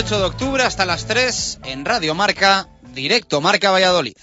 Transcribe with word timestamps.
18 0.00 0.18
de 0.18 0.24
octubre 0.24 0.62
hasta 0.62 0.86
las 0.86 1.06
3 1.06 1.60
en 1.64 1.84
Radio 1.84 2.14
Marca, 2.14 2.70
directo 2.94 3.42
Marca 3.42 3.70
Valladolid. 3.70 4.16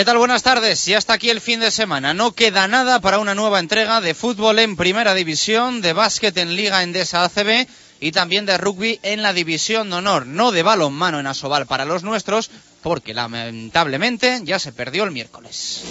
¿Qué 0.00 0.06
tal? 0.06 0.16
Buenas 0.16 0.42
tardes. 0.42 0.88
Y 0.88 0.94
hasta 0.94 1.12
aquí 1.12 1.28
el 1.28 1.42
fin 1.42 1.60
de 1.60 1.70
semana. 1.70 2.14
No 2.14 2.32
queda 2.32 2.66
nada 2.66 3.02
para 3.02 3.18
una 3.18 3.34
nueva 3.34 3.60
entrega 3.60 4.00
de 4.00 4.14
fútbol 4.14 4.58
en 4.58 4.74
Primera 4.74 5.12
División, 5.12 5.82
de 5.82 5.92
básquet 5.92 6.34
en 6.38 6.56
Liga 6.56 6.82
Endesa 6.82 7.22
ACB 7.22 7.68
y 8.00 8.10
también 8.10 8.46
de 8.46 8.56
rugby 8.56 8.98
en 9.02 9.20
la 9.20 9.34
División 9.34 9.90
de 9.90 9.96
Honor. 9.96 10.26
No 10.26 10.52
de 10.52 10.62
balonmano 10.62 11.20
en 11.20 11.26
Asobal 11.26 11.66
para 11.66 11.84
los 11.84 12.02
nuestros, 12.02 12.50
porque 12.80 13.12
lamentablemente 13.12 14.40
ya 14.42 14.58
se 14.58 14.72
perdió 14.72 15.04
el 15.04 15.10
miércoles. 15.10 15.82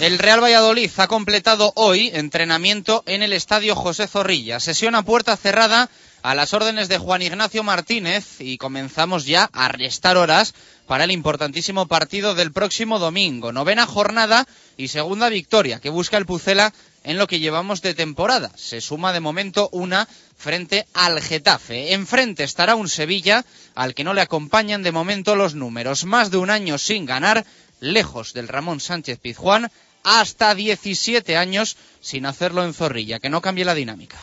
El 0.00 0.18
Real 0.18 0.42
Valladolid 0.42 0.90
ha 0.96 1.08
completado 1.08 1.74
hoy 1.76 2.10
entrenamiento 2.14 3.02
en 3.04 3.22
el 3.22 3.34
Estadio 3.34 3.76
José 3.76 4.06
Zorrilla. 4.06 4.58
Sesión 4.58 4.94
a 4.94 5.02
puerta 5.02 5.36
cerrada 5.36 5.90
a 6.22 6.34
las 6.34 6.54
órdenes 6.54 6.88
de 6.88 6.96
Juan 6.96 7.20
Ignacio 7.20 7.62
Martínez 7.62 8.40
y 8.40 8.56
comenzamos 8.56 9.26
ya 9.26 9.50
a 9.52 9.68
restar 9.68 10.16
horas 10.16 10.54
para 10.86 11.04
el 11.04 11.10
importantísimo 11.10 11.86
partido 11.86 12.34
del 12.34 12.50
próximo 12.50 12.98
domingo. 12.98 13.52
Novena 13.52 13.84
jornada 13.84 14.46
y 14.78 14.88
segunda 14.88 15.28
victoria 15.28 15.80
que 15.80 15.90
busca 15.90 16.16
el 16.16 16.24
Pucela 16.24 16.72
en 17.04 17.18
lo 17.18 17.26
que 17.26 17.38
llevamos 17.38 17.82
de 17.82 17.92
temporada. 17.92 18.50
Se 18.56 18.80
suma 18.80 19.12
de 19.12 19.20
momento 19.20 19.68
una 19.70 20.08
frente 20.34 20.86
al 20.94 21.20
Getafe. 21.20 21.92
Enfrente 21.92 22.44
estará 22.44 22.74
un 22.74 22.88
Sevilla 22.88 23.44
al 23.74 23.94
que 23.94 24.04
no 24.04 24.14
le 24.14 24.22
acompañan 24.22 24.82
de 24.82 24.92
momento 24.92 25.36
los 25.36 25.54
números. 25.54 26.06
Más 26.06 26.30
de 26.30 26.38
un 26.38 26.48
año 26.48 26.78
sin 26.78 27.04
ganar, 27.04 27.44
lejos 27.80 28.32
del 28.32 28.48
Ramón 28.48 28.80
Sánchez 28.80 29.18
Pizjuán, 29.18 29.70
hasta 30.02 30.54
17 30.54 31.36
años 31.36 31.76
sin 32.00 32.26
hacerlo 32.26 32.64
en 32.64 32.74
Zorrilla, 32.74 33.18
que 33.18 33.28
no 33.28 33.40
cambie 33.40 33.64
la 33.64 33.74
dinámica. 33.74 34.18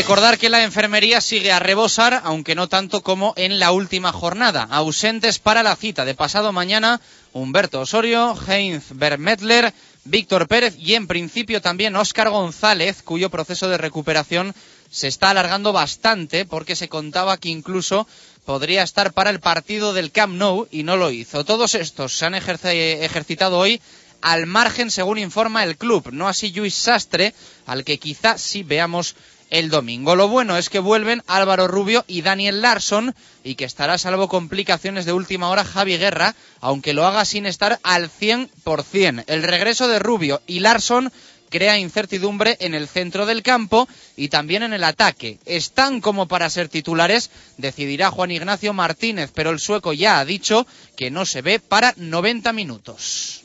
Recordar 0.00 0.38
que 0.38 0.48
la 0.48 0.64
enfermería 0.64 1.20
sigue 1.20 1.52
a 1.52 1.58
rebosar, 1.58 2.22
aunque 2.24 2.54
no 2.54 2.70
tanto 2.70 3.02
como 3.02 3.34
en 3.36 3.58
la 3.58 3.70
última 3.70 4.12
jornada. 4.12 4.66
Ausentes 4.70 5.38
para 5.38 5.62
la 5.62 5.76
cita 5.76 6.06
de 6.06 6.14
pasado 6.14 6.52
mañana, 6.52 7.02
Humberto 7.34 7.80
Osorio, 7.80 8.34
Heinz 8.48 8.84
Vermetler, 8.94 9.74
Víctor 10.04 10.48
Pérez 10.48 10.74
y 10.78 10.94
en 10.94 11.06
principio 11.06 11.60
también 11.60 11.96
Óscar 11.96 12.30
González, 12.30 13.02
cuyo 13.02 13.28
proceso 13.28 13.68
de 13.68 13.76
recuperación 13.76 14.54
se 14.90 15.06
está 15.06 15.28
alargando 15.28 15.74
bastante 15.74 16.46
porque 16.46 16.76
se 16.76 16.88
contaba 16.88 17.36
que 17.36 17.50
incluso 17.50 18.08
podría 18.46 18.82
estar 18.82 19.12
para 19.12 19.28
el 19.28 19.40
partido 19.40 19.92
del 19.92 20.12
Camp 20.12 20.32
Nou 20.34 20.66
y 20.70 20.82
no 20.82 20.96
lo 20.96 21.10
hizo. 21.10 21.44
Todos 21.44 21.74
estos 21.74 22.16
se 22.16 22.24
han 22.24 22.34
ejercitado 22.34 23.58
hoy 23.58 23.82
al 24.22 24.46
margen, 24.46 24.90
según 24.90 25.18
informa 25.18 25.62
el 25.62 25.76
club, 25.76 26.08
no 26.10 26.26
así 26.26 26.50
Luis 26.52 26.74
Sastre, 26.74 27.34
al 27.66 27.84
que 27.84 27.98
quizá 27.98 28.38
sí 28.38 28.62
veamos 28.62 29.14
el 29.50 29.68
domingo. 29.68 30.16
Lo 30.16 30.28
bueno 30.28 30.56
es 30.56 30.70
que 30.70 30.78
vuelven 30.78 31.22
Álvaro 31.26 31.68
Rubio 31.68 32.04
y 32.06 32.22
Daniel 32.22 32.62
Larson 32.62 33.14
y 33.44 33.56
que 33.56 33.64
estará 33.64 33.98
salvo 33.98 34.28
complicaciones 34.28 35.04
de 35.04 35.12
última 35.12 35.50
hora 35.50 35.64
Javi 35.64 35.98
Guerra, 35.98 36.34
aunque 36.60 36.94
lo 36.94 37.06
haga 37.06 37.24
sin 37.24 37.46
estar 37.46 37.78
al 37.82 38.10
100%. 38.10 39.24
El 39.26 39.42
regreso 39.42 39.88
de 39.88 39.98
Rubio 39.98 40.40
y 40.46 40.60
Larson 40.60 41.12
crea 41.50 41.78
incertidumbre 41.78 42.56
en 42.60 42.74
el 42.74 42.88
centro 42.88 43.26
del 43.26 43.42
campo 43.42 43.88
y 44.16 44.28
también 44.28 44.62
en 44.62 44.72
el 44.72 44.84
ataque. 44.84 45.38
Están 45.44 46.00
como 46.00 46.28
para 46.28 46.48
ser 46.48 46.68
titulares, 46.68 47.30
decidirá 47.58 48.10
Juan 48.10 48.30
Ignacio 48.30 48.72
Martínez, 48.72 49.30
pero 49.34 49.50
el 49.50 49.58
sueco 49.58 49.92
ya 49.92 50.20
ha 50.20 50.24
dicho 50.24 50.66
que 50.96 51.10
no 51.10 51.26
se 51.26 51.42
ve 51.42 51.58
para 51.58 51.92
90 51.96 52.52
minutos. 52.52 53.42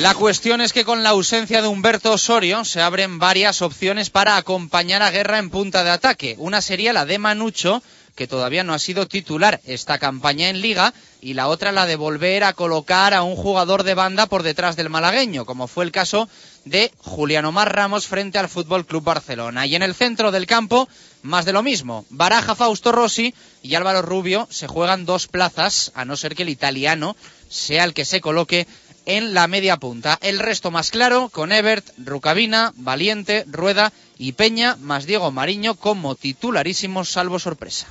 La 0.00 0.14
cuestión 0.14 0.60
es 0.60 0.74
que 0.74 0.84
con 0.84 1.02
la 1.02 1.10
ausencia 1.10 1.62
de 1.62 1.68
Humberto 1.68 2.12
Osorio 2.12 2.66
se 2.66 2.82
abren 2.82 3.18
varias 3.18 3.62
opciones 3.62 4.10
para 4.10 4.36
acompañar 4.36 5.02
a 5.02 5.10
Guerra 5.10 5.38
en 5.38 5.48
punta 5.48 5.84
de 5.84 5.90
ataque. 5.90 6.36
Una 6.38 6.60
sería 6.60 6.92
la 6.92 7.06
de 7.06 7.18
Manucho, 7.18 7.82
que 8.14 8.26
todavía 8.26 8.62
no 8.62 8.74
ha 8.74 8.78
sido 8.78 9.08
titular 9.08 9.58
esta 9.64 9.98
campaña 9.98 10.50
en 10.50 10.60
liga, 10.60 10.92
y 11.22 11.32
la 11.32 11.48
otra 11.48 11.72
la 11.72 11.86
de 11.86 11.96
volver 11.96 12.44
a 12.44 12.52
colocar 12.52 13.14
a 13.14 13.22
un 13.22 13.36
jugador 13.36 13.84
de 13.84 13.94
banda 13.94 14.26
por 14.26 14.42
detrás 14.42 14.76
del 14.76 14.90
malagueño, 14.90 15.46
como 15.46 15.66
fue 15.66 15.84
el 15.84 15.92
caso 15.92 16.28
de 16.66 16.92
Juliano 16.98 17.50
Mar 17.50 17.74
Ramos 17.74 18.06
frente 18.06 18.38
al 18.38 18.50
Fútbol 18.50 18.84
Club 18.84 19.02
Barcelona. 19.02 19.66
Y 19.66 19.76
en 19.76 19.82
el 19.82 19.94
centro 19.94 20.30
del 20.30 20.46
campo, 20.46 20.88
más 21.22 21.46
de 21.46 21.54
lo 21.54 21.62
mismo. 21.62 22.04
Baraja 22.10 22.54
Fausto 22.54 22.92
Rossi 22.92 23.34
y 23.62 23.74
Álvaro 23.74 24.02
Rubio 24.02 24.46
se 24.50 24.66
juegan 24.66 25.06
dos 25.06 25.26
plazas, 25.26 25.90
a 25.94 26.04
no 26.04 26.16
ser 26.16 26.34
que 26.34 26.42
el 26.42 26.50
italiano 26.50 27.16
sea 27.48 27.84
el 27.84 27.94
que 27.94 28.04
se 28.04 28.20
coloque 28.20 28.66
en 29.06 29.32
la 29.32 29.46
media 29.46 29.78
punta. 29.78 30.18
El 30.20 30.38
resto 30.38 30.70
más 30.70 30.90
claro 30.90 31.30
con 31.30 31.52
Ebert, 31.52 31.86
Rucabina, 31.96 32.72
Valiente, 32.76 33.44
Rueda 33.46 33.92
y 34.18 34.32
Peña, 34.32 34.76
más 34.76 35.06
Diego 35.06 35.30
Mariño 35.30 35.74
como 35.76 36.14
titularísimos 36.14 37.10
salvo 37.10 37.38
sorpresa. 37.38 37.86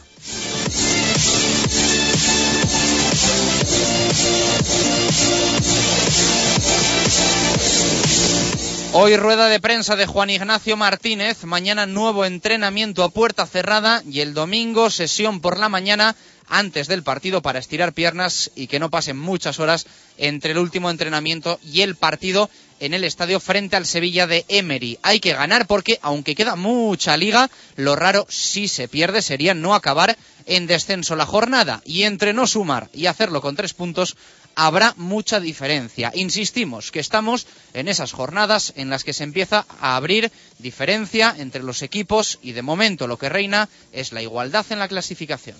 Hoy 8.98 9.18
rueda 9.18 9.50
de 9.50 9.60
prensa 9.60 9.98
de 9.98 10.06
Juan 10.06 10.30
Ignacio 10.30 10.78
Martínez, 10.78 11.44
mañana 11.44 11.86
nuevo 11.86 12.24
entrenamiento 12.24 13.04
a 13.04 13.10
puerta 13.10 13.46
cerrada 13.46 14.02
y 14.10 14.22
el 14.22 14.34
domingo 14.34 14.90
sesión 14.90 15.42
por 15.42 15.60
la 15.60 15.68
mañana 15.68 16.16
antes 16.48 16.88
del 16.88 17.04
partido 17.04 17.42
para 17.42 17.60
estirar 17.60 17.92
piernas 17.92 18.52
y 18.56 18.68
que 18.68 18.80
no 18.80 18.90
pasen 18.90 19.18
muchas 19.18 19.60
horas 19.60 19.86
entre 20.18 20.52
el 20.52 20.58
último 20.58 20.90
entrenamiento 20.90 21.60
y 21.64 21.82
el 21.82 21.96
partido 21.96 22.50
en 22.80 22.94
el 22.94 23.04
estadio 23.04 23.40
frente 23.40 23.76
al 23.76 23.86
Sevilla 23.86 24.28
de 24.28 24.46
Emery. 24.48 25.00
Hay 25.02 25.20
que 25.20 25.34
ganar 25.34 25.68
porque, 25.68 26.00
aunque 26.02 26.36
queda 26.36 26.56
mucha 26.56 27.16
liga, 27.18 27.50
lo 27.76 27.96
raro 27.96 28.26
si 28.30 28.68
se 28.68 28.88
pierde 28.88 29.22
sería 29.22 29.54
no 29.54 29.74
acabar 29.74 30.18
en 30.46 30.68
descenso 30.68 31.16
la 31.16 31.26
jornada. 31.26 31.82
Y 31.86 32.04
entre 32.04 32.34
no 32.34 32.48
sumar 32.48 32.90
y 32.94 33.06
hacerlo 33.06 33.42
con 33.42 33.56
tres 33.56 33.74
puntos, 33.74 34.16
habrá 34.56 34.94
mucha 34.98 35.40
diferencia. 35.40 36.12
Insistimos 36.16 36.92
que 36.92 37.00
estamos 37.00 37.48
en 37.74 37.88
esas 37.88 38.12
jornadas 38.12 38.74
en 38.76 38.90
las 38.90 39.04
que 39.04 39.14
se 39.14 39.24
empieza 39.24 39.66
a 39.80 39.96
abrir 39.96 40.32
diferencia 40.60 41.36
entre 41.38 41.64
los 41.64 41.82
equipos 41.82 42.40
y 42.42 42.54
de 42.54 42.62
momento 42.62 43.08
lo 43.08 43.18
que 43.18 43.30
reina 43.30 43.70
es 43.92 44.12
la 44.12 44.22
igualdad 44.22 44.66
en 44.70 44.80
la 44.80 44.88
clasificación. 44.88 45.58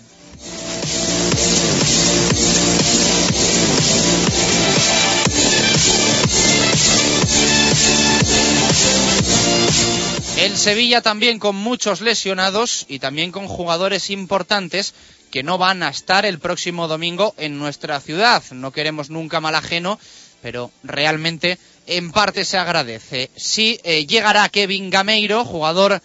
El 10.36 10.56
Sevilla 10.56 11.00
también 11.00 11.38
con 11.38 11.56
muchos 11.56 12.00
lesionados 12.00 12.84
y 12.88 12.98
también 12.98 13.32
con 13.32 13.48
jugadores 13.48 14.10
importantes 14.10 14.94
que 15.30 15.42
no 15.42 15.58
van 15.58 15.82
a 15.82 15.88
estar 15.88 16.24
el 16.24 16.38
próximo 16.38 16.88
domingo 16.88 17.34
en 17.38 17.58
nuestra 17.58 18.00
ciudad. 18.00 18.42
No 18.52 18.70
queremos 18.70 19.10
nunca 19.10 19.40
mal 19.40 19.54
ajeno, 19.54 19.98
pero 20.42 20.70
realmente 20.82 21.58
en 21.86 22.12
parte 22.12 22.44
se 22.44 22.58
agradece. 22.58 23.30
Sí 23.36 23.80
eh, 23.82 24.06
llegará 24.06 24.48
Kevin 24.48 24.90
Gameiro, 24.90 25.44
jugador 25.44 26.02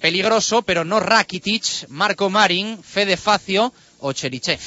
peligroso, 0.00 0.62
pero 0.62 0.84
no 0.84 1.00
Rakitic, 1.00 1.88
Marco 1.88 2.30
Marin, 2.30 2.82
Fede 2.82 3.16
Facio 3.16 3.72
o 3.98 4.12
Cherichev. 4.12 4.60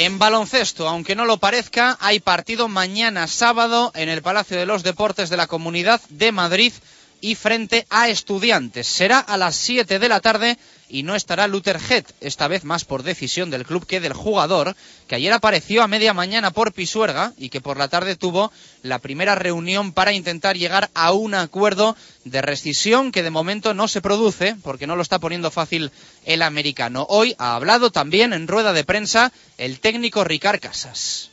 En 0.00 0.18
baloncesto, 0.18 0.88
aunque 0.88 1.14
no 1.14 1.26
lo 1.26 1.36
parezca, 1.36 1.98
hay 2.00 2.20
partido 2.20 2.68
mañana 2.68 3.26
sábado 3.26 3.92
en 3.94 4.08
el 4.08 4.22
Palacio 4.22 4.56
de 4.56 4.64
los 4.64 4.82
Deportes 4.82 5.28
de 5.28 5.36
la 5.36 5.46
Comunidad 5.46 6.00
de 6.08 6.32
Madrid 6.32 6.72
y 7.20 7.34
frente 7.34 7.86
a 7.90 8.08
estudiantes. 8.08 8.86
Será 8.86 9.18
a 9.18 9.36
las 9.36 9.56
7 9.56 9.98
de 9.98 10.08
la 10.08 10.20
tarde 10.20 10.56
y 10.90 11.02
no 11.04 11.14
estará 11.14 11.46
Luther 11.46 11.78
Head, 11.88 12.04
esta 12.20 12.48
vez 12.48 12.64
más 12.64 12.84
por 12.84 13.02
decisión 13.02 13.50
del 13.50 13.64
club 13.64 13.86
que 13.86 14.00
del 14.00 14.12
jugador, 14.12 14.76
que 15.06 15.14
ayer 15.14 15.32
apareció 15.32 15.82
a 15.82 15.88
media 15.88 16.12
mañana 16.12 16.50
por 16.50 16.72
Pisuerga 16.72 17.32
y 17.38 17.48
que 17.48 17.60
por 17.60 17.78
la 17.78 17.88
tarde 17.88 18.16
tuvo 18.16 18.52
la 18.82 18.98
primera 18.98 19.34
reunión 19.34 19.92
para 19.92 20.12
intentar 20.12 20.56
llegar 20.56 20.90
a 20.94 21.12
un 21.12 21.34
acuerdo 21.34 21.96
de 22.24 22.42
rescisión 22.42 23.12
que 23.12 23.22
de 23.22 23.30
momento 23.30 23.72
no 23.72 23.88
se 23.88 24.02
produce 24.02 24.56
porque 24.62 24.86
no 24.86 24.96
lo 24.96 25.02
está 25.02 25.18
poniendo 25.18 25.50
fácil 25.50 25.90
el 26.24 26.42
americano. 26.42 27.06
Hoy 27.08 27.34
ha 27.38 27.54
hablado 27.54 27.90
también 27.90 28.32
en 28.32 28.48
rueda 28.48 28.72
de 28.72 28.84
prensa 28.84 29.32
el 29.58 29.80
técnico 29.80 30.24
Ricard 30.24 30.60
Casas. 30.60 31.30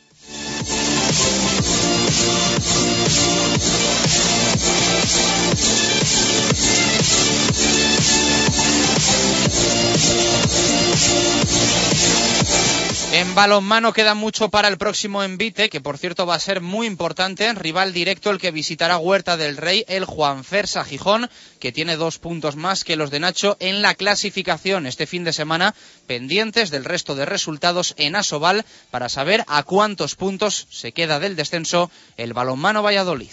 En 13.10 13.34
balonmano 13.34 13.92
queda 13.92 14.14
mucho 14.14 14.48
para 14.48 14.68
el 14.68 14.78
próximo 14.78 15.24
envite, 15.24 15.70
que 15.70 15.80
por 15.80 15.96
cierto 15.98 16.26
va 16.26 16.34
a 16.34 16.40
ser 16.40 16.60
muy 16.60 16.86
importante. 16.86 17.52
Rival 17.52 17.92
directo 17.92 18.30
el 18.30 18.38
que 18.38 18.50
visitará 18.50 18.98
Huerta 18.98 19.36
del 19.36 19.56
Rey, 19.56 19.84
el 19.88 20.04
Juan 20.04 20.44
Fersa 20.44 20.84
Gijón, 20.84 21.28
que 21.58 21.72
tiene 21.72 21.96
dos 21.96 22.18
puntos 22.18 22.54
más 22.54 22.84
que 22.84 22.96
los 22.96 23.10
de 23.10 23.18
Nacho 23.18 23.56
en 23.60 23.82
la 23.82 23.94
clasificación 23.94 24.86
este 24.86 25.06
fin 25.06 25.24
de 25.24 25.32
semana, 25.32 25.74
pendientes 26.06 26.70
del 26.70 26.84
resto 26.84 27.14
de 27.14 27.24
resultados 27.24 27.94
en 27.96 28.14
Asobal 28.14 28.64
para 28.90 29.08
saber 29.08 29.42
a 29.48 29.62
cuántos 29.62 30.14
puntos 30.14 30.68
se 30.70 30.92
queda 30.92 31.18
del 31.18 31.34
descenso 31.34 31.90
el 32.18 32.34
balonmano 32.34 32.82
Valladolid. 32.82 33.30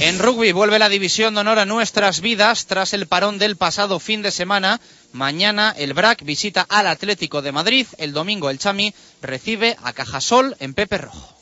En 0.00 0.18
rugby 0.18 0.52
vuelve 0.52 0.78
la 0.78 0.88
división 0.88 1.34
de 1.34 1.40
honor 1.40 1.58
a 1.58 1.66
nuestras 1.66 2.20
vidas 2.20 2.66
tras 2.66 2.94
el 2.94 3.06
parón 3.06 3.38
del 3.38 3.56
pasado 3.56 4.00
fin 4.00 4.22
de 4.22 4.30
semana. 4.30 4.80
Mañana 5.12 5.74
el 5.76 5.92
BRAC 5.92 6.24
visita 6.24 6.66
al 6.68 6.86
Atlético 6.86 7.42
de 7.42 7.52
Madrid. 7.52 7.86
El 7.98 8.12
domingo 8.12 8.48
el 8.48 8.58
Chami 8.58 8.94
recibe 9.20 9.76
a 9.82 9.92
Cajasol 9.92 10.56
en 10.58 10.72
Pepe 10.72 10.98
Rojo. 10.98 11.36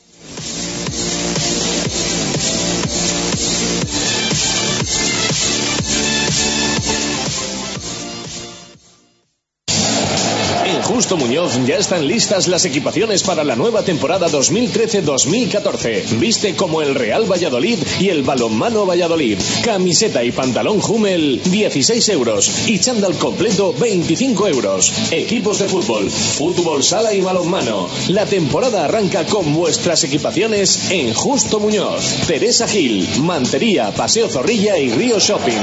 Justo 10.89 11.17
Muñoz 11.17 11.53
ya 11.67 11.77
están 11.77 12.07
listas 12.07 12.47
las 12.47 12.65
equipaciones 12.65 13.21
para 13.21 13.43
la 13.43 13.55
nueva 13.55 13.83
temporada 13.83 14.27
2013-2014. 14.27 16.17
Viste 16.17 16.55
como 16.55 16.81
el 16.81 16.95
Real 16.95 17.31
Valladolid 17.31 17.77
y 17.99 18.09
el 18.09 18.23
Balonmano 18.23 18.87
Valladolid. 18.87 19.37
Camiseta 19.63 20.23
y 20.23 20.31
pantalón 20.31 20.81
Hummel 20.81 21.43
16 21.43 22.09
euros 22.09 22.67
y 22.67 22.79
chándal 22.79 23.13
completo 23.19 23.71
25 23.71 24.47
euros. 24.47 25.11
Equipos 25.11 25.59
de 25.59 25.69
fútbol, 25.69 26.09
fútbol 26.09 26.83
sala 26.83 27.13
y 27.13 27.21
balonmano. 27.21 27.87
La 28.07 28.25
temporada 28.25 28.85
arranca 28.85 29.25
con 29.25 29.53
vuestras 29.53 30.03
equipaciones 30.03 30.89
en 30.89 31.13
Justo 31.13 31.59
Muñoz. 31.59 32.03
Teresa 32.25 32.67
Gil, 32.67 33.07
Mantería, 33.21 33.91
Paseo 33.91 34.27
Zorrilla 34.27 34.79
y 34.79 34.89
Río 34.89 35.19
Shopping. 35.19 35.61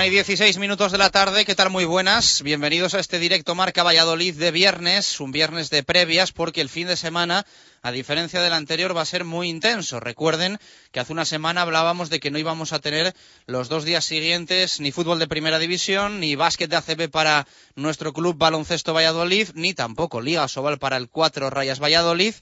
Una 0.00 0.06
y 0.06 0.10
16 0.12 0.56
minutos 0.56 0.92
de 0.92 0.96
la 0.96 1.10
tarde, 1.10 1.44
¿qué 1.44 1.54
tal? 1.54 1.68
Muy 1.68 1.84
buenas. 1.84 2.40
Bienvenidos 2.40 2.94
a 2.94 3.00
este 3.00 3.18
directo 3.18 3.54
Marca 3.54 3.82
Valladolid 3.82 4.34
de 4.34 4.50
viernes, 4.50 5.20
un 5.20 5.30
viernes 5.30 5.68
de 5.68 5.82
previas, 5.82 6.32
porque 6.32 6.62
el 6.62 6.70
fin 6.70 6.86
de 6.86 6.96
semana, 6.96 7.44
a 7.82 7.92
diferencia 7.92 8.40
del 8.40 8.54
anterior, 8.54 8.96
va 8.96 9.02
a 9.02 9.04
ser 9.04 9.24
muy 9.24 9.50
intenso. 9.50 10.00
Recuerden 10.00 10.58
que 10.90 11.00
hace 11.00 11.12
una 11.12 11.26
semana 11.26 11.60
hablábamos 11.60 12.08
de 12.08 12.18
que 12.18 12.30
no 12.30 12.38
íbamos 12.38 12.72
a 12.72 12.78
tener 12.78 13.14
los 13.44 13.68
dos 13.68 13.84
días 13.84 14.06
siguientes 14.06 14.80
ni 14.80 14.90
fútbol 14.90 15.18
de 15.18 15.28
primera 15.28 15.58
división, 15.58 16.18
ni 16.18 16.34
básquet 16.34 16.70
de 16.70 16.76
ACB 16.76 17.10
para 17.10 17.46
nuestro 17.74 18.14
club 18.14 18.38
baloncesto 18.38 18.94
Valladolid, 18.94 19.50
ni 19.52 19.74
tampoco 19.74 20.22
Liga 20.22 20.48
Sobal 20.48 20.78
para 20.78 20.96
el 20.96 21.10
Cuatro 21.10 21.50
Rayas 21.50 21.78
Valladolid 21.78 22.34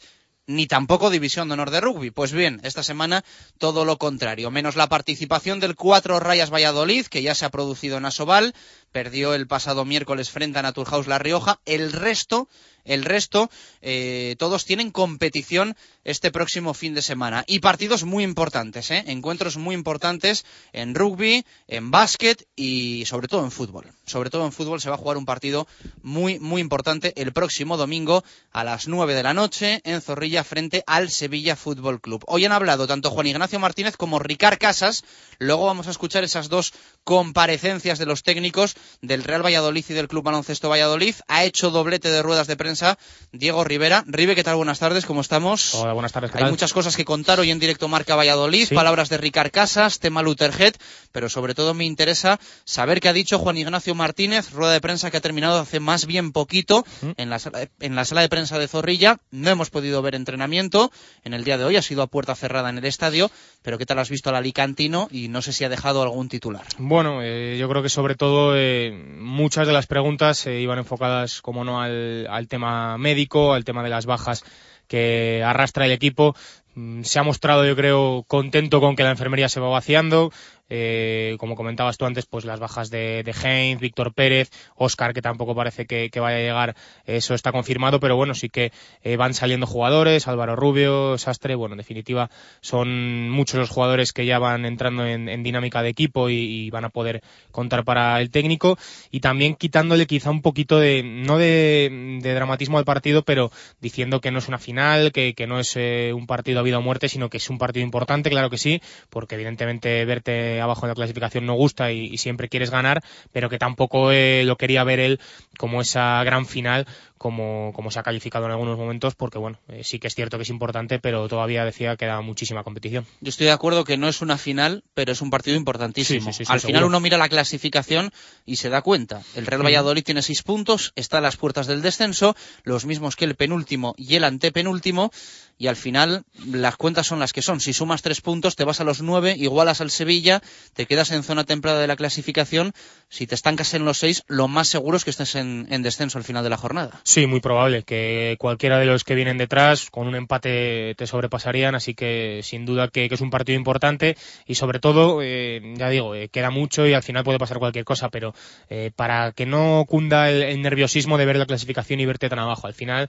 ni 0.48 0.66
tampoco 0.66 1.10
División 1.10 1.46
de 1.46 1.54
Honor 1.54 1.70
de 1.70 1.80
Rugby. 1.80 2.10
Pues 2.10 2.32
bien, 2.32 2.58
esta 2.64 2.82
semana 2.82 3.22
todo 3.58 3.84
lo 3.84 3.98
contrario, 3.98 4.50
menos 4.50 4.74
la 4.74 4.88
participación 4.88 5.60
del 5.60 5.76
Cuatro 5.76 6.18
Rayas 6.18 6.50
Valladolid, 6.50 7.06
que 7.06 7.22
ya 7.22 7.34
se 7.34 7.44
ha 7.44 7.50
producido 7.50 7.98
en 7.98 8.06
Asobal, 8.06 8.54
perdió 8.92 9.34
el 9.34 9.46
pasado 9.46 9.84
miércoles 9.84 10.30
frente 10.30 10.58
a 10.58 10.62
Naturhaus 10.62 11.06
La 11.06 11.18
Rioja, 11.18 11.60
el 11.64 11.92
resto 11.92 12.48
el 12.88 13.04
resto, 13.04 13.50
eh, 13.82 14.34
todos 14.38 14.64
tienen 14.64 14.90
competición 14.90 15.76
este 16.04 16.30
próximo 16.30 16.74
fin 16.74 16.94
de 16.94 17.02
semana. 17.02 17.44
Y 17.46 17.60
partidos 17.60 18.04
muy 18.04 18.24
importantes, 18.24 18.90
¿eh? 18.90 19.04
encuentros 19.06 19.56
muy 19.58 19.74
importantes 19.74 20.44
en 20.72 20.94
rugby, 20.94 21.44
en 21.68 21.90
básquet 21.90 22.48
y 22.56 23.04
sobre 23.04 23.28
todo 23.28 23.44
en 23.44 23.50
fútbol. 23.50 23.92
Sobre 24.06 24.30
todo 24.30 24.46
en 24.46 24.52
fútbol 24.52 24.80
se 24.80 24.88
va 24.88 24.94
a 24.94 24.98
jugar 24.98 25.18
un 25.18 25.26
partido 25.26 25.68
muy, 26.02 26.38
muy 26.38 26.62
importante 26.62 27.12
el 27.16 27.32
próximo 27.32 27.76
domingo 27.76 28.24
a 28.52 28.64
las 28.64 28.88
9 28.88 29.14
de 29.14 29.22
la 29.22 29.34
noche 29.34 29.82
en 29.84 30.00
Zorrilla 30.00 30.42
frente 30.42 30.82
al 30.86 31.10
Sevilla 31.10 31.56
Fútbol 31.56 32.00
Club. 32.00 32.24
Hoy 32.26 32.46
han 32.46 32.52
hablado 32.52 32.86
tanto 32.86 33.10
Juan 33.10 33.26
Ignacio 33.26 33.60
Martínez 33.60 33.96
como 33.98 34.18
Ricard 34.18 34.58
Casas. 34.58 35.04
Luego 35.38 35.66
vamos 35.66 35.88
a 35.88 35.90
escuchar 35.90 36.24
esas 36.24 36.48
dos 36.48 36.72
comparecencias 37.08 37.98
de 37.98 38.04
los 38.04 38.22
técnicos 38.22 38.76
del 39.00 39.24
Real 39.24 39.42
Valladolid 39.42 39.82
y 39.88 39.94
del 39.94 40.08
Club 40.08 40.24
Baloncesto 40.24 40.68
Valladolid. 40.68 41.14
Ha 41.26 41.44
hecho 41.44 41.70
doblete 41.70 42.10
de 42.10 42.22
ruedas 42.22 42.48
de 42.48 42.54
prensa 42.54 42.98
Diego 43.32 43.64
Rivera. 43.64 44.04
Rive, 44.06 44.34
¿qué 44.34 44.44
tal? 44.44 44.56
Buenas 44.56 44.78
tardes, 44.78 45.06
¿cómo 45.06 45.22
estamos? 45.22 45.74
Hola, 45.74 45.94
buenas 45.94 46.12
tardes. 46.12 46.34
Hay 46.34 46.50
muchas 46.50 46.74
cosas 46.74 46.98
que 46.98 47.06
contar 47.06 47.40
hoy 47.40 47.50
en 47.50 47.58
directo 47.60 47.88
Marca 47.88 48.14
Valladolid, 48.14 48.68
palabras 48.74 49.08
de 49.08 49.16
Ricard 49.16 49.50
Casas, 49.50 50.00
tema 50.00 50.20
Lutherhead, 50.20 50.74
pero 51.10 51.30
sobre 51.30 51.54
todo 51.54 51.72
me 51.72 51.86
interesa 51.86 52.38
saber 52.66 53.00
qué 53.00 53.08
ha 53.08 53.14
dicho 53.14 53.38
Juan 53.38 53.56
Ignacio 53.56 53.94
Martínez, 53.94 54.50
rueda 54.50 54.74
de 54.74 54.82
prensa 54.82 55.10
que 55.10 55.16
ha 55.16 55.22
terminado 55.22 55.60
hace 55.60 55.80
más 55.80 56.04
bien 56.04 56.32
poquito 56.32 56.84
en, 57.16 57.30
la 57.30 57.38
sala 57.38 57.60
de, 57.60 57.70
en 57.80 57.96
la 57.96 58.04
sala 58.04 58.20
de 58.20 58.28
prensa 58.28 58.58
de 58.58 58.68
Zorrilla. 58.68 59.18
No 59.30 59.48
hemos 59.48 59.70
podido 59.70 60.02
ver 60.02 60.14
entrenamiento 60.14 60.92
en 61.24 61.32
el 61.32 61.44
día 61.44 61.56
de 61.56 61.64
hoy, 61.64 61.76
ha 61.76 61.82
sido 61.82 62.02
a 62.02 62.06
puerta 62.06 62.34
cerrada 62.34 62.68
en 62.68 62.76
el 62.76 62.84
estadio, 62.84 63.30
pero 63.62 63.78
¿qué 63.78 63.86
tal 63.86 63.98
has 63.98 64.10
visto 64.10 64.28
al 64.28 64.36
Alicantino? 64.36 65.08
Y 65.10 65.28
no 65.28 65.40
sé 65.40 65.54
si 65.54 65.64
ha 65.64 65.70
dejado 65.70 66.02
algún 66.02 66.28
titular. 66.28 66.66
Bueno, 66.76 66.97
eh, 67.22 67.56
yo 67.58 67.68
creo 67.68 67.82
que 67.82 67.88
sobre 67.88 68.14
todo 68.14 68.56
eh, 68.56 68.92
muchas 69.18 69.66
de 69.66 69.72
las 69.72 69.86
preguntas 69.86 70.46
iban 70.46 70.78
enfocadas, 70.78 71.42
como 71.42 71.64
no, 71.64 71.80
al, 71.80 72.26
al 72.28 72.48
tema 72.48 72.98
médico, 72.98 73.52
al 73.52 73.64
tema 73.64 73.82
de 73.82 73.90
las 73.90 74.06
bajas 74.06 74.44
que 74.88 75.42
arrastra 75.44 75.84
el 75.84 75.92
equipo. 75.92 76.34
Mm, 76.74 77.02
se 77.02 77.18
ha 77.18 77.22
mostrado, 77.22 77.66
yo 77.66 77.74
creo, 77.76 78.24
contento 78.26 78.80
con 78.80 78.96
que 78.96 79.02
la 79.02 79.10
enfermería 79.10 79.48
se 79.48 79.60
va 79.60 79.68
vaciando. 79.68 80.30
Eh, 80.70 81.36
como 81.38 81.56
comentabas 81.56 81.96
tú 81.96 82.04
antes, 82.04 82.26
pues 82.26 82.44
las 82.44 82.60
bajas 82.60 82.90
de, 82.90 83.22
de 83.22 83.32
Heinz, 83.32 83.80
Víctor 83.80 84.12
Pérez, 84.12 84.50
Oscar, 84.76 85.14
que 85.14 85.22
tampoco 85.22 85.54
parece 85.54 85.86
que, 85.86 86.10
vaya 86.20 86.36
a 86.36 86.40
llegar, 86.40 86.76
eso 87.06 87.34
está 87.34 87.52
confirmado, 87.52 88.00
pero 88.00 88.16
bueno, 88.16 88.34
sí 88.34 88.50
que 88.50 88.72
eh, 89.02 89.16
van 89.16 89.32
saliendo 89.32 89.66
jugadores, 89.66 90.28
Álvaro 90.28 90.56
Rubio, 90.56 91.16
Sastre, 91.16 91.54
bueno, 91.54 91.74
en 91.74 91.78
definitiva, 91.78 92.30
son 92.60 93.30
muchos 93.30 93.58
los 93.58 93.70
jugadores 93.70 94.12
que 94.12 94.26
ya 94.26 94.38
van 94.38 94.66
entrando 94.66 95.06
en, 95.06 95.42
dinámica 95.42 95.82
de 95.82 95.88
equipo 95.88 96.28
y, 96.28 96.68
van 96.68 96.84
a 96.84 96.90
poder 96.90 97.22
contar 97.50 97.84
para 97.84 98.20
el 98.20 98.30
técnico 98.30 98.78
y 99.10 99.20
también 99.20 99.54
quitándole 99.54 100.06
quizá 100.06 100.30
un 100.30 100.42
poquito 100.42 100.78
de, 100.78 101.02
no 101.02 101.38
de, 101.38 102.20
dramatismo 102.22 102.76
al 102.76 102.84
partido, 102.84 103.22
pero 103.22 103.50
diciendo 103.80 104.20
que 104.20 104.30
no 104.30 104.38
es 104.38 104.48
una 104.48 104.58
final, 104.58 105.12
que, 105.12 105.34
no 105.48 105.58
es 105.58 105.76
eh, 105.76 106.12
un 106.14 106.26
partido 106.26 106.60
vida 106.68 106.78
o 106.78 106.82
muerte, 106.82 107.08
sino 107.08 107.28
que 107.28 107.38
es 107.38 107.50
un 107.50 107.58
partido 107.58 107.84
importante, 107.84 108.30
claro 108.30 108.50
que 108.50 108.58
sí, 108.58 108.80
porque 109.10 109.34
evidentemente 109.34 110.04
verte 110.04 110.60
abajo 110.60 110.86
en 110.86 110.90
la 110.90 110.94
clasificación 110.94 111.46
no 111.46 111.54
gusta 111.54 111.92
y, 111.92 112.18
siempre 112.18 112.48
quieres 112.48 112.70
ganar, 112.70 113.02
pero 113.32 113.48
que 113.48 113.58
tampoco 113.58 114.10
eh, 114.10 114.42
lo 114.44 114.56
quería 114.56 114.82
ver 114.82 114.98
él 114.98 115.20
como 115.56 115.80
esa 115.80 116.22
gran 116.24 116.46
final 116.46 116.86
como, 117.18 117.72
como 117.74 117.90
se 117.90 117.98
ha 117.98 118.02
calificado 118.02 118.46
en 118.46 118.52
algunos 118.52 118.78
momentos, 118.78 119.14
porque 119.14 119.38
bueno, 119.38 119.58
eh, 119.68 119.82
sí 119.84 119.98
que 119.98 120.06
es 120.06 120.14
cierto 120.14 120.38
que 120.38 120.44
es 120.44 120.48
importante, 120.50 120.98
pero 120.98 121.28
todavía 121.28 121.64
decía 121.64 121.96
que 121.96 122.06
da 122.06 122.20
muchísima 122.22 122.62
competición. 122.62 123.06
Yo 123.20 123.28
estoy 123.28 123.46
de 123.46 123.52
acuerdo 123.52 123.84
que 123.84 123.96
no 123.96 124.08
es 124.08 124.22
una 124.22 124.38
final, 124.38 124.84
pero 124.94 125.12
es 125.12 125.20
un 125.20 125.30
partido 125.30 125.56
importantísimo. 125.56 126.30
Al 126.46 126.60
final 126.60 126.84
uno 126.84 127.00
mira 127.00 127.18
la 127.18 127.28
clasificación 127.28 128.12
y 128.46 128.56
se 128.56 128.70
da 128.70 128.80
cuenta. 128.82 129.22
El 129.34 129.46
Real 129.46 129.64
Valladolid 129.64 130.04
tiene 130.04 130.22
seis 130.22 130.42
puntos, 130.42 130.92
está 130.96 131.18
a 131.18 131.20
las 131.20 131.36
puertas 131.36 131.66
del 131.66 131.82
descenso, 131.82 132.36
los 132.62 132.86
mismos 132.86 133.16
que 133.16 133.24
el 133.24 133.34
penúltimo 133.34 133.94
y 133.98 134.14
el 134.14 134.24
antepenúltimo, 134.24 135.10
y 135.58 135.66
al 135.66 135.76
final 135.76 136.24
las 136.46 136.76
cuentas 136.76 137.06
son 137.06 137.18
las 137.18 137.32
que 137.32 137.42
son. 137.42 137.60
Si 137.60 137.72
sumas 137.72 138.02
tres 138.02 138.20
puntos, 138.20 138.56
te 138.56 138.64
vas 138.64 138.80
a 138.80 138.84
los 138.84 139.02
nueve, 139.02 139.34
igualas 139.36 139.80
al 139.80 139.90
Sevilla, 139.90 140.40
te 140.74 140.86
quedas 140.86 141.10
en 141.10 141.22
zona 141.22 141.44
temprana 141.44 141.80
de 141.80 141.86
la 141.86 141.96
clasificación. 141.96 142.72
Si 143.08 143.26
te 143.26 143.34
estancas 143.34 143.74
en 143.74 143.84
los 143.84 143.98
seis, 143.98 144.22
lo 144.28 144.48
más 144.48 144.68
seguro 144.68 144.96
es 144.96 145.04
que 145.04 145.10
estés 145.10 145.34
en 145.34 145.82
descenso 145.82 146.18
al 146.18 146.24
final 146.24 146.44
de 146.44 146.50
la 146.50 146.56
jornada. 146.56 147.00
Sí, 147.02 147.26
muy 147.26 147.40
probable 147.40 147.82
que 147.82 148.36
cualquiera 148.38 148.78
de 148.78 148.86
los 148.86 149.04
que 149.04 149.14
vienen 149.14 149.38
detrás 149.38 149.90
con 149.90 150.06
un 150.06 150.14
empate 150.14 150.94
te 150.96 151.06
sobrepasarían, 151.06 151.74
así 151.74 151.94
que 151.94 152.40
sin 152.42 152.64
duda 152.64 152.88
que, 152.88 153.08
es 153.10 153.20
un 153.20 153.30
partido 153.30 153.58
importante 153.58 154.16
y 154.46 154.54
sobre 154.54 154.78
todo, 154.78 155.20
eh, 155.22 155.60
ya 155.76 155.88
digo, 155.88 156.14
eh, 156.14 156.28
queda 156.28 156.50
mucho 156.50 156.86
y 156.86 156.94
al 156.94 157.02
final 157.02 157.24
puede 157.24 157.38
pasar 157.38 157.58
cualquier 157.58 157.84
cosa, 157.84 158.10
pero 158.10 158.34
eh, 158.68 158.90
para 158.94 159.32
que 159.32 159.46
no 159.46 159.84
cunda 159.88 160.30
el, 160.30 160.60
nerviosismo 160.60 161.18
de 161.18 161.26
ver 161.26 161.36
la 161.36 161.46
clasificación 161.46 162.00
y 162.00 162.06
verte 162.06 162.28
tan 162.28 162.38
abajo, 162.38 162.66
al 162.66 162.74
final 162.74 163.08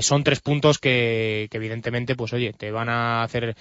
son 0.00 0.24
tres 0.24 0.40
puntos 0.40 0.78
que, 0.78 1.48
evidentemente, 1.52 1.85
pues 2.16 2.32
oye, 2.32 2.52
te 2.52 2.70
van 2.70 2.88
a 2.88 3.22
hacer 3.22 3.56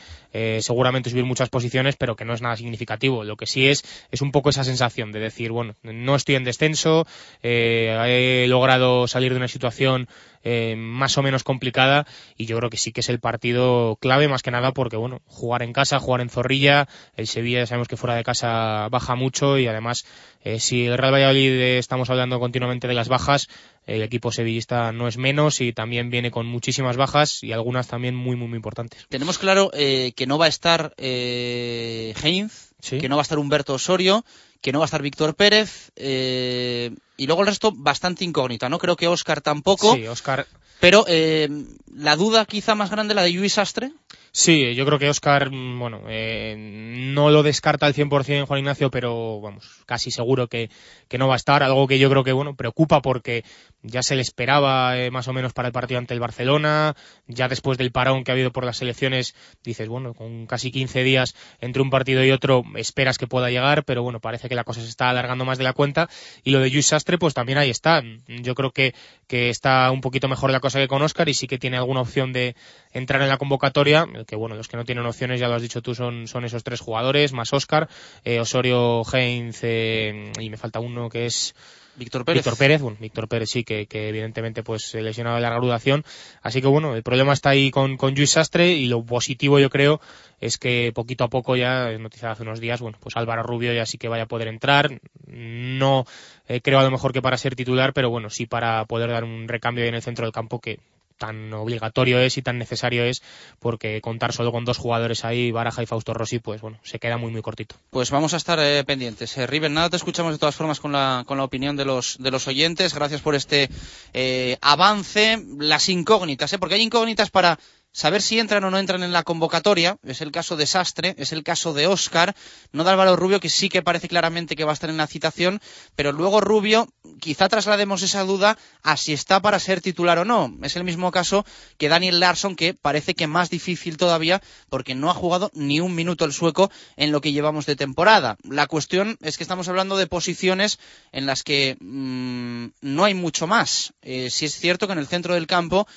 seguramente 0.60 1.10
subir 1.10 1.25
muchas 1.25 1.50
posiciones, 1.50 1.96
pero 1.96 2.15
que 2.15 2.25
no 2.25 2.34
es 2.34 2.41
nada 2.41 2.55
significativo. 2.55 3.24
Lo 3.24 3.36
que 3.38 3.46
sí 3.46 3.67
es 3.67 3.84
es 4.12 4.22
un 4.22 4.32
poco 4.32 4.50
esa 4.50 4.63
sensación 4.63 5.12
de 5.12 5.20
decir, 5.20 5.51
bueno, 5.51 5.75
no 5.84 6.15
estoy 6.15 6.36
en 6.36 6.44
descenso, 6.44 7.05
he 7.41 8.46
logrado 8.48 9.08
salir 9.08 9.32
de 9.32 9.38
una 9.38 9.48
situación 9.48 10.08
eh, 10.48 10.75
más 10.78 11.18
o 11.18 11.24
menos 11.24 11.44
complicada 11.44 12.06
y 12.38 12.46
yo 12.46 12.56
creo 12.58 12.70
que 12.70 12.78
sí 12.78 12.92
que 12.92 13.02
es 13.02 13.10
el 13.10 13.20
partido 13.20 13.98
clave 14.00 14.28
más 14.28 14.44
que 14.44 14.52
nada 14.52 14.74
porque 14.74 14.96
bueno 14.96 15.24
jugar 15.25 15.64
en 15.64 15.74
casa 15.74 16.00
jugar 16.00 16.22
en 16.22 16.30
Zorrilla 16.30 16.88
el 17.18 17.25
Sevilla 17.25 17.66
sabemos 17.66 17.88
que 17.88 17.98
fuera 17.98 18.16
de 18.16 18.24
casa 18.24 18.88
baja 18.90 19.16
mucho 19.16 19.58
y 19.58 19.66
además 19.66 20.06
eh, 20.44 20.60
si 20.60 20.86
el 20.86 21.00
Real 21.00 21.16
Valladolid 21.16 21.52
eh, 21.52 21.78
estamos 21.80 22.12
hablando 22.12 22.40
continuamente 22.40 22.88
de 22.88 22.94
las 22.94 23.10
bajas 23.10 23.50
el 23.88 24.04
equipo 24.04 24.32
sevillista 24.32 24.92
no 24.92 25.08
es 25.08 25.18
menos 25.18 25.62
y 25.62 25.74
también 25.74 26.12
viene 26.12 26.30
con 26.30 26.46
muchísimas 26.46 26.96
bajas 26.96 27.44
y 27.44 27.52
algunas 27.52 27.88
también 27.88 28.16
muy 28.16 28.36
muy 28.36 28.48
muy 28.48 28.58
importantes. 28.58 29.06
Tenemos 29.10 29.38
claro 29.38 29.72
que 29.72 30.25
no 30.28 30.38
va 30.38 30.46
a 30.46 30.50
estar 30.50 30.94
Heinz 30.98 32.65
que 32.89 33.10
no 33.10 33.15
va 33.15 33.22
a 33.22 33.24
estar 33.24 33.39
Humberto 33.39 33.74
Osorio 33.74 34.24
que 34.65 34.72
no 34.72 34.80
va 34.80 34.86
a 34.86 34.88
estar 34.88 35.04
Víctor 35.04 35.36
Pérez, 35.36 35.92
eh, 35.96 36.89
y 37.18 37.27
luego 37.27 37.42
el 37.42 37.48
resto 37.48 37.72
bastante 37.72 38.25
incógnita, 38.25 38.68
¿no? 38.68 38.80
Creo 38.80 38.96
que 38.96 39.08
Oscar 39.08 39.39
tampoco. 39.39 39.94
Sí, 39.94 40.08
Oscar. 40.08 40.48
Pero 40.80 41.06
eh, 41.08 41.48
la 41.94 42.15
duda 42.15 42.46
quizá 42.46 42.74
más 42.74 42.89
grande, 42.89 43.13
la 43.13 43.22
de 43.22 43.30
Luis 43.30 43.60
Astre. 43.60 43.92
Sí, 44.38 44.75
yo 44.75 44.86
creo 44.86 45.00
que 45.00 45.10
Oscar, 45.10 45.50
mm, 45.50 45.80
bueno, 45.80 46.01
eh, 46.10 46.56
no 46.58 47.30
lo 47.30 47.42
descarta 47.42 47.86
al 47.86 47.94
100% 47.94 48.46
Juan 48.46 48.60
Ignacio, 48.60 48.92
pero 48.92 49.39
vamos, 49.39 49.65
casi 49.86 50.12
seguro 50.12 50.50
que, 50.50 50.70
que, 51.08 51.18
no 51.18 51.30
va 51.30 51.36
a 51.36 51.38
estar. 51.38 51.63
Algo 51.63 51.88
que 51.88 52.00
yo 52.00 52.10
creo 52.10 52.25
que, 52.25 52.34
bueno, 52.34 52.54
preocupa 52.54 53.01
porque 53.01 53.46
ya 53.82 54.04
se 54.04 54.15
le 54.18 54.22
esperaba 54.22 54.98
eh, 54.98 55.10
más 55.10 55.30
o 55.30 55.34
menos 55.34 55.54
para 55.54 55.70
el 55.70 55.72
partido 55.72 56.00
ante 56.00 56.13
el 56.13 56.20
Barcelona, 56.20 56.98
ya 57.27 57.48
después 57.48 57.77
del 57.77 57.94
parón 57.94 58.25
que 58.25 58.32
ha 58.32 58.34
habido 58.34 58.51
por 58.51 58.65
las 58.65 58.82
elecciones, 58.82 59.36
dices, 59.63 59.88
bueno, 59.88 60.13
con 60.13 60.48
casi 60.48 60.70
15 60.70 61.04
días 61.04 61.34
entre 61.62 61.82
un 61.82 61.89
partido 61.89 62.22
y 62.25 62.32
otro 62.32 62.63
esperas 62.75 63.18
que 63.18 63.27
pueda 63.27 63.50
llegar, 63.50 63.86
pero 63.86 64.04
bueno, 64.04 64.20
parece 64.20 64.50
que 64.50 64.56
la 64.56 64.65
cosa 64.65 64.82
se 64.82 64.89
está 64.89 65.10
alargando 65.10 65.46
más 65.46 65.58
de 65.58 65.63
la 65.63 65.72
cuenta 65.72 66.10
y 66.44 66.51
lo 66.51 66.60
de 66.60 66.70
Luis 66.70 66.88
Sastre 66.88 67.18
pues 67.18 67.34
también 67.34 67.58
ahí 67.58 67.70
está. 67.70 68.04
Yo 68.27 68.54
creo 68.54 68.72
que, 68.72 68.94
que 69.27 69.50
está 69.50 69.89
un 69.92 70.01
poquito 70.01 70.27
mejor 70.27 70.51
la 70.51 70.60
cosa 70.60 70.80
que 70.80 70.89
con 70.89 71.01
Oscar 71.01 71.30
y 71.30 71.34
sí 71.34 71.48
que 71.48 71.58
tiene 71.58 71.77
alguna 71.77 72.01
opción 72.01 72.34
de 72.34 72.56
entrar 72.92 73.22
en 73.22 73.30
la 73.30 73.38
convocatoria, 73.38 74.06
que 74.25 74.36
bueno, 74.36 74.55
los 74.55 74.67
que 74.67 74.77
no 74.77 74.86
tienen 74.86 75.05
opciones, 75.05 75.39
ya 75.39 75.48
lo 75.48 75.55
has 75.55 75.62
dicho 75.62 75.82
tú, 75.82 75.96
son, 75.96 76.27
son 76.27 76.46
esos 76.46 76.63
tres 76.63 76.79
jugadores, 76.79 77.34
más 77.34 77.53
Oscar, 77.53 77.88
eh, 78.24 78.39
Osorio, 78.39 79.03
Heinz 79.12 79.60
eh, 79.63 80.32
y 80.39 80.50
me 80.50 80.58
falta 80.58 80.79
uno 80.79 81.10
que 81.10 81.25
es 81.25 81.55
Víctor 81.98 82.25
Pérez. 82.25 82.44
Víctor 82.44 82.58
Pérez, 82.58 82.82
bueno, 82.82 82.98
Víctor 83.00 83.27
Pérez 83.27 83.50
sí, 83.50 83.63
que, 83.63 83.88
que 83.88 84.10
evidentemente 84.10 84.63
pues 84.63 84.94
lesionado 84.94 85.38
de 85.38 85.41
larga 85.41 85.60
duración. 85.60 86.03
Así 86.41 86.62
que 86.62 86.67
bueno, 86.67 86.96
el 86.96 87.03
problema 87.03 87.34
está 87.34 87.51
ahí 87.51 87.72
con, 87.72 87.98
con 87.98 88.13
Luis 88.13 88.32
Sastre 88.32 88.74
y 88.74 88.88
lo 88.88 89.03
positivo 89.03 89.60
yo 89.60 89.70
creo 89.70 90.01
es 90.39 90.58
que 90.58 90.91
poquito 90.94 91.24
a 91.24 91.29
poco 91.29 91.55
ya, 91.55 91.98
noticiado 91.98 92.34
hace 92.34 92.44
unos 92.44 92.60
días, 92.60 92.82
bueno, 92.82 92.98
pues 93.00 93.15
Álvaro 93.15 93.44
Rubio 93.44 93.74
ya 93.74 93.86
sí 93.86 93.98
que 93.98 94.10
vaya 94.10 94.24
a 94.24 94.27
poder 94.27 94.48
entrar. 94.48 95.00
No 95.27 96.05
eh, 96.48 96.62
creo 96.62 96.79
a 96.79 96.84
lo 96.84 96.91
mejor 96.91 97.13
que 97.13 97.22
para 97.22 97.38
ser 97.38 97.55
titular, 97.55 97.94
pero 97.94 98.10
bueno, 98.10 98.29
sí 98.29 98.46
para 98.46 98.86
poder 98.86 99.10
dar 99.10 99.24
un 99.24 99.48
recambio 99.48 99.86
en 99.86 99.96
el 99.96 100.01
centro 100.01 100.25
del 100.25 100.34
campo 100.34 100.60
que 100.60 100.79
tan 101.18 101.54
obligatorio 101.54 102.20
es 102.20 102.38
y 102.38 102.42
tan 102.42 102.58
necesario 102.58 103.04
es 103.04 103.22
porque 103.60 104.02
contar 104.02 104.34
solo 104.34 104.52
con 104.52 104.66
dos 104.66 104.78
jugadores 104.78 105.26
ahí, 105.26 105.52
Baraja 105.52 105.84
y 105.84 105.86
Fausto 105.86 106.14
Rossi, 106.14 106.40
pues 106.40 106.62
bueno, 106.62 106.80
se 106.84 107.00
queda 107.00 107.18
muy 107.18 107.32
muy 107.32 107.42
cortito. 107.42 107.76
Pues 107.90 108.12
vamos 108.12 108.34
a 108.34 108.38
estar 108.38 108.60
eh, 108.60 108.84
pendientes. 108.84 109.38
Eh, 109.38 109.48
River, 109.48 109.72
nada 109.72 109.90
te 109.90 109.98
escuchamos 109.98 110.34
de 110.34 110.40
todas 110.40 110.56
formas 110.56 110.80
con 110.80 110.92
la, 110.92 111.24
con 111.26 111.38
la 111.38 111.44
opinión 111.44 111.76
de 111.76 111.86
los, 111.86 112.18
de 112.20 112.32
los 112.32 112.48
oyentes. 112.48 112.94
Gracias 112.94 113.22
por 113.22 113.36
este 113.36 113.70
eh, 114.14 114.58
avance. 114.62 115.44
Las 115.58 115.90
incógnitas, 115.90 116.52
¿eh? 116.54 116.60
porque 116.60 116.76
hay 116.76 116.82
incógnitas 116.82 117.30
para 117.30 117.60
saber 117.96 118.22
si 118.22 118.40
entran 118.40 118.62
o 118.66 118.70
no 118.70 118.78
entran 118.78 119.04
en 119.04 119.14
la 119.14 119.24
convocatoria. 119.24 119.98
Es 120.04 120.20
el 120.20 120.34
caso 120.34 120.58
de 120.58 120.68
Sastre, 120.68 121.16
es 121.18 121.32
el 121.32 121.44
caso 121.44 121.74
de 121.74 121.88
Oscar, 121.88 122.36
no 122.74 122.84
de 122.84 122.92
Álvaro 122.92 123.16
Rubio, 123.16 123.40
que 123.40 123.50
sí 123.50 123.70
que 123.70 123.82
parece 123.82 124.10
claramente 124.10 124.58
que 124.58 124.66
va 124.66 124.72
a 124.72 124.74
estar 124.74 124.90
en 124.90 124.98
la 124.98 125.08
citación, 125.08 125.62
pero 125.96 126.12
luego 126.12 126.42
Rubio, 126.42 126.90
quizá 127.22 127.48
traslademos 127.48 128.04
esa 128.04 128.25
duda 128.25 128.58
a 128.84 128.98
si 128.98 129.14
está 129.14 129.42
para 129.42 129.60
ser 129.60 129.80
titular 129.80 130.20
o 130.20 130.25
no. 130.25 130.54
Es 130.62 130.75
el 130.75 130.84
mismo 130.84 131.10
caso 131.10 131.46
que 131.78 131.88
Daniel 131.88 132.20
Larsson, 132.20 132.58
que 132.58 132.74
parece 132.74 133.16
que 133.16 133.28
más 133.28 133.50
difícil 133.50 133.96
todavía, 133.96 134.42
porque 134.70 134.94
no 134.94 135.10
ha 135.10 135.14
jugado 135.14 135.50
ni 135.54 135.80
un 135.80 135.96
minuto 135.96 136.25
el 136.25 136.34
sueco 136.34 136.70
en 136.98 137.14
lo 137.14 137.22
que 137.22 137.32
llevamos 137.32 137.66
de 137.66 137.78
temporada. 137.78 138.36
La 138.44 138.68
cuestión 138.68 139.18
es 139.22 139.38
que 139.38 139.44
estamos 139.46 139.70
hablando 139.70 139.96
de 139.96 140.08
posiciones 140.08 140.80
en 141.14 141.25
las 141.25 141.44
que 141.44 141.78
mm, 141.80 142.66
no 142.82 143.06
hay 143.06 143.14
mucho 143.14 143.48
más. 143.48 143.94
Eh, 144.02 144.30
si 144.30 144.46
es 144.46 144.60
cierto 144.60 144.86
que 144.86 144.94
en 144.94 145.00
el 145.00 145.08
centro 145.08 145.34
del 145.34 145.48
campo 145.48 145.88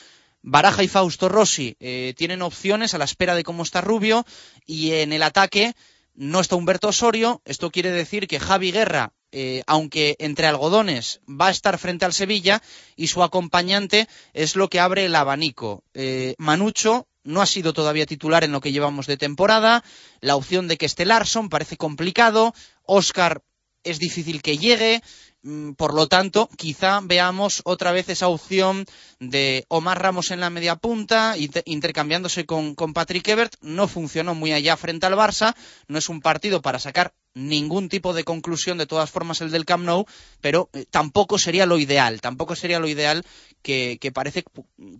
Baraja 0.42 0.82
y 0.82 0.88
Fausto 0.88 1.28
Rossi 1.28 1.76
eh, 1.80 2.14
tienen 2.16 2.42
opciones 2.42 2.94
a 2.94 2.98
la 2.98 3.04
espera 3.04 3.34
de 3.34 3.44
cómo 3.44 3.62
está 3.62 3.80
Rubio 3.80 4.24
y 4.66 4.92
en 4.92 5.12
el 5.12 5.22
ataque 5.22 5.74
no 6.14 6.40
está 6.40 6.56
Humberto 6.56 6.88
Osorio. 6.88 7.42
Esto 7.44 7.70
quiere 7.70 7.90
decir 7.90 8.26
que 8.26 8.40
Javi 8.40 8.72
Guerra, 8.72 9.12
eh, 9.30 9.62
aunque 9.66 10.16
entre 10.18 10.46
algodones, 10.46 11.20
va 11.28 11.48
a 11.48 11.50
estar 11.50 11.78
frente 11.78 12.04
al 12.04 12.12
Sevilla 12.12 12.62
y 12.96 13.06
su 13.06 13.22
acompañante 13.22 14.08
es 14.32 14.56
lo 14.56 14.68
que 14.68 14.80
abre 14.80 15.04
el 15.04 15.14
abanico. 15.14 15.84
Eh, 15.94 16.34
Manucho 16.38 17.06
no 17.24 17.42
ha 17.42 17.46
sido 17.46 17.72
todavía 17.72 18.06
titular 18.06 18.42
en 18.42 18.52
lo 18.52 18.60
que 18.60 18.72
llevamos 18.72 19.06
de 19.06 19.16
temporada. 19.16 19.84
La 20.20 20.34
opción 20.34 20.66
de 20.66 20.76
que 20.76 20.86
esté 20.86 21.04
Larson 21.04 21.48
parece 21.48 21.76
complicado. 21.76 22.54
Oscar 22.82 23.42
es 23.84 23.98
difícil 23.98 24.42
que 24.42 24.58
llegue. 24.58 25.02
Mm, 25.42 25.72
por 25.72 25.94
lo 25.94 26.08
tanto, 26.08 26.48
quizá 26.56 27.00
veamos 27.02 27.62
otra 27.64 27.92
vez 27.92 28.08
esa 28.08 28.28
opción 28.28 28.84
de 29.20 29.64
Omar 29.68 30.02
Ramos 30.02 30.30
en 30.30 30.40
la 30.40 30.50
media 30.50 30.76
punta, 30.76 31.36
intercambiándose 31.64 32.44
con, 32.46 32.74
Patrick 32.74 33.28
Ebert. 33.28 33.54
No 33.60 33.86
funcionó 33.88 34.34
muy 34.34 34.52
allá 34.52 34.76
frente 34.76 35.06
al 35.06 35.14
Barça. 35.14 35.54
No 35.86 35.98
es 35.98 36.08
un 36.08 36.20
partido 36.20 36.60
para 36.60 36.78
sacar 36.78 37.14
ningún 37.34 37.88
tipo 37.88 38.14
de 38.14 38.24
conclusión 38.24 38.78
de 38.78 38.86
todas 38.86 39.10
formas 39.10 39.40
el 39.40 39.50
del 39.50 39.64
Camp 39.64 39.84
Nou, 39.84 40.06
pero 40.40 40.70
eh, 40.72 40.84
tampoco 40.90 41.38
sería 41.38 41.66
lo 41.66 41.78
ideal, 41.78 42.20
tampoco 42.20 42.54
sería 42.56 42.80
lo 42.80 42.88
ideal 42.88 43.24
que, 43.62 43.98
parece 44.12 44.44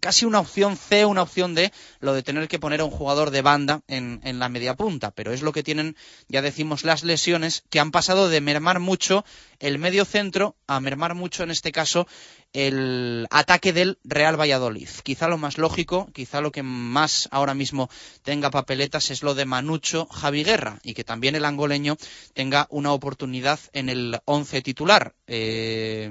casi 0.01 0.27
una 0.27 0.41
opción 0.41 0.77
C, 0.77 1.05
una 1.05 1.23
opción 1.23 1.55
D, 1.55 1.73
lo 2.01 2.13
de 2.13 2.23
tener 2.23 2.49
que 2.49 2.59
poner 2.59 2.81
a 2.81 2.85
un 2.85 2.91
jugador 2.91 3.31
de 3.31 3.43
banda 3.43 3.83
en, 3.89 4.21
en 4.25 4.39
la 4.39 4.49
media 4.49 4.75
punta, 4.75 5.11
pero 5.11 5.33
es 5.33 5.43
lo 5.43 5.53
que 5.53 5.63
tienen, 5.63 5.97
ya 6.29 6.43
decimos, 6.43 6.85
las 6.85 7.03
lesiones 7.03 7.65
que 7.71 7.81
han 7.81 7.91
pasado 7.91 8.29
de 8.29 8.41
mermar 8.41 8.79
mucho 8.81 9.25
el 9.59 9.79
medio 9.79 10.05
centro 10.05 10.57
a 10.67 10.81
mermar 10.81 11.15
mucho 11.15 11.43
en 11.43 11.51
este 11.51 11.73
caso 11.73 12.07
el 12.53 13.27
ataque 13.31 13.73
del 13.73 13.99
Real 14.05 14.41
Valladolid. 14.41 14.89
Quizá 15.03 15.29
lo 15.29 15.39
más 15.39 15.59
lógico, 15.59 16.09
quizá 16.13 16.41
lo 16.41 16.53
que 16.53 16.63
más 16.63 17.29
ahora 17.31 17.55
mismo 17.55 17.91
tenga 18.23 18.51
papeletas 18.51 19.11
es 19.11 19.23
lo 19.23 19.35
de 19.35 19.45
Manucho 19.45 20.07
Javi 20.07 20.45
Guerra 20.45 20.79
y 20.83 20.95
que 20.95 21.05
también 21.05 21.35
el 21.35 21.45
angoleño 21.45 21.97
tenga 22.35 22.67
una 22.71 22.93
oportunidad 22.93 23.61
en 23.73 23.89
el 23.89 24.21
once 24.25 24.63
titular. 24.63 25.15
Eh, 25.27 26.11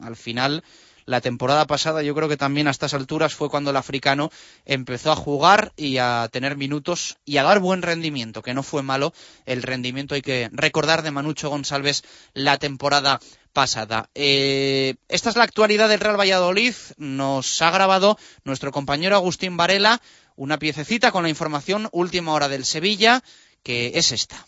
al 0.00 0.16
final, 0.16 0.62
la 1.10 1.20
temporada 1.20 1.66
pasada 1.66 2.04
yo 2.04 2.14
creo 2.14 2.28
que 2.28 2.36
también 2.36 2.68
a 2.68 2.70
estas 2.70 2.94
alturas 2.94 3.34
fue 3.34 3.50
cuando 3.50 3.70
el 3.70 3.76
africano 3.76 4.30
empezó 4.64 5.10
a 5.10 5.16
jugar 5.16 5.72
y 5.76 5.98
a 5.98 6.28
tener 6.30 6.56
minutos 6.56 7.18
y 7.24 7.38
a 7.38 7.42
dar 7.42 7.58
buen 7.58 7.82
rendimiento, 7.82 8.42
que 8.42 8.54
no 8.54 8.62
fue 8.62 8.84
malo 8.84 9.12
el 9.44 9.62
rendimiento, 9.62 10.14
hay 10.14 10.22
que 10.22 10.48
recordar 10.52 11.02
de 11.02 11.10
Manucho 11.10 11.50
González 11.50 12.04
la 12.32 12.58
temporada 12.58 13.18
pasada. 13.52 14.08
Eh, 14.14 14.94
esta 15.08 15.30
es 15.30 15.36
la 15.36 15.42
actualidad 15.42 15.88
del 15.88 15.98
Real 15.98 16.18
Valladolid. 16.18 16.74
Nos 16.96 17.60
ha 17.60 17.72
grabado 17.72 18.16
nuestro 18.44 18.70
compañero 18.70 19.16
Agustín 19.16 19.56
Varela 19.56 20.00
una 20.36 20.60
piececita 20.60 21.10
con 21.10 21.24
la 21.24 21.28
información 21.28 21.88
última 21.90 22.32
hora 22.32 22.48
del 22.48 22.64
Sevilla, 22.64 23.24
que 23.64 23.92
es 23.96 24.12
esta. 24.12 24.46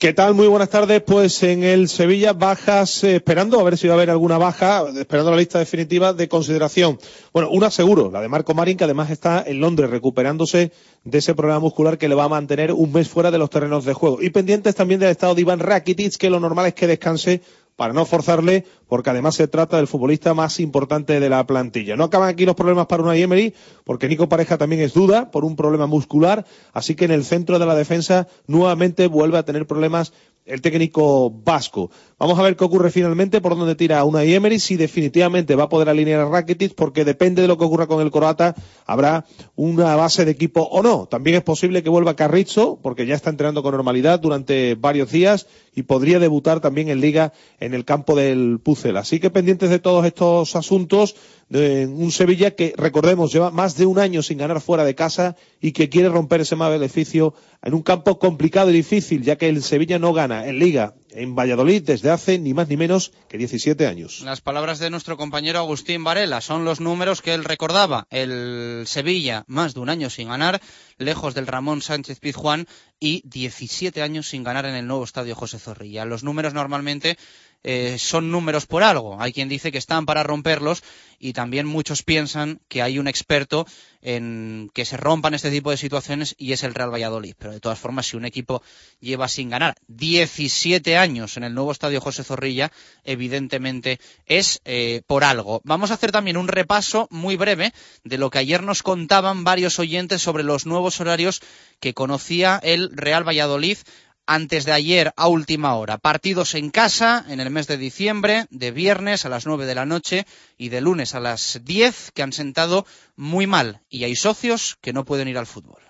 ¿Qué 0.00 0.12
tal? 0.12 0.32
Muy 0.34 0.46
buenas 0.46 0.70
tardes. 0.70 1.02
Pues 1.02 1.42
en 1.42 1.64
el 1.64 1.88
Sevilla 1.88 2.32
bajas, 2.32 3.02
eh, 3.02 3.16
esperando 3.16 3.58
a 3.58 3.64
ver 3.64 3.76
si 3.76 3.88
va 3.88 3.94
a 3.94 3.96
haber 3.96 4.10
alguna 4.10 4.38
baja, 4.38 4.84
esperando 4.96 5.32
la 5.32 5.38
lista 5.38 5.58
definitiva 5.58 6.12
de 6.12 6.28
consideración. 6.28 7.00
Bueno, 7.32 7.50
una 7.50 7.68
seguro, 7.68 8.08
la 8.08 8.20
de 8.20 8.28
Marco 8.28 8.54
Marín, 8.54 8.76
que 8.76 8.84
además 8.84 9.10
está 9.10 9.42
en 9.44 9.58
Londres 9.58 9.90
recuperándose 9.90 10.70
de 11.02 11.18
ese 11.18 11.34
problema 11.34 11.58
muscular 11.58 11.98
que 11.98 12.08
le 12.08 12.14
va 12.14 12.22
a 12.22 12.28
mantener 12.28 12.70
un 12.70 12.92
mes 12.92 13.08
fuera 13.08 13.32
de 13.32 13.38
los 13.38 13.50
terrenos 13.50 13.84
de 13.84 13.92
juego. 13.92 14.22
Y 14.22 14.30
pendientes 14.30 14.76
también 14.76 15.00
del 15.00 15.10
estado 15.10 15.34
de 15.34 15.40
Iván 15.40 15.58
Rakitic, 15.58 16.16
que 16.16 16.30
lo 16.30 16.38
normal 16.38 16.66
es 16.66 16.74
que 16.74 16.86
descanse 16.86 17.40
para 17.78 17.94
no 17.94 18.04
forzarle, 18.04 18.64
porque 18.88 19.10
además 19.10 19.36
se 19.36 19.46
trata 19.46 19.76
del 19.76 19.86
futbolista 19.86 20.34
más 20.34 20.58
importante 20.58 21.20
de 21.20 21.28
la 21.30 21.46
plantilla. 21.46 21.94
No 21.94 22.02
acaban 22.02 22.28
aquí 22.28 22.44
los 22.44 22.56
problemas 22.56 22.88
para 22.88 23.04
una 23.04 23.14
Emery, 23.14 23.54
porque 23.84 24.08
Nico 24.08 24.28
Pareja 24.28 24.58
también 24.58 24.82
es 24.82 24.94
duda 24.94 25.30
por 25.30 25.44
un 25.44 25.54
problema 25.54 25.86
muscular, 25.86 26.44
así 26.72 26.96
que 26.96 27.04
en 27.04 27.12
el 27.12 27.24
centro 27.24 27.60
de 27.60 27.66
la 27.66 27.76
defensa 27.76 28.26
nuevamente 28.48 29.06
vuelve 29.06 29.38
a 29.38 29.44
tener 29.44 29.64
problemas 29.68 30.12
el 30.44 30.60
técnico 30.60 31.30
vasco. 31.30 31.92
Vamos 32.20 32.36
a 32.36 32.42
ver 32.42 32.56
qué 32.56 32.64
ocurre 32.64 32.90
finalmente, 32.90 33.40
por 33.40 33.56
dónde 33.56 33.76
tira 33.76 34.02
una 34.02 34.24
Emery, 34.24 34.58
si 34.58 34.74
definitivamente 34.74 35.54
va 35.54 35.64
a 35.64 35.68
poder 35.68 35.88
alinear 35.88 36.18
a 36.18 36.28
Rakitic, 36.28 36.74
porque 36.74 37.04
depende 37.04 37.42
de 37.42 37.46
lo 37.46 37.56
que 37.56 37.64
ocurra 37.64 37.86
con 37.86 38.00
el 38.00 38.10
croata, 38.10 38.56
habrá 38.86 39.24
una 39.54 39.94
base 39.94 40.24
de 40.24 40.32
equipo 40.32 40.62
o 40.62 40.82
no. 40.82 41.06
También 41.06 41.36
es 41.36 41.44
posible 41.44 41.84
que 41.84 41.90
vuelva 41.90 42.16
Carrizo, 42.16 42.80
porque 42.82 43.06
ya 43.06 43.14
está 43.14 43.30
entrenando 43.30 43.62
con 43.62 43.70
normalidad 43.70 44.18
durante 44.18 44.74
varios 44.74 45.12
días 45.12 45.46
y 45.76 45.84
podría 45.84 46.18
debutar 46.18 46.58
también 46.58 46.88
en 46.88 47.00
Liga 47.00 47.32
en 47.60 47.72
el 47.72 47.84
campo 47.84 48.16
del 48.16 48.58
Pucel. 48.64 48.96
Así 48.96 49.20
que 49.20 49.30
pendientes 49.30 49.70
de 49.70 49.78
todos 49.78 50.04
estos 50.04 50.56
asuntos, 50.56 51.14
de 51.48 51.86
un 51.86 52.10
Sevilla 52.10 52.50
que, 52.50 52.74
recordemos, 52.76 53.32
lleva 53.32 53.52
más 53.52 53.76
de 53.76 53.86
un 53.86 54.00
año 54.00 54.24
sin 54.24 54.38
ganar 54.38 54.60
fuera 54.60 54.84
de 54.84 54.96
casa 54.96 55.36
y 55.60 55.70
que 55.70 55.88
quiere 55.88 56.08
romper 56.08 56.40
ese 56.40 56.56
mal 56.56 56.72
beneficio 56.72 57.34
en 57.62 57.74
un 57.74 57.82
campo 57.82 58.18
complicado 58.18 58.70
y 58.70 58.72
difícil, 58.72 59.22
ya 59.22 59.36
que 59.36 59.48
el 59.48 59.62
Sevilla 59.62 60.00
no 60.00 60.12
gana 60.12 60.48
en 60.48 60.58
Liga 60.58 60.94
en 61.18 61.34
Valladolid 61.34 61.82
desde 61.82 62.10
hace 62.10 62.38
ni 62.38 62.54
más 62.54 62.68
ni 62.68 62.76
menos 62.76 63.12
que 63.28 63.38
17 63.38 63.86
años. 63.86 64.20
Las 64.20 64.40
palabras 64.40 64.78
de 64.78 64.88
nuestro 64.88 65.16
compañero 65.16 65.58
Agustín 65.58 66.04
Varela 66.04 66.40
son 66.40 66.64
los 66.64 66.80
números 66.80 67.22
que 67.22 67.34
él 67.34 67.44
recordaba. 67.44 68.06
El 68.10 68.84
Sevilla, 68.86 69.44
más 69.48 69.74
de 69.74 69.80
un 69.80 69.90
año 69.90 70.10
sin 70.10 70.28
ganar, 70.28 70.60
lejos 70.96 71.34
del 71.34 71.46
Ramón 71.46 71.82
Sánchez 71.82 72.20
Pizjuán 72.20 72.66
y 73.00 73.22
17 73.26 74.00
años 74.00 74.28
sin 74.28 74.44
ganar 74.44 74.64
en 74.66 74.76
el 74.76 74.86
nuevo 74.86 75.04
estadio 75.04 75.34
José 75.34 75.58
Zorrilla. 75.58 76.04
Los 76.04 76.22
números 76.22 76.54
normalmente 76.54 77.18
eh, 77.64 77.96
son 77.98 78.30
números 78.30 78.66
por 78.66 78.82
algo. 78.82 79.20
Hay 79.20 79.32
quien 79.32 79.48
dice 79.48 79.72
que 79.72 79.78
están 79.78 80.06
para 80.06 80.22
romperlos 80.22 80.82
y 81.18 81.32
también 81.32 81.66
muchos 81.66 82.02
piensan 82.02 82.60
que 82.68 82.82
hay 82.82 82.98
un 82.98 83.08
experto 83.08 83.66
en 84.00 84.70
que 84.72 84.84
se 84.84 84.96
rompan 84.96 85.34
este 85.34 85.50
tipo 85.50 85.70
de 85.70 85.76
situaciones 85.76 86.36
y 86.38 86.52
es 86.52 86.62
el 86.62 86.74
Real 86.74 86.92
Valladolid. 86.92 87.34
Pero 87.36 87.52
de 87.52 87.60
todas 87.60 87.78
formas, 87.78 88.06
si 88.06 88.16
un 88.16 88.24
equipo 88.24 88.62
lleva 89.00 89.26
sin 89.26 89.50
ganar 89.50 89.74
17 89.88 90.96
años 90.96 91.36
en 91.36 91.44
el 91.44 91.54
nuevo 91.54 91.72
estadio 91.72 92.00
José 92.00 92.22
Zorrilla, 92.22 92.70
evidentemente 93.04 93.98
es 94.26 94.60
eh, 94.64 95.02
por 95.06 95.24
algo. 95.24 95.60
Vamos 95.64 95.90
a 95.90 95.94
hacer 95.94 96.12
también 96.12 96.36
un 96.36 96.48
repaso 96.48 97.08
muy 97.10 97.36
breve 97.36 97.72
de 98.04 98.18
lo 98.18 98.30
que 98.30 98.38
ayer 98.38 98.62
nos 98.62 98.84
contaban 98.84 99.42
varios 99.42 99.78
oyentes 99.80 100.22
sobre 100.22 100.44
los 100.44 100.64
nuevos 100.64 101.00
horarios 101.00 101.40
que 101.80 101.94
conocía 101.94 102.60
el 102.62 102.90
Real 102.94 103.26
Valladolid 103.26 103.78
antes 104.28 104.66
de 104.66 104.72
ayer 104.72 105.10
a 105.16 105.26
última 105.26 105.74
hora. 105.74 105.96
Partidos 105.96 106.54
en 106.54 106.70
casa 106.70 107.24
en 107.28 107.40
el 107.40 107.50
mes 107.50 107.66
de 107.66 107.78
diciembre, 107.78 108.44
de 108.50 108.70
viernes 108.70 109.24
a 109.24 109.30
las 109.30 109.46
nueve 109.46 109.64
de 109.64 109.74
la 109.74 109.86
noche 109.86 110.24
y 110.58 110.68
de 110.68 110.82
lunes 110.82 111.14
a 111.14 111.20
las 111.20 111.64
diez, 111.64 112.12
que 112.12 112.22
han 112.22 112.32
sentado 112.32 112.84
muy 113.16 113.46
mal. 113.46 113.80
Y 113.88 114.04
hay 114.04 114.14
socios 114.14 114.76
que 114.82 114.92
no 114.92 115.04
pueden 115.04 115.28
ir 115.28 115.38
al 115.38 115.46
fútbol. 115.46 115.80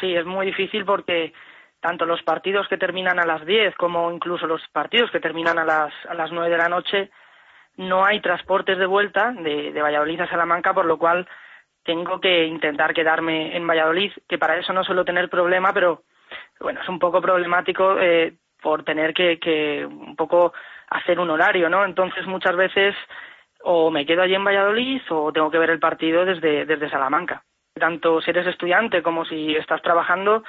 Sí, 0.00 0.12
es 0.12 0.26
muy 0.26 0.46
difícil 0.46 0.84
porque 0.84 1.32
tanto 1.80 2.04
los 2.04 2.22
partidos 2.22 2.66
que 2.68 2.76
terminan 2.76 3.20
a 3.20 3.26
las 3.26 3.46
diez 3.46 3.74
como 3.76 4.10
incluso 4.10 4.46
los 4.46 4.60
partidos 4.72 5.10
que 5.12 5.20
terminan 5.20 5.58
a 5.58 5.64
las, 5.64 5.92
a 6.08 6.14
las 6.14 6.32
9 6.32 6.50
de 6.50 6.58
la 6.58 6.68
noche 6.68 7.10
no 7.76 8.04
hay 8.04 8.20
transportes 8.20 8.76
de 8.76 8.86
vuelta 8.86 9.32
de, 9.32 9.72
de 9.72 9.82
Valladolid 9.82 10.20
a 10.20 10.28
Salamanca, 10.28 10.74
por 10.74 10.84
lo 10.84 10.98
cual 10.98 11.28
tengo 11.84 12.20
que 12.20 12.44
intentar 12.46 12.92
quedarme 12.92 13.56
en 13.56 13.66
Valladolid, 13.66 14.12
que 14.28 14.38
para 14.38 14.58
eso 14.58 14.72
no 14.72 14.84
suelo 14.84 15.04
tener 15.04 15.28
problema, 15.28 15.72
pero 15.72 16.02
bueno, 16.62 16.80
es 16.80 16.88
un 16.88 16.98
poco 16.98 17.20
problemático 17.20 17.98
eh, 17.98 18.34
por 18.60 18.84
tener 18.84 19.12
que, 19.12 19.38
que 19.38 19.84
un 19.84 20.16
poco 20.16 20.52
hacer 20.88 21.18
un 21.18 21.30
horario, 21.30 21.68
¿no? 21.68 21.84
Entonces 21.84 22.26
muchas 22.26 22.56
veces 22.56 22.94
o 23.64 23.90
me 23.90 24.06
quedo 24.06 24.22
allí 24.22 24.34
en 24.34 24.44
Valladolid 24.44 25.02
o 25.10 25.32
tengo 25.32 25.50
que 25.50 25.58
ver 25.58 25.70
el 25.70 25.78
partido 25.78 26.24
desde, 26.24 26.66
desde 26.66 26.90
Salamanca. 26.90 27.44
Tanto 27.74 28.20
si 28.20 28.30
eres 28.30 28.46
estudiante 28.46 29.02
como 29.02 29.24
si 29.24 29.54
estás 29.56 29.80
trabajando 29.82 30.44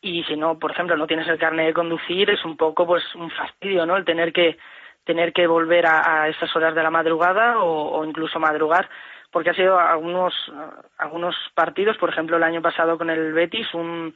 y 0.00 0.22
si 0.24 0.36
no, 0.36 0.58
por 0.58 0.70
ejemplo, 0.70 0.96
no 0.96 1.06
tienes 1.06 1.26
el 1.28 1.38
carnet 1.38 1.66
de 1.66 1.74
conducir, 1.74 2.30
es 2.30 2.44
un 2.44 2.56
poco 2.56 2.86
pues 2.86 3.02
un 3.14 3.30
fastidio, 3.30 3.86
¿no? 3.86 3.96
El 3.96 4.04
tener 4.04 4.32
que 4.32 4.58
tener 5.04 5.32
que 5.32 5.46
volver 5.46 5.86
a, 5.86 6.22
a 6.22 6.28
esas 6.28 6.54
horas 6.56 6.74
de 6.74 6.82
la 6.82 6.90
madrugada 6.90 7.58
o, 7.58 7.98
o 7.98 8.04
incluso 8.04 8.40
madrugar 8.40 8.88
porque 9.34 9.50
ha 9.50 9.54
sido 9.54 9.78
algunos 9.78 10.32
algunos 10.96 11.34
partidos, 11.54 11.96
por 11.98 12.08
ejemplo, 12.08 12.36
el 12.36 12.44
año 12.44 12.62
pasado 12.62 12.96
con 12.96 13.10
el 13.10 13.32
Betis, 13.32 13.66
un 13.74 14.14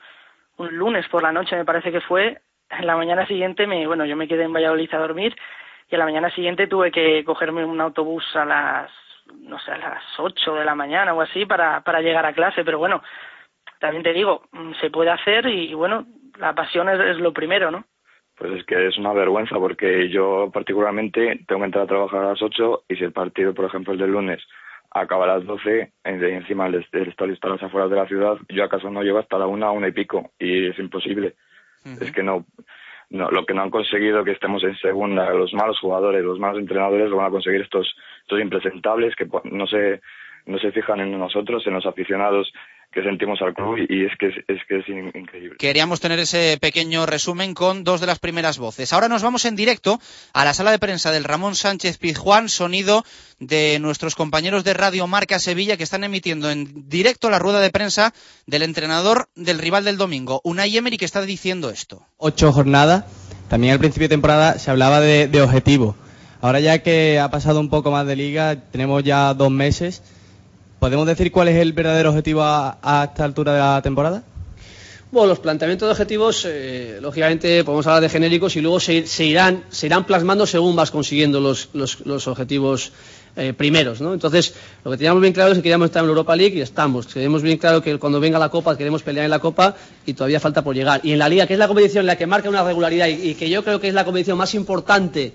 un 0.59 0.77
lunes 0.77 1.09
por 1.09 1.23
la 1.23 1.33
noche 1.33 1.57
me 1.57 1.65
parece 1.65 1.91
que 1.91 2.01
fue, 2.01 2.39
en 2.71 2.87
la 2.87 2.97
mañana 2.97 3.27
siguiente 3.27 3.67
me, 3.67 3.87
bueno, 3.87 4.05
yo 4.05 4.17
me 4.17 4.29
quedé 4.29 4.45
en 4.45 4.53
Valladolid 4.53 4.93
a 4.93 4.99
dormir 4.99 5.35
y 5.91 5.95
a 5.95 5.99
la 5.99 6.05
mañana 6.05 6.31
siguiente 6.31 6.67
tuve 6.67 6.91
que 6.91 7.25
cogerme 7.25 7.65
un 7.65 7.81
autobús 7.81 8.25
a 8.37 8.45
las, 8.45 8.91
no 9.41 9.59
sé, 9.61 9.71
a 9.71 9.79
las 9.79 10.03
ocho 10.19 10.55
de 10.55 10.65
la 10.65 10.75
mañana 10.75 11.15
o 11.15 11.21
así 11.21 11.47
para, 11.47 11.81
para 11.81 12.01
llegar 12.01 12.27
a 12.27 12.35
clase, 12.35 12.65
pero 12.65 12.79
bueno, 12.79 13.03
también 13.79 14.03
te 14.03 14.13
digo, 14.13 14.43
mm, 14.53 14.73
se 14.81 14.91
puede 14.91 15.11
hacer 15.11 15.47
y, 15.47 15.73
bueno, 15.75 16.07
la 16.39 16.55
pasión 16.55 16.89
es, 16.89 17.01
es 17.01 17.19
lo 17.19 17.33
primero, 17.33 17.71
¿no? 17.71 17.85
Pues 18.37 18.53
es 18.53 18.65
que 18.67 18.87
es 18.87 18.97
una 18.99 19.13
vergüenza 19.13 19.57
porque 19.57 20.09
yo 20.09 20.51
particularmente 20.53 21.41
tengo 21.47 21.61
que 21.61 21.67
entrar 21.67 21.85
a 21.85 21.89
trabajar 21.89 22.23
a 22.23 22.29
las 22.31 22.43
ocho 22.43 22.85
y 22.89 22.97
si 22.97 23.05
el 23.05 23.13
partido, 23.13 23.53
por 23.55 23.65
ejemplo, 23.65 23.93
el 23.93 23.99
del 23.99 24.13
lunes 24.13 24.41
acaba 24.91 25.25
a 25.25 25.39
las 25.39 25.45
12, 25.45 25.93
encima 26.05 26.67
el, 26.67 26.87
el 26.93 27.09
estadio 27.09 27.35
está 27.35 27.49
a 27.49 27.53
las 27.53 27.63
afueras 27.63 27.91
de 27.91 27.97
la 27.97 28.07
ciudad, 28.07 28.39
yo 28.49 28.65
acaso 28.65 28.91
no 28.91 29.03
llego 29.03 29.19
hasta 29.19 29.39
la 29.39 29.47
una, 29.47 29.71
una 29.71 29.89
y 29.89 29.93
pico, 29.93 30.33
y 30.39 30.69
es 30.69 30.79
imposible. 30.79 31.35
Es 32.01 32.13
que 32.13 32.23
no, 32.23 32.45
no, 33.11 33.31
lo 33.31 33.47
que 33.47 33.55
no 33.55 33.63
han 33.63 33.71
conseguido 33.71 34.25
que 34.25 34.33
estemos 34.33 34.63
en 34.65 34.77
segunda, 34.77 35.31
los 35.31 35.55
malos 35.55 35.79
jugadores, 35.81 36.23
los 36.23 36.39
malos 36.39 36.59
entrenadores 36.59 37.09
lo 37.09 37.17
van 37.17 37.27
a 37.27 37.31
conseguir 37.31 37.63
estos, 37.63 37.97
estos 38.23 38.41
impresentables 38.41 39.15
que 39.17 39.27
no 39.45 39.67
se, 39.67 40.01
no 40.45 40.59
se 40.59 40.73
fijan 40.73 41.01
en 41.01 41.19
nosotros, 41.19 41.67
en 41.67 41.75
los 41.75 41.87
aficionados 41.87 42.53
que 42.91 43.03
sentimos 43.03 43.41
al 43.43 43.55
club 43.55 43.77
y 43.79 44.07
es 44.07 44.13
que 44.19 44.29
es, 44.29 44.61
que 44.67 44.79
es 44.79 44.89
increíble. 44.89 45.57
Queríamos 45.59 46.01
tener 46.01 46.19
ese 46.19 46.57
pequeño 46.61 47.05
resumen 47.05 47.53
con 47.53 47.85
dos 47.85 48.01
de 48.01 48.07
las 48.07 48.19
primeras 48.19 48.59
voces. 48.59 48.93
Ahora 48.93 49.09
nos 49.09 49.23
vamos 49.23 49.45
en 49.45 49.57
directo 49.57 50.01
a 50.33 50.45
la 50.45 50.55
sala 50.55 50.71
de 50.71 50.79
prensa 50.79 51.13
del 51.13 51.25
Ramón 51.25 51.55
Sánchez 51.55 51.99
Pizjuán, 51.99 52.49
sonido 52.49 53.05
de 53.39 53.79
nuestros 53.79 54.15
compañeros 54.15 54.65
de 54.65 54.75
Radio 54.75 55.07
Marca 55.07 55.39
Sevilla 55.39 55.77
que 55.77 55.83
están 55.83 56.03
emitiendo 56.03 56.51
en 56.51 56.89
directo 56.89 57.29
la 57.29 57.39
rueda 57.39 57.61
de 57.61 57.71
prensa 57.71 58.15
del 58.47 58.63
entrenador 58.63 59.29
del 59.35 59.59
rival 59.59 59.85
del 59.85 59.99
domingo, 59.99 60.41
Unai 60.43 60.77
Emery, 60.77 60.97
que 60.97 61.05
está 61.05 61.21
diciendo 61.23 61.71
esto. 61.71 62.03
Ocho 62.17 62.53
jornadas, 62.53 63.05
también 63.49 63.75
al 63.75 63.79
principio 63.79 64.07
de 64.07 64.15
temporada 64.15 64.59
se 64.59 64.71
hablaba 64.71 65.01
de, 65.01 65.29
de 65.29 65.43
objetivo. 65.43 65.95
Ahora 66.41 66.61
ya 66.61 66.79
que 66.83 67.19
ha 67.19 67.31
pasado 67.31 67.61
un 67.61 67.69
poco 67.69 67.91
más 67.91 68.07
de 68.07 68.17
liga, 68.17 68.57
tenemos 68.71 69.03
ya 69.05 69.35
dos 69.35 69.51
meses 69.51 70.03
¿Podemos 70.79 71.09
decir 71.09 71.33
cuál 71.33 71.49
es 71.49 71.57
el 71.57 71.73
verdadero 71.73 72.11
objetivo 72.11 72.43
a, 72.43 73.09
esta 73.11 73.25
altura 73.25 73.53
de 73.53 73.59
la 73.59 73.83
temporada? 73.83 74.23
Bueno, 75.11 75.29
los 75.29 75.41
planteamientos 75.41 75.89
de 75.89 75.91
objetivos, 75.93 76.47
eh, 76.47 76.99
lógicamente, 77.01 77.65
podemos 77.65 77.87
hablar 77.87 78.03
de 78.03 78.09
genéricos 78.09 78.55
y 78.55 78.61
luego 78.61 78.79
se, 78.79 79.07
se, 79.07 79.25
irán, 79.25 79.65
se 79.71 79.87
irán 79.87 80.05
plasmando 80.05 80.47
según 80.47 80.77
vas 80.77 80.91
consiguiendo 80.91 81.41
los, 81.41 81.71
los, 81.73 82.07
los 82.07 82.29
objetivos 82.29 82.93
eh, 83.35 83.55
primeros, 83.55 84.01
¿no? 84.01 84.13
Entonces, 84.13 84.55
lo 84.85 84.91
que 84.93 84.99
teníamos 84.99 85.21
bien 85.21 85.33
claro 85.33 85.51
es 85.51 85.59
que 85.59 85.63
queríamos 85.63 85.87
estar 85.87 86.01
en 86.01 86.07
la 86.07 86.11
Europa 86.11 86.37
League 86.37 86.59
y 86.59 86.61
estamos. 86.61 87.09
Tenemos 87.09 87.43
bien 87.43 87.59
claro 87.59 87.83
que 87.83 87.99
cuando 87.99 88.21
venga 88.21 88.39
la 88.39 88.51
Copa 88.51 88.77
queremos 88.77 89.03
pelear 89.03 89.25
en 89.25 89.31
la 89.31 89.39
Copa 89.41 89.75
y 90.07 90.13
todavía 90.13 90.39
falta 90.39 90.63
por 90.63 90.77
llegar. 90.77 91.01
Y 91.03 91.13
en 91.13 91.19
la 91.19 91.29
Liga, 91.29 91.47
que 91.47 91.55
es 91.55 91.59
la 91.59 91.67
competición 91.67 92.03
en 92.03 92.07
la 92.09 92.17
que 92.17 92.27
marca 92.27 92.49
una 92.49 92.63
regularidad 92.63 93.09
y, 93.09 93.31
y 93.31 93.35
que 93.35 93.49
yo 93.51 93.65
creo 93.65 93.81
que 93.81 93.89
es 93.89 93.95
la 93.95 94.05
competición 94.05 94.39
más 94.39 94.55
importante 94.55 95.33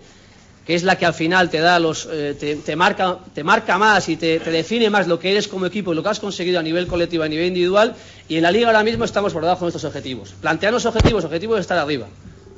que 0.65 0.75
es 0.75 0.83
la 0.83 0.97
que 0.97 1.05
al 1.05 1.13
final 1.13 1.49
te 1.49 1.59
da 1.59 1.79
los 1.79 2.07
eh, 2.09 2.61
te, 2.65 2.75
marca 2.75 3.19
te 3.33 3.43
marca 3.43 3.77
más 3.77 4.07
y 4.07 4.15
te, 4.15 4.39
define 4.39 4.89
más 4.89 5.07
lo 5.07 5.19
que 5.19 5.31
eres 5.31 5.47
como 5.47 5.65
equipo 5.65 5.91
y 5.91 5.95
lo 5.95 6.03
que 6.03 6.09
has 6.09 6.19
conseguido 6.19 6.59
a 6.59 6.63
nivel 6.63 6.87
colectivo 6.87 7.23
a 7.23 7.27
nivel 7.27 7.47
individual. 7.47 7.95
Y 8.29 8.37
en 8.37 8.43
la 8.43 8.51
liga 8.51 8.67
ahora 8.67 8.83
mismo 8.83 9.03
estamos 9.03 9.33
por 9.33 9.41
debajo 9.41 9.59
de 9.59 9.65
nuestros 9.65 9.83
objetivos. 9.83 10.33
Plantearnos 10.39 10.85
objetivos 10.85 11.25
objetivos 11.25 11.57
es 11.57 11.61
estar 11.61 11.77
arriba. 11.77 12.07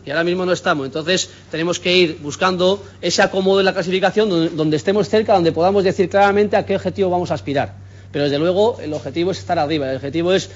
Y 0.05 0.11
ahora 0.11 0.23
mismo 0.23 0.45
no 0.45 0.51
estamos. 0.51 0.85
Entonces 0.85 1.31
tenemos 1.49 1.79
que 1.79 1.97
ir 1.97 2.19
buscando 2.21 2.83
ese 3.01 3.23
acomodo 3.23 3.59
en 3.59 3.65
la 3.65 3.73
clasificación 3.73 4.55
donde, 4.55 4.77
estemos 4.77 5.09
cerca 5.09 5.33
donde 5.33 5.51
podamos 5.51 5.83
decir 5.83 6.07
claramente 6.09 6.57
a 6.57 6.65
qué 6.65 6.75
objetivo 6.75 7.09
vamos 7.09 7.31
a 7.31 7.33
aspirar. 7.33 7.73
Pero 8.11 8.25
desde 8.25 8.37
luego 8.37 8.77
el 8.81 8.93
objetivo 8.93 9.31
es 9.31 9.39
estar 9.39 9.57
arriba. 9.57 9.89
El 9.89 9.95
objetivo 9.95 10.31
es 10.31 10.51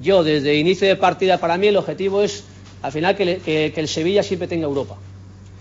yo 0.00 0.24
desde 0.24 0.54
inicio 0.54 0.88
de 0.88 0.96
partida 0.96 1.36
para 1.36 1.58
mí 1.58 1.66
el 1.66 1.76
objetivo 1.76 2.22
es 2.22 2.42
al 2.80 2.90
final 2.90 3.14
que, 3.16 3.40
que 3.44 3.80
el 3.80 3.88
Sevilla 3.88 4.22
siempre 4.22 4.48
tenga 4.48 4.64
Europa 4.64 4.96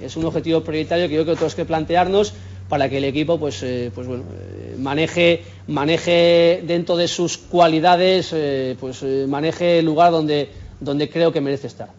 es 0.06 0.16
un 0.16 0.26
objetivo 0.26 0.62
prioritario 0.62 1.08
que 1.08 1.16
yo 1.16 1.24
creo 1.24 1.34
que 1.34 1.40
tenemos 1.40 1.56
que 1.56 1.66
plantearnos 1.66 2.34
para 2.70 2.90
que 2.90 2.98
el 2.98 3.04
equipo 3.04 3.40
pues, 3.40 3.62
eh, 3.64 3.92
pues 3.94 4.08
bueno, 4.08 4.24
eh, 4.32 4.76
maneje, 4.80 5.44
maneje 5.68 6.64
dentro 6.66 6.98
de 6.98 7.08
sus 7.08 7.38
cualidades, 7.38 8.32
eh, 8.34 8.76
pues 8.80 9.04
maneje 9.28 9.80
el 9.80 9.86
lugar 9.86 10.12
donde, 10.12 10.50
donde 10.80 11.10
creo 11.10 11.32
que 11.32 11.42
merece 11.42 11.68
estar. 11.68 11.90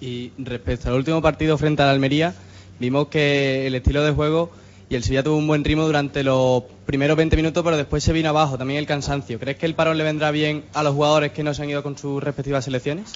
Y 0.00 0.32
respecto 0.38 0.88
al 0.88 0.94
último 0.94 1.20
partido 1.22 1.56
frente 1.58 1.82
al 1.82 1.90
Almería, 1.90 2.34
vimos 2.78 3.08
que 3.08 3.66
el 3.66 3.74
estilo 3.74 4.02
de 4.02 4.12
juego 4.12 4.50
y 4.88 4.94
el 4.94 5.04
Sevilla 5.04 5.22
tuvo 5.22 5.36
un 5.36 5.46
buen 5.46 5.62
ritmo 5.62 5.84
durante 5.84 6.24
los 6.24 6.64
primeros 6.84 7.16
20 7.16 7.36
minutos, 7.36 7.62
pero 7.62 7.76
después 7.76 8.02
se 8.02 8.12
vino 8.12 8.28
abajo, 8.30 8.58
también 8.58 8.78
el 8.78 8.86
cansancio. 8.86 9.38
¿Crees 9.38 9.56
que 9.56 9.66
el 9.66 9.74
parón 9.74 9.96
le 9.98 10.04
vendrá 10.04 10.30
bien 10.30 10.64
a 10.74 10.82
los 10.82 10.94
jugadores 10.94 11.32
que 11.32 11.44
no 11.44 11.54
se 11.54 11.62
han 11.62 11.70
ido 11.70 11.82
con 11.82 11.96
sus 11.96 12.22
respectivas 12.22 12.64
selecciones? 12.64 13.12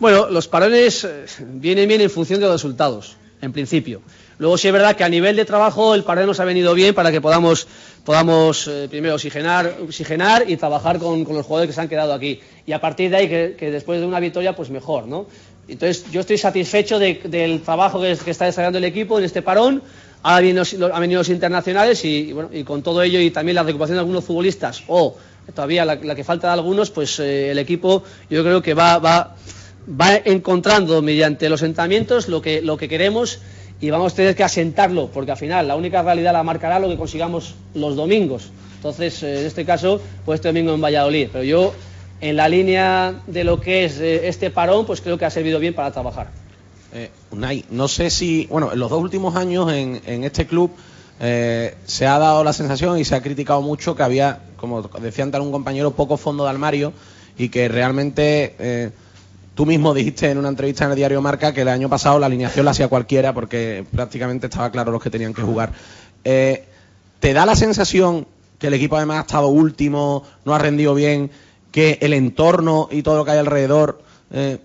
Bueno, 0.00 0.28
los 0.28 0.48
parones 0.48 1.06
vienen 1.38 1.88
bien 1.88 2.00
en 2.00 2.10
función 2.10 2.40
de 2.40 2.46
los 2.46 2.54
resultados 2.54 3.16
en 3.44 3.52
principio. 3.52 4.02
Luego 4.38 4.58
sí 4.58 4.66
es 4.66 4.72
verdad 4.72 4.96
que 4.96 5.04
a 5.04 5.08
nivel 5.08 5.36
de 5.36 5.44
trabajo 5.44 5.94
el 5.94 6.02
parón 6.02 6.26
nos 6.26 6.40
ha 6.40 6.44
venido 6.44 6.74
bien 6.74 6.94
para 6.94 7.12
que 7.12 7.20
podamos, 7.20 7.66
podamos 8.04 8.66
eh, 8.66 8.88
primero 8.90 9.14
oxigenar, 9.14 9.76
oxigenar 9.82 10.50
y 10.50 10.56
trabajar 10.56 10.98
con, 10.98 11.20
los 11.24 11.46
jugadores 11.46 11.68
que 11.68 11.72
se 11.72 11.80
han 11.80 11.88
quedado 11.88 12.12
aquí. 12.12 12.40
Y 12.66 12.72
a 12.72 12.80
partir 12.80 13.10
de 13.10 13.16
ahí, 13.16 13.28
que, 13.28 13.70
después 13.70 14.00
de 14.00 14.06
una 14.06 14.20
victoria, 14.20 14.56
pues 14.56 14.70
mejor, 14.70 15.06
¿no? 15.06 15.26
Entonces 15.68 16.10
yo 16.10 16.20
estoy 16.20 16.36
satisfecho 16.36 16.98
de, 16.98 17.20
del 17.24 17.62
trabajo 17.62 18.00
que, 18.00 18.10
está 18.12 18.44
desarrollando 18.44 18.78
el 18.78 18.84
equipo 18.84 19.18
en 19.18 19.24
este 19.24 19.40
parón. 19.40 19.82
Ahora 20.22 20.40
vienen 20.40 20.56
los, 20.56 20.74
han 20.74 21.00
venido 21.00 21.20
los 21.20 21.28
internacionales 21.28 22.04
y, 22.04 22.32
bueno, 22.32 22.50
y 22.52 22.64
con 22.64 22.82
todo 22.82 23.02
ello 23.02 23.20
y 23.20 23.30
también 23.30 23.54
la 23.54 23.62
recuperación 23.62 23.96
de 23.96 24.00
algunos 24.00 24.24
futbolistas 24.24 24.82
o 24.88 25.16
todavía 25.54 25.84
la, 25.84 25.96
la 25.96 26.14
que 26.14 26.24
falta 26.24 26.48
de 26.48 26.54
algunos, 26.54 26.90
pues 26.90 27.20
eh, 27.20 27.50
el 27.50 27.58
equipo 27.58 28.02
yo 28.30 28.42
creo 28.42 28.62
que 28.62 28.72
va, 28.72 28.98
va 28.98 29.36
va 29.88 30.16
encontrando 30.16 31.02
mediante 31.02 31.48
los 31.48 31.62
entrenamientos 31.62 32.28
lo 32.28 32.40
que, 32.40 32.62
lo 32.62 32.76
que 32.76 32.88
queremos 32.88 33.40
y 33.80 33.90
vamos 33.90 34.12
a 34.12 34.16
tener 34.16 34.34
que 34.34 34.44
asentarlo, 34.44 35.08
porque 35.08 35.32
al 35.32 35.36
final 35.36 35.68
la 35.68 35.76
única 35.76 36.02
realidad 36.02 36.32
la 36.32 36.42
marcará 36.42 36.78
lo 36.78 36.88
que 36.88 36.96
consigamos 36.96 37.54
los 37.74 37.96
domingos. 37.96 38.50
Entonces, 38.76 39.22
eh, 39.22 39.40
en 39.40 39.46
este 39.46 39.64
caso, 39.64 40.00
pues 40.24 40.38
este 40.38 40.48
domingo 40.48 40.74
en 40.74 40.80
Valladolid. 40.80 41.28
Pero 41.32 41.44
yo, 41.44 41.74
en 42.20 42.36
la 42.36 42.48
línea 42.48 43.22
de 43.26 43.44
lo 43.44 43.60
que 43.60 43.84
es 43.84 43.98
eh, 43.98 44.28
este 44.28 44.50
parón, 44.50 44.86
pues 44.86 45.00
creo 45.00 45.18
que 45.18 45.24
ha 45.24 45.30
servido 45.30 45.58
bien 45.58 45.74
para 45.74 45.90
trabajar. 45.90 46.28
Eh, 46.92 47.10
Unai, 47.30 47.64
no 47.70 47.88
sé 47.88 48.08
si, 48.08 48.46
bueno, 48.46 48.72
en 48.72 48.78
los 48.78 48.88
dos 48.88 49.02
últimos 49.02 49.34
años 49.36 49.72
en, 49.72 50.24
este 50.24 50.46
club 50.46 50.70
eh, 51.20 51.74
se 51.84 52.06
ha 52.06 52.18
dado 52.18 52.44
la 52.44 52.52
sensación 52.52 52.98
y 52.98 53.04
se 53.04 53.16
ha 53.16 53.22
criticado 53.22 53.60
mucho 53.62 53.96
que 53.96 54.04
había, 54.04 54.40
como 54.56 54.82
decía 54.82 55.24
antes 55.24 55.40
un 55.40 55.50
compañero, 55.50 55.90
poco 55.90 56.16
fondo 56.16 56.44
de 56.44 56.50
armario 56.50 56.92
y 57.36 57.48
que 57.48 57.68
realmente 57.68 58.92
Tú 59.54 59.66
mismo 59.66 59.94
dijiste 59.94 60.30
en 60.30 60.38
una 60.38 60.48
entrevista 60.48 60.84
en 60.84 60.90
el 60.90 60.96
diario 60.96 61.22
Marca 61.22 61.54
que 61.54 61.60
el 61.60 61.68
año 61.68 61.88
pasado 61.88 62.18
la 62.18 62.26
alineación 62.26 62.64
la 62.64 62.72
hacía 62.72 62.88
cualquiera 62.88 63.32
porque 63.32 63.84
prácticamente 63.92 64.46
estaba 64.46 64.70
claro 64.70 64.90
los 64.90 65.00
que 65.00 65.10
tenían 65.10 65.32
que 65.32 65.42
jugar. 65.42 65.72
Eh, 66.24 66.64
¿Te 67.20 67.32
da 67.32 67.46
la 67.46 67.54
sensación 67.54 68.26
que 68.58 68.66
el 68.66 68.74
equipo 68.74 68.96
además 68.96 69.18
ha 69.18 69.20
estado 69.20 69.48
último, 69.48 70.24
no 70.44 70.54
ha 70.54 70.58
rendido 70.58 70.94
bien, 70.94 71.30
que 71.70 71.98
el 72.00 72.14
entorno 72.14 72.88
y 72.90 73.02
todo 73.02 73.16
lo 73.16 73.24
que 73.24 73.30
hay 73.30 73.38
alrededor 73.38 74.02
eh, 74.32 74.58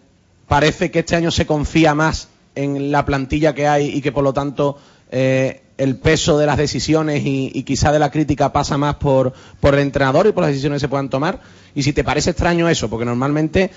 parece 0.48 0.90
que 0.90 1.00
este 1.00 1.16
año 1.16 1.30
se 1.30 1.46
confía 1.46 1.94
más 1.94 2.30
en 2.56 2.92
la 2.92 3.06
plantilla 3.06 3.54
que 3.54 3.68
hay 3.68 3.90
y 3.90 4.02
que 4.02 4.12
por 4.12 4.24
lo 4.24 4.34
tanto 4.34 4.78
eh, 5.12 5.62
el 5.78 5.98
peso 5.98 6.38
de 6.38 6.46
las 6.48 6.58
decisiones 6.58 7.22
y, 7.24 7.64
quizá 7.64 7.92
de 7.92 8.00
la 8.00 8.10
crítica 8.12 8.52
pasa 8.52 8.78
más 8.78 8.96
por, 8.96 9.34
por 9.60 9.76
el 9.76 9.82
entrenador 9.82 10.28
y 10.28 10.32
por 10.32 10.42
las 10.44 10.50
decisiones 10.52 10.78
que 10.78 10.82
se 10.82 10.90
puedan 10.90 11.10
tomar? 11.10 11.40
Y 11.76 11.84
si 11.84 11.94
te 11.94 12.04
parece 12.04 12.32
extraño 12.32 12.68
eso, 12.68 12.90
porque 12.90 13.06
normalmente 13.06 13.72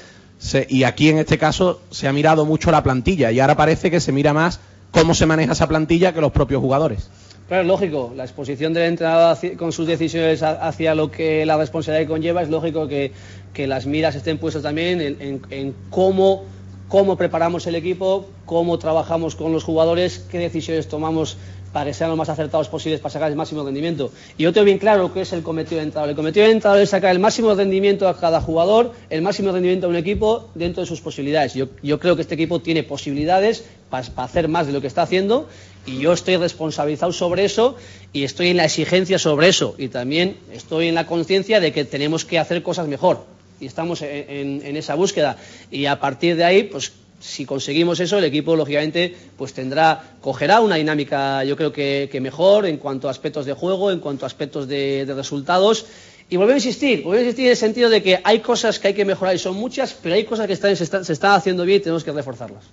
y 0.68 0.84
aquí 0.84 1.08
en 1.08 1.18
este 1.18 1.38
caso 1.38 1.80
se 1.90 2.08
ha 2.08 2.12
mirado 2.12 2.44
mucho 2.44 2.70
la 2.70 2.82
plantilla 2.82 3.30
y 3.30 3.40
ahora 3.40 3.56
parece 3.56 3.90
que 3.90 4.00
se 4.00 4.12
mira 4.12 4.32
más 4.32 4.60
cómo 4.90 5.14
se 5.14 5.26
maneja 5.26 5.52
esa 5.52 5.68
plantilla 5.68 6.12
que 6.12 6.20
los 6.20 6.32
propios 6.32 6.60
jugadores. 6.60 7.08
Claro, 7.48 7.64
lógico, 7.64 8.12
la 8.16 8.24
exposición 8.24 8.72
del 8.72 8.84
entrenador 8.84 9.36
con 9.56 9.72
sus 9.72 9.86
decisiones 9.86 10.42
hacia 10.42 10.94
lo 10.94 11.10
que 11.10 11.44
la 11.44 11.56
responsabilidad 11.56 12.08
conlleva, 12.08 12.42
es 12.42 12.48
lógico 12.48 12.88
que, 12.88 13.12
que 13.52 13.66
las 13.66 13.86
miras 13.86 14.14
estén 14.14 14.38
puestas 14.38 14.62
también 14.62 15.00
en, 15.00 15.16
en, 15.20 15.42
en 15.50 15.74
cómo, 15.90 16.44
cómo 16.88 17.16
preparamos 17.16 17.66
el 17.66 17.74
equipo, 17.74 18.26
cómo 18.46 18.78
trabajamos 18.78 19.34
con 19.34 19.52
los 19.52 19.64
jugadores, 19.64 20.24
qué 20.30 20.38
decisiones 20.38 20.88
tomamos 20.88 21.36
para 21.72 21.86
que 21.86 21.94
sean 21.94 22.10
lo 22.10 22.16
más 22.16 22.28
acertados 22.28 22.68
posibles 22.68 23.00
para 23.00 23.12
sacar 23.12 23.30
el 23.30 23.36
máximo 23.36 23.64
rendimiento. 23.64 24.12
Y 24.36 24.44
yo 24.44 24.52
tengo 24.52 24.66
bien 24.66 24.78
claro 24.78 25.02
lo 25.02 25.12
que 25.12 25.22
es 25.22 25.32
el 25.32 25.42
cometido 25.42 25.78
de 25.78 25.84
entrenador. 25.84 26.10
El 26.10 26.16
cometido 26.16 26.46
de 26.46 26.52
entrenador 26.52 26.82
es 26.82 26.90
sacar 26.90 27.10
el 27.10 27.18
máximo 27.18 27.54
rendimiento 27.54 28.08
a 28.08 28.18
cada 28.18 28.40
jugador, 28.40 28.92
el 29.10 29.22
máximo 29.22 29.52
rendimiento 29.52 29.86
a 29.86 29.90
un 29.90 29.96
equipo 29.96 30.50
dentro 30.54 30.82
de 30.82 30.86
sus 30.86 31.00
posibilidades. 31.00 31.54
Yo, 31.54 31.68
yo 31.82 31.98
creo 31.98 32.16
que 32.16 32.22
este 32.22 32.34
equipo 32.34 32.60
tiene 32.60 32.82
posibilidades 32.82 33.64
para, 33.88 34.06
para, 34.10 34.26
hacer 34.26 34.48
más 34.48 34.66
de 34.66 34.72
lo 34.72 34.80
que 34.80 34.86
está 34.86 35.02
haciendo 35.02 35.48
y 35.86 35.98
yo 35.98 36.12
estoy 36.12 36.36
responsabilizado 36.36 37.12
sobre 37.12 37.44
eso 37.44 37.76
y 38.12 38.24
estoy 38.24 38.48
en 38.48 38.58
la 38.58 38.64
exigencia 38.64 39.18
sobre 39.18 39.48
eso 39.48 39.74
y 39.78 39.88
también 39.88 40.36
estoy 40.52 40.88
en 40.88 40.94
la 40.94 41.06
conciencia 41.06 41.60
de 41.60 41.72
que 41.72 41.84
tenemos 41.84 42.24
que 42.24 42.38
hacer 42.38 42.62
cosas 42.62 42.86
mejor 42.86 43.26
y 43.60 43.66
estamos 43.66 44.02
en, 44.02 44.10
en, 44.28 44.62
en 44.64 44.76
esa 44.76 44.94
búsqueda 44.94 45.36
y 45.70 45.86
a 45.86 45.98
partir 45.98 46.36
de 46.36 46.44
ahí 46.44 46.62
pues 46.64 46.92
si 47.22 47.46
conseguimos 47.46 48.00
eso, 48.00 48.18
el 48.18 48.24
equipo, 48.24 48.56
lógicamente, 48.56 49.14
pues 49.36 49.52
tendrá, 49.54 50.16
cogerá 50.20 50.60
una 50.60 50.76
dinámica, 50.76 51.44
yo 51.44 51.56
creo 51.56 51.72
que, 51.72 52.18
mejor 52.20 52.66
en 52.66 52.78
cuanto 52.78 53.08
a 53.08 53.10
aspectos 53.10 53.46
de 53.46 53.52
juego, 53.52 53.90
en 53.90 54.00
cuanto 54.00 54.26
a 54.26 54.28
aspectos 54.28 54.66
de, 54.68 55.10
resultados. 55.14 55.86
Y 56.28 56.36
volver 56.36 56.54
a 56.54 56.58
insistir, 56.58 57.02
volver 57.02 57.20
a 57.20 57.22
insistir 57.22 57.46
en 57.46 57.50
el 57.50 57.56
sentido 57.56 57.90
de 57.90 58.02
que 58.02 58.20
hay 58.24 58.40
cosas 58.40 58.78
que 58.78 58.88
hay 58.88 58.94
que 58.94 59.04
mejorar 59.04 59.34
y 59.34 59.38
son 59.38 59.56
muchas, 59.56 59.92
pero 59.92 60.14
hay 60.14 60.24
cosas 60.24 60.46
que 60.46 60.54
están, 60.54 60.74
se, 60.76 61.12
están, 61.12 61.32
haciendo 61.32 61.64
bien 61.64 61.80
y 61.80 61.82
tenemos 61.82 62.04
que 62.04 62.12
reforzarlas. 62.12 62.64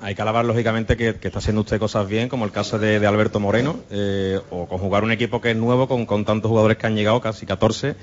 Hay 0.00 0.14
que 0.14 0.22
alabar, 0.22 0.44
lógicamente, 0.44 0.96
que, 0.96 1.18
está 1.20 1.40
haciendo 1.40 1.62
usted 1.62 1.80
cosas 1.80 2.06
bien, 2.06 2.28
como 2.28 2.44
el 2.44 2.52
caso 2.52 2.78
de, 2.78 3.04
Alberto 3.04 3.40
Moreno, 3.40 3.80
eh, 3.90 4.40
o 4.50 4.66
conjugar 4.66 5.02
un 5.02 5.10
equipo 5.10 5.40
que 5.40 5.50
es 5.50 5.56
nuevo 5.56 5.88
con, 5.88 6.24
tantos 6.24 6.48
jugadores 6.48 6.78
que 6.78 6.86
han 6.86 6.94
llegado, 6.94 7.20
casi 7.20 7.44
14, 7.44 7.96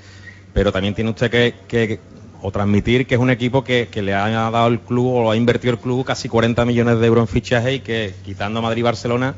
pero 0.52 0.70
también 0.70 0.94
tiene 0.94 1.10
usted 1.10 1.30
que 1.30 2.00
o 2.42 2.50
transmitir 2.50 3.06
que 3.06 3.14
es 3.14 3.20
un 3.20 3.30
equipo 3.30 3.62
que, 3.62 3.88
le 3.94 4.14
ha 4.14 4.28
dado 4.50 4.66
el 4.66 4.80
club 4.80 5.06
o 5.06 5.30
ha 5.30 5.36
invertido 5.36 5.74
el 5.74 5.78
club 5.78 6.04
casi 6.04 6.28
40 6.28 6.64
millones 6.64 6.98
de 6.98 7.06
euros 7.06 7.22
en 7.22 7.28
fichaje 7.28 7.74
y 7.74 7.80
que 7.80 8.14
quitando 8.24 8.58
a 8.58 8.62
Madrid 8.62 8.80
y 8.80 8.82
Barcelona 8.82 9.34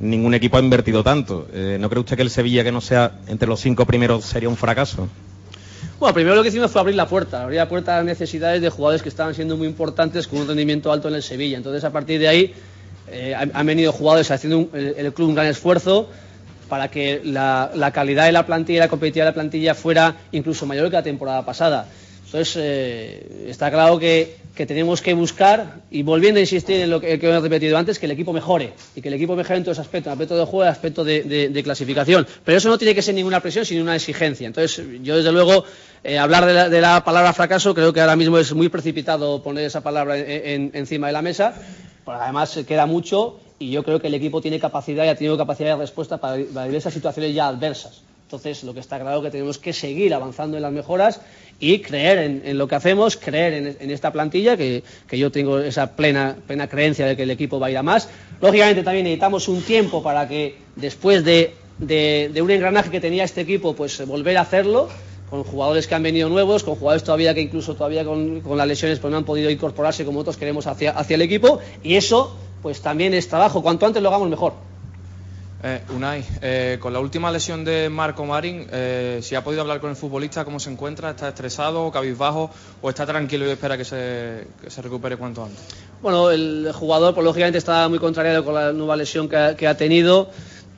ningún 0.00 0.32
equipo 0.34 0.56
ha 0.56 0.60
invertido 0.60 1.04
tanto. 1.04 1.46
Eh, 1.52 1.76
¿No 1.78 1.90
cree 1.90 2.00
usted 2.00 2.16
que 2.16 2.22
el 2.22 2.30
Sevilla 2.30 2.64
que 2.64 2.72
no 2.72 2.80
sea 2.80 3.12
entre 3.26 3.48
los 3.48 3.60
cinco 3.60 3.84
primeros 3.84 4.24
sería 4.24 4.48
un 4.48 4.56
fracaso? 4.56 5.08
Bueno, 6.00 6.14
primero 6.14 6.36
lo 6.36 6.42
que 6.42 6.48
hicimos 6.48 6.70
fue 6.70 6.80
abrir 6.80 6.96
la 6.96 7.08
puerta, 7.08 7.42
abrir 7.42 7.58
la 7.58 7.68
puerta 7.68 7.94
a 7.94 7.96
las 7.98 8.06
necesidades 8.06 8.62
de 8.62 8.70
jugadores 8.70 9.02
que 9.02 9.08
estaban 9.08 9.34
siendo 9.34 9.56
muy 9.56 9.66
importantes 9.66 10.26
con 10.28 10.40
un 10.40 10.48
rendimiento 10.48 10.92
alto 10.92 11.08
en 11.08 11.14
el 11.14 11.22
Sevilla. 11.22 11.56
Entonces, 11.56 11.82
a 11.84 11.90
partir 11.90 12.20
de 12.20 12.28
ahí, 12.28 12.54
eh, 13.08 13.34
han 13.34 13.66
venido 13.66 13.92
jugadores 13.92 14.30
haciendo 14.30 14.58
un, 14.58 14.70
el, 14.72 14.94
el, 14.96 15.12
club 15.12 15.28
un 15.28 15.34
gran 15.34 15.48
esfuerzo 15.48 16.08
para 16.68 16.88
que 16.88 17.20
la, 17.24 17.72
la 17.74 17.90
calidad 17.90 18.26
de 18.26 18.32
la 18.32 18.46
plantilla 18.46 18.76
y 18.76 18.80
la 18.80 18.88
competitividad 18.88 19.26
de 19.26 19.30
la 19.30 19.34
plantilla 19.34 19.74
fuera 19.74 20.14
incluso 20.30 20.66
mayor 20.66 20.88
que 20.88 20.96
la 20.96 21.02
temporada 21.02 21.44
pasada. 21.44 21.88
Entonces, 22.28 22.56
eh, 22.58 23.46
está 23.48 23.70
claro 23.70 23.98
que, 23.98 24.36
tenemos 24.54 25.00
que 25.00 25.14
buscar, 25.14 25.80
y 25.90 26.02
volviendo 26.02 26.36
a 26.36 26.42
insistir 26.42 26.78
en 26.82 26.90
lo 26.90 27.00
que, 27.00 27.18
que, 27.18 27.26
he 27.26 27.40
repetido 27.40 27.78
antes, 27.78 27.98
que 27.98 28.04
el 28.04 28.12
equipo 28.12 28.34
mejore, 28.34 28.74
y 28.94 29.00
que 29.00 29.08
el 29.08 29.14
equipo 29.14 29.34
mejore 29.34 29.56
en 29.56 29.64
todos 29.64 29.78
aspectos, 29.78 30.12
aspecto 30.12 30.36
de 30.36 30.44
juego 30.44 30.70
aspecto 30.70 31.04
de, 31.04 31.22
de, 31.22 31.48
de, 31.48 31.62
clasificación. 31.62 32.26
Pero 32.44 32.58
eso 32.58 32.68
no 32.68 32.76
tiene 32.76 32.94
que 32.94 33.00
ser 33.00 33.14
ninguna 33.14 33.40
presión, 33.40 33.64
sino 33.64 33.80
una 33.80 33.96
exigencia. 33.96 34.46
Entonces, 34.46 34.84
yo 35.02 35.16
desde 35.16 35.32
luego, 35.32 35.64
eh, 36.04 36.18
hablar 36.18 36.68
de 36.68 36.80
la, 36.82 37.02
palabra 37.02 37.32
fracaso, 37.32 37.74
creo 37.74 37.94
que 37.94 38.02
ahora 38.02 38.16
mismo 38.16 38.36
es 38.36 38.52
muy 38.52 38.68
precipitado 38.68 39.42
poner 39.42 39.64
esa 39.64 39.80
palabra 39.80 40.18
en, 40.18 40.28
en, 40.28 40.70
encima 40.74 41.06
de 41.06 41.14
la 41.14 41.22
mesa, 41.22 41.54
pero 42.04 42.20
además 42.20 42.58
queda 42.68 42.84
mucho, 42.84 43.40
y 43.58 43.70
yo 43.70 43.82
creo 43.84 44.02
que 44.02 44.08
el 44.08 44.14
equipo 44.14 44.42
tiene 44.42 44.60
capacidad 44.60 45.06
y 45.06 45.08
ha 45.08 45.14
tenido 45.14 45.38
capacidad 45.38 45.76
de 45.76 45.80
respuesta 45.80 46.18
para, 46.18 46.44
para 46.52 46.76
esas 46.76 46.92
situaciones 46.92 47.34
ya 47.34 47.48
adversas 47.48 48.02
Entonces, 48.28 48.62
lo 48.62 48.74
que 48.74 48.80
está 48.80 49.00
claro 49.00 49.20
es 49.20 49.24
que 49.24 49.30
tenemos 49.30 49.56
que 49.56 49.72
seguir 49.72 50.12
avanzando 50.12 50.58
en 50.58 50.62
las 50.62 50.70
mejoras 50.70 51.22
y 51.58 51.78
creer 51.78 52.42
en, 52.44 52.58
lo 52.58 52.68
que 52.68 52.74
hacemos, 52.74 53.16
creer 53.16 53.78
en, 53.80 53.90
esta 53.90 54.12
plantilla, 54.12 54.54
que, 54.54 54.82
yo 55.10 55.32
tengo 55.32 55.60
esa 55.60 55.96
plena, 55.96 56.36
plena 56.46 56.68
creencia 56.68 57.06
de 57.06 57.16
que 57.16 57.22
el 57.22 57.30
equipo 57.30 57.58
va 57.58 57.68
a 57.68 57.70
ir 57.70 57.78
a 57.78 57.82
más. 57.82 58.10
Lógicamente, 58.42 58.82
también 58.82 59.04
necesitamos 59.04 59.48
un 59.48 59.62
tiempo 59.62 60.02
para 60.02 60.28
que 60.28 60.56
después 60.76 61.24
de, 61.24 61.54
un 61.80 62.50
engranaje 62.50 62.90
que 62.90 63.00
tenía 63.00 63.24
este 63.24 63.40
equipo, 63.40 63.74
pues 63.74 64.06
volver 64.06 64.36
a 64.36 64.42
hacerlo 64.42 64.90
con 65.30 65.42
jugadores 65.42 65.86
que 65.86 65.94
han 65.94 66.02
venido 66.02 66.28
nuevos, 66.28 66.64
con 66.64 66.74
jugadores 66.74 67.04
todavía 67.04 67.32
que 67.32 67.40
incluso 67.40 67.76
todavía 67.76 68.04
con, 68.04 68.42
las 68.58 68.68
lesiones 68.68 68.98
pues 68.98 69.10
no 69.10 69.16
han 69.16 69.24
podido 69.24 69.48
incorporarse 69.48 70.04
como 70.04 70.20
otros 70.20 70.36
queremos 70.36 70.66
hacia, 70.66 70.90
hacia 70.90 71.14
el 71.14 71.22
equipo 71.22 71.60
y 71.82 71.94
eso 71.94 72.36
pues 72.60 72.82
también 72.82 73.14
es 73.14 73.26
trabajo, 73.26 73.62
cuanto 73.62 73.86
antes 73.86 74.02
lo 74.02 74.10
hagamos 74.10 74.28
mejor. 74.28 74.52
Eh, 75.60 75.80
Unai, 75.92 76.24
eh, 76.40 76.78
con 76.78 76.92
la 76.92 77.00
última 77.00 77.32
lesión 77.32 77.64
de 77.64 77.88
Marco 77.88 78.24
Marín, 78.24 78.68
eh, 78.70 79.18
si 79.22 79.34
ha 79.34 79.42
podido 79.42 79.62
hablar 79.62 79.80
con 79.80 79.90
el 79.90 79.96
futbolista, 79.96 80.44
¿cómo 80.44 80.60
se 80.60 80.70
encuentra? 80.70 81.10
¿Está 81.10 81.28
estresado, 81.28 81.90
cabizbajo 81.90 82.48
o 82.80 82.88
está 82.88 83.04
tranquilo 83.04 83.44
y 83.44 83.50
espera 83.50 83.76
que 83.76 83.84
se, 83.84 84.46
recupere 84.80 85.16
cuanto 85.16 85.42
antes? 85.42 85.58
Bueno, 86.00 86.30
el 86.30 86.70
jugador, 86.72 87.12
pues, 87.12 87.24
lógicamente, 87.24 87.58
está 87.58 87.88
muy 87.88 87.98
contrariado 87.98 88.44
con 88.44 88.54
la 88.54 88.72
nueva 88.72 88.94
lesión 88.94 89.28
que 89.28 89.66
ha, 89.66 89.76
tenido. 89.76 90.30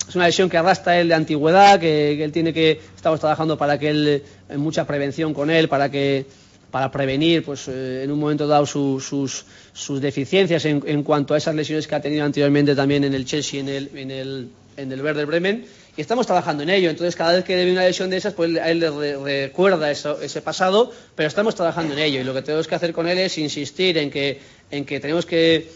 Es 0.09 0.17
una 0.17 0.25
lesión 0.25 0.49
que 0.49 0.57
arrastra 0.57 0.99
él 0.99 1.09
de 1.09 1.15
antigüedad, 1.15 1.79
que, 1.79 2.25
él 2.25 2.33
tiene 2.33 2.55
que. 2.55 2.81
Estamos 2.97 3.21
trabajando 3.21 3.59
para 3.59 3.79
que 3.79 3.91
él, 3.91 4.25
en 4.49 4.61
mucha 4.61 4.87
prevención 4.87 5.35
con 5.35 5.51
él, 5.51 5.69
para 5.69 5.91
que 5.91 6.25
para 6.71 6.89
prevenir 6.89 7.45
pues 7.45 7.67
eh, 7.67 8.05
en 8.05 8.13
un 8.13 8.21
momento 8.21 8.47
dado 8.47 8.65
sus, 8.65 9.05
sus, 9.05 10.01
deficiencias 10.01 10.65
en, 10.67 10.81
en, 10.87 11.03
cuanto 11.03 11.35
a 11.35 11.37
esas 11.37 11.53
lesiones 11.53 11.89
que 11.89 11.97
ha 11.97 12.01
tenido 12.01 12.25
anteriormente 12.25 12.77
también 12.77 13.03
en 13.03 13.13
el 13.13 13.25
Chelsea 13.25 13.59
en 13.59 13.69
el, 13.69 13.91
en 13.97 14.11
el 14.13 14.51
en 14.77 14.93
el 14.93 15.03
Werder 15.03 15.27
Bremen 15.27 15.67
y 15.97 16.01
estamos 16.01 16.27
trabajando 16.27 16.63
en 16.63 16.71
ello. 16.71 16.91
Entonces, 16.91 17.17
cada 17.17 17.33
vez 17.33 17.45
que 17.45 17.57
debe 17.57 17.73
una 17.73 17.85
lesión 17.85 18.11
de 18.11 18.17
esas, 18.17 18.35
pues 18.35 18.57
a 18.57 18.71
él 18.71 18.81
le 18.81 19.17
recuerda 19.19 19.91
ese 19.91 20.43
pasado, 20.43 20.93
pero 21.15 21.29
estamos 21.29 21.55
trabajando 21.55 21.93
en 21.95 21.99
ello. 21.99 22.21
Y 22.21 22.25
lo 22.25 22.33
que 22.33 22.43
tenemos 22.43 22.69
que 22.69 22.75
hacer 22.75 22.93
con 22.93 23.09
él 23.09 23.19
es 23.19 23.39
insistir 23.39 23.99
en 23.99 24.11
que, 24.11 24.41
en 24.71 24.85
que 24.85 25.01
tenemos 25.01 25.27
que 25.27 25.69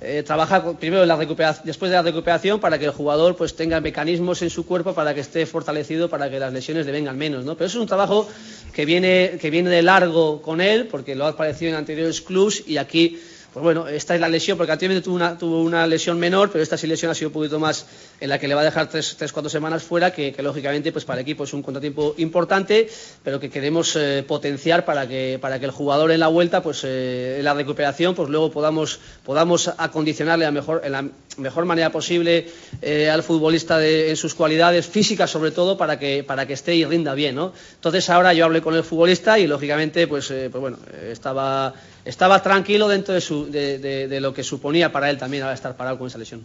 eh, 0.00 0.22
trabajar 0.24 0.78
primero 0.78 1.02
en 1.02 1.08
la 1.08 1.16
recuperación, 1.16 1.66
después 1.66 1.90
de 1.90 1.96
la 1.96 2.02
recuperación 2.02 2.60
para 2.60 2.78
que 2.78 2.84
el 2.84 2.92
jugador 2.92 3.36
pues 3.36 3.56
tenga 3.56 3.80
mecanismos 3.80 4.40
en 4.42 4.48
su 4.48 4.64
cuerpo 4.64 4.94
para 4.94 5.14
que 5.14 5.20
esté 5.20 5.46
fortalecido 5.46 6.08
para 6.08 6.30
que 6.30 6.38
las 6.38 6.52
lesiones 6.52 6.86
le 6.86 6.92
vengan 6.92 7.18
menos 7.18 7.44
¿no? 7.44 7.56
pero 7.56 7.66
eso 7.66 7.78
es 7.78 7.82
un 7.82 7.88
trabajo 7.88 8.28
que 8.72 8.84
viene 8.84 9.38
que 9.40 9.50
viene 9.50 9.68
de 9.68 9.82
largo 9.82 10.42
con 10.42 10.60
él 10.60 10.86
porque 10.86 11.16
lo 11.16 11.26
ha 11.26 11.30
aparecido 11.30 11.72
en 11.72 11.76
anteriores 11.76 12.20
clubs 12.20 12.62
y 12.68 12.76
aquí 12.76 13.18
pues 13.52 13.64
bueno, 13.64 13.88
esta 13.88 14.14
es 14.14 14.20
la 14.20 14.28
lesión, 14.28 14.56
porque 14.56 14.70
anteriormente 14.70 15.04
tuvo 15.04 15.16
una, 15.16 15.36
tuvo 15.36 15.60
una 15.62 15.84
lesión 15.86 16.18
menor, 16.20 16.50
pero 16.50 16.62
esta 16.62 16.76
sí 16.76 16.86
lesión 16.86 17.10
ha 17.10 17.14
sido 17.14 17.30
un 17.30 17.32
poquito 17.32 17.58
más 17.58 17.84
en 18.20 18.28
la 18.28 18.38
que 18.38 18.46
le 18.46 18.54
va 18.54 18.60
a 18.60 18.64
dejar 18.64 18.88
tres, 18.88 19.16
tres 19.18 19.32
cuatro 19.32 19.50
semanas 19.50 19.82
fuera, 19.82 20.12
que, 20.12 20.34
lógicamente 20.40 20.92
pues 20.92 21.04
para 21.04 21.18
el 21.18 21.22
equipo 21.22 21.42
es 21.42 21.52
un 21.52 21.62
contratiempo 21.62 22.14
importante, 22.18 22.88
pero 23.24 23.40
que 23.40 23.50
queremos 23.50 23.96
eh, 23.96 24.24
potenciar 24.26 24.84
para 24.84 25.08
que, 25.08 25.38
para 25.40 25.58
que 25.58 25.64
el 25.64 25.72
jugador 25.72 26.12
en 26.12 26.20
la 26.20 26.28
vuelta, 26.28 26.62
pues 26.62 26.82
eh, 26.84 27.38
en 27.38 27.44
la 27.44 27.54
recuperación, 27.54 28.14
pues 28.14 28.28
luego 28.28 28.52
podamos, 28.52 29.00
podamos 29.24 29.68
acondicionarle 29.76 30.48
mejor, 30.52 30.82
en 30.84 30.92
la 30.92 31.08
mejor 31.36 31.64
manera 31.64 31.90
posible 31.90 32.46
eh, 32.82 33.10
al 33.10 33.24
futbolista 33.24 33.84
en 33.84 34.16
sus 34.16 34.34
cualidades 34.34 34.86
físicas 34.86 35.30
sobre 35.30 35.50
todo 35.50 35.76
para 35.76 35.98
que, 35.98 36.22
para 36.22 36.46
que 36.46 36.52
esté 36.52 36.76
y 36.76 36.84
rinda 36.84 37.14
bien, 37.14 37.34
¿no? 37.34 37.52
Entonces 37.74 38.08
ahora 38.10 38.32
yo 38.32 38.44
hablé 38.44 38.62
con 38.62 38.74
el 38.74 38.84
futbolista 38.84 39.38
y 39.38 39.48
lógicamente 39.48 40.06
pues, 40.06 40.28
pues 40.28 40.52
bueno, 40.52 40.78
estaba 41.10 41.74
estaba 42.04 42.42
tranquilo 42.42 42.88
dentro 42.88 43.14
de, 43.14 44.18
lo 44.20 44.34
que 44.34 44.42
suponía 44.42 44.92
para 44.92 45.10
él 45.10 45.18
también 45.18 45.42
ahora 45.42 45.54
estar 45.54 45.76
parado 45.76 45.98
con 45.98 46.06
esa 46.06 46.18
lesión. 46.18 46.44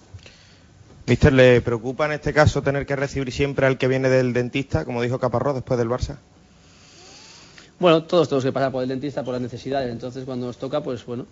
Mister, 1.08 1.32
¿le 1.32 1.62
preocupa 1.62 2.06
en 2.06 2.14
este 2.14 2.34
caso 2.34 2.64
tener 2.64 2.86
que 2.86 2.96
recibir 2.96 3.32
siempre 3.32 3.68
al 3.68 3.78
que 3.78 3.88
viene 3.88 4.10
del 4.10 4.34
dentista, 4.34 4.86
como 4.86 5.02
dijo 5.02 5.20
Caparrós 5.20 5.54
después 5.54 5.78
del 5.78 5.88
Barça? 5.88 6.18
Bueno, 7.80 8.04
todos 8.04 8.30
tenemos 8.30 8.44
que 8.44 8.52
pasar 8.52 8.72
por 8.72 8.84
el 8.84 8.90
dentista 8.90 9.24
por 9.24 9.34
las 9.34 9.42
necesidades. 9.42 9.92
Entonces, 9.92 10.26
cuando 10.26 10.48
nos 10.48 10.58
toca, 10.58 10.82
pues 10.82 11.06
bueno, 11.06 11.28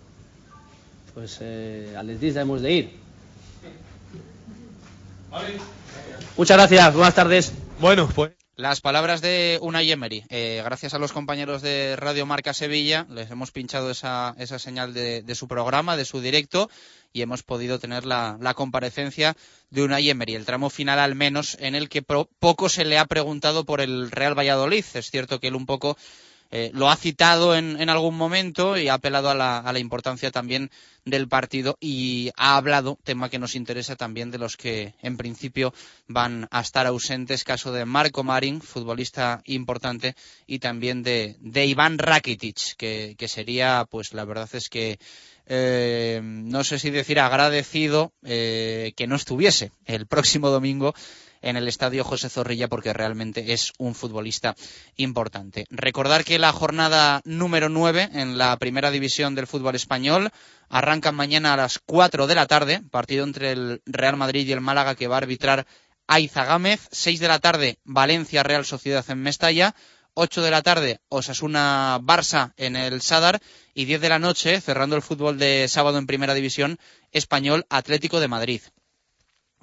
pues 1.14 1.38
eh, 1.40 1.94
al 1.96 2.06
dentista 2.06 2.42
hemos 2.42 2.60
de 2.60 2.72
ir. 2.72 2.92
Muchas 6.36 6.56
gracias, 6.56 6.94
buenas 6.94 7.14
tardes. 7.14 7.52
Bueno, 7.80 8.08
pues. 8.14 8.43
Las 8.56 8.80
palabras 8.80 9.20
de 9.20 9.58
Unai 9.62 9.90
Emery. 9.90 10.24
Eh, 10.28 10.62
gracias 10.64 10.94
a 10.94 11.00
los 11.00 11.12
compañeros 11.12 11.60
de 11.60 11.96
Radio 11.96 12.24
Marca 12.24 12.54
Sevilla, 12.54 13.04
les 13.10 13.28
hemos 13.28 13.50
pinchado 13.50 13.90
esa, 13.90 14.36
esa 14.38 14.60
señal 14.60 14.94
de, 14.94 15.34
su 15.34 15.48
programa, 15.48 15.96
de 15.96 16.04
su 16.04 16.20
directo, 16.20 16.70
y 17.12 17.22
hemos 17.22 17.42
podido 17.42 17.80
tener 17.80 18.06
la, 18.06 18.38
comparecencia 18.54 19.36
de 19.70 19.82
Unai 19.82 20.08
Emery, 20.08 20.36
el 20.36 20.44
tramo 20.44 20.70
final 20.70 21.00
al 21.00 21.16
menos, 21.16 21.56
en 21.58 21.74
el 21.74 21.88
que 21.88 22.02
poco 22.02 22.68
se 22.68 22.84
le 22.84 22.96
ha 22.96 23.06
preguntado 23.06 23.64
por 23.64 23.80
el 23.80 24.12
Real 24.12 24.38
Valladolid. 24.38 24.84
Es 24.94 25.10
cierto 25.10 25.40
que 25.40 25.48
él 25.48 25.56
un 25.56 25.66
poco 25.66 25.96
eh, 26.56 26.70
lo 26.72 26.88
ha 26.88 26.94
citado 26.94 27.56
en, 27.56 27.90
algún 27.90 28.16
momento 28.16 28.78
y 28.78 28.86
ha 28.86 28.94
apelado 28.94 29.28
a 29.28 29.34
la, 29.34 29.78
importancia 29.80 30.30
también 30.30 30.70
del 31.04 31.26
partido 31.26 31.76
y 31.80 32.30
ha 32.36 32.56
hablado, 32.56 32.96
tema 33.02 33.28
que 33.28 33.40
nos 33.40 33.56
interesa 33.56 33.96
también, 33.96 34.30
de 34.30 34.38
los 34.38 34.56
que 34.56 34.94
en 35.02 35.16
principio 35.16 35.74
van 36.06 36.46
a 36.52 36.60
estar 36.60 36.86
ausentes, 36.86 37.42
caso 37.42 37.72
de 37.72 37.84
Marco 37.84 38.22
Marín, 38.22 38.60
futbolista 38.60 39.42
importante, 39.46 40.14
y 40.46 40.60
también 40.60 41.02
de, 41.02 41.36
Iván 41.42 41.98
Rakitic, 41.98 42.76
que, 42.76 43.26
sería, 43.26 43.84
pues 43.90 44.14
la 44.14 44.24
verdad 44.24 44.48
es 44.52 44.68
que 44.68 45.00
eh, 45.46 46.20
no 46.22 46.62
sé 46.62 46.78
si 46.78 46.90
decir 46.90 47.18
agradecido 47.18 48.12
eh, 48.22 48.92
que 48.96 49.08
no 49.08 49.16
estuviese 49.16 49.72
el 49.86 50.06
próximo 50.06 50.50
domingo 50.50 50.94
en 51.44 51.56
el 51.56 51.68
estadio 51.68 52.04
José 52.04 52.28
Zorrilla 52.28 52.68
porque 52.68 52.92
realmente 52.92 53.52
es 53.52 53.72
un 53.78 53.94
futbolista 53.94 54.56
importante. 54.96 55.66
Recordar 55.70 56.24
que 56.24 56.38
la 56.38 56.52
jornada 56.52 57.20
número 57.24 57.68
9 57.68 58.10
en 58.14 58.38
la 58.38 58.56
primera 58.56 58.90
división 58.90 59.34
del 59.34 59.46
fútbol 59.46 59.74
español 59.74 60.30
arranca 60.68 61.12
mañana 61.12 61.52
a 61.52 61.58
las 61.58 61.78
4 61.78 62.26
de 62.26 62.34
la 62.34 62.46
tarde, 62.46 62.80
partido 62.90 63.24
entre 63.24 63.52
el 63.52 63.82
Real 63.84 64.16
Madrid 64.16 64.48
y 64.48 64.52
el 64.52 64.62
Málaga 64.62 64.94
que 64.94 65.06
va 65.06 65.16
a 65.16 65.18
arbitrar 65.18 65.66
Aiza 66.06 66.44
Gámez, 66.44 66.88
6 66.90 67.20
de 67.20 67.28
la 67.28 67.38
tarde 67.38 67.78
Valencia 67.84 68.42
Real 68.42 68.64
Sociedad 68.64 69.04
en 69.08 69.22
Mestalla, 69.22 69.74
8 70.14 70.42
de 70.42 70.50
la 70.50 70.62
tarde 70.62 71.00
Osasuna 71.08 71.98
Barça 72.00 72.52
en 72.56 72.76
el 72.76 73.02
Sadar 73.02 73.40
y 73.74 73.84
10 73.84 74.00
de 74.00 74.08
la 74.08 74.18
noche, 74.18 74.60
cerrando 74.60 74.96
el 74.96 75.02
fútbol 75.02 75.38
de 75.38 75.66
sábado 75.68 75.98
en 75.98 76.06
primera 76.06 76.34
división, 76.34 76.78
Español 77.12 77.66
Atlético 77.68 78.20
de 78.20 78.28
Madrid. 78.28 78.62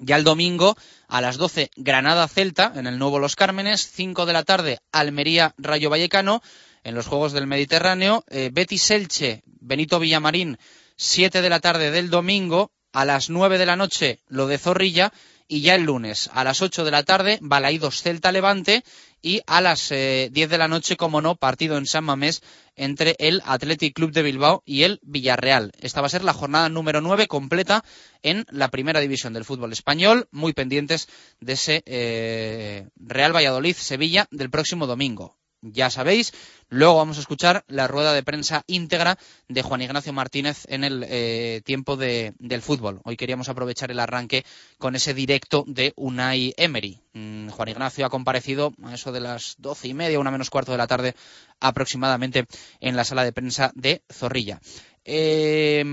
Ya 0.04 0.16
el 0.16 0.24
domingo 0.24 0.76
a 1.06 1.20
las 1.20 1.36
12 1.36 1.70
Granada 1.76 2.26
Celta 2.26 2.72
en 2.74 2.88
el 2.88 2.98
Nuevo 2.98 3.20
Los 3.20 3.36
Cármenes, 3.36 3.88
5 3.92 4.26
de 4.26 4.32
la 4.32 4.42
tarde 4.42 4.80
Almería 4.90 5.54
Rayo 5.58 5.90
Vallecano. 5.90 6.42
En 6.82 6.96
los 6.96 7.06
Juegos 7.06 7.32
del 7.32 7.46
Mediterráneo, 7.46 8.24
eh, 8.28 8.50
Betis 8.52 8.90
Elche 8.90 9.44
Benito 9.46 10.00
Villamarín. 10.00 10.58
7 10.96 11.40
de 11.40 11.48
la 11.48 11.60
tarde 11.60 11.92
del 11.92 12.10
domingo, 12.10 12.72
a 12.92 13.04
las 13.04 13.30
9 13.30 13.58
de 13.58 13.66
la 13.66 13.76
noche 13.76 14.18
lo 14.26 14.48
de 14.48 14.58
Zorrilla. 14.58 15.12
Y 15.46 15.60
ya 15.60 15.76
el 15.76 15.84
lunes 15.84 16.30
a 16.32 16.42
las 16.42 16.62
8 16.62 16.84
de 16.84 16.90
la 16.90 17.04
tarde 17.04 17.38
Balaídos 17.40 18.02
Celta 18.02 18.32
Levante 18.32 18.82
y 19.22 19.40
a 19.46 19.60
las 19.60 19.88
10 19.88 19.92
eh, 19.92 20.30
de 20.32 20.58
la 20.58 20.68
noche, 20.68 20.96
como 20.96 21.20
no, 21.20 21.36
partido 21.36 21.78
en 21.78 21.86
San 21.86 22.04
Mamés 22.04 22.42
entre 22.76 23.16
el 23.18 23.42
Athletic 23.46 23.94
Club 23.94 24.12
de 24.12 24.22
Bilbao 24.22 24.62
y 24.66 24.82
el 24.82 24.98
Villarreal. 25.02 25.72
Esta 25.80 26.00
va 26.00 26.08
a 26.08 26.10
ser 26.10 26.24
la 26.24 26.32
jornada 26.32 26.68
número 26.68 27.00
9 27.00 27.28
completa 27.28 27.84
en 28.22 28.44
la 28.50 28.68
primera 28.68 29.00
división 29.00 29.32
del 29.32 29.44
fútbol 29.44 29.72
español, 29.72 30.28
muy 30.32 30.52
pendientes 30.52 31.08
de 31.40 31.52
ese 31.52 31.82
eh, 31.86 32.88
Real 32.96 33.34
Valladolid-Sevilla 33.34 34.26
del 34.30 34.50
próximo 34.50 34.86
domingo 34.86 35.36
ya 35.62 35.90
sabéis. 35.90 36.32
Luego 36.68 36.96
vamos 36.96 37.18
a 37.18 37.20
escuchar 37.20 37.64
la 37.68 37.86
rueda 37.86 38.12
de 38.12 38.22
prensa 38.22 38.64
íntegra 38.66 39.18
de 39.48 39.62
Juan 39.62 39.82
Ignacio 39.82 40.12
Martínez 40.12 40.64
en 40.68 40.84
el 40.84 41.04
eh, 41.08 41.62
tiempo 41.64 41.96
de, 41.96 42.34
del 42.38 42.62
fútbol. 42.62 43.00
Hoy 43.04 43.16
queríamos 43.16 43.48
aprovechar 43.48 43.90
el 43.90 44.00
arranque 44.00 44.44
con 44.78 44.96
ese 44.96 45.14
directo 45.14 45.64
de 45.66 45.92
Unai 45.96 46.54
Emery. 46.56 47.00
Mm, 47.12 47.48
Juan 47.48 47.68
Ignacio 47.68 48.06
ha 48.06 48.10
comparecido 48.10 48.72
a 48.82 48.94
eso 48.94 49.12
de 49.12 49.20
las 49.20 49.56
doce 49.58 49.88
y 49.88 49.94
media, 49.94 50.18
una 50.18 50.30
menos 50.30 50.50
cuarto 50.50 50.72
de 50.72 50.78
la 50.78 50.86
tarde 50.86 51.14
aproximadamente 51.60 52.46
en 52.80 52.96
la 52.96 53.04
sala 53.04 53.24
de 53.24 53.32
prensa 53.32 53.70
de 53.74 54.02
Zorrilla. 54.10 54.60
Eh, 55.04 55.84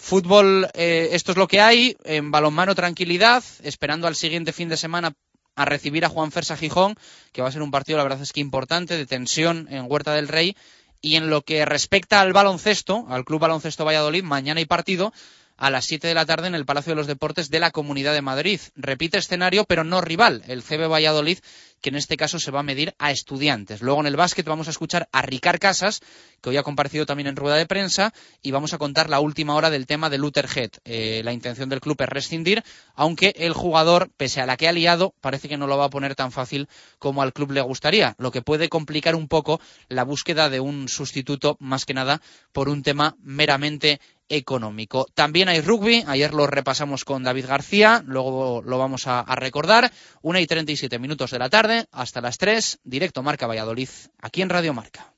fútbol, 0.00 0.68
eh, 0.74 1.10
esto 1.12 1.32
es 1.32 1.38
lo 1.38 1.46
que 1.46 1.60
hay. 1.60 1.96
En 2.04 2.30
balonmano, 2.30 2.74
tranquilidad. 2.74 3.42
Esperando 3.62 4.06
al 4.06 4.16
siguiente 4.16 4.52
fin 4.52 4.68
de 4.68 4.76
semana 4.76 5.12
a 5.56 5.64
recibir 5.64 6.04
a 6.04 6.08
Juan 6.08 6.30
Fersa 6.30 6.56
Gijón, 6.56 6.94
que 7.32 7.42
va 7.42 7.48
a 7.48 7.52
ser 7.52 7.62
un 7.62 7.70
partido, 7.70 7.98
la 7.98 8.04
verdad 8.04 8.22
es 8.22 8.32
que 8.32 8.40
importante, 8.40 8.96
de 8.96 9.06
tensión 9.06 9.66
en 9.70 9.90
Huerta 9.90 10.14
del 10.14 10.28
Rey. 10.28 10.56
Y 11.00 11.16
en 11.16 11.30
lo 11.30 11.42
que 11.42 11.64
respecta 11.64 12.20
al 12.20 12.32
baloncesto, 12.32 13.06
al 13.08 13.24
Club 13.24 13.40
Baloncesto 13.40 13.84
Valladolid, 13.84 14.22
mañana 14.22 14.58
hay 14.58 14.66
partido 14.66 15.12
a 15.56 15.70
las 15.70 15.86
7 15.86 16.06
de 16.06 16.14
la 16.14 16.26
tarde 16.26 16.48
en 16.48 16.54
el 16.54 16.66
Palacio 16.66 16.92
de 16.92 16.96
los 16.96 17.06
Deportes 17.06 17.50
de 17.50 17.60
la 17.60 17.70
Comunidad 17.70 18.12
de 18.12 18.22
Madrid. 18.22 18.60
Repite 18.76 19.18
escenario, 19.18 19.64
pero 19.64 19.84
no 19.84 20.00
rival. 20.00 20.42
El 20.46 20.62
CB 20.62 20.88
Valladolid 20.88 21.38
que 21.80 21.90
en 21.90 21.96
este 21.96 22.16
caso 22.16 22.38
se 22.38 22.50
va 22.50 22.60
a 22.60 22.62
medir 22.62 22.94
a 22.98 23.10
estudiantes. 23.10 23.82
Luego 23.82 24.00
en 24.00 24.06
el 24.06 24.16
básquet 24.16 24.46
vamos 24.46 24.68
a 24.68 24.70
escuchar 24.70 25.08
a 25.12 25.22
Ricard 25.22 25.58
Casas, 25.58 26.00
que 26.40 26.50
hoy 26.50 26.56
ha 26.56 26.62
comparecido 26.62 27.06
también 27.06 27.26
en 27.26 27.36
rueda 27.36 27.56
de 27.56 27.66
prensa, 27.66 28.12
y 28.42 28.50
vamos 28.50 28.72
a 28.72 28.78
contar 28.78 29.10
la 29.10 29.20
última 29.20 29.54
hora 29.54 29.70
del 29.70 29.86
tema 29.86 30.10
de 30.10 30.18
Luther 30.18 30.48
Head. 30.54 30.70
Eh, 30.84 31.22
la 31.24 31.32
intención 31.32 31.68
del 31.68 31.80
club 31.80 31.96
es 32.00 32.08
rescindir, 32.08 32.62
aunque 32.94 33.34
el 33.36 33.52
jugador, 33.52 34.10
pese 34.16 34.40
a 34.40 34.46
la 34.46 34.56
que 34.56 34.68
ha 34.68 34.72
liado, 34.72 35.14
parece 35.20 35.48
que 35.48 35.56
no 35.56 35.66
lo 35.66 35.78
va 35.78 35.86
a 35.86 35.90
poner 35.90 36.14
tan 36.14 36.32
fácil 36.32 36.68
como 36.98 37.22
al 37.22 37.32
club 37.32 37.52
le 37.52 37.60
gustaría, 37.60 38.14
lo 38.18 38.30
que 38.30 38.42
puede 38.42 38.68
complicar 38.68 39.14
un 39.14 39.28
poco 39.28 39.60
la 39.88 40.04
búsqueda 40.04 40.50
de 40.50 40.60
un 40.60 40.88
sustituto, 40.88 41.56
más 41.60 41.84
que 41.84 41.94
nada 41.94 42.20
por 42.52 42.68
un 42.68 42.82
tema 42.82 43.16
meramente 43.20 44.00
económico. 44.28 45.06
También 45.14 45.48
hay 45.48 45.60
rugby, 45.60 46.04
ayer 46.06 46.34
lo 46.34 46.46
repasamos 46.46 47.04
con 47.04 47.22
David 47.22 47.46
García, 47.46 48.02
luego 48.06 48.62
lo 48.62 48.78
vamos 48.78 49.06
a, 49.06 49.24
recordar. 49.36 49.92
Una 50.22 50.40
y 50.40 50.46
37 50.46 50.98
minutos 50.98 51.30
de 51.30 51.38
la 51.38 51.50
tarde, 51.50 51.86
hasta 51.92 52.20
las 52.20 52.38
3, 52.38 52.80
directo 52.84 53.22
Marca 53.22 53.46
Valladolid, 53.46 53.88
aquí 54.20 54.42
en 54.42 54.48
Radio 54.48 54.74
Marca. 54.74 55.15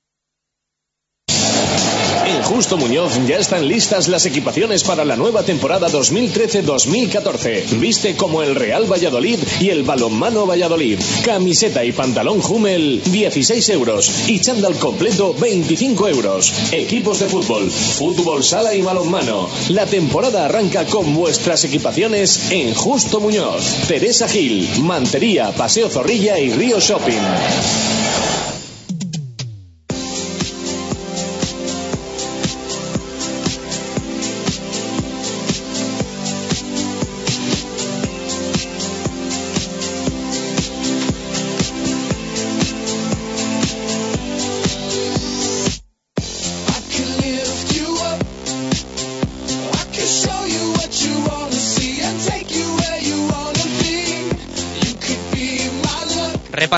En 2.28 2.42
Justo 2.42 2.76
Muñoz 2.76 3.18
ya 3.26 3.38
están 3.38 3.66
listas 3.66 4.06
las 4.06 4.26
equipaciones 4.26 4.84
para 4.84 5.04
la 5.04 5.16
nueva 5.16 5.42
temporada 5.44 5.88
2013-2014. 5.88 7.78
Viste 7.78 8.16
como 8.16 8.42
el 8.42 8.54
Real 8.54 8.84
Valladolid 8.90 9.38
y 9.60 9.70
el 9.70 9.82
Balonmano 9.82 10.46
Valladolid. 10.46 11.00
Camiseta 11.24 11.84
y 11.84 11.92
pantalón 11.92 12.42
Hummel 12.46 13.00
16 13.02 13.68
euros 13.70 14.28
y 14.28 14.40
chándal 14.40 14.74
completo 14.74 15.32
25 15.32 16.08
euros. 16.08 16.52
Equipos 16.72 17.20
de 17.20 17.28
fútbol, 17.28 17.70
fútbol 17.70 18.44
sala 18.44 18.74
y 18.74 18.82
balonmano. 18.82 19.48
La 19.70 19.86
temporada 19.86 20.44
arranca 20.44 20.84
con 20.84 21.14
vuestras 21.14 21.64
equipaciones 21.64 22.50
en 22.50 22.74
Justo 22.74 23.20
Muñoz. 23.20 23.86
Teresa 23.88 24.28
Gil, 24.28 24.68
Mantería, 24.82 25.50
Paseo 25.52 25.88
Zorrilla 25.88 26.38
y 26.38 26.50
Río 26.52 26.78
Shopping. 26.78 27.22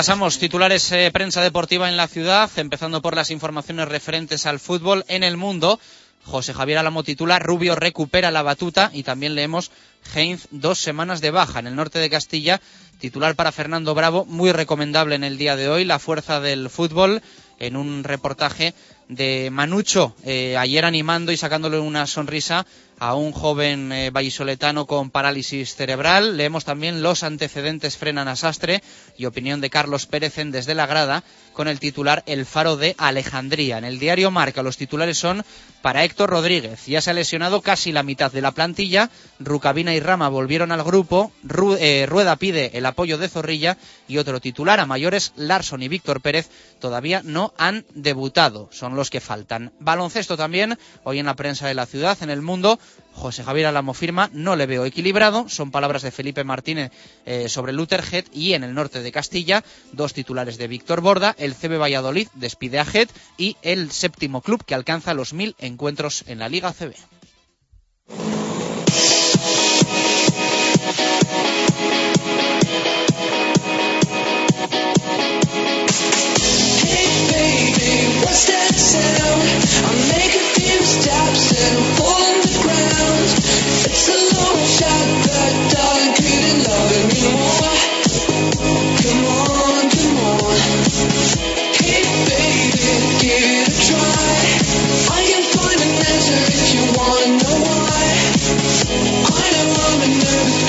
Repasamos 0.01 0.39
titulares 0.39 0.91
eh, 0.93 1.11
prensa 1.13 1.43
deportiva 1.43 1.87
en 1.87 1.95
la 1.95 2.07
ciudad, 2.07 2.49
empezando 2.55 3.03
por 3.03 3.15
las 3.15 3.29
informaciones 3.29 3.87
referentes 3.87 4.47
al 4.47 4.59
fútbol 4.59 5.05
en 5.07 5.23
el 5.23 5.37
mundo. 5.37 5.79
José 6.25 6.55
Javier 6.55 6.79
Alamo 6.79 7.03
titula 7.03 7.37
Rubio 7.37 7.75
recupera 7.75 8.31
la 8.31 8.41
batuta 8.41 8.89
y 8.95 9.03
también 9.03 9.35
leemos 9.35 9.69
Heinz 10.15 10.47
dos 10.49 10.79
semanas 10.79 11.21
de 11.21 11.29
baja 11.29 11.59
en 11.59 11.67
el 11.67 11.75
norte 11.75 11.99
de 11.99 12.09
Castilla. 12.09 12.59
Titular 12.99 13.35
para 13.35 13.51
Fernando 13.51 13.93
Bravo, 13.93 14.25
muy 14.25 14.51
recomendable 14.51 15.13
en 15.13 15.23
el 15.23 15.37
día 15.37 15.55
de 15.55 15.69
hoy, 15.69 15.85
la 15.85 15.99
fuerza 15.99 16.39
del 16.39 16.71
fútbol 16.71 17.21
en 17.59 17.75
un 17.75 18.03
reportaje 18.03 18.73
de 19.11 19.49
Manucho, 19.51 20.15
eh, 20.23 20.55
ayer 20.57 20.85
animando 20.85 21.33
y 21.33 21.37
sacándole 21.37 21.77
una 21.79 22.07
sonrisa 22.07 22.65
a 23.01 23.15
un 23.15 23.31
joven 23.31 23.91
eh, 23.91 24.11
vallisoletano 24.11 24.85
con 24.85 25.09
parálisis 25.09 25.75
cerebral. 25.75 26.37
Leemos 26.37 26.65
también 26.65 27.01
los 27.01 27.23
antecedentes 27.23 27.97
frenan 27.97 28.27
a 28.27 28.35
Sastre 28.35 28.83
y 29.17 29.25
opinión 29.25 29.59
de 29.59 29.71
Carlos 29.71 30.05
Pérez 30.05 30.37
en 30.37 30.51
Desde 30.51 30.75
la 30.75 30.85
Grada 30.85 31.23
con 31.53 31.67
el 31.67 31.79
titular 31.79 32.21
El 32.27 32.45
Faro 32.45 32.77
de 32.77 32.93
Alejandría. 32.99 33.79
En 33.79 33.85
el 33.85 33.97
diario 33.97 34.29
Marca 34.29 34.61
los 34.61 34.77
titulares 34.77 35.17
son 35.17 35.43
para 35.81 36.03
Héctor 36.03 36.29
Rodríguez. 36.29 36.85
Ya 36.85 37.01
se 37.01 37.09
ha 37.09 37.15
lesionado 37.15 37.61
casi 37.61 37.91
la 37.91 38.03
mitad 38.03 38.31
de 38.31 38.41
la 38.41 38.51
plantilla. 38.51 39.09
Rucabina 39.39 39.95
y 39.95 39.99
Rama 39.99 40.29
volvieron 40.29 40.71
al 40.71 40.83
grupo. 40.83 41.31
Ru 41.41 41.75
eh, 41.79 42.05
Rueda 42.07 42.35
pide 42.35 42.77
el 42.77 42.85
apoyo 42.85 43.17
de 43.17 43.29
Zorrilla 43.29 43.79
y 44.07 44.19
otro 44.19 44.39
titular 44.39 44.79
a 44.79 44.85
mayores 44.85 45.33
Larson 45.37 45.81
y 45.81 45.87
Víctor 45.87 46.21
Pérez 46.21 46.49
todavía 46.79 47.21
no 47.23 47.51
han 47.57 47.83
debutado. 47.95 48.69
Son 48.71 48.95
los 48.95 49.00
que 49.09 49.19
faltan. 49.19 49.73
Baloncesto 49.79 50.37
también. 50.37 50.77
Hoy 51.03 51.19
en 51.19 51.25
la 51.25 51.35
prensa 51.35 51.67
de 51.67 51.73
la 51.73 51.85
ciudad, 51.85 52.17
en 52.21 52.29
el 52.29 52.41
mundo, 52.41 52.79
José 53.13 53.43
Javier 53.43 53.67
Alamo 53.67 53.93
firma, 53.93 54.29
no 54.33 54.55
le 54.55 54.65
veo 54.65 54.85
equilibrado, 54.85 55.49
son 55.49 55.71
palabras 55.71 56.01
de 56.01 56.11
Felipe 56.11 56.43
Martínez 56.43 56.91
eh, 57.25 57.49
sobre 57.49 57.73
Lutherhead 57.73 58.25
y 58.31 58.53
en 58.53 58.63
el 58.63 58.73
norte 58.73 59.01
de 59.01 59.11
Castilla, 59.11 59.63
dos 59.91 60.13
titulares 60.13 60.57
de 60.57 60.67
Víctor 60.67 61.01
Borda, 61.01 61.35
el 61.37 61.55
CB 61.55 61.79
Valladolid 61.79 62.27
despide 62.35 62.79
a 62.79 62.85
Head 62.85 63.09
y 63.37 63.57
el 63.61 63.91
séptimo 63.91 64.41
club 64.41 64.63
que 64.65 64.75
alcanza 64.75 65.13
los 65.13 65.33
mil 65.33 65.55
encuentros 65.59 66.23
en 66.27 66.39
la 66.39 66.49
Liga 66.49 66.73
CB. 66.73 66.95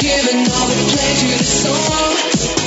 Giving 0.03 0.40
all 0.51 0.66
the 0.66 0.75
play 0.90 1.14
to 1.14 1.38
the 1.38 1.44
song. 1.44 2.62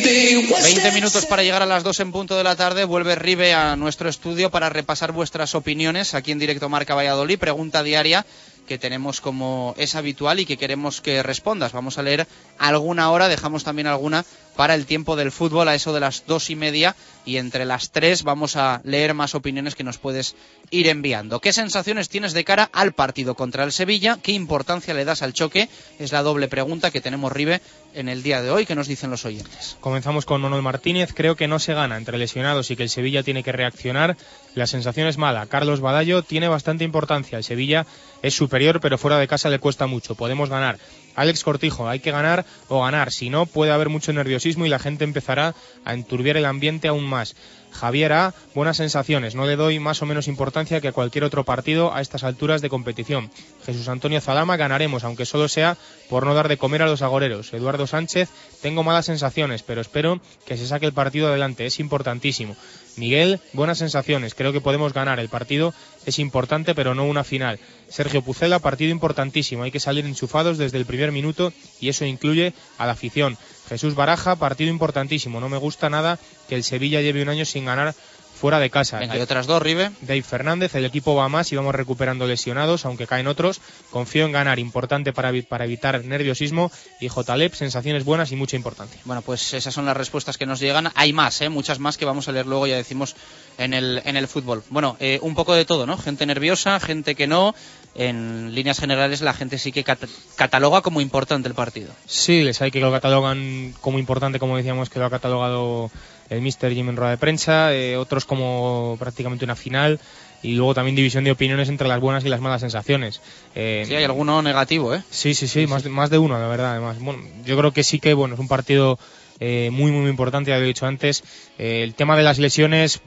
20 0.00 0.80
that 0.82 0.94
minutos 0.94 1.26
para 1.26 1.42
llegar 1.42 1.62
a 1.62 1.66
las 1.66 1.82
2 1.82 2.00
en 2.00 2.12
punto 2.12 2.36
de 2.36 2.44
la 2.44 2.54
tarde. 2.54 2.84
Vuelve 2.84 3.14
Ribe 3.14 3.52
a 3.52 3.74
nuestro 3.76 4.08
estudio 4.08 4.50
para 4.50 4.68
repasar 4.68 5.12
vuestras 5.12 5.54
opiniones 5.54 6.14
aquí 6.14 6.30
en 6.30 6.38
directo 6.38 6.68
Marca 6.68 6.94
Valladolid. 6.94 7.38
Pregunta 7.38 7.82
diaria 7.82 8.24
que 8.68 8.78
tenemos 8.78 9.20
como 9.20 9.74
es 9.78 9.94
habitual 9.94 10.38
y 10.38 10.46
que 10.46 10.58
queremos 10.58 11.00
que 11.00 11.22
respondas. 11.22 11.72
Vamos 11.72 11.98
a 11.98 12.02
leer 12.02 12.28
alguna 12.58 13.10
hora, 13.10 13.28
dejamos 13.28 13.64
también 13.64 13.86
alguna 13.88 14.24
para 14.54 14.74
el 14.74 14.86
tiempo 14.86 15.16
del 15.16 15.32
fútbol 15.32 15.68
a 15.68 15.74
eso 15.74 15.92
de 15.92 16.00
las 16.00 16.26
dos 16.26 16.50
y 16.50 16.56
media 16.56 16.94
y 17.28 17.36
entre 17.36 17.66
las 17.66 17.90
tres 17.90 18.22
vamos 18.22 18.56
a 18.56 18.80
leer 18.84 19.12
más 19.12 19.34
opiniones 19.34 19.74
que 19.74 19.84
nos 19.84 19.98
puedes 19.98 20.34
ir 20.70 20.88
enviando. 20.88 21.40
¿Qué 21.40 21.52
sensaciones 21.52 22.08
tienes 22.08 22.32
de 22.32 22.42
cara 22.42 22.70
al 22.72 22.92
partido 22.94 23.34
contra 23.34 23.64
el 23.64 23.72
Sevilla? 23.72 24.18
¿Qué 24.22 24.32
importancia 24.32 24.94
le 24.94 25.04
das 25.04 25.20
al 25.20 25.34
choque? 25.34 25.68
Es 25.98 26.10
la 26.10 26.22
doble 26.22 26.48
pregunta 26.48 26.90
que 26.90 27.02
tenemos 27.02 27.30
Ribe 27.30 27.60
en 27.94 28.08
el 28.08 28.22
día 28.22 28.40
de 28.40 28.50
hoy. 28.50 28.64
¿Qué 28.64 28.74
nos 28.74 28.88
dicen 28.88 29.10
los 29.10 29.26
oyentes? 29.26 29.76
Comenzamos 29.80 30.24
con 30.24 30.40
Manuel 30.40 30.62
Martínez. 30.62 31.12
Creo 31.14 31.36
que 31.36 31.48
no 31.48 31.58
se 31.58 31.74
gana 31.74 31.98
entre 31.98 32.16
lesionados 32.16 32.70
y 32.70 32.76
que 32.76 32.84
el 32.84 32.88
Sevilla 32.88 33.22
tiene 33.22 33.42
que 33.42 33.52
reaccionar. 33.52 34.16
La 34.54 34.66
sensación 34.66 35.06
es 35.06 35.18
mala. 35.18 35.44
Carlos 35.46 35.80
Badallo 35.80 36.22
tiene 36.22 36.48
bastante 36.48 36.84
importancia. 36.84 37.36
El 37.36 37.44
Sevilla 37.44 37.86
es 38.22 38.32
superior, 38.32 38.80
pero 38.80 38.96
fuera 38.96 39.18
de 39.18 39.28
casa 39.28 39.50
le 39.50 39.58
cuesta 39.58 39.86
mucho. 39.86 40.14
Podemos 40.14 40.48
ganar. 40.48 40.78
Alex 41.18 41.42
Cortijo, 41.42 41.88
hay 41.88 41.98
que 41.98 42.12
ganar 42.12 42.46
o 42.68 42.82
ganar. 42.82 43.10
Si 43.10 43.28
no, 43.28 43.44
puede 43.44 43.72
haber 43.72 43.88
mucho 43.88 44.12
nerviosismo 44.12 44.66
y 44.66 44.68
la 44.68 44.78
gente 44.78 45.02
empezará 45.02 45.56
a 45.84 45.92
enturbiar 45.92 46.36
el 46.36 46.44
ambiente 46.44 46.86
aún 46.86 47.04
más. 47.04 47.34
Javier 47.72 48.12
A, 48.12 48.34
buenas 48.54 48.76
sensaciones. 48.76 49.34
No 49.34 49.44
le 49.44 49.56
doy 49.56 49.80
más 49.80 50.00
o 50.00 50.06
menos 50.06 50.28
importancia 50.28 50.80
que 50.80 50.86
a 50.86 50.92
cualquier 50.92 51.24
otro 51.24 51.44
partido 51.44 51.92
a 51.92 52.00
estas 52.00 52.22
alturas 52.22 52.62
de 52.62 52.68
competición. 52.68 53.32
Jesús 53.66 53.88
Antonio 53.88 54.20
Zalama, 54.20 54.56
ganaremos, 54.56 55.02
aunque 55.02 55.26
solo 55.26 55.48
sea 55.48 55.76
por 56.08 56.24
no 56.24 56.34
dar 56.34 56.46
de 56.46 56.56
comer 56.56 56.82
a 56.82 56.86
los 56.86 57.02
agoreros. 57.02 57.52
Eduardo 57.52 57.88
Sánchez, 57.88 58.28
tengo 58.62 58.84
malas 58.84 59.06
sensaciones, 59.06 59.64
pero 59.64 59.80
espero 59.80 60.20
que 60.46 60.56
se 60.56 60.68
saque 60.68 60.86
el 60.86 60.92
partido 60.92 61.26
adelante. 61.28 61.66
Es 61.66 61.80
importantísimo. 61.80 62.56
Miguel, 62.98 63.40
buenas 63.52 63.78
sensaciones. 63.78 64.34
Creo 64.34 64.52
que 64.52 64.60
podemos 64.60 64.92
ganar. 64.92 65.20
El 65.20 65.28
partido 65.28 65.72
es 66.04 66.18
importante, 66.18 66.74
pero 66.74 66.94
no 66.94 67.04
una 67.04 67.24
final. 67.24 67.58
Sergio 67.88 68.22
Pucela, 68.22 68.58
partido 68.58 68.90
importantísimo. 68.90 69.62
Hay 69.62 69.70
que 69.70 69.80
salir 69.80 70.04
enchufados 70.04 70.58
desde 70.58 70.78
el 70.78 70.86
primer 70.86 71.12
minuto 71.12 71.52
y 71.80 71.88
eso 71.88 72.04
incluye 72.04 72.52
a 72.76 72.86
la 72.86 72.92
afición. 72.92 73.38
Jesús 73.68 73.94
Baraja, 73.94 74.36
partido 74.36 74.70
importantísimo. 74.70 75.40
No 75.40 75.48
me 75.48 75.58
gusta 75.58 75.88
nada 75.88 76.18
que 76.48 76.54
el 76.54 76.64
Sevilla 76.64 77.00
lleve 77.00 77.22
un 77.22 77.28
año 77.28 77.44
sin 77.44 77.66
ganar 77.66 77.94
fuera 78.38 78.58
de 78.58 78.70
casa. 78.70 78.98
Venga, 79.00 79.16
y 79.16 79.20
otras 79.20 79.46
dos, 79.46 79.60
Ribe. 79.62 79.90
Dave 80.00 80.22
Fernández, 80.22 80.74
el 80.74 80.84
equipo 80.84 81.14
va 81.14 81.28
más 81.28 81.52
y 81.52 81.56
vamos 81.56 81.74
recuperando 81.74 82.26
lesionados, 82.26 82.84
aunque 82.86 83.06
caen 83.06 83.26
otros. 83.26 83.60
Confío 83.90 84.24
en 84.24 84.32
ganar, 84.32 84.58
importante 84.58 85.12
para, 85.12 85.32
para 85.48 85.64
evitar 85.64 86.04
nerviosismo. 86.04 86.70
Y 87.00 87.08
Jalep, 87.08 87.54
sensaciones 87.54 88.04
buenas 88.04 88.32
y 88.32 88.36
mucha 88.36 88.56
importancia. 88.56 89.00
Bueno, 89.04 89.22
pues 89.22 89.52
esas 89.54 89.74
son 89.74 89.84
las 89.84 89.96
respuestas 89.96 90.38
que 90.38 90.46
nos 90.46 90.60
llegan. 90.60 90.90
Hay 90.94 91.12
más, 91.12 91.40
¿eh? 91.42 91.48
muchas 91.48 91.78
más 91.78 91.96
que 91.98 92.04
vamos 92.04 92.28
a 92.28 92.32
leer 92.32 92.46
luego, 92.46 92.66
ya 92.66 92.76
decimos, 92.76 93.16
en 93.58 93.74
el, 93.74 94.00
en 94.04 94.16
el 94.16 94.28
fútbol. 94.28 94.62
Bueno, 94.70 94.96
eh, 95.00 95.18
un 95.22 95.34
poco 95.34 95.54
de 95.54 95.64
todo, 95.64 95.84
¿no? 95.86 95.98
Gente 95.98 96.24
nerviosa, 96.24 96.78
gente 96.80 97.14
que 97.14 97.26
no. 97.26 97.54
En 97.94 98.54
líneas 98.54 98.78
generales, 98.78 99.22
la 99.22 99.32
gente 99.34 99.58
sí 99.58 99.72
que 99.72 99.82
cat- 99.82 100.08
cataloga 100.36 100.82
como 100.82 101.00
importante 101.00 101.48
el 101.48 101.54
partido. 101.54 101.90
Sí, 102.06 102.42
les 102.44 102.62
hay 102.62 102.70
que 102.70 102.78
lo 102.78 102.92
catalogan 102.92 103.74
como 103.80 103.98
importante, 103.98 104.38
como 104.38 104.56
decíamos 104.56 104.88
que 104.88 105.00
lo 105.00 105.06
ha 105.06 105.10
catalogado 105.10 105.90
el 106.30 106.40
Mister 106.42 106.72
Jim 106.72 106.88
en 106.88 106.96
rueda 106.96 107.10
de 107.12 107.18
prensa, 107.18 107.74
eh, 107.74 107.96
otros 107.96 108.24
como 108.24 108.96
prácticamente 108.98 109.44
una 109.44 109.56
final 109.56 109.98
y 110.42 110.54
luego 110.54 110.74
también 110.74 110.94
división 110.94 111.24
de 111.24 111.32
opiniones 111.32 111.68
entre 111.68 111.88
las 111.88 112.00
buenas 112.00 112.24
y 112.24 112.28
las 112.28 112.40
malas 112.40 112.60
sensaciones. 112.60 113.20
Eh, 113.54 113.84
Sí, 113.86 113.94
hay 113.94 114.04
alguno 114.04 114.40
negativo, 114.42 114.94
¿eh? 114.94 115.02
Sí, 115.10 115.34
sí, 115.34 115.48
sí, 115.48 115.66
más, 115.66 115.82
de- 115.82 115.90
más 115.90 116.10
de 116.10 116.18
uno, 116.18 116.38
la 116.38 116.46
verdad. 116.48 116.72
Además, 116.72 116.98
bueno, 117.00 117.20
yo 117.44 117.56
creo 117.56 117.72
que 117.72 117.82
sí 117.82 117.98
que 117.98 118.14
bueno 118.14 118.34
es 118.34 118.40
un 118.40 118.48
partido 118.48 118.98
eh, 119.40 119.70
muy, 119.72 119.92
muy, 119.92 120.10
importante, 120.10 120.50
ya 120.50 120.58
lo 120.58 120.64
he 120.64 120.66
dicho 120.66 120.86
antes. 120.86 121.22
Eh, 121.58 121.82
el 121.82 121.94
tema 121.94 122.16
de 122.16 122.22
las 122.22 122.38
lesiones, 122.38 123.00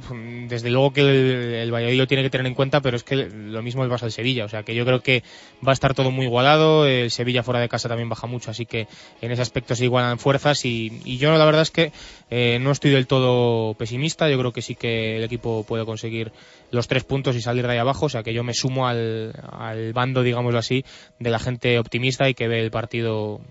desde 0.47 0.69
luego 0.69 0.93
que 0.93 1.01
el, 1.01 1.53
el 1.55 1.71
Valladolid 1.73 1.97
lo 1.97 2.07
tiene 2.07 2.23
que 2.23 2.29
tener 2.29 2.47
en 2.47 2.53
cuenta, 2.53 2.81
pero 2.81 2.97
es 2.97 3.03
que 3.03 3.15
lo 3.15 3.61
mismo 3.61 3.83
el 3.83 3.89
Barça 3.89 4.01
del 4.01 4.11
Sevilla. 4.11 4.45
O 4.45 4.49
sea, 4.49 4.63
que 4.63 4.75
yo 4.75 4.85
creo 4.85 5.01
que 5.01 5.23
va 5.65 5.71
a 5.71 5.73
estar 5.73 5.93
todo 5.93 6.11
muy 6.11 6.25
igualado. 6.25 6.87
El 6.87 7.11
Sevilla 7.11 7.43
fuera 7.43 7.59
de 7.59 7.69
casa 7.69 7.89
también 7.89 8.09
baja 8.09 8.27
mucho, 8.27 8.51
así 8.51 8.65
que 8.65 8.87
en 9.21 9.31
ese 9.31 9.41
aspecto 9.41 9.75
se 9.75 9.85
igualan 9.85 10.19
fuerzas. 10.19 10.65
Y, 10.65 11.01
y 11.03 11.17
yo 11.17 11.35
la 11.37 11.45
verdad 11.45 11.63
es 11.63 11.71
que 11.71 11.91
eh, 12.29 12.59
no 12.61 12.71
estoy 12.71 12.91
del 12.91 13.07
todo 13.07 13.73
pesimista. 13.73 14.29
Yo 14.29 14.37
creo 14.39 14.53
que 14.53 14.61
sí 14.61 14.75
que 14.75 15.17
el 15.17 15.23
equipo 15.23 15.65
puede 15.67 15.85
conseguir 15.85 16.31
los 16.71 16.87
tres 16.87 17.03
puntos 17.03 17.35
y 17.35 17.41
salir 17.41 17.65
de 17.67 17.73
ahí 17.73 17.79
abajo. 17.79 18.05
O 18.05 18.09
sea, 18.09 18.23
que 18.23 18.33
yo 18.33 18.43
me 18.43 18.53
sumo 18.53 18.87
al, 18.87 19.33
al 19.51 19.93
bando, 19.93 20.23
digámoslo 20.23 20.59
así, 20.59 20.85
de 21.19 21.29
la 21.29 21.39
gente 21.39 21.77
optimista 21.77 22.29
y 22.29 22.33
que 22.33 22.47
ve 22.47 22.59
el 22.61 22.71
partido 22.71 23.41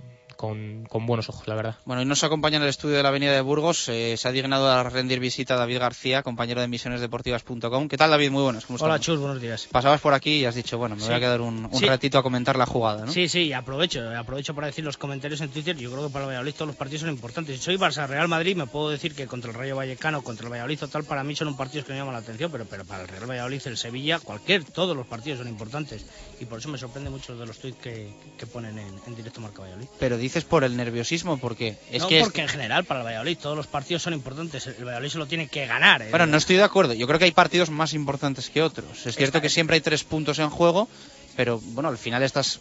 con, 0.40 0.86
con 0.88 1.04
buenos 1.04 1.28
ojos, 1.28 1.46
la 1.46 1.54
verdad. 1.54 1.76
Bueno, 1.84 2.00
y 2.00 2.06
nos 2.06 2.24
acompaña 2.24 2.56
en 2.56 2.62
el 2.62 2.70
estudio 2.70 2.96
de 2.96 3.02
la 3.02 3.10
Avenida 3.10 3.32
de 3.32 3.42
Burgos. 3.42 3.90
eh, 3.90 4.16
se 4.16 4.26
ha 4.26 4.32
dignado 4.32 4.70
a 4.70 4.82
rendir 4.84 5.20
visita 5.20 5.52
a 5.52 5.56
David 5.58 5.78
García, 5.80 6.22
compañero 6.22 6.62
de 6.62 6.68
misionesdeportivas.com. 6.68 7.88
¿Qué 7.88 7.98
tal, 7.98 8.08
David? 8.10 8.30
Muy 8.30 8.42
buenos. 8.42 8.64
¿Cómo 8.64 8.78
Hola, 8.80 8.96
estamos? 8.96 9.04
Chus, 9.04 9.18
buenos 9.20 9.42
días. 9.42 9.68
Pasabas 9.70 10.00
por 10.00 10.14
aquí 10.14 10.36
y 10.38 10.44
has 10.46 10.54
dicho, 10.54 10.78
bueno, 10.78 10.96
me 10.96 11.04
voy 11.04 11.12
a 11.14 11.20
quedar 11.20 11.42
un, 11.42 11.66
un 11.66 11.74
Sí. 11.78 11.84
ratito 11.84 12.16
a 12.18 12.22
comentar 12.22 12.56
la 12.56 12.64
jugada, 12.64 13.04
¿no? 13.04 13.12
Sí, 13.12 13.28
sí, 13.28 13.40
y 13.48 13.52
aprovecho, 13.52 14.00
aprovecho 14.16 14.54
para 14.54 14.68
decir 14.68 14.82
los 14.82 14.96
comentarios 14.96 15.42
en 15.42 15.50
Twitter. 15.50 15.76
Yo 15.76 15.90
creo 15.90 16.06
que 16.06 16.12
para 16.12 16.24
el 16.24 16.28
Valladolid 16.30 16.54
todos 16.54 16.68
los 16.68 16.76
partidos 16.76 17.02
son 17.02 17.10
importantes. 17.10 17.58
Si 17.58 17.62
soy 17.62 17.76
Barça 17.76 18.06
Real 18.06 18.28
Madrid, 18.28 18.56
me 18.56 18.66
puedo 18.66 18.88
decir 18.88 19.14
que 19.14 19.26
contra 19.26 19.50
el 19.50 19.56
Rayo 19.58 19.76
Vallecano, 19.76 20.22
contra 20.22 20.46
el 20.46 20.52
Valladolid 20.52 20.78
total, 20.78 21.04
para 21.04 21.22
mí 21.22 21.36
son 21.36 21.48
un 21.48 21.56
partidos 21.58 21.86
que 21.86 21.92
me 21.92 21.98
llaman 21.98 22.14
la 22.14 22.20
atención, 22.20 22.50
pero, 22.50 22.64
pero 22.64 22.84
para 22.86 23.02
el 23.02 23.08
Real 23.08 23.28
Valladolid, 23.28 23.60
el 23.66 23.76
Sevilla, 23.76 24.18
cualquier, 24.20 24.64
todos 24.64 24.96
los 24.96 25.06
partidos 25.06 25.40
son 25.40 25.48
importantes. 25.48 26.06
Y 26.40 26.46
por 26.46 26.58
eso 26.58 26.68
me 26.70 26.78
sorprende 26.78 27.10
mucho 27.10 27.36
de 27.36 27.44
los 27.46 27.58
tweets 27.58 27.78
que, 27.82 28.10
que 28.38 28.46
ponen 28.46 28.78
en, 28.78 28.88
en 29.06 29.14
directo 29.14 29.42
Marca 29.42 29.60
Valladolid. 29.60 29.86
Pero 29.98 30.16
dices 30.16 30.44
por 30.44 30.64
el 30.64 30.74
nerviosismo, 30.74 31.38
porque 31.38 31.76
es 31.90 32.00
no, 32.02 32.08
que... 32.08 32.20
porque 32.20 32.40
en 32.40 32.48
general 32.48 32.84
para 32.84 33.00
el 33.00 33.06
Valladolid 33.06 33.36
todos 33.36 33.56
los 33.56 33.66
partidos 33.66 34.02
son 34.02 34.14
importantes. 34.14 34.66
El 34.66 34.84
Valladolid 34.84 35.10
se 35.10 35.18
lo 35.18 35.26
tiene 35.26 35.48
que 35.48 35.66
ganar. 35.66 36.00
¿eh? 36.00 36.08
Bueno, 36.10 36.26
no 36.26 36.38
estoy 36.38 36.56
de 36.56 36.62
acuerdo. 36.62 36.94
Yo 36.94 37.06
creo 37.06 37.18
que 37.18 37.26
hay 37.26 37.32
partidos 37.32 37.68
más 37.68 37.92
importantes 37.92 38.48
que 38.48 38.62
otros. 38.62 39.06
Es 39.06 39.16
cierto 39.16 39.42
que 39.42 39.50
siempre 39.50 39.74
hay 39.74 39.82
tres 39.82 40.02
puntos 40.02 40.38
en 40.38 40.48
juego, 40.48 40.88
pero 41.36 41.60
bueno, 41.60 41.90
al 41.90 41.98
final 41.98 42.22
estas 42.22 42.60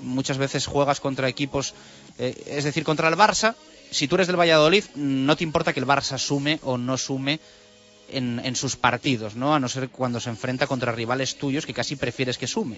muchas 0.00 0.36
veces 0.38 0.66
juegas 0.66 0.98
contra 0.98 1.28
equipos, 1.28 1.74
eh, 2.18 2.34
es 2.46 2.64
decir, 2.64 2.82
contra 2.82 3.08
el 3.08 3.14
Barça. 3.14 3.54
Si 3.92 4.08
tú 4.08 4.16
eres 4.16 4.26
del 4.26 4.40
Valladolid, 4.40 4.84
no 4.96 5.36
te 5.36 5.44
importa 5.44 5.72
que 5.72 5.80
el 5.80 5.86
Barça 5.86 6.18
sume 6.18 6.58
o 6.62 6.76
no 6.76 6.98
sume 6.98 7.38
en, 8.12 8.40
en 8.44 8.56
sus 8.56 8.76
partidos, 8.76 9.34
¿no? 9.34 9.54
A 9.54 9.60
no 9.60 9.68
ser 9.68 9.88
cuando 9.88 10.20
se 10.20 10.30
enfrenta 10.30 10.66
contra 10.66 10.92
rivales 10.92 11.36
tuyos 11.36 11.66
que 11.66 11.74
casi 11.74 11.96
prefieres 11.96 12.38
que 12.38 12.46
sume. 12.46 12.76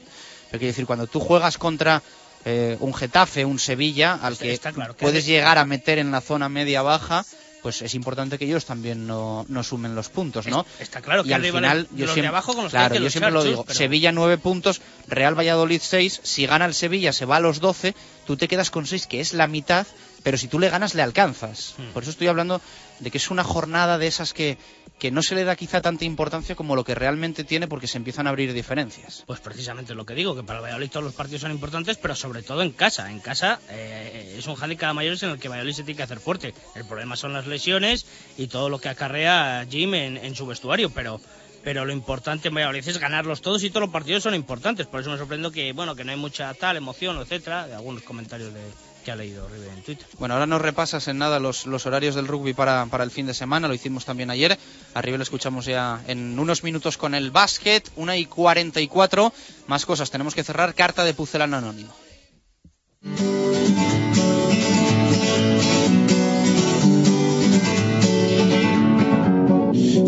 Pero 0.50 0.58
quiero 0.60 0.66
decir, 0.72 0.86
cuando 0.86 1.06
tú 1.06 1.20
juegas 1.20 1.58
contra 1.58 2.02
eh, 2.44 2.76
un 2.80 2.92
Getafe, 2.94 3.44
un 3.44 3.58
Sevilla, 3.58 4.14
al 4.22 4.36
que 4.38 4.52
está 4.52 4.72
claro 4.72 4.94
que 4.96 5.04
puedes 5.04 5.24
de- 5.26 5.32
llegar 5.32 5.58
a 5.58 5.64
meter 5.64 5.98
en 5.98 6.10
la 6.10 6.20
zona 6.20 6.48
media-baja, 6.48 7.24
pues 7.62 7.80
es 7.80 7.94
importante 7.94 8.36
que 8.36 8.44
ellos 8.44 8.66
también 8.66 9.06
no, 9.06 9.46
no 9.48 9.62
sumen 9.62 9.94
los 9.94 10.10
puntos, 10.10 10.46
¿no? 10.48 10.66
Está 10.78 11.00
claro 11.00 11.22
que 11.24 11.30
y 11.30 11.32
al 11.32 11.42
hay 11.42 11.50
rivales 11.50 11.84
final 11.86 11.98
yo 11.98 12.06
siempre, 12.12 12.26
abajo 12.28 12.52
con 12.54 12.64
los 12.64 12.72
que 12.72 12.76
claro, 12.76 12.94
que 12.96 13.00
yo 13.00 13.08
siempre 13.08 13.30
lo 13.32 13.42
digo, 13.42 13.64
pero- 13.64 13.78
Sevilla 13.78 14.12
9 14.12 14.36
puntos, 14.36 14.82
Real 15.08 15.34
Valladolid 15.38 15.80
6, 15.82 16.20
si 16.22 16.44
gana 16.44 16.66
el 16.66 16.74
Sevilla 16.74 17.14
se 17.14 17.24
va 17.24 17.36
a 17.36 17.40
los 17.40 17.60
12, 17.60 17.94
tú 18.26 18.36
te 18.36 18.48
quedas 18.48 18.70
con 18.70 18.86
6 18.86 19.06
que 19.06 19.20
es 19.20 19.32
la 19.32 19.46
mitad, 19.46 19.86
pero 20.24 20.36
si 20.36 20.48
tú 20.48 20.58
le 20.58 20.70
ganas 20.70 20.94
le 20.94 21.02
alcanzas. 21.02 21.76
Hmm. 21.78 21.92
Por 21.92 22.02
eso 22.02 22.10
estoy 22.10 22.26
hablando 22.26 22.60
de 22.98 23.10
que 23.12 23.18
es 23.18 23.30
una 23.30 23.44
jornada 23.44 23.98
de 23.98 24.08
esas 24.08 24.32
que 24.32 24.58
que 24.98 25.10
no 25.10 25.22
se 25.22 25.34
le 25.34 25.44
da 25.44 25.56
quizá 25.56 25.80
tanta 25.80 26.04
importancia 26.04 26.54
como 26.54 26.76
lo 26.76 26.84
que 26.84 26.94
realmente 26.94 27.44
tiene 27.44 27.66
porque 27.66 27.86
se 27.86 27.98
empiezan 27.98 28.26
a 28.26 28.30
abrir 28.30 28.52
diferencias. 28.52 29.24
Pues 29.26 29.40
precisamente 29.40 29.94
lo 29.94 30.06
que 30.06 30.14
digo, 30.14 30.34
que 30.36 30.42
para 30.42 30.60
el 30.60 30.64
Valladolid 30.64 30.90
todos 30.90 31.04
los 31.04 31.14
partidos 31.14 31.42
son 31.42 31.50
importantes, 31.50 31.98
pero 31.98 32.14
sobre 32.14 32.42
todo 32.42 32.62
en 32.62 32.70
casa. 32.70 33.10
En 33.10 33.20
casa 33.20 33.60
eh, 33.70 34.36
es 34.38 34.46
un 34.46 34.56
handicap 34.60 34.94
mayor 34.94 35.16
en 35.20 35.30
el 35.30 35.38
que 35.38 35.48
Valladolid 35.48 35.74
se 35.74 35.82
tiene 35.82 35.96
que 35.96 36.04
hacer 36.04 36.20
fuerte. 36.20 36.54
El 36.74 36.84
problema 36.84 37.16
son 37.16 37.32
las 37.32 37.46
lesiones 37.46 38.06
y 38.38 38.46
todo 38.46 38.68
lo 38.68 38.78
que 38.78 38.88
acarrea 38.88 39.66
Jim 39.68 39.94
en, 39.94 40.16
en 40.16 40.34
su 40.34 40.46
vestuario, 40.46 40.90
pero 40.90 41.20
pero 41.62 41.86
lo 41.86 41.92
importante 41.92 42.48
en 42.48 42.54
Valladolid 42.54 42.86
es 42.86 42.98
ganarlos 42.98 43.40
todos 43.40 43.64
y 43.64 43.70
todos 43.70 43.82
los 43.82 43.90
partidos 43.90 44.22
son 44.22 44.34
importantes. 44.34 44.86
Por 44.86 45.00
eso 45.00 45.10
me 45.10 45.18
sorprendo 45.18 45.50
que 45.50 45.72
bueno 45.72 45.94
que 45.94 46.04
no 46.04 46.12
hay 46.12 46.18
mucha 46.18 46.52
tal 46.54 46.76
emoción, 46.76 47.18
etcétera, 47.18 47.66
de 47.66 47.74
algunos 47.74 48.02
comentarios 48.02 48.52
de, 48.52 48.60
que 49.04 49.12
ha 49.12 49.16
leído 49.16 49.46
River 49.48 49.68
en 49.68 49.82
Twitter. 49.82 50.06
Bueno, 50.18 50.34
ahora 50.34 50.46
nos 50.46 50.60
repasas 50.62 51.06
en 51.08 51.18
nada 51.18 51.38
los, 51.38 51.66
los 51.66 51.86
horarios 51.86 52.14
del 52.14 52.26
rugby 52.26 52.54
para, 52.54 52.86
para 52.86 53.04
el 53.04 53.10
fin 53.10 53.26
de 53.26 53.34
semana, 53.34 53.68
lo 53.68 53.74
hicimos 53.74 54.04
también 54.04 54.30
ayer. 54.30 54.58
Arriba 54.94 55.18
lo 55.18 55.22
escuchamos 55.22 55.66
ya 55.66 56.02
en 56.08 56.38
unos 56.38 56.64
minutos 56.64 56.96
con 56.96 57.14
el 57.14 57.30
básquet, 57.30 57.88
una 57.96 58.16
y 58.16 58.26
44. 58.26 59.32
Más 59.66 59.86
cosas, 59.86 60.10
tenemos 60.10 60.34
que 60.34 60.42
cerrar 60.42 60.74
carta 60.74 61.04
de 61.04 61.14
Pucelano 61.14 61.58
Anónimo. 61.58 61.92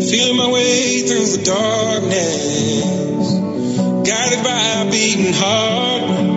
Feeling 0.09 0.37
my 0.37 0.49
way 0.51 1.01
through 1.05 1.25
the 1.25 1.43
darkness, 1.43 3.31
guided 4.07 4.43
by 4.43 4.87
a 4.87 4.89
beating 4.89 5.33
heart. 5.33 6.36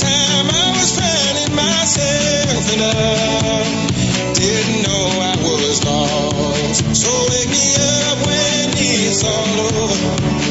Time 0.00 0.48
I 0.48 0.72
was 0.72 0.98
finding 0.98 1.54
myself 1.54 2.72
and 2.72 2.82
I 2.82 4.32
didn't 4.32 4.82
know 4.84 5.20
I 5.20 5.36
was 5.36 5.84
lost. 5.84 6.96
So 6.96 7.10
wake 7.28 7.50
me 7.50 7.74
up 7.76 8.26
when 8.26 8.70
it's 8.72 9.22
all 9.22 9.60
over. 9.82 10.41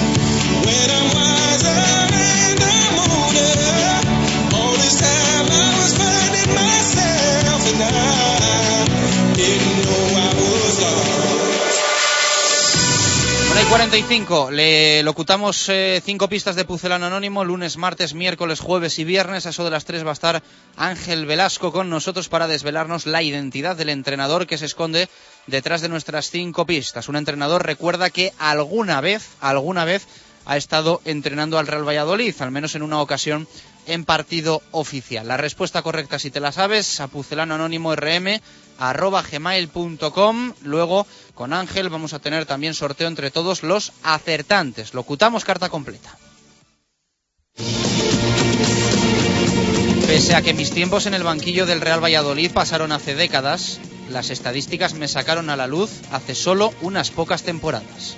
45, 13.92 14.52
le 14.52 15.04
locutamos 15.04 15.68
eh, 15.68 16.02
cinco 16.02 16.30
pistas 16.30 16.56
de 16.56 16.64
Pucelano 16.64 17.08
Anónimo, 17.08 17.44
lunes, 17.44 17.76
martes, 17.76 18.14
miércoles, 18.14 18.62
jueves 18.62 18.98
y 19.00 19.04
viernes. 19.04 19.46
A 19.46 19.50
eso 19.50 19.66
de 19.66 19.70
las 19.70 19.84
tres 19.84 20.06
va 20.06 20.12
a 20.12 20.14
estar 20.14 20.44
Ángel 20.78 21.26
Velasco 21.26 21.74
con 21.74 21.90
nosotros 21.90 22.30
para 22.30 22.48
desvelarnos 22.48 23.06
la 23.06 23.22
identidad 23.22 23.76
del 23.76 23.90
entrenador 23.90 24.48
que 24.48 24.58
se 24.58 24.68
esconde 24.68 25.10
detrás 25.46 25.82
de 25.82 25.90
nuestras 25.90 26.30
cinco 26.30 26.66
pistas. 26.66 27.10
Un 27.10 27.18
entrenador, 27.18 27.66
recuerda 27.66 28.10
que 28.10 28.32
alguna 28.40 29.02
vez, 29.02 29.28
alguna 29.42 29.84
vez 29.84 30.08
ha 30.46 30.56
estado 30.56 31.02
entrenando 31.04 31.60
al 31.60 31.68
Real 31.68 31.86
Valladolid, 31.86 32.34
al 32.40 32.52
menos 32.52 32.76
en 32.76 32.84
una 32.84 33.02
ocasión 33.02 33.46
en 33.88 34.06
partido 34.06 34.62
oficial. 34.72 35.28
La 35.28 35.36
respuesta 35.36 35.82
correcta, 35.82 36.18
si 36.18 36.32
te 36.32 36.40
la 36.40 36.54
sabes, 36.54 37.02
a 37.02 37.08
pucelano 37.08 37.56
anónimo 37.56 37.94
rm 37.94 38.40
arroba 38.82 39.22
gmail.com. 39.22 40.54
Luego, 40.64 41.06
con 41.36 41.54
Ángel, 41.54 41.90
vamos 41.90 42.14
a 42.14 42.20
tener 42.20 42.46
también 42.46 42.74
sorteo 42.74 43.08
entre 43.08 43.32
todos 43.32 43.64
los 43.64 43.94
acertantes. 44.04 44.94
Locutamos 44.94 45.46
carta 45.46 45.70
completa. 45.70 46.18
Pese 50.08 50.36
a 50.36 50.42
que 50.42 50.54
mis 50.54 50.72
tiempos 50.72 51.06
en 51.06 51.14
el 51.14 51.24
banquillo 51.24 51.66
del 51.66 51.80
Real 51.80 52.04
Valladolid 52.04 52.52
pasaron 52.52 52.92
hace 52.92 53.16
décadas, 53.16 53.80
las 54.10 54.30
estadísticas 54.30 54.94
me 54.94 55.08
sacaron 55.08 55.50
a 55.50 55.56
la 55.56 55.68
luz 55.68 55.92
hace 56.12 56.36
solo 56.36 56.74
unas 56.82 57.12
pocas 57.12 57.44
temporadas. 57.44 58.18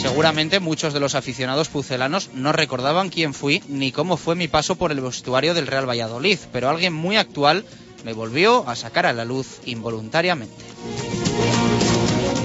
Seguramente 0.00 0.60
muchos 0.60 0.92
de 0.92 1.00
los 1.00 1.16
aficionados 1.16 1.68
pucelanos 1.68 2.30
no 2.34 2.52
recordaban 2.52 3.08
quién 3.08 3.34
fui 3.34 3.62
ni 3.66 3.90
cómo 3.90 4.16
fue 4.16 4.36
mi 4.36 4.46
paso 4.46 4.76
por 4.76 4.92
el 4.92 5.00
vestuario 5.00 5.54
del 5.54 5.66
Real 5.66 5.88
Valladolid, 5.88 6.38
pero 6.52 6.68
alguien 6.68 6.92
muy 6.92 7.16
actual 7.16 7.64
me 8.06 8.12
volvió 8.12 8.68
a 8.68 8.76
sacar 8.76 9.04
a 9.04 9.12
la 9.12 9.24
luz 9.24 9.58
involuntariamente. 9.64 10.64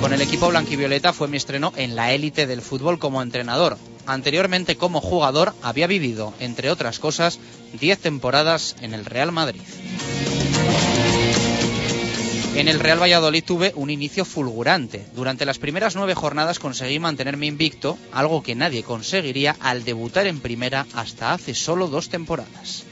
Con 0.01 0.12
el 0.12 0.20
equipo 0.24 0.49
blanquivioleta 0.49 1.14
fue 1.14 1.28
mi 1.28 1.38
estreno 1.38 1.72
en 1.76 1.95
la 1.95 2.14
élite 2.14 2.47
del 2.47 2.64
fútbol 2.64 2.97
como 2.97 3.22
entrenador. 3.22 3.78
Anteriormente 4.07 4.76
como 4.76 5.01
jugador 5.01 5.53
había 5.62 5.86
vivido, 5.86 6.34
entre 6.39 6.72
otras 6.72 6.97
cosas, 6.97 7.38
10 7.80 7.99
temporadas 7.99 8.76
en 8.82 8.95
el 8.95 9.05
Real 9.05 9.32
Madrid. 9.32 9.62
En 12.55 12.68
el 12.68 12.80
Real 12.80 12.99
Valladolid 12.99 13.43
tuve 13.43 13.72
un 13.76 13.91
inicio 13.91 14.26
fulgurante. 14.26 15.05
Durante 15.14 15.45
las 15.45 15.59
primeras 15.59 15.95
nueve 15.95 16.16
jornadas 16.16 16.57
conseguí 16.57 16.97
mantenerme 16.97 17.45
invicto, 17.45 17.99
algo 18.12 18.41
que 18.41 18.55
nadie 18.55 18.82
conseguiría 18.82 19.55
al 19.59 19.84
debutar 19.84 20.26
en 20.26 20.39
primera 20.39 20.88
hasta 20.95 21.34
hace 21.34 21.53
solo 21.53 21.88
dos 21.88 22.09
temporadas. 22.09 22.86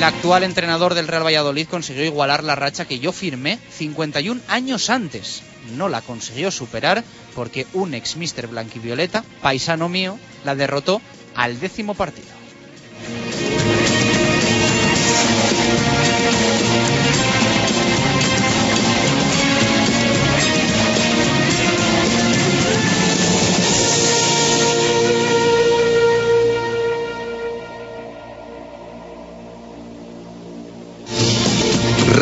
El 0.00 0.04
actual 0.04 0.44
entrenador 0.44 0.94
del 0.94 1.08
Real 1.08 1.26
Valladolid 1.26 1.68
consiguió 1.68 2.02
igualar 2.02 2.42
la 2.42 2.54
racha 2.54 2.86
que 2.86 3.00
yo 3.00 3.12
firmé 3.12 3.58
51 3.68 4.40
años 4.48 4.88
antes. 4.88 5.42
No 5.76 5.90
la 5.90 6.00
consiguió 6.00 6.50
superar 6.50 7.04
porque 7.34 7.66
un 7.74 7.92
ex 7.92 8.16
Mister 8.16 8.46
Blanquivioleta, 8.46 9.22
paisano 9.42 9.90
mío, 9.90 10.18
la 10.42 10.54
derrotó 10.54 11.02
al 11.34 11.60
décimo 11.60 11.92
partido. 11.92 12.28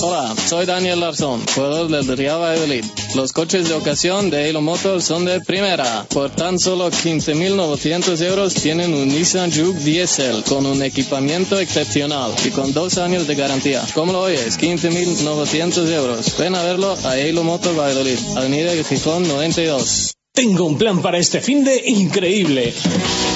Hola, 0.00 0.32
soy 0.46 0.64
Daniel 0.64 1.00
Larzón, 1.00 1.42
jugador 1.54 1.88
del 1.88 2.16
Real 2.16 2.40
Valladolid. 2.40 2.84
Los 3.16 3.32
coches 3.32 3.68
de 3.68 3.74
ocasión 3.74 4.30
de 4.30 4.48
Halo 4.48 4.60
Motors 4.60 5.04
son 5.04 5.24
de 5.24 5.40
primera. 5.40 6.06
Por 6.08 6.30
tan 6.30 6.60
solo 6.60 6.88
15.900 6.90 8.22
euros 8.22 8.54
tienen 8.54 8.94
un 8.94 9.08
Nissan 9.08 9.50
Juke 9.50 9.80
Diesel 9.80 10.44
con 10.44 10.66
un 10.66 10.82
equipamiento 10.82 11.58
excepcional 11.58 12.32
y 12.44 12.50
con 12.50 12.72
dos 12.72 12.96
años 12.98 13.26
de 13.26 13.34
garantía. 13.34 13.82
¿Cómo 13.94 14.12
lo 14.12 14.20
oyes? 14.20 14.58
15.900 14.58 15.90
euros. 15.90 16.38
Ven 16.38 16.54
a 16.54 16.62
verlo 16.62 16.96
a 17.04 17.12
Halo 17.12 17.42
Motors 17.42 17.76
Valladolid, 17.76 18.18
Avenida 18.36 18.72
Gijón 18.84 19.26
92. 19.26 20.17
Tengo 20.38 20.66
un 20.66 20.78
plan 20.78 21.02
para 21.02 21.18
este 21.18 21.40
fin 21.40 21.64
de 21.64 21.82
increíble. 21.84 22.72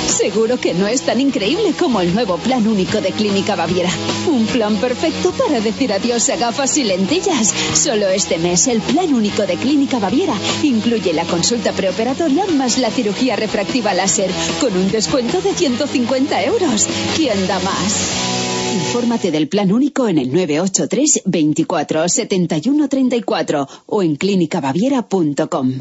Seguro 0.07 0.61
que 0.61 0.73
no 0.73 0.87
es 0.87 1.03
tan 1.03 1.21
increíble 1.21 1.73
como 1.77 2.01
el 2.01 2.15
nuevo 2.15 2.37
plan 2.37 2.65
único 2.69 3.01
de 3.01 3.11
Clínica 3.11 3.57
Baviera. 3.57 3.91
Un 4.29 4.47
plan 4.47 4.77
perfecto 4.77 5.33
para 5.33 5.61
decir 5.61 5.93
adiós 5.93 6.31
a 6.31 6.37
gafas 6.37 6.79
y 6.79 6.85
lentillas. 6.85 7.53
Solo 7.75 8.09
este 8.09 8.39
mes 8.39 8.69
el 8.69 8.81
plan 8.81 9.13
único 9.13 9.45
de 9.45 9.57
Clínica 9.57 9.99
Baviera 9.99 10.35
incluye 10.63 11.13
la 11.13 11.25
consulta 11.25 11.73
preoperatoria 11.73 12.47
más 12.47 12.79
la 12.79 12.93
cirugía 12.93 13.35
refractiva 13.35 13.95
láser 13.95 14.31
con 14.61 14.73
un 14.77 14.89
descuento 14.93 15.41
de 15.41 15.55
150 15.55 16.45
euros. 16.45 16.87
¿Quién 17.17 17.49
da 17.49 17.59
más? 17.59 18.75
Infórmate 18.75 19.33
del 19.33 19.49
plan 19.49 19.73
único 19.73 20.07
en 20.07 20.19
el 20.19 20.33
983 20.33 21.23
24 21.25 22.09
71 22.09 22.89
34 22.89 23.69
o 23.87 24.03
en 24.05 24.15
clínicabaviera.com. 24.15 25.81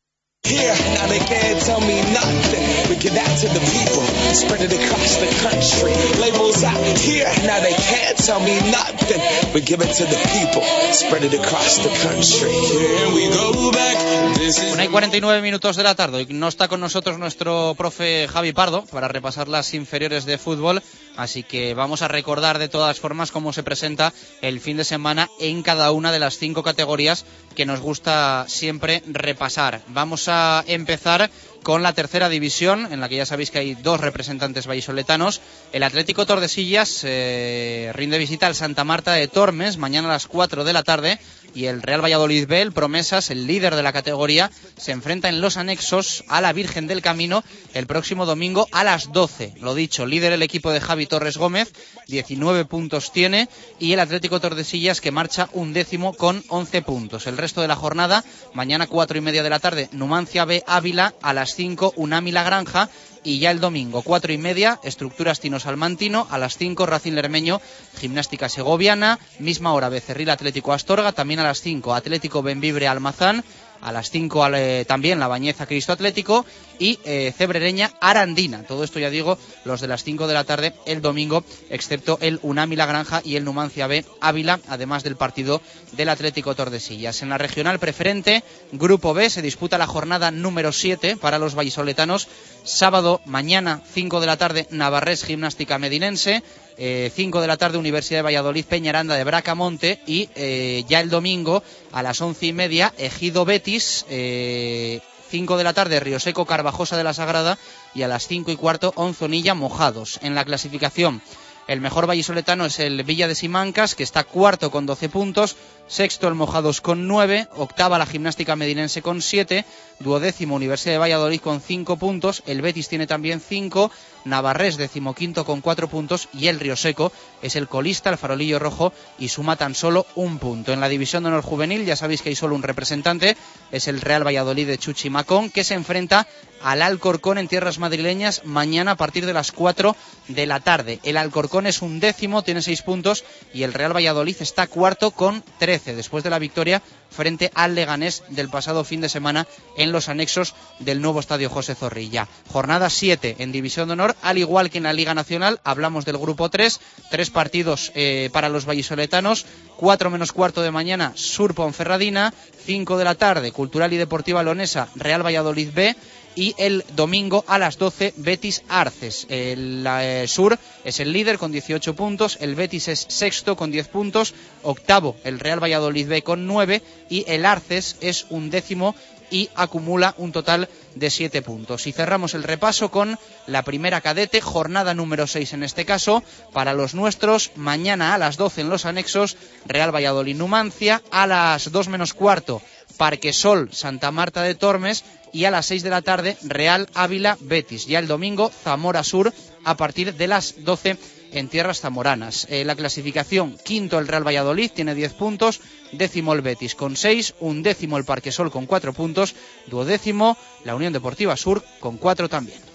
Here, 0.43 0.73
now 0.97 1.07
they 1.07 1.19
can't 1.19 1.61
tell 1.61 1.79
me 1.79 2.01
nothing. 2.11 2.89
We 2.89 2.95
give 2.97 3.13
that 3.13 3.29
to 3.41 3.47
the 3.47 3.61
people, 3.61 4.01
spread 4.33 4.61
it 4.61 4.73
across 4.73 5.15
the 5.21 5.29
country. 5.45 5.93
Labels 6.19 6.63
out 6.63 6.81
here, 6.97 7.29
now 7.45 7.59
they 7.61 7.73
can't 7.73 8.17
tell 8.17 8.39
me 8.41 8.57
nothing. 8.71 9.21
We 9.53 9.61
give 9.61 9.81
it 9.81 9.93
to 9.93 10.03
the 10.03 10.17
people, 10.33 10.63
spread 10.93 11.23
it 11.23 11.33
across 11.35 11.77
the 11.77 11.89
country. 12.03 12.51
Here 12.51 13.13
we 13.13 13.29
go 13.29 13.71
back. 13.71 13.97
This 14.39 14.57
is 14.57 14.73
Una 14.73 14.83
y 14.83 14.87
49 14.87 15.41
minutos 15.43 15.75
de 15.77 15.83
la 15.83 15.93
tarde. 15.95 16.25
y 16.27 16.33
No 16.33 16.47
está 16.47 16.67
con 16.67 16.81
nosotros 16.81 17.19
nuestro 17.19 17.75
profe 17.77 18.27
Javi 18.27 18.51
Pardo 18.51 18.83
para 18.87 19.07
repasar 19.07 19.47
las 19.47 19.73
inferiores 19.75 20.25
de 20.25 20.39
fútbol. 20.39 20.81
Así 21.17 21.43
que 21.43 21.73
vamos 21.75 22.01
a 22.01 22.07
recordar 22.07 22.57
de 22.57 22.67
todas 22.69 22.99
formas 22.99 23.31
cómo 23.31 23.53
se 23.53 23.63
presenta 23.63 24.11
el 24.41 24.59
fin 24.59 24.77
de 24.77 24.85
semana 24.85 25.29
en 25.39 25.61
cada 25.61 25.91
una 25.91 26.11
de 26.11 26.19
las 26.19 26.37
cinco 26.37 26.63
categorías 26.63 27.25
que 27.55 27.65
nos 27.65 27.81
gusta 27.81 28.45
siempre 28.47 29.03
repasar. 29.07 29.81
Vamos 29.89 30.29
a 30.29 30.30
empezar 30.67 31.29
con 31.63 31.83
la 31.83 31.93
tercera 31.93 32.29
división, 32.29 32.91
en 32.91 32.99
la 32.99 33.09
que 33.09 33.17
ya 33.17 33.25
sabéis 33.25 33.51
que 33.51 33.59
hay 33.59 33.75
dos 33.75 33.99
representantes 33.99 34.67
vallisoletanos. 34.67 35.41
El 35.71 35.83
Atlético 35.83 36.25
Tordesillas 36.25 37.01
eh, 37.03 37.91
rinde 37.93 38.17
visita 38.17 38.47
al 38.47 38.55
Santa 38.55 38.83
Marta 38.83 39.13
de 39.13 39.27
Tormes 39.27 39.77
mañana 39.77 40.07
a 40.07 40.13
las 40.13 40.27
4 40.27 40.63
de 40.63 40.73
la 40.73 40.83
tarde 40.83 41.19
y 41.53 41.65
el 41.65 41.81
Real 41.81 42.03
Valladolid 42.03 42.47
B, 42.47 42.71
Promesas, 42.71 43.29
el 43.29 43.47
líder 43.47 43.75
de 43.75 43.83
la 43.83 43.93
categoría, 43.93 44.51
se 44.77 44.91
enfrenta 44.91 45.29
en 45.29 45.41
los 45.41 45.57
anexos 45.57 46.23
a 46.27 46.41
la 46.41 46.53
Virgen 46.53 46.87
del 46.87 47.01
Camino 47.01 47.43
el 47.73 47.87
próximo 47.87 48.25
domingo 48.25 48.67
a 48.71 48.83
las 48.83 49.11
12. 49.11 49.55
Lo 49.59 49.75
dicho, 49.75 50.05
líder 50.05 50.33
el 50.33 50.43
equipo 50.43 50.71
de 50.71 50.81
Javi 50.81 51.07
Torres 51.07 51.37
Gómez, 51.37 51.73
19 52.07 52.65
puntos 52.65 53.11
tiene, 53.11 53.49
y 53.79 53.93
el 53.93 53.99
Atlético 53.99 54.39
Tordesillas 54.39 55.01
que 55.01 55.11
marcha 55.11 55.49
un 55.53 55.73
décimo 55.73 56.13
con 56.13 56.43
11 56.47 56.81
puntos. 56.83 57.27
El 57.27 57.37
resto 57.37 57.61
de 57.61 57.67
la 57.67 57.75
jornada, 57.75 58.23
mañana 58.53 58.87
4 58.87 59.17
y 59.17 59.21
media 59.21 59.43
de 59.43 59.49
la 59.49 59.59
tarde, 59.59 59.89
Numancia 59.91 60.45
B 60.45 60.63
Ávila, 60.65 61.13
a 61.21 61.33
las 61.33 61.50
5 61.55 61.93
Unami 61.95 62.31
La 62.31 62.43
Granja, 62.43 62.89
y 63.23 63.39
ya 63.39 63.51
el 63.51 63.59
domingo, 63.59 64.01
cuatro 64.01 64.33
y 64.33 64.37
media, 64.37 64.79
Estructuras 64.83 65.39
Tino 65.39 65.59
Salmantino, 65.59 66.27
a 66.31 66.37
las 66.37 66.57
5 66.57 66.85
Racing 66.85 67.13
Lermeño, 67.13 67.61
Gimnástica 67.99 68.49
Segoviana, 68.49 69.19
misma 69.39 69.73
hora 69.73 69.89
Becerril 69.89 70.29
Atlético 70.29 70.73
Astorga, 70.73 71.11
también 71.11 71.39
a 71.39 71.43
las 71.43 71.61
5 71.61 71.93
Atlético 71.93 72.41
Benvibre 72.41 72.87
Almazán, 72.87 73.43
a 73.81 73.91
las 73.91 74.09
5 74.09 74.47
también 74.87 75.19
La 75.19 75.27
Bañeza 75.27 75.65
Cristo 75.65 75.93
Atlético 75.93 76.45
y 76.79 76.99
eh, 77.03 77.33
Cebrereña 77.37 77.91
Arandina. 78.01 78.63
Todo 78.63 78.83
esto 78.83 78.99
ya 78.99 79.09
digo, 79.09 79.37
los 79.65 79.81
de 79.81 79.87
las 79.87 80.03
5 80.03 80.27
de 80.27 80.33
la 80.33 80.43
tarde 80.43 80.73
el 80.85 81.01
domingo, 81.01 81.43
excepto 81.69 82.17
el 82.21 82.39
Unami 82.41 82.75
La 82.75 82.87
Granja 82.87 83.21
y 83.23 83.35
el 83.35 83.43
Numancia 83.43 83.87
B 83.87 84.03
Ávila, 84.19 84.59
además 84.67 85.03
del 85.03 85.15
partido 85.15 85.61
del 85.91 86.09
Atlético 86.09 86.55
Tordesillas. 86.55 87.21
En 87.21 87.29
la 87.29 87.37
regional 87.37 87.79
preferente, 87.79 88.43
Grupo 88.71 89.13
B, 89.13 89.29
se 89.29 89.41
disputa 89.41 89.77
la 89.77 89.87
jornada 89.87 90.31
número 90.31 90.71
7 90.71 91.17
para 91.17 91.39
los 91.39 91.55
vallisoletanos. 91.55 92.27
Sábado, 92.63 93.21
mañana, 93.25 93.81
5 93.93 94.19
de 94.19 94.27
la 94.27 94.37
tarde, 94.37 94.67
Navarrés 94.69 95.23
Gimnástica 95.23 95.79
Medinense. 95.79 96.43
5 96.77 97.41
de 97.41 97.47
la 97.47 97.57
tarde 97.57 97.77
Universidad 97.77 98.19
de 98.19 98.23
Valladolid 98.23 98.65
Peñaranda 98.65 99.15
de 99.15 99.23
Bracamonte 99.23 99.99
y 100.07 100.29
eh, 100.33 100.83
ya 100.87 100.99
el 100.99 101.11
domingo 101.11 101.61
a 101.91 102.01
las 102.01 102.21
once 102.21 102.47
y 102.47 102.53
media 102.53 102.91
Ejido 102.97 103.45
Betis 103.45 104.05
eh, 104.09 104.99
5 105.29 105.57
de 105.57 105.63
la 105.63 105.73
tarde 105.73 105.99
Río 105.99 106.19
Seco 106.19 106.45
Carvajosa 106.45 106.97
de 106.97 107.03
la 107.03 107.13
Sagrada 107.13 107.59
y 107.93 108.01
a 108.01 108.07
las 108.07 108.27
5 108.27 108.51
y 108.51 108.55
cuarto 108.55 108.93
Onzonilla 108.95 109.53
Mojados. 109.53 110.19
En 110.23 110.33
la 110.33 110.43
clasificación 110.43 111.21
el 111.67 111.81
mejor 111.81 112.07
vallisoletano 112.07 112.65
es 112.65 112.79
el 112.79 113.03
Villa 113.03 113.27
de 113.27 113.35
Simancas, 113.35 113.95
que 113.95 114.03
está 114.03 114.23
cuarto 114.23 114.71
con 114.71 114.85
12 114.85 115.09
puntos, 115.09 115.57
sexto 115.87 116.27
el 116.27 116.35
Mojados 116.35 116.81
con 116.81 117.07
9, 117.07 117.47
octava 117.55 117.97
la 117.97 118.05
Gimnástica 118.05 118.55
Medinense 118.55 119.01
con 119.01 119.21
7, 119.21 119.65
duodécimo 119.99 120.55
Universidad 120.55 120.95
de 120.95 120.99
Valladolid 120.99 121.41
con 121.41 121.61
5 121.61 121.97
puntos, 121.97 122.43
el 122.45 122.61
Betis 122.61 122.89
tiene 122.89 123.07
también 123.07 123.39
5 123.39 123.91
Navarrés, 124.25 124.77
decimoquinto 124.77 125.45
con 125.45 125.61
cuatro 125.61 125.87
puntos, 125.87 126.29
y 126.33 126.47
el 126.47 126.59
Río 126.59 126.75
Seco 126.75 127.11
es 127.41 127.55
el 127.55 127.67
colista, 127.67 128.09
el 128.09 128.17
farolillo 128.17 128.59
rojo, 128.59 128.93
y 129.17 129.29
suma 129.29 129.55
tan 129.55 129.75
solo 129.75 130.05
un 130.15 130.39
punto. 130.39 130.73
En 130.73 130.79
la 130.79 130.89
división 130.89 131.23
de 131.23 131.29
honor 131.29 131.43
juvenil 131.43 131.85
ya 131.85 131.95
sabéis 131.95 132.21
que 132.21 132.29
hay 132.29 132.35
solo 132.35 132.55
un 132.55 132.63
representante, 132.63 133.37
es 133.71 133.87
el 133.87 134.01
Real 134.01 134.25
Valladolid 134.25 134.67
de 134.67 134.77
Chuchi 134.77 135.09
Macón, 135.09 135.49
que 135.49 135.63
se 135.63 135.73
enfrenta 135.73 136.27
al 136.63 136.81
Alcorcón 136.81 137.37
en 137.37 137.47
tierras 137.47 137.79
madrileñas 137.79 138.45
mañana 138.45 138.91
a 138.91 138.95
partir 138.95 139.25
de 139.25 139.33
las 139.33 139.51
4 139.51 139.95
de 140.27 140.45
la 140.45 140.59
tarde. 140.59 140.99
El 141.03 141.17
Alcorcón 141.17 141.67
es 141.67 141.81
un 141.81 141.99
décimo, 141.99 142.43
tiene 142.43 142.61
seis 142.61 142.81
puntos 142.81 143.23
y 143.53 143.63
el 143.63 143.73
Real 143.73 143.95
Valladolid 143.95 144.35
está 144.39 144.67
cuarto 144.67 145.11
con 145.11 145.43
13 145.59 145.95
después 145.95 146.23
de 146.23 146.29
la 146.29 146.39
victoria 146.39 146.81
frente 147.11 147.51
al 147.53 147.75
Leganés 147.75 148.23
del 148.29 148.49
pasado 148.49 148.83
fin 148.83 149.01
de 149.01 149.09
semana 149.09 149.47
en 149.77 149.91
los 149.91 150.09
anexos 150.09 150.55
del 150.79 151.01
nuevo 151.01 151.19
estadio 151.19 151.49
José 151.49 151.75
Zorrilla. 151.75 152.27
Jornada 152.49 152.89
7 152.89 153.35
en 153.39 153.51
División 153.51 153.87
de 153.87 153.93
Honor, 153.93 154.15
al 154.21 154.37
igual 154.37 154.69
que 154.69 154.77
en 154.77 154.85
la 154.85 154.93
Liga 154.93 155.13
Nacional, 155.13 155.59
hablamos 155.63 156.05
del 156.05 156.17
grupo 156.17 156.49
3, 156.49 156.79
tres 157.09 157.29
partidos 157.29 157.91
eh, 157.95 158.29
para 158.31 158.49
los 158.49 158.65
vallisoletanos, 158.65 159.45
4 159.77 160.09
menos 160.09 160.31
cuarto 160.31 160.61
de 160.61 160.71
mañana, 160.71 161.11
Sur 161.15 161.53
Ponferradina, 161.53 162.33
5 162.65 162.97
de 162.97 163.03
la 163.03 163.15
tarde, 163.15 163.51
Cultural 163.51 163.93
y 163.93 163.97
Deportiva 163.97 164.43
Lonesa, 164.43 164.87
Real 164.95 165.25
Valladolid 165.25 165.69
B, 165.73 165.95
y 166.35 166.55
el 166.57 166.83
domingo 166.95 167.43
a 167.47 167.57
las 167.57 167.77
12 167.77 168.13
Betis 168.17 168.63
Arces. 168.69 169.25
El 169.29 169.85
eh, 169.87 170.25
Sur 170.27 170.57
es 170.83 170.99
el 170.99 171.11
líder 171.11 171.37
con 171.37 171.51
18 171.51 171.95
puntos, 171.95 172.37
el 172.41 172.55
Betis 172.55 172.87
es 172.87 173.05
sexto 173.09 173.55
con 173.55 173.71
10 173.71 173.87
puntos, 173.89 174.33
octavo 174.63 175.15
el 175.23 175.39
Real 175.39 175.61
Valladolid 175.61 176.07
B 176.07 176.21
con 176.23 176.47
9 176.47 176.81
y 177.09 177.25
el 177.27 177.45
Arces 177.45 177.97
es 178.01 178.25
un 178.29 178.49
décimo 178.49 178.95
y 179.31 179.49
acumula 179.55 180.13
un 180.17 180.31
total 180.31 180.69
de 180.93 181.09
7 181.09 181.41
puntos. 181.41 181.87
Y 181.87 181.93
cerramos 181.93 182.33
el 182.33 182.43
repaso 182.43 182.91
con 182.91 183.17
la 183.47 183.63
primera 183.63 184.01
cadete, 184.01 184.41
jornada 184.41 184.93
número 184.93 185.25
6 185.25 185.53
en 185.53 185.63
este 185.63 185.85
caso, 185.85 186.21
para 186.51 186.73
los 186.73 186.93
nuestros, 186.93 187.51
mañana 187.55 188.13
a 188.13 188.17
las 188.17 188.37
12 188.37 188.61
en 188.61 188.69
los 188.69 188.85
anexos, 188.85 189.37
Real 189.65 189.95
Valladolid 189.95 190.35
Numancia, 190.35 191.01
a 191.11 191.25
las 191.25 191.71
2 191.71 191.87
menos 191.87 192.13
cuarto, 192.13 192.61
Parque 192.97 193.33
Sol, 193.33 193.69
Santa 193.71 194.11
Marta 194.11 194.43
de 194.43 194.53
Tormes 194.53 195.03
y 195.33 195.45
a 195.45 195.51
las 195.51 195.65
6 195.67 195.83
de 195.83 195.89
la 195.89 196.01
tarde 196.01 196.37
Real 196.43 196.87
Ávila 196.93 197.37
Betis. 197.39 197.85
Ya 197.85 197.99
el 197.99 198.07
domingo 198.07 198.51
Zamora 198.63 199.03
Sur 199.03 199.33
a 199.63 199.77
partir 199.77 200.15
de 200.15 200.27
las 200.27 200.63
12 200.63 200.97
en 201.31 201.47
tierras 201.47 201.81
zamoranas. 201.81 202.47
Eh, 202.49 202.65
la 202.65 202.75
clasificación, 202.75 203.57
quinto 203.63 203.99
el 203.99 204.07
Real 204.07 204.25
Valladolid, 204.25 204.71
tiene 204.71 204.95
10 204.95 205.13
puntos, 205.13 205.61
décimo 205.91 206.33
el 206.33 206.41
Betis 206.41 206.75
con 206.75 206.95
6, 206.95 207.35
un 207.39 207.63
décimo 207.63 207.97
el 207.97 208.05
Parque 208.05 208.31
Sol 208.31 208.51
con 208.51 208.65
4 208.65 208.93
puntos, 208.93 209.35
duodécimo 209.67 210.37
la 210.65 210.75
Unión 210.75 210.93
Deportiva 210.93 211.37
Sur 211.37 211.63
con 211.79 211.97
4 211.97 212.29
también. 212.29 212.70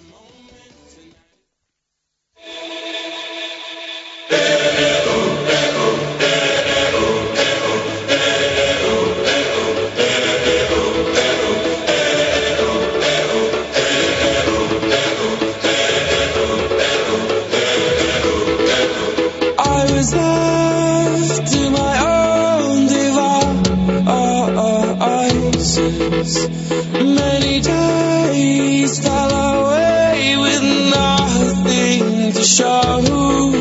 Devices. 26.26 26.48
Many 26.92 27.60
days 27.60 29.00
fell 29.00 29.30
away 29.30 30.36
with 30.38 30.62
nothing 30.90 32.32
to 32.32 32.42
show, 32.42 33.52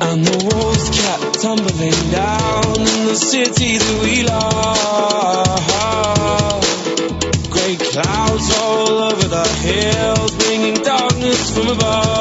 and 0.00 0.24
the 0.24 0.36
walls 0.50 0.90
kept 0.90 1.42
tumbling 1.42 2.10
down 2.10 2.74
in 2.76 3.06
the 3.06 3.16
city 3.16 3.78
that 3.78 4.02
we 4.02 4.22
love. 4.22 5.56
Grey 7.50 7.76
clouds 7.76 8.52
all 8.58 8.98
over 9.10 9.28
the 9.28 9.48
hills, 9.48 10.34
bringing 10.36 10.82
darkness 10.82 11.50
from 11.54 11.68
above. 11.68 12.15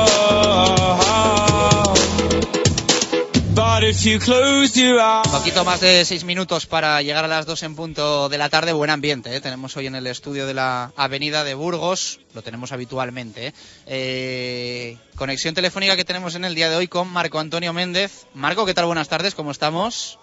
Eyes. 3.86 5.22
Poquito 5.32 5.64
más 5.64 5.80
de 5.80 6.04
seis 6.06 6.24
minutos 6.24 6.66
para 6.66 7.04
llegar 7.04 7.24
a 7.24 7.28
las 7.28 7.46
dos 7.46 7.62
en 7.62 7.76
punto 7.76 8.30
de 8.30 8.38
la 8.40 8.50
tarde. 8.50 8.74
Buen 8.74 8.90
ambiente, 8.90 9.36
¿eh? 9.36 9.42
tenemos 9.42 9.78
hoy 9.78 9.86
en 9.86 9.94
el 9.94 10.08
estudio 10.08 10.48
de 10.48 10.56
la 10.56 10.92
Avenida 10.98 11.44
de 11.44 11.54
Burgos, 11.54 12.20
lo 12.34 12.42
tenemos 12.42 12.72
habitualmente. 12.72 13.48
¿eh? 13.48 13.54
Eh, 13.86 14.98
conexión 15.16 15.54
telefónica 15.54 15.96
que 15.96 16.04
tenemos 16.04 16.34
en 16.34 16.46
el 16.46 16.56
día 16.56 16.70
de 16.72 16.78
hoy 16.78 16.88
con 16.88 17.08
Marco 17.14 17.38
Antonio 17.40 17.74
Méndez. 17.74 18.26
Marco, 18.34 18.66
¿qué 18.66 18.74
tal? 18.74 18.86
Buenas 18.86 19.08
tardes, 19.08 19.36
¿cómo 19.36 19.52
estamos? 19.52 20.18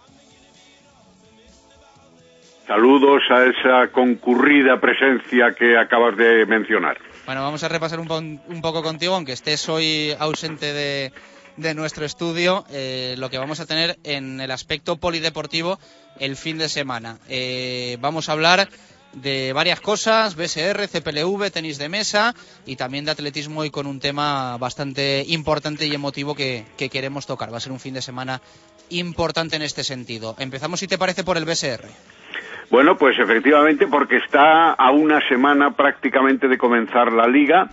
Saludos 2.67 3.23
a 3.31 3.45
esa 3.45 3.93
concurrida 3.93 4.81
presencia 4.81 5.55
que 5.57 5.79
acabas 5.79 6.17
de 6.17 6.47
mencionar. 6.47 6.99
Bueno, 7.27 7.43
vamos 7.43 7.63
a 7.63 7.69
repasar 7.69 8.01
un, 8.01 8.09
po- 8.09 8.17
un 8.19 8.61
poco 8.61 8.83
contigo, 8.83 9.15
aunque 9.15 9.33
estés 9.33 9.69
hoy 9.69 10.13
ausente 10.19 10.73
de, 10.73 11.13
de 11.57 11.75
nuestro 11.75 12.05
estudio, 12.05 12.65
eh, 12.71 13.15
lo 13.19 13.31
que 13.31 13.39
vamos 13.39 13.61
a 13.61 13.67
tener 13.67 13.99
en 14.05 14.41
el 14.41 14.51
aspecto 14.51 14.97
polideportivo 14.97 15.79
el 16.19 16.37
fin 16.37 16.59
de 16.59 16.69
semana. 16.69 17.19
Eh, 17.29 17.97
vamos 18.01 18.29
a 18.29 18.33
hablar 18.33 18.69
de 19.13 19.53
varias 19.53 19.81
cosas, 19.81 20.37
BSR, 20.37 20.89
CPLV, 20.89 21.51
tenis 21.51 21.79
de 21.79 21.89
mesa 21.89 22.35
y 22.65 22.77
también 22.77 23.05
de 23.05 23.11
atletismo 23.11 23.65
y 23.65 23.71
con 23.71 23.87
un 23.87 24.01
tema 24.01 24.57
bastante 24.57 25.25
importante 25.29 25.87
y 25.87 25.95
emotivo 25.95 26.35
que, 26.35 26.65
que 26.77 26.89
queremos 26.89 27.27
tocar. 27.27 27.53
Va 27.53 27.59
a 27.59 27.61
ser 27.61 27.73
un 27.73 27.81
fin 27.81 27.95
de 27.95 28.03
semana 28.03 28.41
importante 28.89 29.57
en 29.57 29.63
este 29.63 29.85
sentido. 29.85 30.35
Empezamos, 30.39 30.81
si 30.81 30.87
te 30.87 30.99
parece, 30.99 31.25
por 31.25 31.37
el 31.37 31.45
BSR. 31.45 31.85
Bueno, 32.71 32.97
pues 32.97 33.19
efectivamente, 33.19 33.87
porque 33.87 34.17
está 34.17 34.73
a 34.73 34.91
una 34.93 35.21
semana 35.29 35.73
prácticamente 35.73 36.49
de 36.49 36.57
comenzar 36.57 37.13
la 37.13 37.27
liga, 37.27 37.69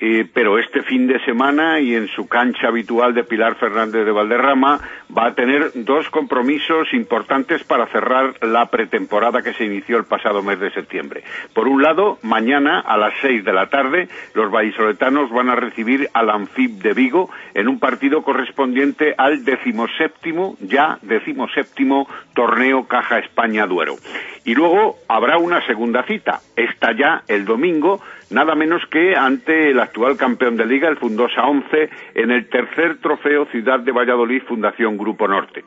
eh, 0.00 0.26
pero 0.32 0.58
este 0.58 0.82
fin 0.82 1.06
de 1.06 1.22
semana 1.24 1.78
y 1.78 1.94
en 1.94 2.08
su 2.08 2.26
cancha 2.26 2.68
habitual 2.68 3.12
de 3.12 3.24
Pilar 3.24 3.56
Fernández 3.56 4.04
de 4.04 4.12
Valderrama 4.12 4.80
va 5.16 5.26
a 5.26 5.34
tener 5.34 5.72
dos 5.74 6.08
compromisos 6.08 6.92
importantes 6.94 7.64
para 7.64 7.86
cerrar 7.88 8.34
la 8.42 8.66
pretemporada 8.66 9.42
que 9.42 9.52
se 9.52 9.64
inició 9.64 9.98
el 9.98 10.04
pasado 10.04 10.42
mes 10.42 10.58
de 10.58 10.70
septiembre. 10.70 11.22
Por 11.52 11.68
un 11.68 11.82
lado, 11.82 12.18
mañana 12.22 12.80
a 12.80 12.96
las 12.96 13.12
seis 13.20 13.44
de 13.44 13.52
la 13.52 13.68
tarde, 13.68 14.08
los 14.34 14.50
vallisoletanos 14.50 15.30
van 15.30 15.50
a 15.50 15.54
recibir 15.54 16.08
al 16.14 16.30
Anfib 16.30 16.82
de 16.82 16.94
Vigo 16.94 17.30
en 17.52 17.68
un 17.68 17.78
partido 17.78 18.22
correspondiente 18.22 19.14
al 19.18 19.44
decimoséptimo, 19.44 20.56
ya 20.60 20.98
decimoséptimo 21.02 22.08
torneo 22.34 22.86
Caja 22.86 23.18
España 23.18 23.66
Duero. 23.66 23.96
Y 24.44 24.54
luego 24.54 24.96
habrá 25.08 25.38
una 25.38 25.64
segunda 25.66 26.02
cita, 26.04 26.40
esta 26.56 26.92
ya 26.92 27.22
el 27.28 27.44
domingo, 27.44 28.00
nada 28.30 28.54
menos 28.54 28.82
que 28.90 29.14
ante 29.14 29.70
el 29.70 29.80
actual 29.80 30.16
campeón 30.16 30.56
de 30.56 30.66
liga, 30.66 30.88
el 30.88 30.96
Fundosa 30.96 31.42
11, 31.42 31.90
en 32.14 32.30
el 32.30 32.48
tercer 32.48 32.98
trofeo 32.98 33.46
Ciudad 33.46 33.80
de 33.80 33.92
Valladolid 33.92 34.42
Fundación 34.44 34.96
Grupo 34.96 35.28
Norte. 35.28 35.64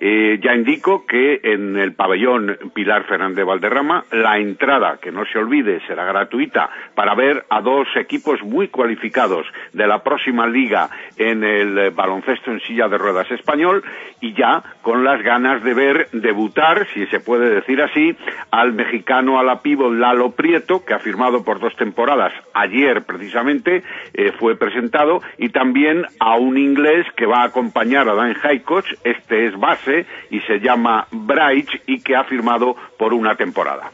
Eh, 0.00 0.40
ya 0.42 0.54
indico 0.54 1.06
que 1.06 1.40
en 1.42 1.76
el 1.76 1.94
pabellón 1.94 2.58
Pilar 2.74 3.04
Fernández 3.04 3.44
Valderrama 3.44 4.04
la 4.10 4.38
entrada, 4.38 4.98
que 5.00 5.12
no 5.12 5.24
se 5.24 5.38
olvide, 5.38 5.80
será 5.86 6.04
gratuita 6.04 6.68
para 6.94 7.14
ver 7.14 7.44
a 7.48 7.60
dos 7.60 7.86
equipos 7.94 8.42
muy 8.42 8.68
cualificados 8.68 9.46
de 9.72 9.86
la 9.86 10.02
próxima 10.02 10.46
liga 10.46 10.88
en 11.16 11.44
el 11.44 11.78
eh, 11.78 11.90
baloncesto 11.90 12.50
en 12.50 12.60
silla 12.60 12.88
de 12.88 12.98
ruedas 12.98 13.30
español 13.30 13.84
y 14.20 14.34
ya 14.34 14.62
con 14.82 15.04
las 15.04 15.22
ganas 15.22 15.62
de 15.62 15.74
ver 15.74 16.08
debutar, 16.12 16.86
si 16.92 17.06
se 17.06 17.20
puede 17.20 17.54
decir 17.54 17.80
así, 17.80 18.13
al 18.50 18.72
mexicano 18.72 19.38
a 19.38 19.42
la 19.42 19.60
pívot 19.60 19.92
Lalo 19.92 20.32
Prieto, 20.32 20.84
que 20.84 20.94
ha 20.94 20.98
firmado 20.98 21.44
por 21.44 21.60
dos 21.60 21.74
temporadas. 21.76 22.32
Ayer, 22.52 23.04
precisamente, 23.04 23.82
eh, 24.12 24.32
fue 24.38 24.56
presentado 24.56 25.20
y 25.38 25.50
también 25.50 26.04
a 26.20 26.36
un 26.36 26.58
inglés 26.58 27.06
que 27.16 27.26
va 27.26 27.42
a 27.42 27.44
acompañar 27.44 28.08
a 28.08 28.14
Dan 28.14 28.36
Haycock, 28.42 28.86
este 29.04 29.46
es 29.46 29.58
base 29.58 30.06
y 30.30 30.40
se 30.40 30.60
llama 30.60 31.06
Bright 31.10 31.68
y 31.86 32.00
que 32.00 32.16
ha 32.16 32.24
firmado 32.24 32.76
por 32.98 33.14
una 33.14 33.36
temporada. 33.36 33.90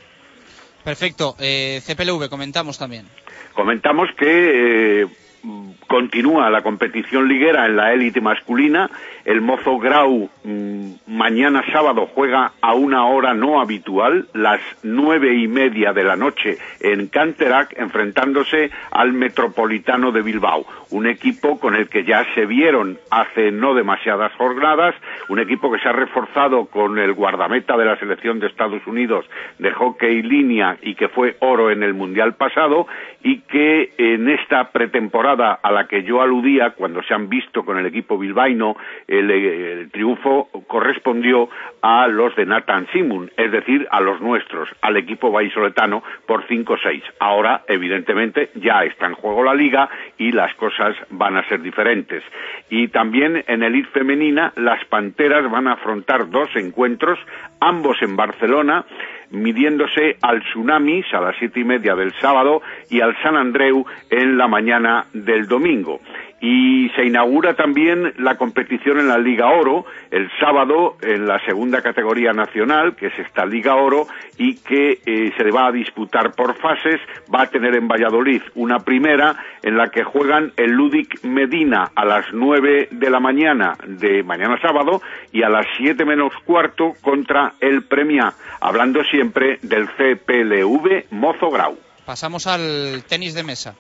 Perfecto. 0.85 1.37
Eh, 1.39 1.81
CPLV, 1.85 2.29
comentamos 2.29 2.79
también. 2.79 3.07
Comentamos 3.55 4.09
que 4.17 5.03
eh, 5.03 5.07
continúa 5.91 6.51
la 6.51 6.63
competición 6.63 7.27
liguera 7.27 7.67
en 7.67 7.75
la 7.75 7.93
élite 7.93 8.21
masculina. 8.21 8.89
El 9.25 9.41
Mozo 9.41 9.77
Grau 9.79 10.31
mm, 10.45 10.91
mañana 11.09 11.65
sábado 11.73 12.09
juega 12.15 12.53
a 12.61 12.75
una 12.75 13.07
hora 13.07 13.35
no 13.35 13.61
habitual, 13.61 14.29
las 14.33 14.61
nueve 14.85 15.35
y 15.35 15.49
media 15.49 15.93
de 15.93 16.05
la 16.05 16.15
noche 16.15 16.59
en 16.79 17.09
Canterac, 17.09 17.77
enfrentándose 17.77 18.71
al 18.93 19.13
Metropolitano 19.13 20.13
de 20.13 20.23
Bilbao, 20.23 20.65
un 20.91 21.09
equipo 21.09 21.59
con 21.59 21.75
el 21.75 21.89
que 21.89 22.05
ya 22.05 22.25
se 22.37 22.47
vieron 22.47 22.97
hace 23.11 23.51
no 23.51 23.75
demasiadas 23.75 24.33
jornadas, 24.35 24.95
un 25.29 25.41
equipo 25.41 25.73
que 25.73 25.81
se 25.81 25.89
ha 25.89 25.93
reforzado 25.93 26.67
con 26.67 27.01
el 27.01 27.15
guardameta 27.15 27.77
de 27.77 27.87
la 27.87 27.99
selección 27.99 28.39
de 28.39 28.47
Estados 28.47 28.87
Unidos 28.87 29.27
de 29.59 29.73
hockey 29.73 30.23
línea 30.23 30.77
y 30.83 30.95
que 30.95 31.09
fue 31.09 31.37
oro 31.41 31.73
en 31.73 31.83
el 31.83 31.95
Mundial 31.95 32.35
pasado 32.35 32.87
y 33.25 33.41
que 33.41 33.93
en 33.99 34.29
esta 34.29 34.71
pretemporada 34.71 35.59
que 35.87 36.03
yo 36.03 36.23
aludía 36.23 36.71
cuando 36.71 37.03
se 37.03 37.15
han 37.15 37.29
visto 37.29 37.65
con 37.65 37.79
el 37.79 37.87
equipo 37.87 38.19
bilbaíno 38.19 38.77
el, 39.07 39.31
el 39.31 39.91
triunfo 39.91 40.49
correspondió 40.67 41.49
a 41.83 42.07
los 42.09 42.35
de 42.37 42.47
Nathan 42.47 42.87
Simun, 42.93 43.31
es 43.37 43.53
decir, 43.53 43.87
a 43.91 44.01
los 44.01 44.21
nuestros, 44.21 44.69
al 44.83 44.97
equipo 44.97 45.31
vallisoletano 45.31 46.03
por 46.27 46.47
5-6. 46.47 47.03
Ahora, 47.19 47.63
evidentemente, 47.69 48.51
ya 48.55 48.85
está 48.85 49.07
en 49.07 49.15
juego 49.15 49.45
la 49.45 49.55
liga 49.55 49.89
y 50.19 50.33
las 50.33 50.55
cosas 50.55 50.97
van 51.11 51.37
a 51.37 51.49
ser 51.49 51.63
diferentes. 51.63 52.23
Y 52.69 52.89
también 52.89 53.43
en 53.47 53.63
el 53.63 53.77
IT 53.77 53.89
femenina, 53.89 54.53
las 54.57 54.85
Panteras 54.87 55.51
van 55.51 55.69
a 55.69 55.75
afrontar 55.75 56.29
dos 56.31 56.49
encuentros, 56.55 57.19
ambos 57.61 58.01
en 58.03 58.17
Barcelona, 58.17 58.85
midiéndose 59.31 60.17
al 60.23 60.43
Tsunamis 60.43 61.07
a 61.13 61.21
las 61.21 61.37
siete 61.39 61.61
y 61.61 61.65
media 61.65 61.95
del 61.95 62.13
sábado 62.21 62.63
y 62.89 63.01
al 63.01 63.17
San 63.23 63.37
Andreu 63.37 63.85
en 64.11 64.37
la 64.37 64.49
mañana 64.49 65.07
del 65.13 65.47
domingo. 65.47 66.01
Y 66.41 66.89
se 66.97 67.05
inaugura 67.05 67.55
también 67.55 68.15
la 68.19 68.37
competición 68.37 68.99
en 68.99 69.09
la 69.09 69.19
Liga 69.19 69.49
Oro 69.49 69.85
el 70.11 70.31
sábado 70.41 70.97
en 71.03 71.27
la 71.27 71.39
segunda 71.45 71.83
categoría 71.83 72.33
nacional, 72.33 72.97
que 72.97 73.09
es 73.09 73.19
esta 73.19 73.45
Liga 73.45 73.75
Oro, 73.77 74.07
y 74.39 74.57
que 74.57 75.01
eh, 75.05 75.33
se 75.37 75.51
va 75.51 75.67
a 75.67 75.73
disputar 75.73 76.33
por 76.33 76.57
fases. 76.57 77.01
Va 77.33 77.43
a 77.43 77.47
tener 77.47 77.77
en 77.77 77.89
Valladolid 77.89 78.41
una 78.55 78.79
primera 78.79 79.37
en 79.63 79.77
la 79.77 79.91
que 79.91 80.03
juegan 80.03 80.53
el 80.57 80.71
Ludic 80.71 81.23
Medina 81.25 81.91
a 81.95 82.05
las 82.05 82.27
nueve 82.33 82.89
de 82.91 83.11
la 83.11 83.21
mañana 83.21 83.75
de 83.87 84.23
mañana 84.23 84.59
sábado 84.63 85.03
y 85.33 85.43
a 85.43 85.49
las 85.49 85.67
siete 85.77 86.05
menos 86.05 86.33
cuarto 86.45 86.95
contra 87.03 87.55
el 87.61 87.83
Premia, 87.83 88.33
hablando 88.61 89.03
siempre 89.05 89.59
del 89.63 89.89
CPLV 89.89 91.13
Mozo 91.13 91.51
Grau. 91.51 91.79
Pasamos 92.07 92.47
al 92.47 93.05
tenis 93.09 93.35
de 93.35 93.45
mesa. 93.45 93.77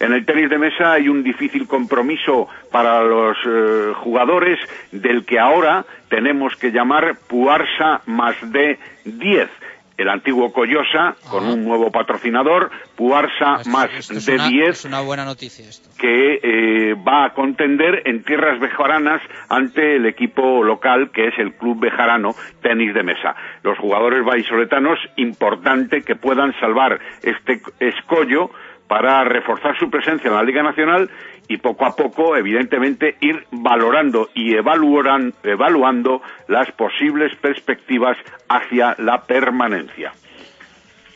En 0.00 0.12
el 0.12 0.24
tenis 0.24 0.48
de 0.48 0.58
mesa 0.58 0.92
hay 0.92 1.08
un 1.08 1.22
difícil 1.22 1.66
compromiso 1.66 2.48
para 2.70 3.02
los 3.02 3.36
eh, 3.46 3.92
jugadores 3.96 4.58
del 4.92 5.24
que 5.24 5.38
ahora 5.38 5.84
tenemos 6.08 6.54
que 6.56 6.70
llamar 6.70 7.16
Puarsa 7.28 8.02
más 8.06 8.36
de 8.52 8.78
10 9.04 9.48
el 9.96 10.08
antiguo 10.08 10.52
Coyosa 10.52 11.16
con 11.28 11.44
un 11.44 11.64
nuevo 11.64 11.90
patrocinador, 11.90 12.70
Puarsa 12.94 13.56
Esto- 13.56 13.70
más 13.70 13.90
esto 13.92 14.14
de 14.30 14.34
una- 14.36 14.48
10 14.48 14.68
Es 14.70 14.84
una 14.84 15.00
buena 15.00 15.24
noticia 15.24 15.68
esto. 15.68 15.88
que 15.98 16.38
eh, 16.40 16.94
va 16.94 17.24
a 17.24 17.34
contender 17.34 18.02
en 18.04 18.22
tierras 18.22 18.60
bejaranas 18.60 19.20
ante 19.48 19.96
el 19.96 20.06
equipo 20.06 20.62
local 20.62 21.10
que 21.12 21.26
es 21.26 21.34
el 21.40 21.52
Club 21.54 21.80
Bejarano 21.80 22.30
Tenis 22.62 22.94
de 22.94 23.02
Mesa. 23.02 23.34
Los 23.64 23.76
jugadores 23.78 24.24
vallisoletanos, 24.24 25.00
importante 25.16 26.02
que 26.02 26.14
puedan 26.14 26.52
salvar 26.60 27.00
este 27.24 27.60
escollo 27.80 28.50
para 28.88 29.22
reforzar 29.24 29.78
su 29.78 29.90
presencia 29.90 30.28
en 30.28 30.34
la 30.34 30.42
Liga 30.42 30.62
Nacional 30.62 31.10
y 31.46 31.58
poco 31.58 31.86
a 31.86 31.94
poco, 31.94 32.36
evidentemente, 32.36 33.16
ir 33.20 33.46
valorando 33.50 34.30
y 34.34 34.54
evaluando 34.54 36.22
las 36.48 36.72
posibles 36.72 37.34
perspectivas 37.36 38.16
hacia 38.48 38.96
la 38.98 39.22
permanencia. 39.22 40.12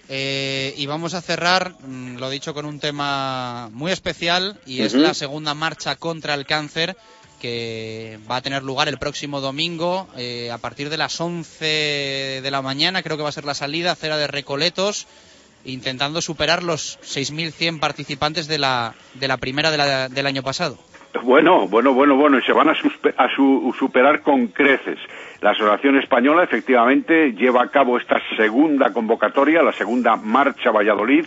Eh, 0.09 0.75
y 0.77 0.87
vamos 0.87 1.15
a 1.15 1.23
cerrar, 1.23 1.73
mm, 1.81 2.19
lo 2.19 2.29
dicho, 2.29 2.53
con 2.53 2.67
un 2.67 2.81
tema 2.81 3.71
muy 3.73 3.93
especial 3.93 4.59
y 4.67 4.83
es 4.83 4.93
la 4.95 5.15
segunda 5.15 5.55
marcha 5.55 5.97
contra 5.97 6.35
el 6.35 6.45
cáncer 6.45 6.97
que 7.41 8.21
va 8.31 8.37
a 8.37 8.43
tener 8.43 8.63
lugar 8.63 8.89
el 8.89 8.99
próximo 8.99 9.41
domingo 9.41 10.07
eh, 10.17 10.51
a 10.53 10.59
partir 10.59 10.91
de 10.91 10.97
las 10.97 11.21
11 11.21 12.41
de 12.43 12.51
la 12.53 12.63
mañana, 12.63 13.03
creo 13.03 13.17
que 13.17 13.25
va 13.25 13.31
a 13.31 13.33
ser 13.33 13.45
la 13.45 13.55
salida, 13.55 13.93
acera 13.93 14.17
de 14.17 14.29
Recoletos, 14.29 15.09
intentando 15.65 16.21
superar 16.21 16.63
los 16.63 16.99
6.100 17.03 17.81
participantes 17.81 18.49
de 18.49 18.59
la, 18.59 18.95
de 19.15 19.29
la 19.29 19.37
primera 19.37 19.71
de 19.71 19.77
la- 19.79 20.09
del 20.09 20.27
año 20.27 20.43
pasado. 20.43 20.77
Bueno, 21.23 21.69
bueno, 21.69 21.93
bueno, 21.93 22.17
bueno, 22.17 22.39
y 22.39 22.43
se 22.43 22.53
van 22.53 22.71
a, 22.71 22.75
superar 23.79 24.23
con 24.23 24.47
creces. 24.49 24.99
La 25.43 25.51
Asociación 25.51 25.99
Española 25.99 26.43
efectivamente 26.45 27.33
lleva 27.33 27.63
a 27.65 27.69
cabo 27.69 27.99
esta 27.99 28.17
segunda 28.37 28.93
convocatoria, 28.93 29.63
la 29.63 29.73
segunda 29.73 30.17
marcha 30.17 30.71
Valladolid, 30.71 31.27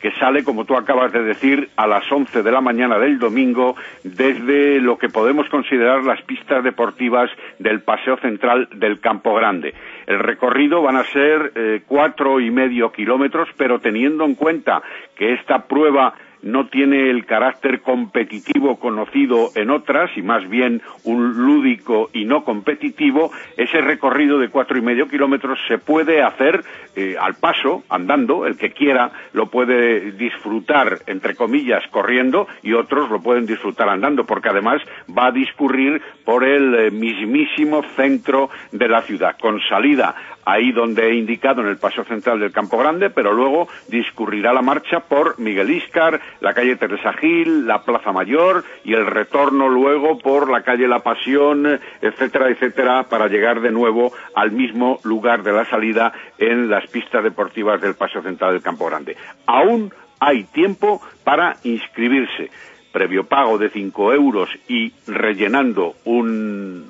que 0.00 0.12
sale, 0.20 0.44
como 0.44 0.66
tú 0.66 0.76
acabas 0.76 1.12
de 1.12 1.22
decir, 1.22 1.70
a 1.76 1.86
las 1.86 2.04
11 2.12 2.42
de 2.42 2.52
la 2.52 2.60
mañana 2.60 2.98
del 2.98 3.18
domingo 3.18 3.74
desde 4.04 4.78
lo 4.78 4.98
que 4.98 5.08
podemos 5.08 5.48
considerar 5.48 6.04
las 6.04 6.20
pistas 6.22 6.62
deportivas 6.62 7.30
del 7.58 7.80
Paseo 7.82 8.16
Central 8.18 8.68
del 8.74 9.00
Campo 9.00 9.34
Grande. 9.34 9.74
El 10.06 10.18
recorrido 10.18 10.82
van 10.82 10.96
a 10.96 11.04
ser 11.04 11.52
eh, 11.54 11.82
cuatro 11.86 12.40
y 12.40 12.50
medio 12.50 12.92
kilómetros, 12.92 13.48
pero 13.56 13.80
teniendo 13.80 14.24
en 14.24 14.34
cuenta 14.34 14.82
que 15.16 15.32
esta 15.32 15.66
prueba 15.66 16.14
no 16.44 16.66
tiene 16.66 17.10
el 17.10 17.26
carácter 17.26 17.80
competitivo 17.80 18.78
conocido 18.78 19.50
en 19.54 19.70
otras 19.70 20.10
y 20.16 20.22
más 20.22 20.48
bien 20.48 20.82
un 21.02 21.44
lúdico 21.44 22.10
y 22.12 22.24
no 22.24 22.44
competitivo, 22.44 23.32
ese 23.56 23.80
recorrido 23.80 24.38
de 24.38 24.50
cuatro 24.50 24.78
y 24.78 24.82
medio 24.82 25.08
kilómetros 25.08 25.58
se 25.66 25.78
puede 25.78 26.22
hacer 26.22 26.62
eh, 26.96 27.16
al 27.20 27.34
paso, 27.34 27.82
andando, 27.88 28.46
el 28.46 28.56
que 28.56 28.72
quiera 28.72 29.10
lo 29.32 29.46
puede 29.46 30.12
disfrutar, 30.12 30.98
entre 31.06 31.34
comillas, 31.34 31.82
corriendo 31.90 32.46
y 32.62 32.74
otros 32.74 33.10
lo 33.10 33.20
pueden 33.20 33.46
disfrutar 33.46 33.88
andando, 33.88 34.24
porque 34.24 34.50
además 34.50 34.82
va 35.16 35.26
a 35.26 35.32
discurrir 35.32 36.00
por 36.24 36.44
el 36.44 36.74
eh, 36.74 36.90
mismísimo 36.90 37.82
centro 37.96 38.50
de 38.70 38.88
la 38.88 39.02
ciudad, 39.02 39.36
con 39.40 39.60
salida 39.68 40.14
ahí 40.44 40.72
donde 40.72 41.08
he 41.08 41.14
indicado 41.14 41.62
en 41.62 41.68
el 41.68 41.78
paseo 41.78 42.04
central 42.04 42.40
del 42.40 42.52
Campo 42.52 42.78
Grande, 42.78 43.10
pero 43.10 43.32
luego 43.32 43.68
discurrirá 43.88 44.52
la 44.52 44.62
marcha 44.62 45.00
por 45.00 45.38
Miguel 45.38 45.70
Íscar, 45.70 46.20
la 46.40 46.54
calle 46.54 46.76
Teresa 46.76 47.12
Gil, 47.14 47.66
la 47.66 47.82
Plaza 47.82 48.12
Mayor 48.12 48.64
y 48.84 48.94
el 48.94 49.06
retorno 49.06 49.68
luego 49.68 50.18
por 50.18 50.50
la 50.50 50.62
calle 50.62 50.88
La 50.88 51.00
Pasión, 51.00 51.80
etcétera, 52.00 52.48
etcétera, 52.48 53.04
para 53.08 53.28
llegar 53.28 53.60
de 53.60 53.70
nuevo 53.70 54.12
al 54.34 54.52
mismo 54.52 54.98
lugar 55.04 55.42
de 55.42 55.52
la 55.52 55.64
salida 55.64 56.12
en 56.38 56.68
las 56.68 56.86
pistas 56.88 57.22
deportivas 57.22 57.80
del 57.80 57.94
paseo 57.94 58.22
central 58.22 58.52
del 58.52 58.62
Campo 58.62 58.86
Grande. 58.86 59.16
Aún 59.46 59.92
hay 60.20 60.44
tiempo 60.44 61.00
para 61.22 61.56
inscribirse. 61.64 62.50
Previo 62.92 63.24
pago 63.24 63.58
de 63.58 63.70
5 63.70 64.12
euros 64.12 64.48
y 64.68 64.92
rellenando 65.06 65.96
un, 66.04 66.86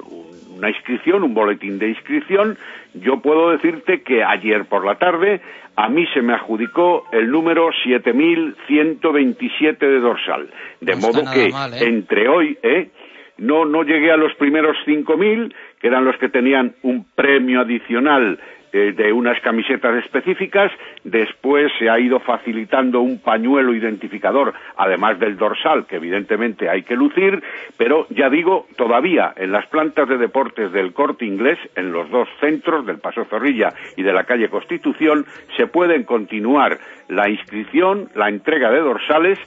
una 0.56 0.70
inscripción, 0.70 1.22
un 1.22 1.34
boletín 1.34 1.78
de 1.78 1.88
inscripción, 1.88 2.56
yo 2.94 3.20
puedo 3.20 3.50
decirte 3.50 4.02
que 4.02 4.22
ayer 4.22 4.64
por 4.66 4.84
la 4.84 4.96
tarde 4.96 5.40
a 5.76 5.88
mí 5.88 6.06
se 6.14 6.22
me 6.22 6.34
adjudicó 6.34 7.06
el 7.12 7.30
número 7.30 7.70
7127 7.84 9.86
de 9.86 10.00
dorsal. 10.00 10.48
De 10.80 10.92
No 10.92 11.00
modo 11.00 11.22
que 11.32 11.48
mal, 11.50 11.74
¿eh? 11.74 11.78
entre 11.82 12.28
hoy, 12.28 12.56
¿eh? 12.62 12.90
No, 13.36 13.64
no 13.64 13.82
llegué 13.82 14.12
a 14.12 14.16
los 14.16 14.32
primeros 14.34 14.76
5000, 14.84 15.52
que 15.80 15.88
eran 15.88 16.04
los 16.04 16.16
que 16.18 16.28
tenían 16.28 16.76
un 16.82 17.04
premio 17.16 17.62
adicional 17.62 18.38
eh, 18.76 18.90
de 18.90 19.12
unas 19.12 19.40
camisetas 19.40 20.04
específicas. 20.04 20.72
Después 21.04 21.70
se 21.78 21.88
ha 21.88 22.00
ido 22.00 22.18
facilitando 22.18 23.02
un 23.02 23.20
pañuelo 23.20 23.72
identificador, 23.72 24.52
además 24.76 25.20
del 25.20 25.36
dorsal, 25.36 25.86
que 25.86 25.94
evidentemente 25.94 26.68
hay 26.68 26.82
que 26.82 26.96
lucir. 26.96 27.40
Pero 27.76 28.08
ya 28.10 28.28
digo, 28.28 28.66
todavía 28.76 29.32
en 29.36 29.52
las 29.52 29.64
plantas 29.68 30.08
de 30.08 30.18
deportes 30.18 30.72
del 30.72 30.92
corte 30.92 31.24
inglés, 31.24 31.56
en 31.76 31.92
los 31.92 32.10
dos 32.10 32.28
centros, 32.40 32.84
del 32.84 32.98
Paso 32.98 33.24
Zorrilla 33.26 33.72
y 33.96 34.02
de 34.02 34.12
la 34.12 34.24
calle 34.24 34.48
Constitución, 34.48 35.24
se 35.56 35.68
pueden 35.68 36.02
continuar 36.02 36.80
la 37.06 37.30
inscripción, 37.30 38.08
la 38.16 38.28
entrega 38.28 38.72
de 38.72 38.80
dorsales 38.80 39.38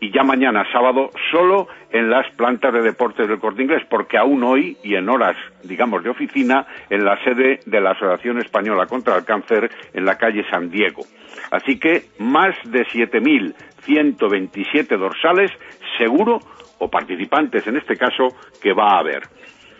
y 0.00 0.12
ya 0.12 0.22
mañana 0.22 0.64
sábado 0.72 1.10
solo 1.30 1.68
en 1.90 2.08
las 2.10 2.26
plantas 2.34 2.72
de 2.72 2.80
deportes 2.82 3.28
del 3.28 3.38
Corte 3.38 3.62
Inglés, 3.62 3.82
porque 3.88 4.18
aún 4.18 4.42
hoy 4.44 4.76
y 4.82 4.94
en 4.94 5.08
horas, 5.08 5.36
digamos, 5.62 6.04
de 6.04 6.10
oficina, 6.10 6.66
en 6.90 7.02
la 7.04 7.22
sede 7.24 7.60
de 7.64 7.80
la 7.80 7.92
Asociación 7.92 8.38
Española 8.38 8.84
contra 8.86 9.16
el 9.16 9.24
Cáncer 9.24 9.70
en 9.94 10.04
la 10.04 10.18
calle 10.18 10.44
San 10.50 10.68
Diego. 10.70 11.02
Así 11.50 11.78
que 11.78 12.02
más 12.18 12.54
de 12.64 12.84
7.127 12.86 14.98
dorsales, 14.98 15.50
seguro, 15.98 16.40
o 16.78 16.90
participantes 16.90 17.66
en 17.66 17.76
este 17.76 17.96
caso, 17.96 18.28
que 18.60 18.72
va 18.72 18.96
a 18.96 18.98
haber. 18.98 19.22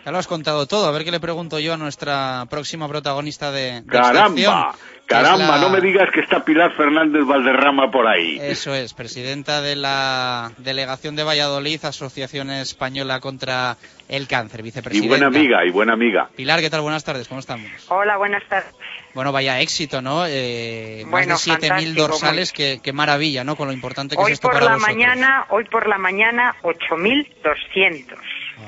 Ya 0.07 0.11
lo 0.13 0.19
has 0.19 0.27
contado 0.27 0.65
todo. 0.67 0.87
A 0.87 0.91
ver 0.91 1.03
qué 1.03 1.11
le 1.11 1.19
pregunto 1.19 1.59
yo 1.59 1.73
a 1.73 1.77
nuestra 1.77 2.45
próxima 2.49 2.87
protagonista 2.87 3.51
de, 3.51 3.81
de 3.81 3.85
Caramba, 3.87 4.73
caramba, 5.05 5.57
la- 5.57 5.61
no 5.63 5.69
me 5.69 5.81
digas 5.81 6.07
que 6.13 6.21
está 6.21 6.45
Pilar 6.45 6.71
Fernández 6.77 7.25
Valderrama 7.25 7.91
por 7.91 8.07
ahí. 8.07 8.39
Eso 8.41 8.73
es, 8.73 8.93
presidenta 8.93 9.59
de 9.61 9.75
la 9.75 10.53
Delegación 10.59 11.17
de 11.17 11.25
Valladolid, 11.25 11.83
Asociación 11.83 12.51
Española 12.51 13.19
contra 13.19 13.75
el 14.07 14.29
Cáncer, 14.29 14.61
Y 14.61 14.63
vicepresidenta. 14.63 15.09
buena 15.09 15.27
amiga, 15.27 15.65
y 15.65 15.71
buena 15.71 15.91
amiga. 15.91 16.29
Pilar, 16.37 16.61
¿qué 16.61 16.69
tal? 16.69 16.79
Buenas 16.79 17.03
tardes, 17.03 17.27
¿cómo 17.27 17.41
estamos? 17.41 17.69
Hola, 17.89 18.15
buenas 18.15 18.43
tardes. 18.47 18.73
Bueno, 19.13 19.33
vaya 19.33 19.59
éxito, 19.59 20.01
¿no? 20.01 20.23
Eh, 20.25 21.03
Bueno, 21.09 21.33
más 21.33 21.43
de 21.45 21.51
7.000 21.51 21.59
fantástico, 21.67 22.01
dorsales, 22.07 22.53
qué, 22.53 22.79
qué 22.81 22.93
maravilla, 22.93 23.43
¿no? 23.43 23.57
Con 23.57 23.67
lo 23.67 23.73
importante 23.73 24.15
que 24.15 24.21
Hoy 24.21 24.31
es 24.31 24.35
esto 24.35 24.47
por 24.47 24.53
para 24.53 24.67
la 24.67 24.71
vosotros. 24.75 24.95
mañana, 24.95 25.45
hoy 25.49 25.65
por 25.65 25.85
la 25.89 25.97
mañana 25.97 26.55
8.200. 26.61 28.15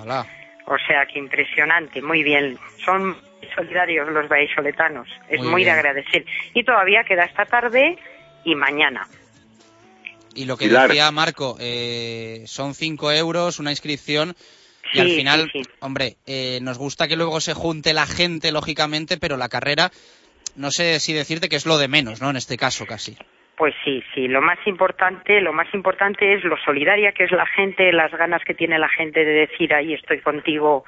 Hola. 0.02 0.26
O 0.72 0.78
sea, 0.86 1.07
que 1.07 1.17
impresionante, 1.17 1.99
muy 1.99 2.22
bien. 2.22 2.55
Son 2.86 3.17
solidarios 3.55 4.07
los 4.09 4.30
vallisoletanos. 4.30 5.07
Es 5.28 5.39
Muy 5.41 5.49
muy, 5.49 5.63
de 5.63 5.72
agradecer. 5.72 6.24
Y 6.53 6.63
todavía 6.63 7.03
queda 7.03 7.24
esta 7.24 7.45
tarde 7.45 7.97
y 8.45 8.53
mañana. 8.53 9.07
Y 10.36 10.45
lo 10.45 10.57
que 10.57 10.65
Pilar. 10.67 10.88
decía 10.89 11.09
Marco, 11.09 11.57
eh, 11.59 12.43
son 12.45 12.76
5 12.76 13.11
euros, 13.13 13.57
una 13.57 13.72
inscripción. 13.72 14.36
Y 14.93 14.97
Sí, 14.97 14.99
al 14.99 15.07
final, 15.09 15.49
sí, 15.51 15.63
sí. 15.63 15.70
hombre, 15.80 16.17
eh, 16.28 16.59
nos 16.61 16.78
gusta 16.78 17.07
que 17.07 17.15
luego 17.15 17.41
se 17.41 17.55
junte 17.55 17.93
la 17.93 18.05
gente, 18.05 18.51
lógicamente, 18.51 19.17
pero 19.17 19.38
la 19.38 19.49
carrera, 19.49 19.91
no 20.55 20.70
sé 20.70 20.99
si 20.99 21.13
decirte 21.13 21.49
que 21.49 21.55
es 21.55 21.65
lo 21.65 21.80
de 21.80 21.88
menos, 21.88 22.22
¿no? 22.22 22.30
En 22.30 22.36
este 22.38 22.57
caso, 22.57 22.86
casi. 22.86 23.17
Pues 23.60 23.76
sí, 23.84 24.01
sí, 24.16 24.30
lo 24.30 24.41
más 24.41 24.57
importante, 24.68 25.41
lo 25.41 25.51
más 25.51 25.68
importante 25.74 26.34
es 26.34 26.45
lo 26.45 26.55
solidaria 26.55 27.12
que 27.12 27.26
es 27.26 27.32
la 27.34 27.45
gente, 27.45 27.91
las 27.91 28.10
ganas 28.10 28.41
que 28.45 28.53
tiene 28.53 28.80
la 28.80 28.88
gente 28.88 29.26
de 29.26 29.47
decir 29.47 29.74
ahí 29.74 29.93
estoy 29.93 30.22
contigo, 30.22 30.86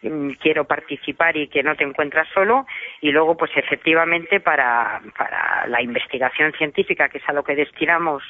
mm, 0.00 0.30
quiero 0.40 0.64
participar 0.64 1.36
y 1.36 1.48
que 1.48 1.62
no 1.62 1.76
te 1.76 1.84
encuentras 1.84 2.26
solo 2.32 2.64
y 3.02 3.10
luego 3.10 3.36
pues 3.36 3.50
efectivamente 3.54 4.40
para, 4.40 5.02
para 5.18 5.66
la 5.66 5.82
investigación 5.82 6.52
científica 6.52 7.10
que 7.10 7.18
es 7.18 7.28
a 7.28 7.34
lo 7.34 7.44
que 7.44 7.56
destinamos 7.56 8.22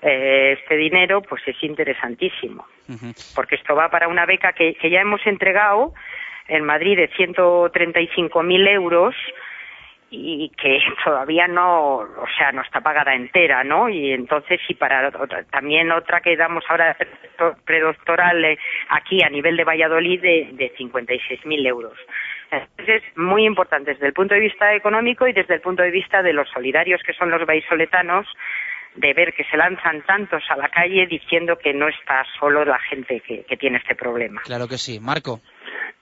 eh, 0.00 0.56
este 0.60 0.76
dinero 0.76 1.20
pues 1.20 1.42
es 1.48 1.60
interesantísimo. 1.64 2.64
Porque 3.34 3.56
esto 3.56 3.74
va 3.74 3.90
para 3.90 4.06
una 4.06 4.26
beca 4.26 4.52
que, 4.52 4.74
que 4.74 4.90
ya 4.90 5.00
hemos 5.00 5.26
entregado 5.26 5.92
en 6.46 6.62
Madrid 6.62 6.96
de 6.96 7.10
135.000 7.10 8.68
euros 8.68 9.16
y 10.16 10.48
que 10.50 10.78
todavía 11.04 11.46
no, 11.48 11.96
o 11.96 12.26
sea, 12.38 12.52
no 12.52 12.62
está 12.62 12.80
pagada 12.80 13.14
entera, 13.14 13.64
¿no? 13.64 13.88
Y 13.88 14.12
entonces, 14.12 14.60
y 14.68 14.74
para 14.74 15.08
otra- 15.08 15.44
también 15.44 15.90
otra 15.92 16.20
que 16.20 16.36
damos 16.36 16.64
ahora 16.68 16.96
predoctor- 16.98 17.56
predoctoral 17.64 18.44
eh, 18.44 18.58
aquí 18.90 19.22
a 19.22 19.28
nivel 19.30 19.56
de 19.56 19.64
Valladolid 19.64 20.20
de, 20.20 20.48
de 20.52 20.74
56.000 20.76 21.66
euros. 21.66 21.98
Entonces, 22.50 23.02
muy 23.16 23.44
importante 23.46 23.92
desde 23.94 24.06
el 24.06 24.12
punto 24.12 24.34
de 24.34 24.40
vista 24.40 24.74
económico 24.74 25.26
y 25.26 25.32
desde 25.32 25.54
el 25.54 25.60
punto 25.60 25.82
de 25.82 25.90
vista 25.90 26.22
de 26.22 26.32
los 26.32 26.48
solidarios 26.50 27.02
que 27.04 27.12
son 27.14 27.30
los 27.30 27.44
vallisoletanos, 27.44 28.26
de 28.94 29.12
ver 29.12 29.32
que 29.32 29.42
se 29.44 29.56
lanzan 29.56 30.02
tantos 30.02 30.44
a 30.50 30.56
la 30.56 30.68
calle 30.68 31.06
diciendo 31.08 31.56
que 31.58 31.74
no 31.74 31.88
está 31.88 32.24
solo 32.38 32.64
la 32.64 32.78
gente 32.78 33.20
que, 33.26 33.42
que 33.42 33.56
tiene 33.56 33.78
este 33.78 33.96
problema. 33.96 34.40
Claro 34.44 34.68
que 34.68 34.78
sí. 34.78 35.00
Marco. 35.00 35.40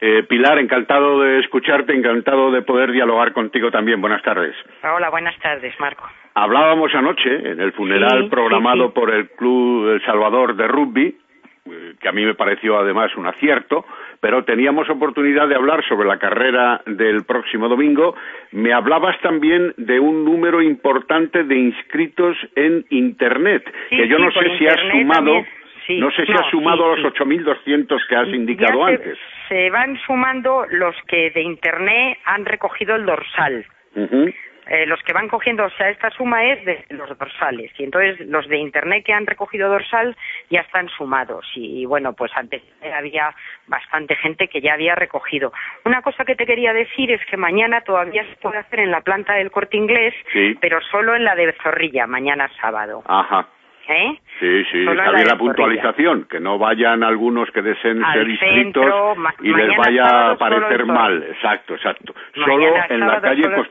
Eh, 0.00 0.24
Pilar, 0.28 0.58
encantado 0.58 1.20
de 1.20 1.40
escucharte, 1.40 1.94
encantado 1.94 2.50
de 2.50 2.62
poder 2.62 2.90
dialogar 2.92 3.32
contigo 3.32 3.70
también. 3.70 4.00
Buenas 4.00 4.22
tardes. 4.22 4.54
Hola, 4.82 5.10
buenas 5.10 5.38
tardes, 5.38 5.78
Marco. 5.78 6.08
Hablábamos 6.34 6.92
anoche 6.94 7.30
en 7.50 7.60
el 7.60 7.72
funeral 7.72 8.24
Sí, 8.24 8.28
programado 8.30 8.84
sí, 8.86 8.88
sí. 8.88 9.00
por 9.00 9.10
el 9.14 9.28
Club 9.30 9.90
El 9.90 10.04
Salvador 10.04 10.56
de 10.56 10.66
Rugby, 10.66 11.16
eh, 11.70 11.94
que 12.00 12.08
a 12.08 12.12
mí 12.12 12.24
me 12.24 12.34
pareció 12.34 12.78
además 12.78 13.14
un 13.16 13.26
acierto, 13.26 13.84
pero 14.20 14.42
teníamos 14.44 14.88
oportunidad 14.90 15.46
de 15.46 15.54
hablar 15.56 15.84
sobre 15.86 16.08
la 16.08 16.18
carrera 16.18 16.80
del 16.86 17.24
próximo 17.24 17.68
domingo. 17.68 18.16
Me 18.52 18.72
hablabas 18.72 19.20
también 19.20 19.74
de 19.76 20.00
un 20.00 20.24
número 20.24 20.62
importante 20.62 21.44
de 21.44 21.54
inscritos 21.56 22.36
en 22.56 22.84
Internet, 22.90 23.62
que 23.90 24.08
yo 24.08 24.18
no 24.18 24.30
sé 24.32 24.56
si 24.58 24.66
has 24.66 24.80
sumado, 24.90 25.14
también. 25.34 25.46
Sí, 25.86 25.98
no 25.98 26.10
sé 26.10 26.24
si 26.26 26.32
no, 26.32 26.38
has 26.40 26.50
sumado 26.50 26.94
sí, 26.96 27.02
los 27.02 27.12
8.200 27.14 28.06
que 28.08 28.16
has 28.16 28.28
indicado 28.28 28.86
se- 28.86 28.92
antes. 28.94 29.18
Se 29.48 29.70
van 29.70 29.98
sumando 30.06 30.64
los 30.70 30.94
que 31.08 31.30
de 31.30 31.42
Internet 31.42 32.18
han 32.24 32.44
recogido 32.44 32.94
el 32.96 33.04
dorsal. 33.06 33.64
Eh, 34.68 34.86
los 34.86 35.02
que 35.02 35.12
van 35.12 35.26
cogiendo, 35.28 35.64
o 35.64 35.70
sea, 35.70 35.90
esta 35.90 36.08
suma 36.10 36.44
es 36.44 36.64
de 36.64 36.84
los 36.90 37.18
dorsales. 37.18 37.72
Y 37.78 37.82
entonces 37.82 38.20
los 38.28 38.46
de 38.48 38.58
Internet 38.58 39.04
que 39.04 39.12
han 39.12 39.26
recogido 39.26 39.68
dorsal 39.68 40.16
ya 40.50 40.60
están 40.60 40.88
sumados. 40.90 41.44
Y, 41.56 41.84
bueno, 41.84 42.12
pues 42.12 42.30
antes 42.36 42.62
había 42.96 43.34
bastante 43.66 44.14
gente 44.14 44.46
que 44.46 44.60
ya 44.60 44.74
había 44.74 44.94
recogido. 44.94 45.52
Una 45.84 46.00
cosa 46.00 46.24
que 46.24 46.36
te 46.36 46.46
quería 46.46 46.72
decir 46.72 47.10
es 47.10 47.20
que 47.26 47.36
mañana 47.36 47.80
todavía 47.80 48.24
se 48.24 48.36
puede 48.36 48.58
hacer 48.58 48.78
en 48.80 48.92
la 48.92 49.00
planta 49.00 49.34
del 49.34 49.50
corte 49.50 49.76
inglés, 49.76 50.14
Sí. 50.32 50.56
pero 50.60 50.80
solo 50.80 51.16
en 51.16 51.24
la 51.24 51.34
de 51.34 51.52
Zorrilla, 51.60 52.06
mañana 52.06 52.48
sábado. 52.60 53.02
Ajá. 53.08 53.48
¿Eh? 53.88 54.18
Sí, 54.38 54.64
sí, 54.70 54.80
está 54.88 54.94
la 55.12 55.24
la 55.24 55.36
puntualización, 55.36 56.24
que 56.30 56.38
no 56.40 56.56
vayan 56.58 57.02
algunos 57.02 57.50
que 57.50 57.62
deseen 57.62 58.02
Al 58.02 58.12
ser 58.14 58.28
inscritos 58.28 58.84
centro, 58.84 59.14
y 59.42 59.52
les 59.52 59.76
vaya 59.76 60.30
a 60.30 60.36
parecer 60.36 60.86
mal. 60.86 61.22
Exacto, 61.24 61.74
exacto. 61.74 62.14
Mañana 62.36 62.86
solo 62.86 62.94
en 62.94 63.00
la 63.08 63.20
calle 63.20 63.42
solo- 63.42 63.64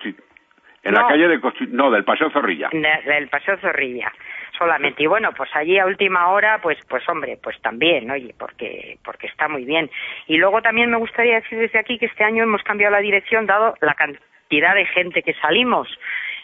en 0.83 0.93
la 0.95 1.01
No. 1.01 1.07
calle 1.07 1.27
de 1.27 1.39
no, 1.69 1.91
del 1.91 2.03
Paseo 2.03 2.29
Zorrilla. 2.31 2.69
De- 2.71 3.01
del 3.05 3.27
Paseo 3.29 3.57
Zorrilla 3.57 4.11
solamente 4.57 5.01
y 5.01 5.07
bueno 5.07 5.31
pues 5.35 5.49
allí 5.55 5.79
a 5.79 5.85
última 5.87 6.27
hora 6.27 6.59
pues 6.61 6.77
pues 6.87 7.07
hombre 7.09 7.37
pues 7.41 7.59
también 7.61 8.11
oye 8.11 8.35
porque 8.37 8.97
porque 9.03 9.25
está 9.27 9.47
muy 9.47 9.63
bien 9.65 9.89
y 10.27 10.37
luego 10.37 10.61
también 10.61 10.91
me 10.91 10.97
gustaría 10.97 11.35
decir 11.35 11.57
desde 11.57 11.79
aquí 11.79 11.97
que 11.97 12.05
este 12.07 12.23
año 12.23 12.43
hemos 12.43 12.61
cambiado 12.61 12.91
la 12.93 12.99
dirección 13.01 13.47
dado 13.47 13.75
la 13.81 13.93
cantidad 13.95 14.75
de 14.75 14.85
gente 14.87 15.23
que 15.23 15.33
salimos 15.35 15.87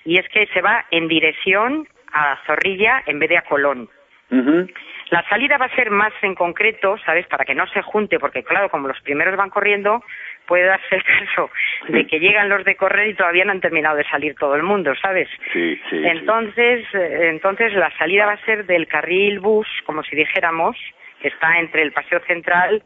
y 0.06 0.18
es 0.20 0.28
que 0.30 0.48
se 0.48 0.62
va 0.62 0.86
en 0.90 1.08
dirección 1.08 1.88
a 2.12 2.38
Zorrilla 2.46 3.04
en 3.06 3.20
vez 3.20 3.30
de 3.30 3.38
a 3.38 3.44
Colón 3.44 3.90
Ujú. 4.30 4.68
la 5.10 5.24
salida 5.30 5.58
va 5.58 5.68
a 5.68 5.76
ser 5.76 5.90
más 5.90 6.12
en 6.22 6.36
concreto, 6.36 6.98
¿sabes? 7.06 7.26
Para 7.28 7.46
que 7.46 7.56
no 7.56 7.66
se 7.68 7.82
junte, 7.82 8.20
porque 8.20 8.44
claro, 8.44 8.70
como 8.70 8.90
los 8.90 9.00
primeros 9.02 9.38
van 9.38 9.50
corriendo, 9.50 10.04
puede 10.46 10.66
darse 10.66 10.96
el 10.96 11.04
caso 11.36 11.50
de 11.88 12.06
que 12.08 12.20
llegan 12.20 12.50
los 12.50 12.66
de 12.66 12.76
correr 12.76 13.08
y 13.08 13.14
todavía 13.14 13.46
no 13.46 13.52
han 13.52 13.62
terminado 13.62 13.96
de 13.96 14.04
salir 14.06 14.36
todo 14.36 14.56
el 14.56 14.64
mundo, 14.64 14.94
¿sabes? 15.02 15.30
Sí, 15.54 15.80
sí. 15.90 16.02
Entonces, 16.04 16.86
eh, 16.94 17.30
entonces 17.30 17.74
la 17.74 17.90
salida 17.98 18.26
va 18.26 18.34
a 18.34 18.46
ser 18.46 18.66
del 18.66 18.88
carril 18.88 19.40
bus, 19.40 19.68
como 19.86 20.04
si 20.04 20.16
dijéramos, 20.16 20.76
que 21.22 21.30
está 21.30 21.58
entre 21.60 21.84
el 21.84 21.94
Paseo 21.94 22.20
Central 22.28 22.84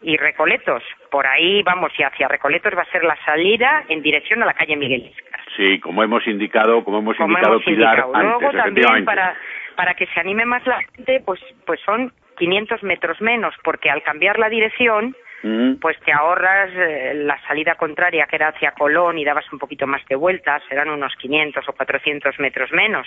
y 0.00 0.16
Recoletos. 0.16 0.82
Por 1.10 1.26
ahí 1.26 1.62
vamos 1.62 1.92
y 1.98 2.02
hacia 2.02 2.28
Recoletos 2.28 2.76
va 2.76 2.82
a 2.82 2.92
ser 2.92 3.02
la 3.02 3.16
salida 3.24 3.84
en 3.88 4.02
dirección 4.02 4.42
a 4.42 4.46
la 4.46 4.54
calle 4.54 4.76
Miguel. 4.76 5.12
Sí, 5.56 5.78
como 5.80 6.02
hemos 6.02 6.26
indicado, 6.26 6.84
como 6.84 6.98
hemos 6.98 7.16
Como 7.16 7.30
indicado 7.30 7.54
hemos 7.54 7.64
Pilar 7.64 7.98
indicado. 7.98 8.16
antes, 8.16 8.40
Luego 8.40 8.56
también 8.64 9.04
para 9.04 9.36
para 9.76 9.94
que 9.94 10.06
se 10.06 10.20
anime 10.20 10.44
más 10.44 10.64
la 10.66 10.80
gente, 10.94 11.20
pues 11.24 11.40
pues 11.66 11.80
son 11.80 12.12
500 12.38 12.82
metros 12.82 13.20
menos, 13.20 13.54
porque 13.64 13.90
al 13.90 14.02
cambiar 14.02 14.38
la 14.38 14.48
dirección 14.48 15.16
Mm. 15.44 15.74
pues 15.74 16.00
te 16.00 16.10
ahorras 16.10 16.70
eh, 16.74 17.12
la 17.16 17.38
salida 17.46 17.74
contraria 17.74 18.24
que 18.26 18.36
era 18.36 18.48
hacia 18.48 18.70
Colón 18.70 19.18
y 19.18 19.26
dabas 19.26 19.44
un 19.52 19.58
poquito 19.58 19.86
más 19.86 20.02
de 20.06 20.16
vueltas, 20.16 20.62
serán 20.70 20.88
unos 20.88 21.14
500 21.16 21.68
o 21.68 21.72
400 21.74 22.38
metros 22.38 22.72
menos, 22.72 23.06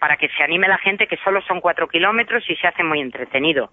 para 0.00 0.16
que 0.16 0.28
se 0.28 0.42
anime 0.42 0.66
la 0.66 0.78
gente 0.78 1.06
que 1.06 1.16
solo 1.18 1.40
son 1.42 1.60
cuatro 1.60 1.86
kilómetros 1.86 2.42
y 2.50 2.56
se 2.56 2.66
hace 2.66 2.82
muy 2.82 3.00
entretenido. 3.00 3.70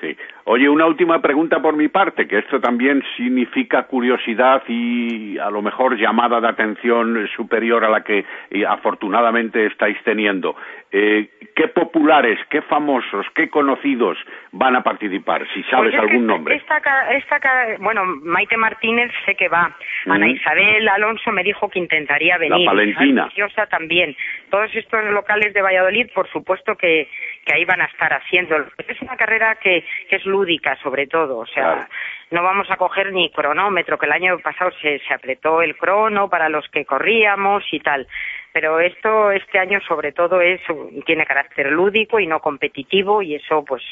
Sí. 0.00 0.16
Oye, 0.44 0.68
una 0.68 0.86
última 0.86 1.20
pregunta 1.22 1.60
por 1.60 1.74
mi 1.76 1.88
parte, 1.88 2.28
que 2.28 2.38
esto 2.38 2.60
también 2.60 3.02
significa 3.16 3.84
curiosidad 3.84 4.62
y 4.68 5.38
a 5.38 5.50
lo 5.50 5.62
mejor 5.62 5.96
llamada 5.96 6.40
de 6.40 6.48
atención 6.48 7.26
superior 7.34 7.84
a 7.84 7.88
la 7.88 8.02
que 8.04 8.24
eh, 8.50 8.64
afortunadamente 8.66 9.66
estáis 9.66 9.96
teniendo. 10.04 10.54
Eh, 10.92 11.28
¿Qué 11.54 11.68
populares, 11.68 12.38
qué 12.50 12.60
famosos, 12.62 13.26
qué 13.34 13.48
conocidos 13.48 14.18
van 14.52 14.76
a 14.76 14.82
participar? 14.82 15.46
Si 15.54 15.62
sabes 15.64 15.90
Pues 15.90 15.94
es 15.94 16.00
que 16.00 16.06
algún 16.06 16.24
esta- 16.24 16.32
nombre. 16.34 16.54
Esta, 16.56 17.12
esta 17.16 17.40
bueno, 17.80 18.04
Maite 18.04 18.56
Martínez 18.58 19.10
sé 19.24 19.34
que 19.34 19.48
va. 19.48 19.74
Ana 20.06 20.26
Mm. 20.26 20.30
Isabel 20.30 20.88
Alonso 20.88 21.32
me 21.32 21.42
dijo 21.42 21.68
que 21.70 21.78
intentaría 21.78 22.36
venir. 22.38 22.66
Valentina. 22.66 23.22
Ana 23.22 23.26
Preciosa 23.26 23.66
también. 23.66 24.14
Todos 24.50 24.74
estos 24.74 25.02
locales 25.06 25.54
de 25.54 25.62
Valladolid, 25.62 26.08
por 26.14 26.28
supuesto 26.30 26.76
que, 26.76 27.08
que 27.44 27.54
ahí 27.54 27.64
van 27.64 27.80
a 27.80 27.86
estar 27.86 28.12
haciendo. 28.12 28.54
Es 28.86 29.00
una 29.00 29.16
carrera 29.16 29.56
que, 29.56 29.84
que 30.08 30.16
es 30.16 30.26
lúdica, 30.26 30.76
sobre 30.82 31.06
todo. 31.06 31.38
O 31.38 31.46
sea, 31.46 31.62
Claro. 31.62 31.86
no 32.30 32.42
vamos 32.42 32.70
a 32.70 32.76
coger 32.76 33.12
ni 33.12 33.30
cronómetro, 33.30 33.98
que 33.98 34.06
el 34.06 34.12
año 34.12 34.38
pasado 34.40 34.70
se, 34.80 34.98
se 35.00 35.14
apretó 35.14 35.62
el 35.62 35.76
crono 35.76 36.28
para 36.28 36.48
los 36.48 36.68
que 36.68 36.84
corríamos 36.84 37.64
y 37.72 37.80
tal. 37.80 38.06
Pero 38.52 38.80
esto 38.80 39.32
este 39.32 39.58
año 39.58 39.80
sobre 39.86 40.12
todo 40.12 40.40
es 40.40 40.62
tiene 41.04 41.26
carácter 41.26 41.70
lúdico 41.70 42.18
y 42.18 42.26
no 42.26 42.40
competitivo 42.40 43.20
y 43.20 43.34
eso 43.34 43.62
pues 43.62 43.82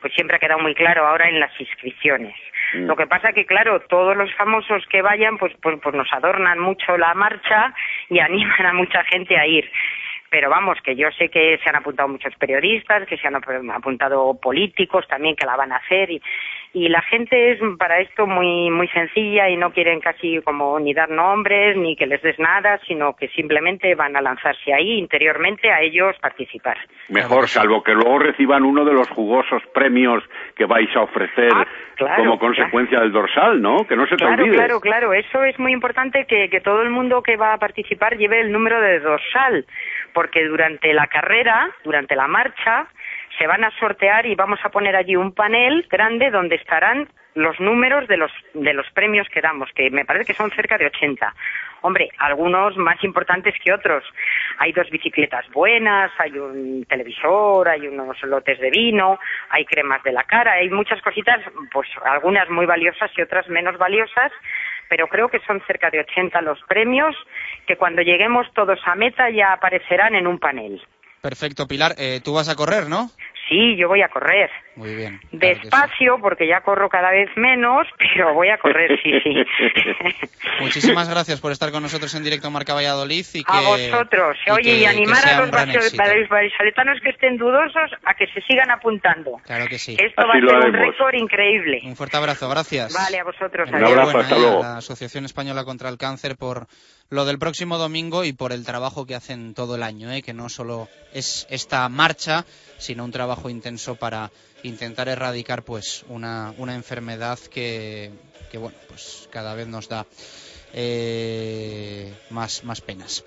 pues 0.00 0.14
siempre 0.14 0.36
ha 0.36 0.40
quedado 0.40 0.60
muy 0.60 0.74
claro 0.74 1.06
ahora 1.06 1.28
en 1.28 1.38
las 1.38 1.52
inscripciones. 1.60 2.34
Mm. 2.72 2.86
Lo 2.86 2.96
que 2.96 3.06
pasa 3.06 3.34
que 3.34 3.44
claro, 3.44 3.80
todos 3.80 4.16
los 4.16 4.32
famosos 4.34 4.86
que 4.86 5.02
vayan 5.02 5.36
pues 5.36 5.52
pues, 5.60 5.78
pues 5.82 5.94
nos 5.94 6.10
adornan 6.10 6.58
mucho 6.58 6.96
la 6.96 7.12
marcha 7.12 7.74
y 8.08 8.18
animan 8.20 8.64
a 8.64 8.72
mucha 8.72 9.04
gente 9.04 9.36
a 9.38 9.46
ir. 9.46 9.70
Pero 10.34 10.50
vamos, 10.50 10.76
que 10.82 10.96
yo 10.96 11.06
sé 11.16 11.28
que 11.28 11.60
se 11.62 11.70
han 11.70 11.76
apuntado 11.76 12.08
muchos 12.08 12.34
periodistas, 12.34 13.06
que 13.06 13.16
se 13.16 13.28
han 13.28 13.36
ap- 13.36 13.48
apuntado 13.72 14.34
políticos 14.42 15.06
también 15.06 15.36
que 15.36 15.46
la 15.46 15.54
van 15.54 15.70
a 15.70 15.76
hacer 15.76 16.10
y, 16.10 16.20
y 16.72 16.88
la 16.88 17.02
gente 17.02 17.52
es 17.52 17.60
para 17.78 18.00
esto 18.00 18.26
muy 18.26 18.68
muy 18.68 18.88
sencilla 18.88 19.48
y 19.48 19.56
no 19.56 19.70
quieren 19.72 20.00
casi 20.00 20.40
como 20.42 20.80
ni 20.80 20.92
dar 20.92 21.08
nombres 21.08 21.76
ni 21.76 21.94
que 21.94 22.06
les 22.08 22.20
des 22.20 22.36
nada, 22.40 22.80
sino 22.84 23.14
que 23.14 23.28
simplemente 23.28 23.94
van 23.94 24.16
a 24.16 24.20
lanzarse 24.20 24.74
ahí 24.74 24.98
interiormente 24.98 25.70
a 25.70 25.82
ellos 25.82 26.16
participar. 26.20 26.78
Mejor, 27.10 27.46
salvo 27.46 27.84
que 27.84 27.92
luego 27.92 28.18
reciban 28.18 28.64
uno 28.64 28.84
de 28.84 28.92
los 28.92 29.08
jugosos 29.10 29.62
premios 29.72 30.24
que 30.56 30.64
vais 30.64 30.90
a 30.96 31.02
ofrecer 31.02 31.52
Ah, 31.54 31.64
claro, 31.94 32.24
como 32.24 32.38
consecuencia 32.40 32.98
del 32.98 33.12
dorsal, 33.12 33.62
¿no? 33.62 33.86
Que 33.86 33.94
no 33.94 34.04
se 34.06 34.16
te 34.16 34.24
Claro, 34.24 34.42
olvide. 34.42 34.56
claro, 34.56 34.80
claro. 34.80 35.12
Eso 35.12 35.44
es 35.44 35.56
muy 35.60 35.70
importante 35.72 36.24
que, 36.26 36.48
que 36.50 36.60
todo 36.60 36.82
el 36.82 36.90
mundo 36.90 37.22
que 37.22 37.36
va 37.36 37.52
a 37.52 37.58
participar 37.58 38.16
lleve 38.16 38.40
el 38.40 38.50
número 38.50 38.80
de 38.80 38.98
dorsal, 38.98 39.64
porque 40.14 40.46
durante 40.46 40.94
la 40.94 41.08
carrera, 41.08 41.70
durante 41.82 42.16
la 42.16 42.28
marcha, 42.28 42.86
se 43.38 43.46
van 43.46 43.64
a 43.64 43.70
sortear 43.78 44.24
y 44.26 44.34
vamos 44.34 44.60
a 44.62 44.70
poner 44.70 44.96
allí 44.96 45.16
un 45.16 45.34
panel 45.34 45.86
grande 45.90 46.30
donde 46.30 46.54
estarán 46.54 47.08
los 47.34 47.58
números 47.58 48.06
de 48.06 48.16
los, 48.16 48.30
de 48.54 48.72
los 48.72 48.88
premios 48.92 49.28
que 49.28 49.40
damos, 49.40 49.68
que 49.74 49.90
me 49.90 50.04
parece 50.04 50.26
que 50.26 50.38
son 50.38 50.50
cerca 50.52 50.78
de 50.78 50.86
80. 50.86 51.34
Hombre, 51.82 52.08
algunos 52.18 52.76
más 52.76 53.02
importantes 53.02 53.54
que 53.62 53.72
otros. 53.72 54.04
Hay 54.58 54.72
dos 54.72 54.88
bicicletas 54.88 55.44
buenas, 55.50 56.12
hay 56.18 56.38
un 56.38 56.84
televisor, 56.88 57.68
hay 57.68 57.88
unos 57.88 58.22
lotes 58.22 58.58
de 58.60 58.70
vino, 58.70 59.18
hay 59.50 59.64
cremas 59.64 60.02
de 60.04 60.12
la 60.12 60.22
cara, 60.22 60.52
hay 60.52 60.70
muchas 60.70 61.02
cositas, 61.02 61.40
pues 61.72 61.88
algunas 62.04 62.48
muy 62.48 62.66
valiosas 62.66 63.10
y 63.16 63.22
otras 63.22 63.48
menos 63.48 63.76
valiosas, 63.78 64.32
pero 64.88 65.08
creo 65.08 65.28
que 65.28 65.40
son 65.40 65.60
cerca 65.66 65.90
de 65.90 66.00
80 66.00 66.40
los 66.42 66.62
premios 66.68 67.16
que 67.66 67.76
cuando 67.76 68.02
lleguemos 68.02 68.46
todos 68.54 68.78
a 68.86 68.94
meta 68.94 69.30
ya 69.30 69.52
aparecerán 69.52 70.14
en 70.14 70.26
un 70.26 70.38
panel. 70.38 70.80
Perfecto, 71.20 71.66
Pilar. 71.66 71.94
Eh, 71.98 72.20
Tú 72.22 72.34
vas 72.34 72.48
a 72.48 72.54
correr, 72.56 72.88
¿no? 72.88 73.08
Sí, 73.48 73.76
yo 73.76 73.88
voy 73.88 74.00
a 74.00 74.08
correr. 74.08 74.50
Muy 74.74 74.94
bien. 74.94 75.20
Despacio, 75.30 76.16
porque 76.20 76.46
ya 76.48 76.62
corro 76.62 76.88
cada 76.88 77.10
vez 77.10 77.28
menos, 77.36 77.86
pero 77.98 78.32
voy 78.32 78.48
a 78.48 78.56
correr, 78.56 78.98
sí, 79.02 79.12
sí. 79.22 79.34
Muchísimas 80.60 81.08
gracias 81.08 81.40
por 81.40 81.52
estar 81.52 81.70
con 81.70 81.82
nosotros 81.82 82.14
en 82.14 82.24
directo 82.24 82.50
Marca 82.50 82.74
Valladolid 82.74 83.24
y 83.34 83.44
que 83.44 83.52
a 83.52 83.60
vosotros. 83.60 84.36
y 84.46 84.50
Oye, 84.50 84.62
que- 84.62 84.78
y 84.78 84.84
animar 84.86 85.26
a 85.28 85.36
los 85.40 85.46
un 85.46 85.50
vallisoletanos 86.28 87.00
que 87.02 87.10
estén 87.10 87.36
dudosos 87.36 87.90
a 88.04 88.14
que 88.14 88.26
se 88.28 88.40
sigan 88.42 88.70
apuntando. 88.70 89.32
Claro 89.44 89.66
que 89.66 89.78
sí. 89.78 89.96
Esto 89.98 90.22
va 90.26 90.34
a 90.34 90.40
ser 90.40 90.66
un 90.68 90.72
récord 90.72 91.14
increíble. 91.14 91.80
Un 91.84 91.96
fuerte 91.96 92.16
abrazo, 92.16 92.48
gracias. 92.48 92.94
Vale, 92.94 93.18
a 93.20 93.24
vosotros. 93.24 93.68
Enhorabuena, 93.68 94.20
adiós. 94.20 94.40
eh, 94.40 94.56
a 94.56 94.60
la 94.60 94.76
Asociación 94.78 95.24
Española 95.26 95.64
contra 95.64 95.88
el 95.90 95.98
Cáncer 95.98 96.36
por 96.36 96.66
lo 97.14 97.24
del 97.24 97.38
próximo 97.38 97.78
domingo 97.78 98.24
y 98.24 98.32
por 98.32 98.52
el 98.52 98.64
trabajo 98.64 99.06
que 99.06 99.14
hacen 99.14 99.54
todo 99.54 99.76
el 99.76 99.84
año, 99.84 100.10
eh, 100.10 100.20
que 100.20 100.32
no 100.32 100.48
solo 100.48 100.88
es 101.12 101.46
esta 101.48 101.88
marcha, 101.88 102.44
sino 102.76 103.04
un 103.04 103.12
trabajo 103.12 103.48
intenso 103.48 103.94
para 103.94 104.32
intentar 104.64 105.08
erradicar 105.08 105.62
pues 105.62 106.04
una, 106.08 106.52
una 106.58 106.74
enfermedad 106.74 107.38
que, 107.38 108.10
que 108.50 108.58
bueno 108.58 108.76
pues 108.88 109.28
cada 109.30 109.54
vez 109.54 109.68
nos 109.68 109.88
da 109.88 110.06
eh, 110.72 112.12
más, 112.30 112.64
más 112.64 112.80
penas. 112.80 113.22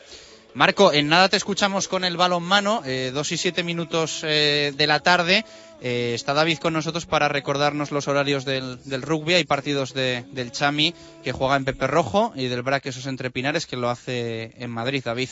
Marco, 0.57 0.91
en 0.91 1.07
nada 1.07 1.29
te 1.29 1.37
escuchamos 1.37 1.87
con 1.87 2.03
el 2.03 2.17
balonmano, 2.17 2.81
eh, 2.83 3.11
dos 3.13 3.31
y 3.31 3.37
siete 3.37 3.61
minutos 3.61 4.21
eh, 4.23 4.73
de 4.75 4.87
la 4.87 5.01
tarde. 5.01 5.45
Eh, 5.83 6.13
está 6.15 6.33
David 6.33 6.57
con 6.57 6.73
nosotros 6.73 7.05
para 7.05 7.27
recordarnos 7.27 7.91
los 7.91 8.07
horarios 8.07 8.43
del, 8.43 8.79
del 8.83 9.03
rugby. 9.03 9.35
Hay 9.35 9.43
partidos 9.43 9.93
de- 9.93 10.25
del 10.31 10.51
Chami 10.51 10.95
que 11.23 11.31
juega 11.31 11.57
en 11.57 11.65
Pepe 11.65 11.85
Rojo 11.85 12.33
y 12.35 12.47
del 12.47 12.63
Braquesos 12.63 13.05
entre 13.05 13.29
Pinares 13.29 13.67
que 13.67 13.77
lo 13.77 13.87
hace 13.91 14.51
en 14.57 14.71
Madrid, 14.71 15.03
David. 15.05 15.29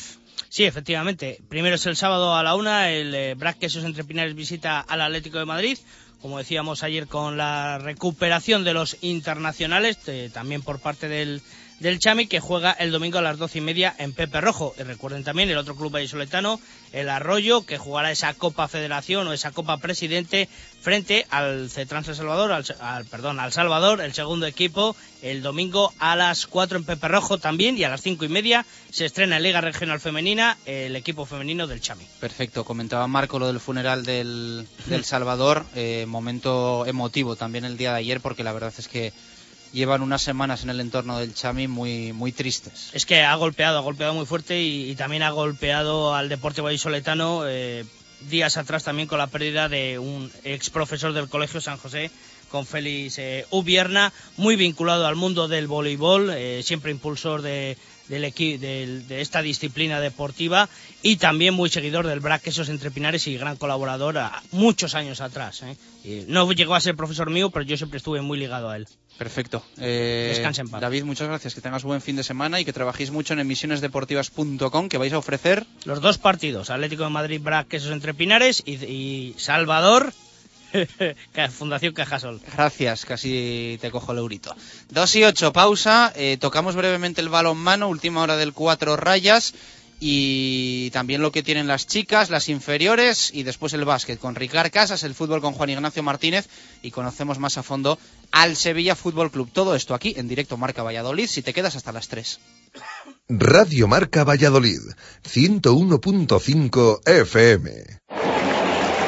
Sí, 0.49 0.63
efectivamente. 0.65 1.39
Primero 1.49 1.73
es 1.77 1.85
el 1.87 1.95
sábado 1.95 2.35
a 2.35 2.43
la 2.43 2.53
una, 2.53 2.91
el 2.91 3.15
eh, 3.15 3.33
Brac 3.33 3.57
Quesos 3.57 3.83
entre 3.83 4.03
Pinares 4.03 4.35
visita 4.35 4.79
al 4.79 5.01
Atlético 5.01 5.39
de 5.39 5.45
Madrid. 5.45 5.79
Como 6.21 6.37
decíamos 6.37 6.83
ayer, 6.83 7.07
con 7.07 7.35
la 7.35 7.79
recuperación 7.79 8.63
de 8.63 8.73
los 8.75 8.97
internacionales, 9.01 9.97
también 10.33 10.61
por 10.61 10.79
parte 10.79 11.07
del, 11.07 11.41
del 11.79 11.99
Chami, 11.99 12.27
que 12.27 12.39
juega 12.39 12.71
el 12.71 12.91
domingo 12.91 13.17
a 13.17 13.21
las 13.21 13.37
doce 13.37 13.57
y 13.57 13.61
media 13.61 13.93
en 13.97 14.13
Pepe 14.13 14.39
Rojo. 14.41 14.73
Y 14.79 14.83
recuerden 14.83 15.23
también 15.23 15.49
el 15.49 15.57
otro 15.57 15.75
club 15.75 15.91
vallisoletano, 15.91 16.59
el 16.93 17.09
Arroyo, 17.09 17.65
que 17.65 17.77
jugará 17.77 18.11
esa 18.11 18.33
Copa 18.33 18.67
Federación 18.69 19.27
o 19.27 19.33
esa 19.33 19.51
Copa 19.51 19.77
Presidente 19.77 20.47
frente 20.81 21.25
al 21.31 21.69
Cetrans 21.69 22.07
El 22.07 22.15
Salvador, 22.15 22.51
al, 22.53 22.63
al- 22.79 23.05
perdón, 23.05 23.39
al 23.39 23.51
Salvador, 23.51 23.99
el 24.01 24.13
segundo 24.13 24.45
equipo, 24.45 24.95
el 25.21 25.41
domingo 25.41 25.91
a 25.99 26.15
las 26.15 26.45
4 26.47 26.77
en 26.77 26.83
Pepe 26.85 27.07
Rojo 27.07 27.39
también 27.39 27.77
y 27.77 27.83
a 27.83 27.89
las 27.89 28.01
cinco 28.01 28.23
y 28.23 28.29
media 28.29 28.65
se 28.91 29.05
estrena 29.05 29.37
en 29.37 29.43
Liga 29.43 29.59
Regional 29.61 29.99
Femenina 29.99 30.57
el 30.65 30.95
equipo 30.95 31.25
femenino 31.25 31.65
del 31.67 31.81
Chami. 31.81 32.05
Perfecto, 32.19 32.63
comentaba 32.63 33.07
Marco 33.07 33.39
lo 33.39 33.47
del 33.47 33.59
funeral 33.59 34.05
del, 34.05 34.67
del 34.85 35.03
Salvador, 35.05 35.65
eh, 35.75 36.05
momento 36.07 36.85
emotivo 36.85 37.35
también 37.35 37.65
el 37.65 37.77
día 37.77 37.91
de 37.91 37.99
ayer 37.99 38.21
porque 38.21 38.43
la 38.43 38.53
verdad 38.53 38.73
es 38.77 38.87
que 38.87 39.11
llevan 39.75 40.01
unas 40.01 40.21
semanas 40.21 40.63
en 40.63 40.69
el 40.69 40.79
entorno 40.79 41.19
del 41.19 41.35
Chami 41.35 41.67
muy, 41.67 42.13
muy 42.13 42.31
tristes. 42.31 42.89
Es 42.93 43.05
que 43.05 43.21
ha 43.21 43.35
golpeado, 43.35 43.77
ha 43.77 43.81
golpeado 43.81 44.13
muy 44.13 44.25
fuerte 44.25 44.61
y, 44.61 44.95
también 44.95 45.21
ha 45.21 45.29
golpeado 45.29 46.15
al 46.15 46.29
deporte 46.29 46.61
vallisoletano 46.61 47.43
eh, 47.45 47.85
días 48.29 48.55
atrás 48.57 48.85
también 48.85 49.07
con 49.07 49.19
la 49.19 49.27
pérdida 49.27 49.67
de 49.67 49.99
un 49.99 50.31
ex 50.45 50.69
profesor 50.69 51.11
del 51.13 51.27
Colegio 51.27 51.59
San 51.59 51.77
José 51.77 52.09
con 52.49 52.65
Félix 52.65 53.19
eh, 53.19 53.45
Ubierna, 53.49 54.13
muy 54.37 54.55
vinculado 54.55 55.05
al 55.07 55.15
mundo 55.15 55.49
del 55.49 55.67
voleibol, 55.67 56.29
eh, 56.29 56.61
siempre 56.63 56.91
impulsor 56.91 57.41
de, 57.41 57.77
esta 59.09 59.41
disciplina 59.41 59.99
deportiva 59.99 60.69
y 61.01 61.17
también 61.17 61.53
muy 61.53 61.69
seguidor 61.69 62.07
del 62.07 62.19
BRAC 62.19 62.43
Quesos 62.43 62.69
Entre 62.69 62.91
Pinares 62.91 63.27
y 63.27 63.35
gran 63.35 63.57
colaborador 63.57 64.17
muchos 64.51 64.95
años 64.95 65.21
atrás. 65.21 65.63
¿eh? 65.63 65.75
Y 66.05 66.25
no 66.27 66.51
llegó 66.51 66.75
a 66.75 66.81
ser 66.81 66.95
profesor 66.95 67.29
mío, 67.31 67.49
pero 67.49 67.65
yo 67.65 67.75
siempre 67.77 67.97
estuve 67.97 68.21
muy 68.21 68.37
ligado 68.37 68.69
a 68.69 68.77
él. 68.77 68.87
Perfecto. 69.17 69.63
Eh, 69.79 70.27
Descansa 70.35 70.61
en 70.61 70.69
paz. 70.69 70.81
David, 70.81 71.03
muchas 71.03 71.27
gracias, 71.27 71.55
que 71.55 71.61
tengas 71.61 71.83
buen 71.83 72.01
fin 72.01 72.15
de 72.15 72.23
semana 72.23 72.59
y 72.59 72.65
que 72.65 72.73
trabajéis 72.73 73.09
mucho 73.11 73.33
en 73.33 73.39
emisionesdeportivas.com, 73.39 74.89
que 74.89 74.97
vais 74.97 75.13
a 75.13 75.17
ofrecer 75.17 75.65
Los 75.85 76.01
dos 76.01 76.17
partidos, 76.17 76.69
Atlético 76.69 77.03
de 77.05 77.09
Madrid, 77.09 77.41
BRAC 77.41 77.67
Quesos 77.67 77.91
Entre 77.91 78.13
Pinares 78.13 78.61
y, 78.65 78.73
y 78.73 79.35
Salvador, 79.37 80.13
Fundación 81.51 81.93
Cajasol. 81.93 82.41
Gracias, 82.53 83.05
casi 83.05 83.77
te 83.81 83.91
cojo 83.91 84.11
el 84.11 84.17
eurito. 84.19 84.55
2 84.89 85.15
y 85.15 85.23
8, 85.23 85.53
pausa. 85.53 86.11
eh, 86.15 86.37
tocamos 86.39 86.75
brevemente 86.75 87.21
el 87.21 87.29
balonmano, 87.29 87.87
última 87.87 88.21
hora 88.21 88.35
del 88.35 88.53
cuatro 88.53 88.97
rayas. 88.97 89.53
Y 89.99 90.89
también 90.91 91.21
lo 91.21 91.31
que 91.31 91.43
tienen 91.43 91.67
las 91.67 91.87
chicas, 91.87 92.29
las 92.29 92.49
inferiores. 92.49 93.31
Y 93.33 93.43
después 93.43 93.73
el 93.73 93.85
básquet 93.85 94.19
con 94.19 94.35
Ricard 94.35 94.71
Casas, 94.71 95.03
el 95.03 95.15
fútbol 95.15 95.41
con 95.41 95.53
Juan 95.53 95.69
Ignacio 95.69 96.03
Martínez. 96.03 96.47
Y 96.81 96.91
conocemos 96.91 97.39
más 97.39 97.57
a 97.57 97.63
fondo 97.63 97.97
al 98.31 98.55
Sevilla 98.55 98.95
Fútbol 98.95 99.31
Club. 99.31 99.49
Todo 99.51 99.75
esto 99.75 99.93
aquí 99.93 100.13
en 100.17 100.27
directo 100.27 100.57
Marca 100.57 100.83
Valladolid. 100.83 101.27
Si 101.27 101.41
te 101.41 101.53
quedas 101.53 101.75
hasta 101.75 101.91
las 101.91 102.07
3. 102.07 102.39
Radio 103.29 103.87
Marca 103.87 104.23
Valladolid, 104.23 104.81
101.5 105.23 106.99
FM. 107.05 107.71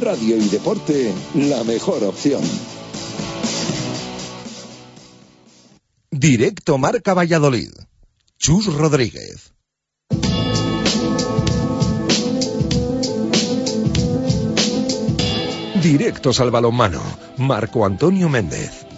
Radio 0.00 0.36
y 0.36 0.48
deporte, 0.48 1.12
la 1.34 1.64
mejor 1.64 2.04
opción. 2.04 2.42
Directo 6.10 6.76
Marca 6.76 7.14
Valladolid. 7.14 7.70
Chus 8.38 8.66
Rodríguez. 8.66 9.54
Directos 15.82 16.40
al 16.40 16.50
balonmano. 16.50 17.00
Marco 17.38 17.86
Antonio 17.86 18.28
Méndez. 18.28 18.89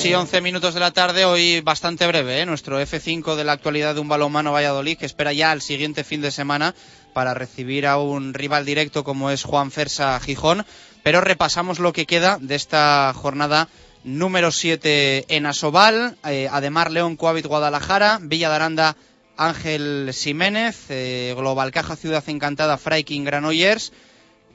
Dos 0.00 0.06
y 0.06 0.14
once 0.14 0.40
minutos 0.40 0.72
de 0.72 0.80
la 0.80 0.92
tarde, 0.92 1.26
hoy 1.26 1.60
bastante 1.60 2.06
breve, 2.06 2.40
¿eh? 2.40 2.46
nuestro 2.46 2.80
F5 2.80 3.36
de 3.36 3.44
la 3.44 3.52
actualidad 3.52 3.94
de 3.94 4.00
un 4.00 4.08
balonmano 4.08 4.50
Valladolid 4.50 4.96
que 4.96 5.04
espera 5.04 5.34
ya 5.34 5.52
el 5.52 5.60
siguiente 5.60 6.04
fin 6.04 6.22
de 6.22 6.30
semana 6.30 6.74
para 7.12 7.34
recibir 7.34 7.86
a 7.86 7.98
un 7.98 8.32
rival 8.32 8.64
directo 8.64 9.04
como 9.04 9.30
es 9.30 9.44
Juan 9.44 9.70
Fersa 9.70 10.18
Gijón, 10.18 10.64
pero 11.02 11.20
repasamos 11.20 11.80
lo 11.80 11.92
que 11.92 12.06
queda 12.06 12.38
de 12.40 12.54
esta 12.54 13.12
jornada 13.14 13.68
número 14.02 14.50
7 14.50 15.26
en 15.28 15.44
Asobal, 15.44 16.16
eh, 16.24 16.48
Ademar 16.50 16.90
León 16.90 17.16
Coavit 17.16 17.44
Guadalajara, 17.44 18.20
Villa 18.22 18.48
de 18.48 18.54
Aranda 18.54 18.96
Ángel 19.36 20.12
Jiménez, 20.14 20.86
eh, 20.88 21.34
Global 21.36 21.72
Caja 21.72 21.94
Ciudad 21.94 22.26
Encantada 22.26 22.78
Freiking 22.78 23.24
Granollers, 23.24 23.92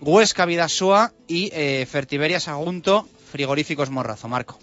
Huesca 0.02 0.48
Vidasoa 0.48 1.14
y 1.28 1.52
eh, 1.54 1.86
Fertiberia 1.88 2.39
Sagunto 2.39 3.08
Frigoríficos 3.32 3.91
Morrazo. 3.91 4.28
Marco. 4.28 4.58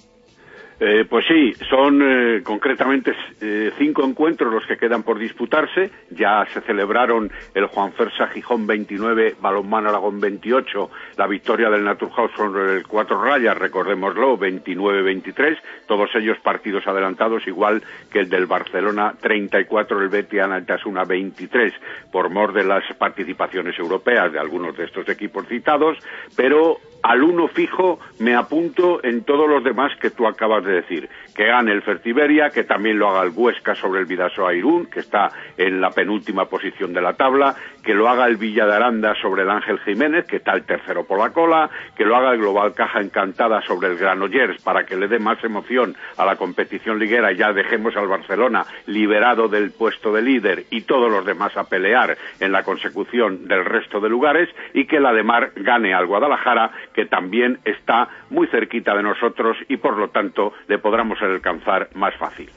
Eh, 0.85 1.05
pues 1.09 1.24
sí, 1.28 1.55
son 1.70 2.03
eh, 2.03 2.43
concretamente 2.43 3.12
eh, 3.41 3.70
cinco 3.78 4.05
encuentros 4.05 4.53
los 4.53 4.66
que 4.66 4.76
quedan 4.76 5.05
por 5.05 5.16
disputarse. 5.16 5.93
Ya 6.11 6.45
se 6.53 6.61
celebraron 6.62 7.30
el 7.55 7.66
Juan 7.66 7.93
Fersa 7.93 8.26
Gijón 8.26 8.66
29, 8.66 9.37
Balonmano 9.41 9.91
Aragón 9.91 10.18
28, 10.18 10.91
la 11.18 11.28
victoria 11.28 11.70
del 11.70 11.85
Naturhaus 11.85 12.33
sobre 12.37 12.78
el 12.78 12.87
Cuatro 12.89 13.22
Rayas, 13.22 13.57
recordémoslo, 13.57 14.37
29-23, 14.37 15.57
todos 15.87 16.11
ellos 16.16 16.39
partidos 16.41 16.85
adelantados, 16.85 17.47
igual 17.47 17.80
que 18.11 18.18
el 18.18 18.28
del 18.28 18.47
Barcelona 18.47 19.14
34, 19.20 20.03
el 20.03 20.09
Betis 20.09 20.41
Altasuna 20.41 21.05
23, 21.05 21.72
por 22.11 22.28
mor 22.28 22.53
de 22.53 22.64
las 22.64 22.83
participaciones 22.99 23.78
europeas 23.78 24.33
de 24.33 24.41
algunos 24.41 24.76
de 24.76 24.87
estos 24.87 25.09
equipos 25.09 25.47
citados, 25.47 25.97
pero 26.35 26.78
al 27.03 27.22
uno 27.22 27.49
fijo 27.49 27.99
me 28.18 28.35
apunto 28.35 29.01
en 29.05 29.24
todos 29.24 29.49
los 29.49 29.62
demás 29.64 29.93
que 30.01 30.11
tú 30.11 30.26
acabas 30.26 30.64
de 30.64 30.71
decir. 30.72 31.08
Que 31.35 31.47
gane 31.47 31.72
el 31.72 31.83
Fertiberia, 31.83 32.51
que 32.51 32.64
también 32.64 32.99
lo 32.99 33.09
haga 33.09 33.22
el 33.22 33.33
Huesca 33.35 33.74
sobre 33.74 34.01
el 34.01 34.07
Vidasoa 34.07 34.55
Irún, 34.55 34.87
que 34.87 35.01
está 35.01 35.30
en 35.57 35.80
la 35.80 35.91
penúltima 35.91 36.47
posición 36.47 36.93
de 36.93 37.01
la 37.01 37.14
tabla, 37.14 37.55
que 37.83 37.95
lo 37.95 38.09
haga 38.09 38.26
el 38.26 38.37
Villa 38.37 38.66
de 38.66 38.74
Aranda 38.74 39.14
sobre 39.20 39.43
el 39.43 39.51
Ángel 39.51 39.78
Jiménez, 39.80 40.26
que 40.26 40.37
está 40.37 40.53
el 40.53 40.64
tercero 40.64 41.05
por 41.05 41.18
la 41.18 41.30
cola, 41.30 41.70
que 41.97 42.05
lo 42.05 42.16
haga 42.16 42.33
el 42.33 42.39
Global 42.39 42.74
Caja 42.74 43.01
Encantada 43.01 43.62
sobre 43.62 43.89
el 43.89 43.97
Granollers 43.97 44.62
para 44.62 44.85
que 44.85 44.97
le 44.97 45.09
dé 45.09 45.18
más 45.18 45.43
emoción 45.43 45.97
a 46.16 46.24
la 46.24 46.37
competición 46.37 46.99
liguera. 46.99 47.33
Y 47.33 47.37
ya 47.37 47.53
dejemos 47.53 47.97
al 47.97 48.09
Barcelona 48.09 48.64
liberado 48.87 49.49
del 49.49 49.72
puesto 49.72 50.12
de 50.12 50.22
líder 50.22 50.64
y 50.70 50.83
todos 50.83 51.11
los 51.11 51.24
demás 51.24 51.57
a 51.57 51.64
pelear 51.64 52.16
en 52.41 52.53
la 52.53 52.62
consecución 52.62 53.47
del 53.47 53.64
resto 53.64 54.01
de 54.01 54.09
lugares 54.09 54.49
y 54.74 54.87
que 54.87 55.01
la 55.01 55.12
de 55.12 55.22
Mar 55.22 55.53
gane 55.57 55.95
al 55.95 56.07
Guadalajara 56.07 56.70
que 56.95 57.07
también 57.07 57.59
está 57.64 58.09
muy 58.30 58.47
cerquita 58.49 58.95
de 58.95 59.03
nosotros 59.03 59.57
y 59.68 59.76
por 59.76 59.97
lo 59.97 60.09
tanto 60.09 60.53
le 60.68 60.78
podremos 60.78 61.20
alcanzar 61.22 61.90
más 61.94 62.14
fácil. 62.16 62.50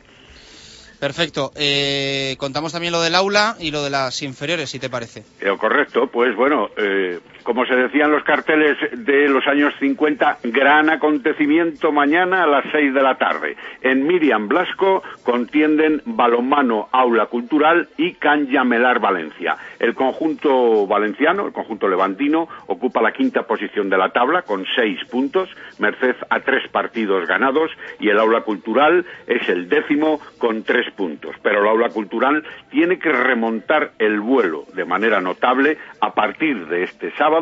Perfecto. 1.00 1.52
Eh, 1.56 2.36
contamos 2.38 2.72
también 2.72 2.94
lo 2.94 3.02
del 3.02 3.16
aula 3.16 3.56
y 3.60 3.72
lo 3.72 3.84
de 3.84 3.90
las 3.90 4.22
inferiores, 4.22 4.70
si 4.70 4.80
te 4.80 4.90
parece. 4.90 5.24
Eh, 5.40 5.56
correcto, 5.58 6.08
pues 6.08 6.36
bueno, 6.36 6.70
eh, 6.78 7.20
como 7.46 7.64
se 7.68 7.76
decían 7.76 8.12
los 8.12 8.24
carteles 8.24 8.76
de 8.92 9.30
los 9.30 9.46
años 9.46 9.72
50, 9.80 10.40
gran 10.46 10.90
acontecimiento 10.90 11.92
mañana 11.92 12.44
a 12.44 12.48
las 12.48 12.66
6 12.72 12.92
de 12.92 13.04
la 13.04 13.20
tarde. 13.20 13.56
En 13.82 14.08
Miriam 14.08 14.48
Blasco 14.48 15.04
contienden 15.24 16.02
Balomano 16.06 16.90
Aula 16.92 17.28
Cultural 17.28 17.88
y 17.98 18.14
Can 18.14 18.48
Yamelar 18.48 19.00
Valencia. 19.00 19.58
El 19.78 19.94
conjunto 19.94 20.88
valenciano, 20.88 21.46
el 21.46 21.54
conjunto 21.54 21.88
levantino, 21.88 22.50
ocupa 22.66 23.00
la 23.00 23.14
quinta 23.14 23.44
posición 23.44 23.92
de 23.92 24.00
la 24.00 24.10
tabla 24.10 24.42
con 24.42 24.66
seis 24.76 25.00
puntos, 25.06 25.48
merced 25.78 26.16
a 26.32 26.40
tres 26.40 26.68
partidos 26.70 27.28
ganados, 27.28 27.70
y 28.00 28.10
el 28.10 28.18
Aula 28.18 28.42
Cultural 28.42 29.06
es 29.28 29.48
el 29.50 29.70
décimo 29.70 30.20
con 30.40 30.64
tres 30.64 30.92
puntos. 30.96 31.36
Pero 31.44 31.62
el 31.62 31.68
Aula 31.68 31.90
Cultural 31.90 32.44
tiene 32.72 32.98
que 32.98 33.12
remontar 33.12 33.92
el 34.00 34.20
vuelo 34.20 34.64
de 34.74 34.86
manera 34.86 35.22
notable 35.22 35.78
a 36.02 36.16
partir 36.16 36.66
de 36.66 36.84
este 36.84 37.12
sábado, 37.12 37.35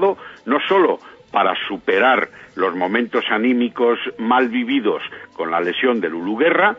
no 0.46 0.60
solo 0.68 1.00
para 1.32 1.56
superar 1.68 2.30
los 2.56 2.76
momentos 2.76 3.26
anímicos 3.32 3.98
mal 4.20 4.50
vividos 4.50 5.02
con 5.34 5.50
la 5.50 5.60
lesión 5.60 6.00
de 6.00 6.10
Lulu 6.10 6.38
Guerra, 6.38 6.78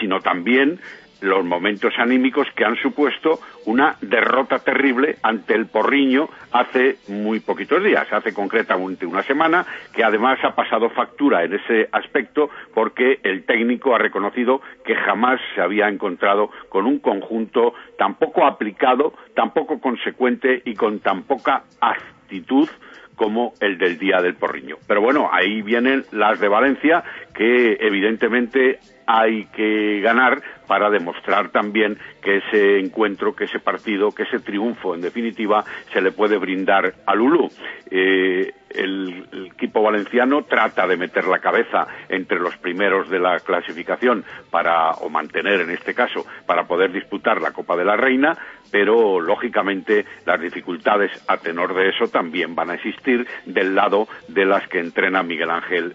sino 0.00 0.20
también 0.20 0.78
los 1.20 1.44
momentos 1.44 1.94
anímicos 1.98 2.46
que 2.54 2.64
han 2.64 2.76
supuesto 2.76 3.40
una 3.64 3.96
derrota 4.00 4.58
terrible 4.58 5.16
ante 5.22 5.54
el 5.54 5.66
Porriño 5.66 6.28
hace 6.52 6.96
muy 7.08 7.40
poquitos 7.40 7.82
días, 7.82 8.06
hace 8.12 8.32
concretamente 8.34 9.06
una 9.06 9.22
semana, 9.22 9.66
que 9.92 10.04
además 10.04 10.38
ha 10.44 10.54
pasado 10.54 10.90
factura 10.90 11.42
en 11.44 11.54
ese 11.54 11.88
aspecto 11.90 12.50
porque 12.74 13.18
el 13.22 13.44
técnico 13.44 13.94
ha 13.94 13.98
reconocido 13.98 14.60
que 14.84 14.94
jamás 14.94 15.40
se 15.54 15.62
había 15.62 15.88
encontrado 15.88 16.50
con 16.68 16.86
un 16.86 16.98
conjunto 16.98 17.74
tan 17.98 18.14
poco 18.14 18.46
aplicado, 18.46 19.14
tan 19.34 19.52
poco 19.52 19.80
consecuente 19.80 20.62
y 20.64 20.74
con 20.74 21.00
tan 21.00 21.22
poca 21.22 21.64
actitud 21.80 22.15
actitud 22.26 22.68
como 23.16 23.54
el 23.60 23.78
del 23.78 23.98
día 23.98 24.20
del 24.20 24.34
Porriño. 24.34 24.76
Pero 24.86 25.00
bueno, 25.00 25.28
ahí 25.32 25.62
vienen 25.62 26.04
las 26.12 26.38
de 26.38 26.48
Valencia, 26.48 27.02
que 27.34 27.76
evidentemente 27.80 28.78
hay 29.06 29.46
que 29.46 30.00
ganar 30.00 30.42
para 30.66 30.90
demostrar 30.90 31.50
también 31.50 31.96
que 32.20 32.38
ese 32.38 32.80
encuentro, 32.80 33.34
que 33.34 33.44
ese 33.44 33.60
partido, 33.60 34.10
que 34.10 34.24
ese 34.24 34.40
triunfo, 34.40 34.94
en 34.94 35.00
definitiva, 35.00 35.64
se 35.92 36.00
le 36.00 36.10
puede 36.10 36.38
brindar 36.38 36.92
a 37.06 37.14
Lulú. 37.14 37.48
Eh, 37.88 38.52
el, 38.70 39.26
el, 39.32 39.46
equipo 39.46 39.80
valenciano 39.80 40.42
trata 40.42 40.86
de 40.88 40.96
meter 40.96 41.26
la 41.26 41.38
cabeza 41.38 41.86
entre 42.08 42.40
los 42.40 42.56
primeros 42.56 43.08
de 43.08 43.20
la 43.20 43.38
clasificación 43.38 44.24
para, 44.50 44.90
o 44.90 45.08
mantener 45.08 45.60
en 45.60 45.70
este 45.70 45.94
caso, 45.94 46.26
para 46.46 46.66
poder 46.66 46.92
disputar 46.92 47.40
la 47.40 47.52
Copa 47.52 47.76
de 47.76 47.84
la 47.84 47.96
Reina, 47.96 48.36
pero 48.72 49.20
lógicamente 49.20 50.04
las 50.26 50.40
dificultades 50.40 51.12
a 51.28 51.36
tenor 51.36 51.74
de 51.74 51.90
eso 51.90 52.08
también 52.08 52.56
van 52.56 52.70
a 52.70 52.74
existir 52.74 53.05
del 53.44 53.74
lado 53.74 54.08
de 54.28 54.44
las 54.44 54.66
que 54.68 54.80
entrena 54.80 55.22
Miguel 55.22 55.50
Ángel, 55.50 55.94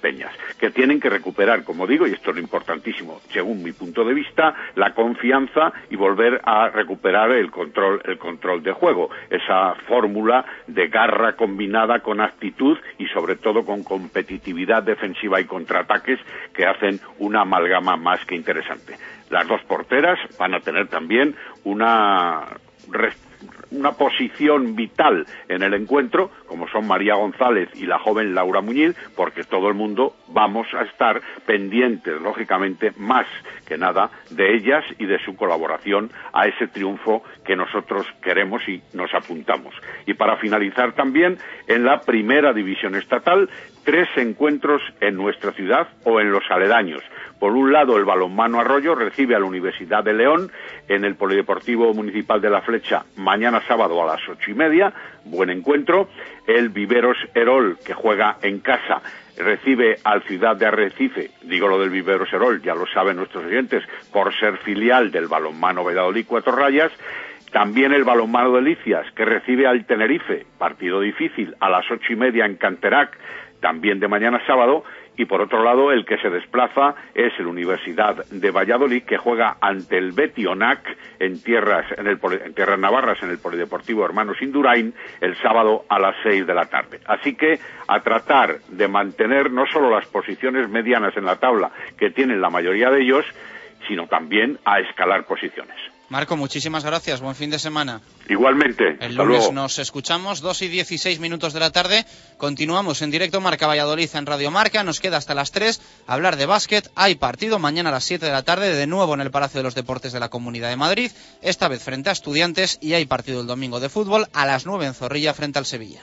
Peñas, 0.00 0.32
que 0.58 0.70
tienen 0.70 1.00
que 1.00 1.10
recuperar, 1.10 1.64
como 1.64 1.86
digo, 1.86 2.06
y 2.06 2.12
esto 2.12 2.30
es 2.30 2.36
lo 2.36 2.42
importantísimo, 2.42 3.20
según 3.30 3.62
mi 3.62 3.72
punto 3.72 4.04
de 4.04 4.14
vista, 4.14 4.54
la 4.74 4.94
confianza 4.94 5.72
y 5.90 5.96
volver 5.96 6.40
a 6.44 6.68
recuperar 6.68 7.30
el 7.32 7.50
control, 7.50 8.00
el 8.04 8.18
control 8.18 8.62
de 8.62 8.72
juego, 8.72 9.10
esa 9.30 9.74
fórmula 9.86 10.44
de 10.66 10.88
garra 10.88 11.36
combinada 11.36 12.00
con 12.00 12.20
actitud 12.20 12.78
y 12.98 13.06
sobre 13.08 13.36
todo 13.36 13.64
con 13.64 13.82
competitividad 13.82 14.82
defensiva 14.82 15.40
y 15.40 15.44
contraataques 15.44 16.20
que 16.52 16.66
hacen 16.66 17.00
una 17.18 17.42
amalgama 17.42 17.96
más 17.96 18.24
que 18.26 18.34
interesante. 18.34 18.96
Las 19.30 19.48
dos 19.48 19.62
porteras 19.64 20.18
van 20.38 20.54
a 20.54 20.60
tener 20.60 20.88
también 20.88 21.34
una 21.64 22.42
una 23.74 23.92
posición 23.92 24.74
vital 24.74 25.26
en 25.48 25.62
el 25.62 25.74
encuentro, 25.74 26.30
como 26.46 26.68
son 26.68 26.86
María 26.86 27.14
González 27.14 27.68
y 27.74 27.86
la 27.86 27.98
joven 27.98 28.34
Laura 28.34 28.60
Muñiz, 28.60 28.96
porque 29.16 29.44
todo 29.44 29.68
el 29.68 29.74
mundo 29.74 30.14
vamos 30.28 30.66
a 30.74 30.82
estar 30.82 31.20
pendientes, 31.46 32.20
lógicamente, 32.20 32.92
más 32.96 33.26
que 33.66 33.76
nada 33.76 34.10
de 34.30 34.54
ellas 34.54 34.84
y 34.98 35.06
de 35.06 35.18
su 35.24 35.36
colaboración 35.36 36.10
a 36.32 36.46
ese 36.46 36.68
triunfo 36.68 37.22
que 37.44 37.56
nosotros 37.56 38.06
queremos 38.22 38.66
y 38.68 38.82
nos 38.92 39.12
apuntamos. 39.14 39.74
Y 40.06 40.14
para 40.14 40.36
finalizar 40.36 40.92
también, 40.92 41.38
en 41.66 41.84
la 41.84 42.00
primera 42.00 42.52
división 42.52 42.94
estatal, 42.94 43.48
tres 43.84 44.08
encuentros 44.16 44.82
en 45.00 45.16
nuestra 45.16 45.52
ciudad 45.52 45.88
o 46.04 46.20
en 46.20 46.30
los 46.30 46.44
aledaños. 46.50 47.02
Por 47.38 47.52
un 47.52 47.72
lado, 47.72 47.96
el 47.96 48.04
balonmano 48.04 48.60
Arroyo 48.60 48.94
recibe 48.94 49.34
a 49.34 49.38
la 49.38 49.44
Universidad 49.44 50.02
de 50.02 50.14
León 50.14 50.50
en 50.88 51.04
el 51.04 51.14
Polideportivo 51.16 51.92
Municipal 51.92 52.40
de 52.40 52.50
La 52.50 52.62
Flecha 52.62 53.04
mañana 53.16 53.60
sábado 53.66 54.02
a 54.02 54.06
las 54.06 54.28
ocho 54.28 54.50
y 54.50 54.54
media. 54.54 54.92
Buen 55.24 55.50
encuentro. 55.50 56.08
El 56.46 56.68
Viveros 56.68 57.16
Herol, 57.34 57.78
que 57.84 57.94
juega 57.94 58.36
en 58.42 58.60
casa, 58.60 59.00
recibe 59.36 59.96
al 60.04 60.22
Ciudad 60.22 60.56
de 60.56 60.66
Arrecife, 60.66 61.30
digo 61.42 61.68
lo 61.68 61.78
del 61.80 61.90
Viveros 61.90 62.32
Herol, 62.32 62.62
ya 62.62 62.74
lo 62.74 62.86
saben 62.86 63.16
nuestros 63.16 63.44
oyentes, 63.44 63.82
por 64.12 64.34
ser 64.34 64.58
filial 64.58 65.10
del 65.10 65.26
balonmano 65.26 65.84
Valladolid 65.84 66.26
Cuatro 66.26 66.54
Rayas. 66.54 66.92
También 67.52 67.92
el 67.92 68.02
balonmano 68.02 68.52
de 68.52 68.62
Licias, 68.62 69.06
que 69.12 69.24
recibe 69.24 69.66
al 69.66 69.86
Tenerife, 69.86 70.44
partido 70.58 71.00
difícil, 71.00 71.54
a 71.60 71.70
las 71.70 71.88
ocho 71.88 72.12
y 72.12 72.16
media 72.16 72.46
en 72.46 72.56
Canterac, 72.56 73.16
también 73.64 73.98
de 73.98 74.08
mañana 74.08 74.42
sábado, 74.46 74.84
y 75.16 75.24
por 75.24 75.40
otro 75.40 75.64
lado 75.64 75.90
el 75.90 76.04
que 76.04 76.18
se 76.18 76.28
desplaza 76.28 76.94
es 77.14 77.32
la 77.38 77.48
Universidad 77.48 78.26
de 78.26 78.50
Valladolid 78.50 79.04
que 79.04 79.16
juega 79.16 79.56
ante 79.58 79.96
el 79.96 80.12
Betionac 80.12 80.80
en 81.18 81.42
tierras 81.42 81.86
en, 81.96 82.06
el, 82.06 82.18
en 82.44 82.52
tierras 82.52 82.78
navarras 82.78 83.22
en 83.22 83.30
el 83.30 83.38
Polideportivo 83.38 84.04
Hermanos 84.04 84.36
Indurain 84.42 84.92
el 85.18 85.34
sábado 85.36 85.86
a 85.88 85.98
las 85.98 86.14
seis 86.22 86.46
de 86.46 86.52
la 86.52 86.66
tarde. 86.66 87.00
Así 87.06 87.36
que 87.36 87.58
a 87.88 88.00
tratar 88.00 88.58
de 88.68 88.86
mantener 88.86 89.50
no 89.50 89.64
solo 89.64 89.88
las 89.88 90.04
posiciones 90.08 90.68
medianas 90.68 91.16
en 91.16 91.24
la 91.24 91.36
tabla 91.36 91.70
que 91.96 92.10
tienen 92.10 92.42
la 92.42 92.50
mayoría 92.50 92.90
de 92.90 93.00
ellos, 93.00 93.24
sino 93.88 94.06
también 94.08 94.58
a 94.66 94.80
escalar 94.80 95.24
posiciones. 95.24 95.93
Marco, 96.14 96.36
muchísimas 96.36 96.84
gracias. 96.84 97.20
Buen 97.20 97.34
fin 97.34 97.50
de 97.50 97.58
semana. 97.58 98.00
Igualmente. 98.28 98.90
El 99.00 99.10
Hasta 99.10 99.24
lunes 99.24 99.38
luego. 99.38 99.52
nos 99.52 99.80
escuchamos, 99.80 100.40
2 100.40 100.62
y 100.62 100.68
16 100.68 101.18
minutos 101.18 101.52
de 101.52 101.58
la 101.58 101.72
tarde. 101.72 102.06
Continuamos 102.36 103.02
en 103.02 103.10
directo 103.10 103.40
Marca 103.40 103.66
Valladolid 103.66 104.08
en 104.14 104.24
Radio 104.24 104.52
Marca. 104.52 104.84
Nos 104.84 105.00
queda 105.00 105.16
hasta 105.16 105.34
las 105.34 105.50
3 105.50 105.82
hablar 106.06 106.36
de 106.36 106.46
básquet. 106.46 106.88
Hay 106.94 107.16
partido 107.16 107.58
mañana 107.58 107.88
a 107.88 107.94
las 107.94 108.04
7 108.04 108.24
de 108.26 108.30
la 108.30 108.44
tarde, 108.44 108.72
de 108.72 108.86
nuevo 108.86 109.14
en 109.14 109.22
el 109.22 109.32
Palacio 109.32 109.58
de 109.58 109.64
los 109.64 109.74
Deportes 109.74 110.12
de 110.12 110.20
la 110.20 110.28
Comunidad 110.28 110.68
de 110.68 110.76
Madrid. 110.76 111.10
Esta 111.42 111.66
vez 111.66 111.82
frente 111.82 112.10
a 112.10 112.12
Estudiantes. 112.12 112.78
Y 112.80 112.92
hay 112.92 113.06
partido 113.06 113.40
el 113.40 113.48
domingo 113.48 113.80
de 113.80 113.88
fútbol 113.88 114.28
a 114.32 114.46
las 114.46 114.66
9 114.66 114.86
en 114.86 114.94
Zorrilla 114.94 115.34
frente 115.34 115.58
al 115.58 115.66
Sevilla. 115.66 116.02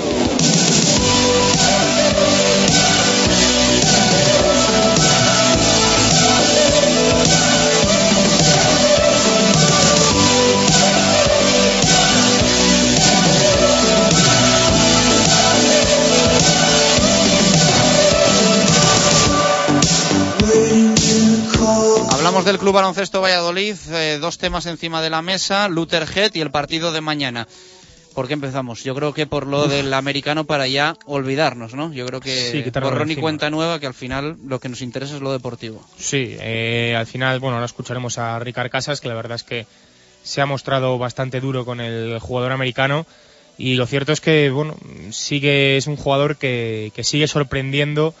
Hablamos 22.41 22.53
del 22.53 22.59
Club 22.59 22.73
Baloncesto 22.73 23.21
Valladolid, 23.21 23.75
eh, 23.91 24.17
dos 24.19 24.39
temas 24.39 24.65
encima 24.65 24.99
de 25.03 25.11
la 25.11 25.21
mesa, 25.21 25.67
Luther 25.67 26.07
Head 26.11 26.33
y 26.33 26.41
el 26.41 26.49
partido 26.49 26.91
de 26.91 26.99
mañana. 26.99 27.47
¿Por 28.15 28.27
qué 28.27 28.33
empezamos? 28.33 28.83
Yo 28.83 28.95
creo 28.95 29.13
que 29.13 29.27
por 29.27 29.45
lo 29.45 29.67
del 29.67 29.93
americano 29.93 30.45
para 30.45 30.65
ya 30.65 30.97
olvidarnos, 31.05 31.75
¿no? 31.75 31.93
Yo 31.93 32.03
creo 32.07 32.19
que 32.19 32.31
Sí, 32.31 32.63
borrón 32.79 33.11
y 33.11 33.15
cuenta 33.15 33.51
nueva, 33.51 33.79
que 33.79 33.85
al 33.85 33.93
final 33.93 34.37
lo 34.43 34.59
que 34.59 34.69
nos 34.69 34.81
interesa 34.81 35.17
es 35.17 35.21
lo 35.21 35.31
deportivo. 35.31 35.85
Sí, 35.99 36.35
eh, 36.39 36.95
al 36.97 37.05
final, 37.05 37.39
bueno, 37.39 37.57
ahora 37.57 37.67
escucharemos 37.67 38.17
a 38.17 38.39
Ricard 38.39 38.71
Casas, 38.71 39.01
que 39.01 39.07
la 39.07 39.13
verdad 39.13 39.35
es 39.35 39.43
que 39.43 39.67
se 40.23 40.41
ha 40.41 40.47
mostrado 40.47 40.97
bastante 40.97 41.41
duro 41.41 41.63
con 41.63 41.79
el 41.79 42.17
jugador 42.17 42.53
americano. 42.53 43.05
Y 43.59 43.75
lo 43.75 43.85
cierto 43.85 44.13
es 44.13 44.19
que, 44.19 44.49
bueno, 44.49 44.77
sigue, 45.11 45.77
es 45.77 45.85
un 45.85 45.95
jugador 45.95 46.37
que, 46.37 46.91
que 46.95 47.03
sigue 47.03 47.27
sorprendiendo 47.27 48.15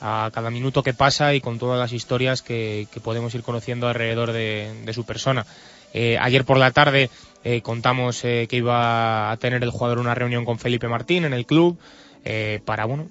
a 0.00 0.30
cada 0.32 0.50
minuto 0.50 0.82
que 0.82 0.94
pasa 0.94 1.34
y 1.34 1.40
con 1.40 1.58
todas 1.58 1.78
las 1.78 1.92
historias 1.92 2.42
que, 2.42 2.86
podemos 3.02 3.34
ir 3.34 3.42
conociendo 3.42 3.88
alrededor 3.88 4.32
de, 4.32 4.92
su 4.92 5.04
persona. 5.04 5.46
Eh, 5.92 6.16
ayer 6.20 6.44
por 6.44 6.56
la 6.56 6.70
tarde 6.70 7.10
eh, 7.42 7.62
contamos 7.62 8.24
eh, 8.24 8.46
que 8.48 8.56
iba 8.56 9.30
a 9.30 9.36
tener 9.38 9.62
el 9.62 9.70
jugador 9.70 9.98
una 9.98 10.14
reunión 10.14 10.44
con 10.44 10.58
Felipe 10.58 10.88
Martín 10.88 11.24
en 11.24 11.32
el 11.32 11.46
club 11.46 11.78
para, 12.66 12.84
bueno, 12.84 13.08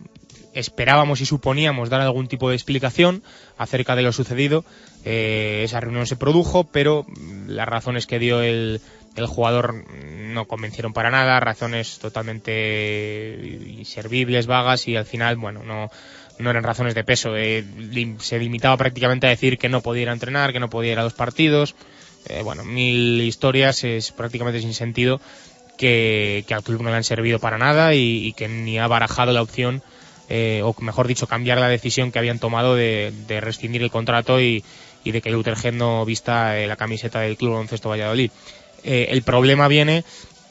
esperábamos 0.53 1.20
y 1.20 1.26
suponíamos 1.26 1.90
dar 1.90 2.02
algún 2.02 2.28
tipo 2.28 2.49
de 2.49 2.56
explicación 2.56 3.24
acerca 3.57 3.95
de 3.95 4.03
lo 4.03 4.11
sucedido. 4.11 4.66
Esa 5.03 5.80
reunión 5.80 6.06
se 6.06 6.16
produjo, 6.16 6.66
pero 6.66 7.06
mm, 7.07 7.49
las 7.49 7.68
razones 7.68 8.06
que 8.06 8.20
dio 8.20 8.44
el, 8.44 8.82
el 9.16 9.26
jugador 9.26 9.84
no 9.94 10.45
convencieron 10.45 10.94
para 10.94 11.10
nada, 11.10 11.40
razones 11.40 11.99
totalmente 11.99 13.60
inservibles, 13.78 14.48
vagas 14.48 14.88
y 14.88 14.95
al 14.95 15.06
final, 15.06 15.36
bueno, 15.38 15.64
no, 15.64 15.90
no 16.40 16.49
eran 16.49 16.64
razones 16.64 16.95
de 16.95 17.03
peso. 17.03 17.36
Eh, 17.36 17.64
se 18.20 18.40
limitaba 18.40 18.78
prácticamente 18.78 19.28
a 19.28 19.30
decir 19.30 19.57
que 19.57 19.70
no 19.70 19.82
podía 19.82 20.03
ir 20.03 20.10
a 20.10 20.14
entrenar, 20.14 20.53
que 20.53 20.60
no 20.60 20.70
podía 20.70 20.94
ir 20.94 20.99
a 20.99 21.03
dos 21.03 21.14
partidos. 21.14 21.76
Eh, 22.28 22.41
bueno, 22.44 22.64
mil 22.66 23.22
historias 23.22 23.84
es 23.84 24.11
prácticamente 24.11 24.61
sin 24.61 24.74
sentido 24.74 25.22
que, 25.78 26.44
que 26.48 26.53
al 26.53 26.64
club 26.64 26.82
no 26.82 26.90
le 26.90 26.98
han 26.98 27.03
servido 27.03 27.40
para 27.40 27.57
nada 27.57 27.94
y, 27.94 28.34
que 28.34 28.48
ni 28.48 28.78
ha 28.80 28.88
barajado 28.88 29.32
la 29.32 29.41
opción, 29.41 29.82
eh, 30.28 30.61
o 30.64 30.76
mejor 30.82 31.07
dicho, 31.07 31.28
cambiar 31.28 31.60
la 31.60 31.70
decisión 31.70 32.11
que 32.11 32.20
habían 32.20 32.40
tomado 32.40 32.76
de, 32.76 33.14
de 33.28 33.40
rescindir 33.40 33.82
el 33.82 33.90
contrato 33.90 34.41
y, 34.41 34.64
y 35.03 35.11
de 35.11 35.22
que 35.22 35.32
Luther 35.32 35.56
Head 35.61 35.74
no 35.74 36.06
vista 36.06 36.60
eh, 36.60 36.68
la 36.68 36.76
camiseta 36.76 37.22
del 37.22 37.38
Club 37.38 37.52
Baloncesto 37.52 37.90
Valladolid. 37.90 38.32
Eh, 38.84 39.07
el 39.11 39.24
problema 39.24 39.68
viene 39.68 40.03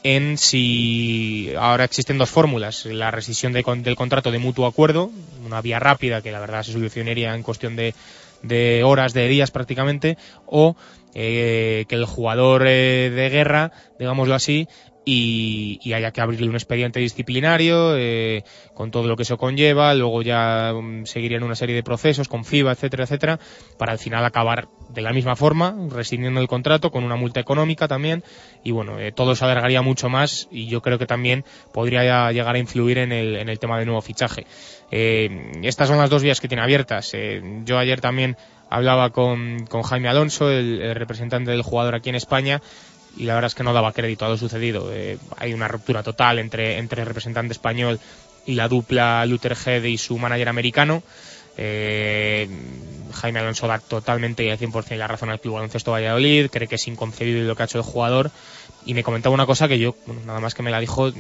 en 0.03 0.39
si 0.39 1.53
ahora 1.59 1.85
existen 1.85 2.19
dos 2.19 2.31
fórmulas, 2.31 2.85
la 2.87 3.11
rescisión 3.11 3.53
de 3.53 3.63
del 3.63 3.97
contrato 3.97 4.31
de 4.31 4.39
mutuo 4.39 4.67
acuerdo, 4.67 5.11
una 5.45 5.61
vía 5.61 5.79
rápida 5.79 6.23
que 6.23 6.33
la 6.33 6.41
verdad 6.41 6.63
se 6.63 6.73
solucionaría 6.73 7.35
en 7.35 7.43
cuestión 7.43 7.77
de, 7.77 7.95
de 8.43 8.85
horas, 8.85 9.13
de 9.13 9.29
días 9.29 9.51
prácticamente, 9.51 10.17
o 10.47 10.77
eh, 11.15 11.85
que 11.89 11.95
el 11.97 12.05
jugador 12.05 12.67
eh, 12.67 13.11
de 13.11 13.29
guerra, 13.31 13.73
digámoslo 13.99 14.35
así, 14.35 14.69
y, 15.11 15.81
y 15.83 15.95
haya 15.95 16.11
que 16.11 16.21
abrirle 16.21 16.51
un 16.51 16.55
expediente 16.55 17.01
disciplinario 17.01 17.97
eh, 17.97 18.45
con 18.75 18.91
todo 18.91 19.09
lo 19.09 19.17
que 19.17 19.23
eso 19.23 19.39
conlleva, 19.39 19.95
luego 19.95 20.21
ya 20.21 20.75
mm, 20.75 21.07
seguirían 21.07 21.45
una 21.45 21.55
serie 21.55 21.75
de 21.75 21.83
procesos 21.83 22.29
con 22.29 22.45
FIBA, 22.45 22.73
etcétera, 22.73 23.05
etcétera, 23.05 23.41
para 23.79 23.93
al 23.93 23.99
final 23.99 24.23
acabar 24.27 24.69
de 24.91 25.01
la 25.01 25.15
misma 25.15 25.35
forma, 25.35 25.75
rescindiendo 25.89 26.43
el 26.43 26.47
contrato 26.47 26.91
con 26.91 27.05
una 27.05 27.17
multa 27.17 27.41
económica 27.41 27.89
también, 27.89 28.23
y 28.63 28.73
bueno, 28.73 29.01
eh, 29.01 29.11
todo 29.11 29.35
se 29.35 29.47
alargaría 29.47 29.81
mucho 29.81 30.11
más 30.11 30.47
y 30.51 30.67
yo 30.67 30.83
creo 30.83 30.99
que 30.99 31.07
también 31.07 31.43
podría 31.73 32.31
llegar 32.31 32.55
a 32.55 32.59
influir 32.59 32.99
en 32.99 33.11
el, 33.11 33.37
en 33.37 33.49
el 33.49 33.59
tema 33.59 33.79
del 33.79 33.87
nuevo 33.87 34.03
fichaje. 34.03 34.47
Eh, 34.91 35.53
estas 35.63 35.89
son 35.89 35.97
las 35.97 36.11
dos 36.11 36.23
vías 36.23 36.39
que 36.39 36.49
tiene 36.49 36.63
abiertas. 36.63 37.15
Eh, 37.15 37.41
yo 37.65 37.79
ayer 37.79 38.03
también 38.03 38.37
hablaba 38.69 39.09
con, 39.09 39.65
con 39.71 39.81
Jaime 39.83 40.09
Alonso, 40.09 40.51
el 40.51 40.95
representante 40.95 41.51
del 41.51 41.63
jugador 41.63 41.95
aquí 41.95 42.11
en 42.11 42.17
España, 42.17 42.61
y 43.17 43.25
la 43.25 43.35
verdad 43.35 43.49
es 43.49 43.55
que 43.55 43.65
no 43.65 43.73
daba 43.73 43.93
crédito 43.93 44.25
a 44.25 44.29
lo 44.29 44.37
sucedido. 44.37 44.91
Eh, 44.93 45.19
hay 45.37 45.55
una 45.55 45.69
ruptura 45.69 46.03
total 46.03 46.39
entre, 46.39 46.79
entre 46.79 47.03
el 47.03 47.09
representante 47.09 47.53
español 47.53 47.99
y 48.47 48.55
la 48.55 48.69
dupla 48.69 49.25
Luther 49.27 49.57
Head 49.65 49.85
y 49.85 49.99
su 49.99 50.19
manager 50.19 50.49
americano. 50.49 51.03
Eh, 51.57 52.49
Jaime 53.13 53.41
Alonso 53.41 53.67
da 53.67 53.81
totalmente 53.81 54.45
y 54.45 54.51
al 54.51 54.59
100% 54.59 54.97
la 54.97 55.09
razón 55.09 55.31
al 55.31 55.41
Club 55.41 55.55
Baloncesto 55.55 55.91
Valladolid, 55.91 56.49
cree 56.51 56.69
que 56.69 56.77
es 56.77 56.87
inconcebible 56.87 57.45
lo 57.45 57.57
que 57.57 57.63
ha 57.63 57.67
hecho 57.67 57.79
el 57.79 57.85
jugador 57.85 58.31
y 58.87 58.95
me 58.95 59.03
comentaba 59.03 59.35
una 59.35 59.45
cosa 59.45 59.67
que 59.67 59.79
yo, 59.79 59.97
nada 60.25 60.39
más 60.39 60.55
que 60.55 60.63
me 60.63 60.71
la 60.71 60.79
dijo, 60.79 61.13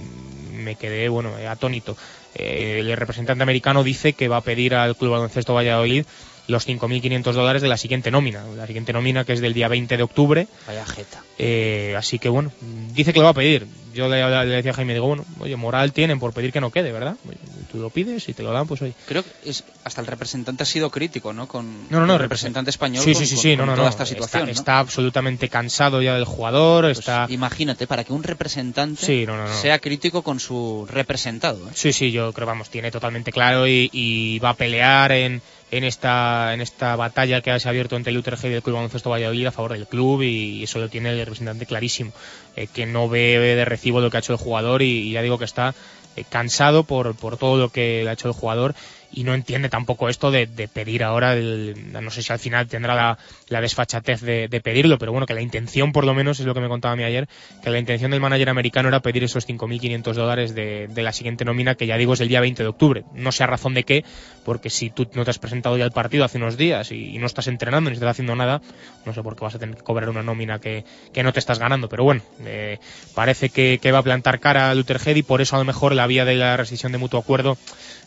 me 0.52 0.76
quedé 0.76 1.08
bueno 1.08 1.32
atónito. 1.48 1.96
Eh, 2.34 2.78
el 2.80 2.96
representante 2.96 3.42
americano 3.42 3.82
dice 3.82 4.12
que 4.12 4.28
va 4.28 4.38
a 4.38 4.42
pedir 4.42 4.76
al 4.76 4.96
Club 4.96 5.12
Baloncesto 5.12 5.54
Valladolid 5.54 6.04
los 6.48 6.66
5.500 6.66 7.32
dólares 7.32 7.62
de 7.62 7.68
la 7.68 7.76
siguiente 7.76 8.10
nómina, 8.10 8.42
la 8.56 8.66
siguiente 8.66 8.92
nómina 8.92 9.24
que 9.24 9.34
es 9.34 9.40
del 9.40 9.54
día 9.54 9.68
20 9.68 9.96
de 9.96 10.02
octubre. 10.02 10.48
Vaya 10.66 10.84
jeta. 10.84 11.22
Eh, 11.38 11.94
así 11.96 12.18
que 12.18 12.28
bueno, 12.28 12.50
dice 12.94 13.12
que 13.12 13.20
lo 13.20 13.26
va 13.26 13.30
a 13.30 13.34
pedir. 13.34 13.66
Yo 13.94 14.08
le, 14.08 14.22
le 14.46 14.56
decía 14.56 14.70
a 14.70 14.74
Jaime, 14.74 14.92
digo, 14.94 15.08
bueno, 15.08 15.24
oye, 15.40 15.56
moral 15.56 15.92
tienen 15.92 16.18
por 16.20 16.32
pedir 16.32 16.52
que 16.52 16.60
no 16.60 16.70
quede, 16.70 16.92
¿verdad? 16.92 17.16
Oye, 17.28 17.36
tú 17.70 17.78
lo 17.78 17.90
pides 17.90 18.28
y 18.28 18.32
te 18.34 18.42
lo 18.42 18.52
dan, 18.52 18.66
pues 18.66 18.80
oye. 18.80 18.92
Creo 19.06 19.24
que 19.24 19.50
es, 19.50 19.64
hasta 19.84 20.00
el 20.00 20.06
representante 20.06 20.62
ha 20.62 20.66
sido 20.66 20.90
crítico, 20.90 21.32
¿no? 21.32 21.48
Con 21.48 21.88
No, 21.90 22.00
no, 22.00 22.06
no, 22.06 22.14
el 22.14 22.20
representante 22.20 22.70
español 22.70 23.02
Sí, 23.04 23.12
con, 23.12 23.20
sí, 23.22 23.26
sí, 23.26 23.36
sí, 23.36 23.56
con 23.56 23.58
no, 23.58 23.66
no, 23.66 23.72
toda 23.74 23.86
no. 23.86 23.90
esta 23.90 24.06
situación. 24.06 24.48
Está, 24.48 24.78
absolutamente 24.78 25.48
cansado 25.48 26.00
ya 26.00 26.14
del 26.14 26.24
jugador, 26.24 26.86
está... 26.86 27.26
Imagínate, 27.28 27.86
para 27.86 28.04
que 28.04 28.12
un 28.12 28.22
representante 28.22 29.04
Sí, 29.04 29.26
sea 29.60 29.78
crítico 29.80 30.22
con 30.22 30.38
su 30.40 30.86
representado. 30.88 31.68
¿eh? 31.68 31.72
Sí, 31.74 31.92
sí, 31.92 32.10
yo 32.12 32.32
creo, 32.32 32.46
vamos, 32.46 32.70
tiene 32.70 32.90
totalmente 32.90 33.32
claro 33.32 33.66
y, 33.66 33.90
y 33.92 34.38
va 34.38 34.50
a 34.50 34.54
pelear 34.54 35.12
en, 35.12 35.42
en 35.70 35.84
esta 35.84 36.54
en 36.54 36.60
esta 36.60 36.96
batalla 36.96 37.40
que 37.40 37.58
se 37.58 37.68
ha 37.68 37.70
abierto 37.70 37.96
entre 37.96 38.10
el 38.10 38.18
Utrecht 38.18 38.44
y 38.44 38.48
el 38.48 38.62
Club 38.62 38.76
Baloncesto 38.76 39.10
Valladolid 39.10 39.46
a 39.46 39.52
favor 39.52 39.72
del 39.72 39.86
club 39.86 40.22
y 40.22 40.62
eso 40.62 40.78
lo 40.78 40.88
tiene 40.88 41.10
el 41.10 41.18
representante 41.18 41.66
clarísimo, 41.66 42.12
eh, 42.56 42.66
que 42.66 42.86
no 42.86 43.08
ve 43.08 43.38
de 43.38 43.64
recibo 43.64 44.00
lo 44.00 44.10
que 44.10 44.16
ha 44.16 44.20
hecho 44.20 44.32
el 44.32 44.38
jugador 44.38 44.82
y, 44.82 45.10
ya 45.12 45.22
digo 45.22 45.38
que 45.38 45.44
está 45.44 45.74
eh, 46.16 46.24
cansado 46.28 46.84
por, 46.84 47.14
por 47.14 47.36
todo 47.36 47.58
lo 47.58 47.68
que 47.70 48.06
ha 48.08 48.12
hecho 48.12 48.28
el 48.28 48.34
jugador 48.34 48.74
y 49.10 49.24
no 49.24 49.34
entiende 49.34 49.68
tampoco 49.68 50.08
esto 50.08 50.30
de, 50.30 50.46
pedir 50.72 51.02
ahora, 51.02 51.34
el- 51.34 51.92
no 51.92 52.10
sé 52.10 52.22
si 52.22 52.32
al 52.32 52.38
final 52.38 52.66
tendrá 52.68 53.16
la, 53.48 53.60
desfachatez 53.60 54.20
de, 54.20 54.60
pedirlo, 54.62 54.98
pero 54.98 55.12
bueno, 55.12 55.26
que 55.26 55.34
la 55.34 55.40
intención 55.40 55.92
por 55.92 56.04
lo 56.04 56.14
menos 56.14 56.40
es 56.40 56.46
lo 56.46 56.54
que 56.54 56.60
me 56.60 56.68
contaba 56.68 56.92
a 56.92 56.96
mí 56.96 57.04
ayer, 57.04 57.28
que 57.62 57.70
la 57.70 57.78
intención 57.78 58.10
del 58.10 58.20
manager 58.20 58.50
americano 58.50 58.88
era 58.88 59.00
pedir 59.00 59.24
esos 59.24 59.46
5.500 59.46 60.16
dólares 60.16 60.54
de, 60.54 60.88
la 60.94 61.12
siguiente 61.12 61.44
nómina, 61.44 61.74
que 61.74 61.86
ya 61.86 61.96
digo 61.96 62.14
es 62.14 62.20
el 62.20 62.28
día 62.28 62.40
20 62.40 62.62
de 62.62 62.68
octubre. 62.68 63.04
No 63.14 63.32
sé 63.32 63.44
a 63.44 63.46
razón 63.46 63.74
de 63.74 63.84
qué, 63.84 64.04
porque 64.44 64.68
si 64.68 64.90
tú 64.90 65.06
no 65.14 65.24
te 65.24 65.30
has 65.30 65.38
presentado 65.38 65.76
ya 65.76 65.84
al 65.84 65.92
partido 65.92 66.24
hace 66.24 66.38
unos 66.38 66.56
días 66.56 66.92
y, 66.92 67.18
no 67.18 67.26
estás 67.26 67.48
entrenando 67.48 67.90
ni 67.90 67.94
estás 67.94 68.10
haciendo 68.10 68.36
nada, 68.36 68.60
no 69.04 69.12
sé 69.12 69.22
por 69.22 69.34
qué 69.34 69.44
vas 69.44 69.54
a 69.54 69.58
tener 69.58 69.76
que 69.76 69.82
cobrar 69.82 70.08
una 70.08 70.22
nómina 70.22 70.58
que, 70.60 70.84
no 71.22 71.32
te 71.32 71.40
estás 71.40 71.58
ganando. 71.58 71.88
Pero 71.88 72.04
bueno, 72.04 72.22
eh, 72.44 72.78
parece 73.14 73.48
que, 73.48 73.80
va 73.90 73.98
a 73.98 74.02
plantar 74.02 74.38
cara 74.38 74.70
al 74.70 74.78
Utrecht 74.78 75.16
y 75.16 75.22
por 75.22 75.40
eso 75.40 75.56
a 75.56 75.58
lo 75.58 75.64
mejor 75.64 75.94
la 75.94 76.06
vía 76.06 76.24
de 76.24 76.34
la 76.34 76.56
rescisión 76.56 76.92
de 76.92 76.98
mutuo 76.98 77.18
acuerdo 77.18 77.56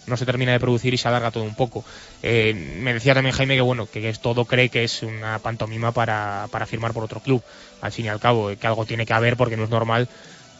no 0.08 0.18
se 0.18 0.26
termina 0.26 0.52
de 0.52 0.60
producir 0.60 0.91
y 0.94 0.98
se 0.98 1.08
alarga 1.08 1.32
todo 1.32 1.44
un 1.44 1.56
poco. 1.56 1.84
Eh, 2.24 2.54
me 2.80 2.94
decía 2.94 3.14
también 3.14 3.36
Jaime 3.36 3.56
que 3.56 3.62
bueno, 3.62 3.88
que 3.92 4.10
es 4.10 4.20
todo 4.20 4.46
cree 4.46 4.70
que 4.70 4.84
es 4.84 5.04
una 5.04 5.40
pantomima 5.40 5.92
para, 5.92 6.48
para 6.52 6.66
firmar 6.66 6.94
por 6.94 7.04
otro 7.04 7.20
club. 7.22 7.42
Al 7.82 7.92
fin 7.92 8.06
y 8.06 8.10
al 8.10 8.20
cabo, 8.20 8.52
que 8.60 8.68
algo 8.68 8.86
tiene 8.86 9.06
que 9.06 9.14
haber 9.14 9.36
porque 9.38 9.58
no 9.58 9.64
es 9.64 9.70
normal 9.70 10.08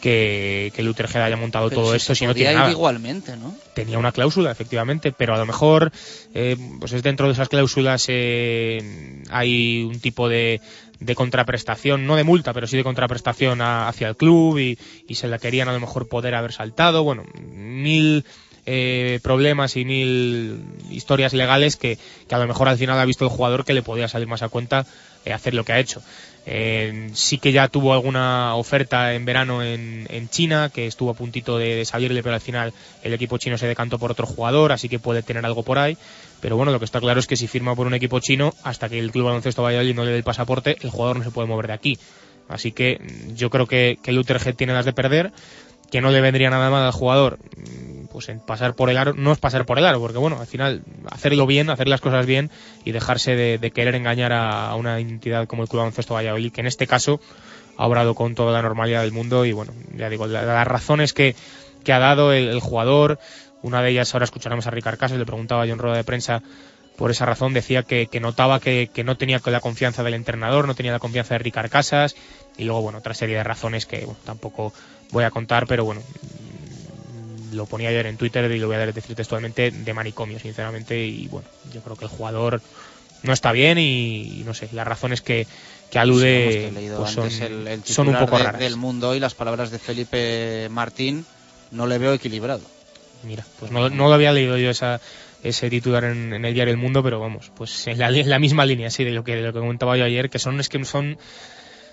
que, 0.00 0.72
que 0.74 0.82
Utrecht 0.88 1.14
haya 1.16 1.36
montado 1.36 1.68
Pero 1.68 1.82
todo 1.82 1.90
si 1.92 1.96
esto 1.96 2.14
si 2.14 2.26
no 2.26 2.34
tiene 2.34 2.54
nada. 2.54 2.70
igualmente, 2.70 3.36
¿no? 3.36 3.54
Tenía 3.74 3.98
una 3.98 4.10
cláusula, 4.12 4.50
efectivamente, 4.50 5.12
pero 5.12 5.34
a 5.34 5.38
lo 5.38 5.46
mejor 5.46 5.92
eh, 6.34 6.56
pues 6.80 6.92
es 6.92 7.02
dentro 7.04 7.26
de 7.28 7.32
esas 7.34 7.48
cláusulas 7.48 8.04
eh, 8.08 9.22
hay 9.30 9.84
un 9.84 10.00
tipo 10.00 10.28
de, 10.28 10.60
de 10.98 11.14
contraprestación, 11.14 12.04
no 12.06 12.16
de 12.16 12.24
multa, 12.24 12.52
pero 12.52 12.66
sí 12.66 12.76
de 12.76 12.82
contraprestación 12.84 13.60
a- 13.60 13.86
hacia 13.88 14.08
el 14.08 14.16
club 14.16 14.58
y, 14.58 14.76
y 15.06 15.14
se 15.14 15.28
la 15.28 15.38
querían 15.38 15.68
a 15.68 15.72
lo 15.72 15.80
mejor 15.80 16.08
poder 16.08 16.34
haber 16.34 16.52
saltado. 16.52 17.04
Bueno, 17.04 17.24
mil 17.54 18.24
eh, 18.66 19.18
problemas 19.22 19.76
y 19.76 19.84
mil 19.84 20.64
historias 20.90 21.32
legales 21.32 21.76
que, 21.76 21.98
que 22.28 22.34
a 22.34 22.38
lo 22.38 22.46
mejor 22.46 22.68
al 22.68 22.78
final 22.78 22.98
ha 22.98 23.04
visto 23.04 23.24
el 23.24 23.30
jugador 23.30 23.64
que 23.64 23.74
le 23.74 23.82
podía 23.82 24.08
salir 24.08 24.28
más 24.28 24.42
a 24.42 24.48
cuenta 24.48 24.86
eh, 25.24 25.32
hacer 25.32 25.54
lo 25.54 25.64
que 25.64 25.72
ha 25.72 25.78
hecho. 25.78 26.02
Eh, 26.44 27.10
sí 27.14 27.38
que 27.38 27.52
ya 27.52 27.68
tuvo 27.68 27.92
alguna 27.92 28.56
oferta 28.56 29.14
en 29.14 29.24
verano 29.24 29.62
en, 29.62 30.08
en 30.10 30.28
China, 30.28 30.70
que 30.74 30.86
estuvo 30.86 31.10
a 31.10 31.14
puntito 31.14 31.58
de, 31.58 31.84
salirle, 31.84 32.22
pero 32.22 32.34
al 32.34 32.40
final 32.40 32.72
el 33.02 33.14
equipo 33.14 33.38
chino 33.38 33.56
se 33.56 33.68
decantó 33.68 33.98
por 33.98 34.10
otro 34.10 34.26
jugador, 34.26 34.72
así 34.72 34.88
que 34.88 34.98
puede 34.98 35.22
tener 35.22 35.46
algo 35.46 35.62
por 35.62 35.78
ahí. 35.78 35.96
Pero 36.40 36.56
bueno, 36.56 36.72
lo 36.72 36.80
que 36.80 36.84
está 36.84 37.00
claro 37.00 37.20
es 37.20 37.28
que 37.28 37.36
si 37.36 37.46
firma 37.46 37.76
por 37.76 37.86
un 37.86 37.94
equipo 37.94 38.18
chino, 38.18 38.52
hasta 38.64 38.88
que 38.88 38.98
el 38.98 39.12
Club 39.12 39.26
Baloncesto 39.26 39.62
Valladolid 39.62 39.94
no 39.94 40.04
le 40.04 40.10
dé 40.10 40.16
el 40.16 40.24
pasaporte, 40.24 40.76
el 40.80 40.90
jugador 40.90 41.18
no 41.18 41.24
se 41.24 41.30
puede 41.30 41.46
mover 41.46 41.68
de 41.68 41.74
aquí. 41.74 41.98
Así 42.48 42.72
que 42.72 43.00
yo 43.34 43.48
creo 43.48 43.66
que, 43.66 43.98
que 44.02 44.10
el 44.10 44.18
Utrecht 44.18 44.56
tiene 44.56 44.72
las 44.72 44.84
de 44.84 44.92
perder, 44.92 45.32
que 45.92 46.00
no 46.00 46.10
le 46.10 46.22
vendría 46.22 46.48
nada 46.48 46.70
mal 46.70 46.84
al 46.84 46.92
jugador 46.92 47.38
mm, 47.56 48.06
pues 48.06 48.30
en 48.30 48.40
pasar 48.40 48.74
por 48.74 48.88
el 48.88 48.96
aro, 48.96 49.12
no 49.14 49.30
es 49.30 49.38
pasar 49.38 49.66
por 49.66 49.78
el 49.78 49.84
aro, 49.84 50.00
porque 50.00 50.18
bueno, 50.18 50.40
al 50.40 50.46
final 50.46 50.82
hacerlo 51.10 51.46
bien, 51.46 51.68
hacer 51.70 51.86
las 51.86 52.00
cosas 52.00 52.26
bien 52.26 52.50
y 52.84 52.92
dejarse 52.92 53.36
de, 53.36 53.70
querer 53.70 53.94
engañar 53.94 54.32
a, 54.32 54.74
una 54.74 54.98
entidad 54.98 55.46
como 55.46 55.62
el 55.62 55.68
Club 55.68 55.80
Baloncesto 55.80 56.14
Valladolid, 56.14 56.50
que 56.50 56.62
en 56.62 56.66
este 56.66 56.86
caso 56.86 57.20
ha 57.76 57.86
obrado 57.86 58.14
con 58.14 58.34
toda 58.34 58.52
la 58.52 58.62
normalidad 58.62 59.02
del 59.02 59.12
mundo 59.12 59.44
y 59.44 59.52
bueno, 59.52 59.72
ya 59.94 60.08
digo, 60.08 60.26
la- 60.26 60.42
las 60.42 60.66
razones 60.66 61.12
que, 61.12 61.36
que 61.84 61.92
ha 61.92 61.98
dado 61.98 62.32
el, 62.32 62.58
jugador, 62.60 63.18
una 63.62 63.82
de 63.82 63.90
ellas 63.90 64.14
ahora 64.14 64.24
escucharemos 64.24 64.66
a 64.66 64.70
Ricard 64.70 64.98
Casas, 64.98 65.18
le 65.18 65.26
preguntaba 65.26 65.66
yo 65.66 65.74
en 65.74 65.78
rueda 65.78 65.96
de 65.96 66.04
prensa 66.04 66.42
por 66.96 67.10
esa 67.10 67.26
razón, 67.26 67.52
decía 67.54 67.82
que, 67.82 68.08
notaba 68.20 68.60
que, 68.60 68.90
no 69.04 69.16
tenía 69.16 69.40
la 69.44 69.60
confianza 69.60 70.02
del 70.02 70.14
entrenador, 70.14 70.66
no 70.66 70.74
tenía 70.74 70.92
la 70.92 70.98
confianza 70.98 71.34
de 71.34 71.38
Ricard 71.38 71.70
Casas 71.70 72.14
y 72.56 72.64
luego 72.64 72.82
bueno, 72.82 72.98
otra 72.98 73.14
serie 73.14 73.36
de 73.36 73.44
razones 73.44 73.86
que 73.86 74.06
tampoco 74.24 74.72
voy 75.12 75.24
a 75.24 75.30
contar, 75.30 75.66
pero 75.66 75.84
bueno, 75.84 76.02
lo 77.52 77.66
ponía 77.66 77.90
ayer 77.90 78.06
en 78.06 78.16
Twitter 78.16 78.50
y 78.50 78.58
lo 78.58 78.66
voy 78.66 78.76
a 78.76 78.86
decir 78.86 79.14
textualmente 79.14 79.70
de 79.70 79.94
manicomio, 79.94 80.38
sinceramente. 80.38 80.98
Y 81.06 81.28
bueno, 81.28 81.48
yo 81.72 81.82
creo 81.82 81.96
que 81.96 82.06
el 82.06 82.10
jugador 82.10 82.62
no 83.22 83.32
está 83.32 83.52
bien 83.52 83.78
y, 83.78 84.40
y 84.40 84.44
no 84.44 84.54
sé, 84.54 84.68
las 84.72 84.86
razones 84.86 85.20
que, 85.20 85.46
que 85.90 85.98
alude 85.98 86.70
Sí, 86.70 86.74
que 86.74 86.90
pues 86.96 87.10
son, 87.10 87.24
antes 87.24 87.40
el, 87.42 87.68
el 87.68 87.84
son 87.84 88.08
un 88.08 88.16
poco 88.18 88.38
de- 88.38 88.44
raras. 88.44 88.60
del 88.60 88.76
mundo 88.76 89.14
y 89.14 89.20
las 89.20 89.34
palabras 89.34 89.70
de 89.70 89.78
Felipe 89.78 90.68
Martín 90.70 91.26
no 91.70 91.86
le 91.86 91.98
veo 91.98 92.12
equilibrado. 92.14 92.62
Mira, 93.22 93.46
pues 93.56 93.70
no, 93.70 93.88
no 93.88 94.08
lo 94.08 94.14
había 94.14 94.32
leído 94.32 94.58
yo 94.58 94.70
esa, 94.70 95.00
ese 95.44 95.70
titular 95.70 96.02
en, 96.04 96.32
en 96.32 96.44
el 96.44 96.54
diario 96.54 96.72
El 96.74 96.78
Mundo, 96.80 97.04
pero 97.04 97.20
vamos, 97.20 97.52
pues 97.54 97.86
en 97.86 97.98
la, 97.98 98.08
en 98.08 98.28
la 98.28 98.40
misma 98.40 98.66
línea, 98.66 98.90
sí, 98.90 99.04
de 99.04 99.12
lo 99.12 99.22
que, 99.22 99.36
de 99.36 99.42
lo 99.42 99.52
que 99.52 99.60
comentaba 99.60 99.96
yo 99.96 100.04
ayer, 100.04 100.28
que 100.28 100.40
son, 100.40 100.58
es 100.58 100.68
que 100.68 100.84
son, 100.84 101.16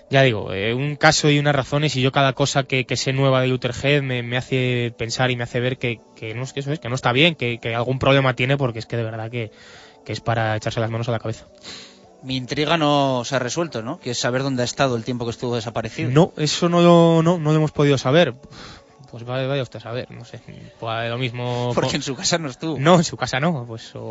ya 0.10 0.24
digo, 0.24 0.54
eh, 0.54 0.74
un 0.74 0.96
caso 0.96 1.30
y 1.30 1.40
unas 1.40 1.56
razones 1.56 1.96
y 1.96 2.02
yo 2.02 2.12
cada 2.12 2.34
cosa 2.34 2.64
que, 2.64 2.86
que 2.86 2.98
sé 2.98 3.14
nueva 3.14 3.42
del 3.42 3.54
Utrecht 3.54 4.02
me, 4.02 4.24
me 4.24 4.38
hace 4.38 4.94
pensar 4.98 5.32
y 5.32 5.36
me 5.36 5.44
hace 5.44 5.60
ver 5.60 5.78
que, 5.78 6.00
que 6.16 6.34
no 6.34 6.44
es 6.44 6.54
que 6.54 6.62
eso 6.62 6.72
es, 6.72 6.80
que 6.80 6.90
no 6.90 6.96
está 6.96 7.12
bien, 7.12 7.36
que, 7.36 7.60
que 7.60 7.76
algún 7.76 8.00
problema 8.00 8.36
tiene 8.36 8.58
porque 8.58 8.80
es 8.80 8.86
que 8.86 8.98
de 8.98 9.04
verdad 9.04 9.30
que, 9.30 9.52
que 10.06 10.14
es 10.14 10.22
para 10.22 10.56
echarse 10.56 10.80
las 10.80 10.90
manos 10.90 11.08
a 11.10 11.12
la 11.12 11.20
cabeza. 11.20 11.46
Mi 12.22 12.36
intriga 12.36 12.78
no 12.78 13.24
se 13.24 13.36
ha 13.36 13.40
resuelto, 13.40 13.82
¿no? 13.82 14.00
Que 14.00 14.12
es 14.12 14.20
saber 14.20 14.44
dónde 14.44 14.64
ha 14.64 14.66
estado 14.66 14.98
el 14.98 15.06
tiempo 15.06 15.24
que 15.24 15.32
estuvo 15.32 15.56
desaparecido. 15.56 16.12
No, 16.12 16.34
eso 16.36 16.68
no 16.68 16.82
lo, 16.82 17.24
no, 17.24 17.40
no 17.40 17.52
lo 17.52 17.56
hemos 17.56 17.72
podido 17.72 17.98
saber. 17.98 18.34
Pues 19.12 19.24
vaya, 19.24 19.48
vaya 19.48 19.64
usted 19.64 19.80
a 19.80 19.82
saber, 19.82 20.12
no 20.12 20.24
sé. 20.24 20.40
Pues 20.80 21.10
lo 21.10 21.18
mismo. 21.18 21.72
Porque 21.76 21.96
en 21.96 22.02
su 22.04 22.16
casa 22.16 22.38
no 22.38 22.50
estuvo. 22.50 22.78
No, 22.80 22.96
en 22.98 23.04
su 23.04 23.18
casa 23.18 23.40
no. 23.40 23.66
Pues 23.66 23.96
o, 23.96 24.02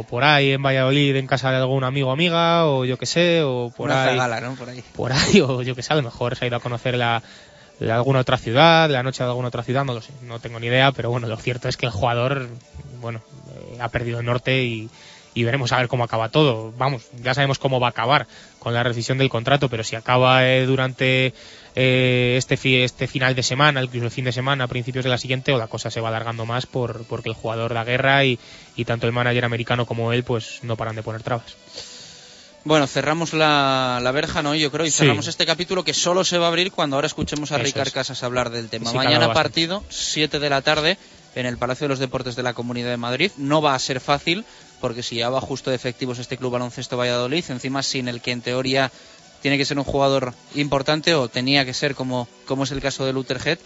o 0.00 0.02
por 0.08 0.24
ahí 0.24 0.52
en 0.52 0.62
Valladolid, 0.62 1.16
en 1.16 1.26
casa 1.26 1.50
de 1.50 1.56
algún 1.56 1.84
amigo 1.84 2.08
o 2.10 2.12
amiga, 2.12 2.66
o 2.66 2.84
yo 2.84 2.98
que 2.98 3.06
sé, 3.06 3.42
o 3.42 3.72
por 3.76 3.86
Una 3.86 4.02
ahí. 4.04 4.10
zagala, 4.10 4.40
¿no? 4.40 4.54
Por 4.54 4.68
ahí. 4.68 4.84
Por 4.94 5.12
ahí, 5.12 5.40
o 5.46 5.62
yo 5.62 5.74
que 5.74 5.82
sé, 5.82 5.92
a 5.92 5.96
lo 5.96 6.02
mejor 6.02 6.36
se 6.36 6.44
ha 6.44 6.48
ido 6.48 6.56
a 6.56 6.60
conocer 6.60 6.96
la, 6.96 7.22
la 7.80 7.94
alguna 7.96 8.20
otra 8.20 8.36
ciudad, 8.36 8.90
la 8.90 9.02
noche 9.02 9.22
de 9.22 9.28
alguna 9.30 9.48
otra 9.48 9.62
ciudad, 9.62 9.84
no 9.84 9.94
lo 9.94 10.02
sé. 10.02 10.12
No 10.22 10.38
tengo 10.38 10.60
ni 10.60 10.66
idea, 10.66 10.92
pero 10.92 11.10
bueno, 11.10 11.26
lo 11.28 11.36
cierto 11.36 11.68
es 11.68 11.76
que 11.76 11.86
el 11.86 11.92
jugador, 11.92 12.48
bueno, 13.00 13.20
eh, 13.56 13.78
ha 13.80 13.88
perdido 13.88 14.20
el 14.20 14.26
norte 14.26 14.62
y, 14.64 14.90
y 15.34 15.44
veremos 15.44 15.72
a 15.72 15.78
ver 15.78 15.88
cómo 15.88 16.04
acaba 16.04 16.28
todo. 16.28 16.72
Vamos, 16.76 17.04
ya 17.22 17.32
sabemos 17.32 17.58
cómo 17.58 17.80
va 17.80 17.86
a 17.86 17.90
acabar 17.90 18.26
con 18.58 18.74
la 18.74 18.82
rescisión 18.82 19.16
del 19.18 19.30
contrato, 19.30 19.68
pero 19.70 19.82
si 19.82 19.96
acaba 19.96 20.46
eh, 20.46 20.66
durante 20.66 21.32
eh, 21.74 22.34
este, 22.38 22.56
fi- 22.56 22.82
este 22.82 23.06
final 23.06 23.34
de 23.34 23.42
semana, 23.42 23.82
incluso 23.82 24.04
el 24.06 24.10
fin 24.12 24.24
de 24.24 24.32
semana, 24.32 24.64
a 24.64 24.68
principios 24.68 25.04
de 25.04 25.10
la 25.10 25.18
siguiente, 25.18 25.52
o 25.52 25.58
la 25.58 25.68
cosa 25.68 25.90
se 25.90 26.00
va 26.00 26.08
alargando 26.08 26.44
más 26.46 26.66
por, 26.66 27.04
porque 27.04 27.28
el 27.30 27.34
jugador 27.34 27.72
da 27.74 27.84
guerra 27.84 28.24
y, 28.24 28.38
y 28.76 28.84
tanto 28.84 29.06
el 29.06 29.12
manager 29.12 29.44
americano 29.44 29.86
como 29.86 30.12
él 30.12 30.22
pues 30.24 30.60
no 30.62 30.76
paran 30.76 30.96
de 30.96 31.02
poner 31.02 31.22
trabas. 31.22 31.56
Bueno, 32.64 32.86
cerramos 32.86 33.32
la, 33.32 33.98
la 34.00 34.12
verja, 34.12 34.40
¿no? 34.42 34.54
Yo 34.54 34.70
creo, 34.70 34.86
y 34.86 34.90
Sí. 34.90 34.98
cerramos 34.98 35.26
este 35.26 35.46
capítulo 35.46 35.82
que 35.82 35.94
solo 35.94 36.22
se 36.24 36.38
va 36.38 36.44
a 36.44 36.48
abrir 36.48 36.70
cuando 36.70 36.94
ahora 36.96 37.06
escuchemos 37.08 37.50
a 37.50 37.56
Eso 37.56 37.64
Ricard 37.64 37.88
es. 37.88 37.92
Casas 37.92 38.22
hablar 38.22 38.50
del 38.50 38.68
tema. 38.68 38.90
Sí, 38.90 38.96
Mañana 38.96 39.32
partido, 39.32 39.82
7 39.88 40.38
de 40.38 40.48
la 40.48 40.62
tarde, 40.62 40.96
en 41.34 41.46
el 41.46 41.58
Palacio 41.58 41.86
de 41.86 41.88
los 41.88 41.98
Deportes 41.98 42.36
de 42.36 42.44
la 42.44 42.54
Comunidad 42.54 42.90
de 42.90 42.98
Madrid. 42.98 43.32
No 43.36 43.62
va 43.62 43.74
a 43.74 43.78
ser 43.80 43.98
fácil, 43.98 44.44
porque 44.80 45.02
si 45.02 45.16
ya 45.16 45.28
va 45.28 45.40
justo 45.40 45.70
de 45.70 45.76
efectivos 45.76 46.20
este 46.20 46.36
Club 46.36 46.52
Baloncesto 46.52 46.96
Valladolid, 46.96 47.44
encima 47.48 47.82
sin 47.82 48.06
el 48.06 48.20
que 48.20 48.30
en 48.30 48.42
teoría 48.42 48.92
tiene 49.42 49.58
que 49.58 49.64
ser 49.64 49.78
un 49.78 49.84
jugador 49.84 50.34
importante, 50.54 51.14
o 51.14 51.28
tenía 51.28 51.64
que 51.64 51.74
ser 51.74 51.94
como, 51.94 52.28
como 52.46 52.64
es 52.64 52.70
el 52.70 52.80
caso 52.80 53.04
del 53.04 53.16
Utrecht, 53.16 53.60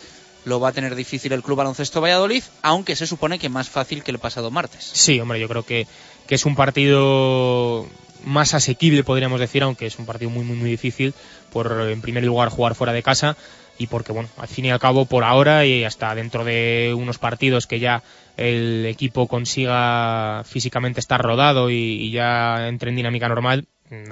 lo 0.44 0.58
va 0.58 0.70
a 0.70 0.72
tener 0.72 0.94
difícil 0.94 1.32
el 1.32 1.42
Club 1.42 1.58
Baloncesto 1.58 2.00
Valladolid, 2.00 2.42
aunque 2.62 2.96
se 2.96 3.06
supone 3.06 3.38
que 3.38 3.48
más 3.48 3.68
fácil 3.68 4.02
que 4.02 4.10
el 4.10 4.18
pasado 4.18 4.50
martes. 4.50 4.90
Sí, 4.92 5.20
hombre, 5.20 5.38
yo 5.38 5.48
creo 5.48 5.64
que, 5.64 5.86
que 6.26 6.36
es 6.36 6.46
un 6.46 6.56
partido 6.56 7.86
más 8.24 8.54
asequible, 8.54 9.04
podríamos 9.04 9.38
decir, 9.38 9.62
aunque 9.62 9.86
es 9.86 9.98
un 9.98 10.06
partido 10.06 10.30
muy, 10.30 10.44
muy, 10.44 10.56
muy 10.56 10.70
difícil, 10.70 11.14
por, 11.52 11.88
en 11.90 12.00
primer 12.00 12.24
lugar, 12.24 12.48
jugar 12.48 12.74
fuera 12.74 12.92
de 12.92 13.02
casa 13.02 13.36
y 13.78 13.88
porque, 13.88 14.12
bueno, 14.12 14.28
al 14.38 14.48
fin 14.48 14.64
y 14.64 14.70
al 14.70 14.78
cabo, 14.78 15.04
por 15.04 15.24
ahora 15.24 15.66
y 15.66 15.84
hasta 15.84 16.14
dentro 16.14 16.44
de 16.44 16.94
unos 16.96 17.18
partidos 17.18 17.66
que 17.66 17.80
ya 17.80 18.02
el 18.36 18.86
equipo 18.86 19.26
consiga 19.26 20.42
físicamente 20.44 21.00
estar 21.00 21.20
rodado 21.20 21.70
y, 21.70 21.74
y 21.74 22.10
ya 22.12 22.68
entre 22.68 22.90
en 22.90 22.96
dinámica 22.96 23.28
normal, 23.28 23.66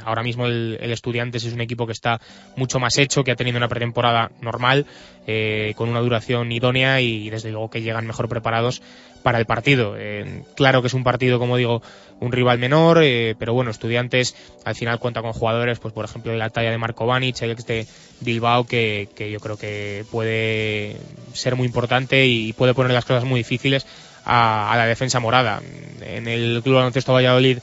ahora 0.04 0.22
mismo 0.22 0.46
el, 0.46 0.78
Estudiantes 0.80 1.44
es 1.44 1.52
un 1.52 1.60
equipo 1.60 1.86
que 1.86 1.92
está 1.92 2.20
mucho 2.56 2.78
más 2.78 2.98
hecho, 2.98 3.24
que 3.24 3.32
ha 3.32 3.36
tenido 3.36 3.56
una 3.56 3.68
pretemporada 3.68 4.30
normal, 4.40 4.86
eh, 5.26 5.74
con 5.76 5.88
una 5.88 6.00
duración 6.00 6.52
idónea 6.52 7.00
y 7.00 7.30
desde 7.30 7.50
luego 7.50 7.70
que 7.70 7.82
llegan 7.82 8.06
mejor 8.06 8.28
preparados 8.28 8.82
para 9.22 9.38
el 9.38 9.46
partido. 9.46 9.94
Eh, 9.98 10.42
claro 10.54 10.82
que 10.82 10.88
es 10.88 10.94
un 10.94 11.02
partido, 11.02 11.38
como 11.38 11.56
digo, 11.56 11.82
un 12.20 12.30
rival 12.30 12.58
menor, 12.58 13.00
eh, 13.02 13.34
pero 13.38 13.54
bueno, 13.54 13.70
Estudiantes 13.70 14.36
al 14.64 14.74
final 14.74 14.98
cuenta 14.98 15.22
con 15.22 15.32
jugadores, 15.32 15.78
pues 15.78 15.92
por 15.94 16.04
ejemplo 16.04 16.30
de 16.30 16.38
la 16.38 16.50
talla 16.50 16.70
de 16.70 16.78
Marco 16.78 17.06
Banic, 17.06 17.40
el 17.42 17.52
ex 17.52 17.66
de 17.66 17.86
Bilbao, 18.20 18.64
que, 18.64 19.08
que 19.16 19.30
yo 19.30 19.40
creo 19.40 19.56
que 19.56 20.04
puede 20.10 20.96
ser 21.32 21.56
muy 21.56 21.66
importante 21.66 22.26
y 22.26 22.52
puede 22.52 22.74
poner 22.74 22.92
las 22.92 23.04
cosas 23.04 23.24
muy 23.24 23.40
difíciles 23.40 23.86
a, 24.24 24.72
a 24.72 24.76
la 24.76 24.86
defensa 24.86 25.20
morada. 25.20 25.60
En 26.02 26.28
el 26.28 26.60
Club 26.62 26.76
Baloncesto 26.76 27.12
Valladolid, 27.12 27.58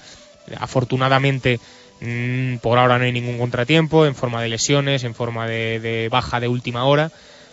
afortunadamente, 0.60 1.60
mm, 2.02 2.58
por 2.58 2.78
ahora 2.78 2.98
no 2.98 3.06
hay 3.06 3.12
ningún 3.12 3.38
contratiempo 3.38 4.06
en 4.06 4.16
forma 4.16 4.42
de 4.42 4.50
lesiones, 4.50 5.04
en 5.04 5.16
forma 5.16 5.48
de, 5.48 5.80
de 5.80 6.10
baja 6.10 6.40
de 6.40 6.48
última 6.48 6.84
hora. 6.86 7.12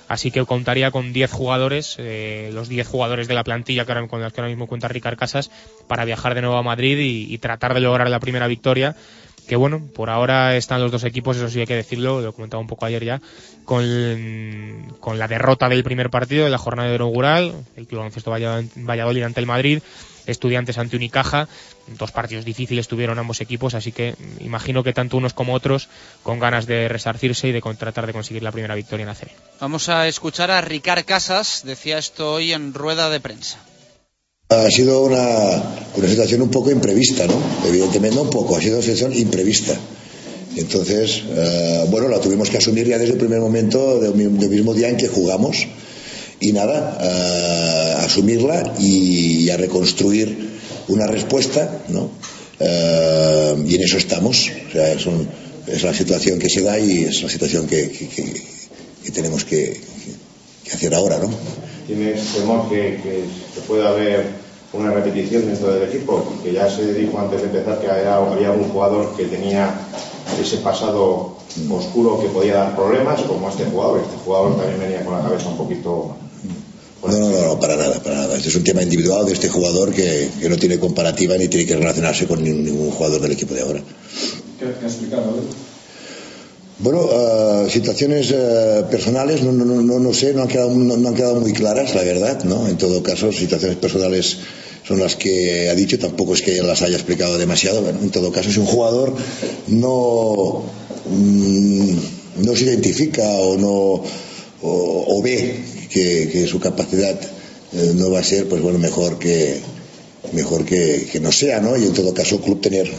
Así 0.08 0.30
que 0.30 0.44
contaría 0.46 0.90
con 0.90 1.12
10 1.12 1.30
jugadores, 1.30 1.96
eh, 1.98 2.50
los 2.54 2.68
10 2.68 2.88
jugadores 2.88 3.28
de 3.28 3.34
la 3.34 3.44
plantilla 3.44 3.84
que 3.84 3.92
ahora, 3.92 4.08
con 4.08 4.22
las 4.22 4.32
que 4.32 4.40
ahora 4.40 4.48
mismo 4.48 4.66
cuenta 4.66 4.88
Ricard 4.88 5.18
Casas, 5.18 5.50
para 5.86 6.06
viajar 6.06 6.34
de 6.34 6.40
nuevo 6.40 6.56
a 6.56 6.62
Madrid 6.62 6.98
y, 6.98 7.38
tratar 7.38 7.74
de 7.74 7.80
lograr 7.80 8.08
la 8.08 8.18
primera 8.18 8.48
victoria 8.48 8.96
que 9.46 9.56
bueno, 9.56 9.80
por 9.94 10.10
ahora 10.10 10.56
están 10.56 10.82
los 10.82 10.92
dos 10.92 11.04
equipos, 11.04 11.38
eso 11.38 11.48
sí 11.48 11.60
hay 11.60 11.66
que 11.66 11.74
decirlo, 11.74 12.20
lo 12.20 12.34
comentaba 12.34 12.60
un 12.60 12.66
poco 12.66 12.84
ayer 12.84 13.02
ya, 13.02 13.22
con, 13.64 13.82
la 15.16 15.26
derrota 15.26 15.70
del 15.70 15.82
primer 15.82 16.10
partido 16.10 16.44
de 16.44 16.50
la 16.50 16.58
jornada 16.58 16.94
inaugural, 16.94 17.54
el 17.76 17.86
Club 17.86 18.00
Baloncesto 18.00 18.30
Valladolid 18.30 19.22
ante 19.22 19.40
el 19.40 19.46
Madrid, 19.46 19.80
Estudiantes 20.26 20.76
ante 20.76 20.96
Unicaja, 20.96 21.48
dos 21.96 22.10
partidos 22.10 22.44
difíciles 22.44 22.88
tuvieron 22.88 23.18
ambos 23.18 23.40
equipos, 23.40 23.74
así 23.74 23.92
que 23.92 24.14
imagino 24.40 24.82
que 24.82 24.92
tanto 24.92 25.16
unos 25.16 25.32
como 25.32 25.54
otros 25.54 25.88
con 26.22 26.38
ganas 26.38 26.66
de 26.66 26.88
resarcirse 26.88 27.48
y 27.48 27.52
de 27.52 27.62
tratar 27.78 28.06
de 28.06 28.12
conseguir 28.12 28.42
la 28.42 28.52
primera 28.52 28.74
victoria 28.74 29.04
en 29.04 29.08
la 29.08 29.14
serie. 29.14 29.34
Vamos 29.60 29.88
a 29.88 30.08
escuchar 30.08 30.50
a 30.50 30.60
Ricard 30.60 31.04
Casas, 31.04 31.62
decía 31.64 31.98
esto 31.98 32.34
hoy 32.34 32.52
en 32.52 32.74
rueda 32.74 33.10
de 33.10 33.20
prensa. 33.20 33.58
Ha 34.50 34.70
sido 34.70 35.02
una, 35.04 35.62
una 35.94 36.08
situación 36.08 36.40
un 36.40 36.50
poco 36.50 36.70
imprevista, 36.70 37.26
¿no? 37.26 37.38
Evidentemente 37.66 38.16
no 38.16 38.22
un 38.22 38.30
poco, 38.30 38.56
ha 38.56 38.60
sido 38.60 38.76
una 38.76 38.82
situación 38.82 39.14
imprevista. 39.14 39.74
Entonces, 40.56 41.22
eh, 41.28 41.86
bueno, 41.90 42.08
la 42.08 42.20
tuvimos 42.20 42.50
que 42.50 42.56
asumir 42.56 42.86
ya 42.86 42.98
desde 42.98 43.12
el 43.12 43.18
primer 43.18 43.40
momento, 43.40 44.00
del 44.00 44.14
mismo 44.14 44.74
día 44.74 44.88
en 44.88 44.96
que 44.96 45.08
jugamos. 45.08 45.66
Y 46.40 46.52
nada, 46.52 46.98
eh, 47.00 48.04
asumirla 48.04 48.74
y, 48.78 49.50
a 49.50 49.56
reconstruir 49.56 50.47
una 50.88 51.06
respuesta, 51.06 51.82
¿no? 51.88 52.10
Eh, 52.60 53.54
y 53.66 53.74
en 53.76 53.82
eso 53.82 53.96
estamos. 53.98 54.50
O 54.68 54.72
sea, 54.72 54.92
es, 54.92 55.06
un- 55.06 55.28
es 55.66 55.82
la 55.82 55.94
situación 55.94 56.38
que 56.38 56.48
se 56.48 56.62
da 56.62 56.78
y 56.78 57.04
es 57.04 57.22
la 57.22 57.28
situación 57.28 57.66
que, 57.66 57.90
que- 57.90 58.08
que- 58.08 58.42
que 59.04 59.10
tenemos 59.12 59.44
que, 59.44 59.80
que 60.64 60.72
hacer 60.72 60.94
ahora, 60.94 61.18
¿no? 61.18 61.30
¿Tienes 61.86 62.20
temor 62.34 62.68
que, 62.68 63.00
que 63.02 63.60
pueda 63.66 63.88
haber 63.90 64.26
una 64.72 64.90
repetición 64.92 65.46
dentro 65.46 65.72
del 65.72 65.88
equipo? 65.88 66.22
Porque 66.24 66.52
ya 66.52 66.68
se 66.68 66.92
dijo 66.92 67.18
antes 67.18 67.40
de 67.40 67.46
empezar 67.46 67.80
que 67.80 67.88
había, 67.90 68.16
había 68.16 68.50
un 68.52 68.64
jugador 68.68 69.16
que 69.16 69.24
tenía 69.24 69.72
ese 70.40 70.58
pasado 70.58 71.36
oscuro 71.70 72.20
que 72.20 72.28
podía 72.28 72.54
dar 72.54 72.76
problemas, 72.76 73.22
como 73.22 73.48
este 73.48 73.64
jugador. 73.64 74.00
Este 74.00 74.16
jugador 74.24 74.56
también 74.58 74.80
venía 74.80 75.04
con 75.04 75.14
la 75.16 75.22
cabeza 75.22 75.48
un 75.48 75.56
poquito. 75.56 76.16
No, 77.02 77.16
no, 77.16 77.30
no, 77.30 77.60
para 77.60 77.76
nada, 77.76 78.02
para 78.02 78.16
nada. 78.16 78.36
Este 78.36 78.48
es 78.48 78.56
un 78.56 78.64
tema 78.64 78.82
individual 78.82 79.24
de 79.24 79.32
este 79.32 79.48
jugador 79.48 79.92
que, 79.94 80.28
que 80.40 80.48
no 80.48 80.56
tiene 80.56 80.78
comparativa 80.78 81.36
ni 81.36 81.48
tiene 81.48 81.64
que 81.64 81.76
relacionarse 81.76 82.26
con 82.26 82.42
ningún, 82.42 82.64
ningún 82.64 82.90
jugador 82.90 83.20
del 83.20 83.32
equipo 83.32 83.54
de 83.54 83.62
ahora. 83.62 83.82
¿Qué, 84.58 84.66
qué 84.80 84.86
explicado? 84.86 85.34
Bueno, 86.80 87.08
eh, 87.10 87.66
situaciones 87.70 88.32
eh, 88.32 88.84
personales 88.90 89.42
no, 89.42 89.52
no, 89.52 89.64
no, 89.82 90.14
sé, 90.14 90.32
no 90.32 90.42
han, 90.42 90.48
quedado, 90.48 90.70
no, 90.74 90.96
no 90.96 91.08
han 91.08 91.14
quedado 91.14 91.40
muy 91.40 91.52
claras, 91.52 91.94
la 91.94 92.02
verdad, 92.02 92.44
¿no? 92.44 92.68
En 92.68 92.76
todo 92.76 93.02
caso, 93.02 93.32
situaciones 93.32 93.78
personales 93.78 94.38
son 94.86 95.00
las 95.00 95.16
que 95.16 95.70
ha 95.70 95.74
dicho, 95.74 95.98
tampoco 95.98 96.34
es 96.34 96.42
que 96.42 96.52
ella 96.52 96.62
las 96.62 96.82
haya 96.82 96.96
explicado 96.96 97.36
demasiado, 97.36 97.82
bueno, 97.82 97.98
en 98.02 98.10
todo 98.10 98.32
caso, 98.32 98.50
si 98.50 98.58
un 98.60 98.66
jugador 98.66 99.14
no, 99.68 100.64
mm, 101.10 101.92
no 102.44 102.56
se 102.56 102.64
identifica 102.64 103.24
o 103.24 103.56
no 103.56 104.02
o, 104.62 105.04
o 105.08 105.22
ve 105.22 105.77
que, 105.90 106.28
que 106.30 106.46
su 106.46 106.60
capacidad 106.60 107.18
eh, 107.72 107.92
no 107.94 108.10
va 108.10 108.20
a 108.20 108.24
ser, 108.24 108.48
pues 108.48 108.62
bueno, 108.62 108.78
mejor 108.78 109.18
que 109.18 109.60
mejor 110.32 110.64
que, 110.64 111.08
que 111.10 111.20
no 111.20 111.32
sea, 111.32 111.60
¿no? 111.60 111.76
Y 111.76 111.84
en 111.84 111.92
todo 111.92 112.12
caso, 112.14 112.36
el 112.36 112.40
club 112.42 112.60
tener 112.60 112.90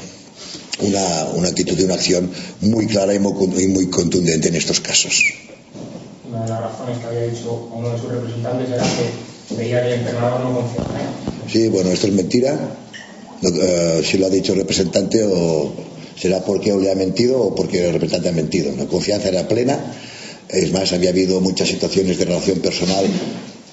una, 0.80 1.30
una 1.36 1.49
actitud 1.49 1.78
y 1.78 1.84
una 1.84 1.95
acción 1.95 2.30
muy 2.61 2.88
clara 2.88 3.14
y 3.14 3.20
muy, 3.20 3.34
y 3.61 3.68
muy 3.68 3.88
contundente 3.90 4.48
en 4.48 4.56
estos 4.56 4.80
casos. 4.80 5.24
Una 6.28 6.44
de 6.44 6.49
las 6.49 6.61
razones 6.61 6.98
que 6.99 7.06
había 7.06 7.24
dicho 7.28 7.70
uno 7.74 7.90
de 7.90 7.99
sus 7.99 8.11
representantes 8.11 8.70
era 8.70 8.84
que 8.84 9.56
veía 9.56 9.82
que 9.82 9.94
el 9.94 9.99
entrenador 9.99 10.41
no 10.41 10.56
confiaba. 10.56 10.90
Sí, 11.52 11.68
bueno, 11.68 11.90
esto 11.91 12.07
es 12.07 12.14
mentira. 12.14 12.57
No, 13.41 13.49
eh, 13.49 14.02
si 14.03 14.18
lo 14.18 14.28
ha 14.28 14.30
dicho 14.30 14.53
el 14.53 14.60
representante 14.60 15.24
o 15.24 15.72
será 16.16 16.44
porque 16.44 16.76
le 16.76 16.91
ha 16.91 16.95
mentido 16.95 17.41
o 17.41 17.56
porque 17.56 17.86
el 17.86 17.94
representante 17.94 18.30
ha 18.30 18.34
mentido. 18.34 18.76
La 18.76 18.86
confianza 18.86 19.30
era 19.30 19.48
plena. 19.48 19.80
Es 20.49 20.71
más, 20.71 20.91
había 20.93 21.11
habido 21.11 21.39
muchas 21.41 21.67
situaciones 21.67 22.17
de 22.17 22.26
relación 22.26 22.59
personal 22.59 23.05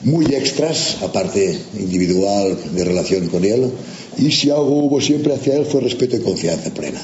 muy 0.02 0.26
extras, 0.26 0.98
aparte 1.02 1.58
individual 1.78 2.56
de 2.74 2.84
relación 2.84 3.28
con 3.28 3.44
él. 3.44 3.70
Y 4.18 4.30
si 4.30 4.50
algo 4.50 4.84
hubo 4.84 5.00
siempre 5.00 5.34
hacia 5.34 5.56
él 5.56 5.64
fue 5.64 5.80
respeto 5.80 6.16
y 6.16 6.20
confianza 6.20 6.72
plena. 6.72 7.00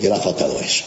Y 0.00 0.06
él 0.06 0.12
ha 0.12 0.20
faltado 0.20 0.58
eso. 0.60 0.84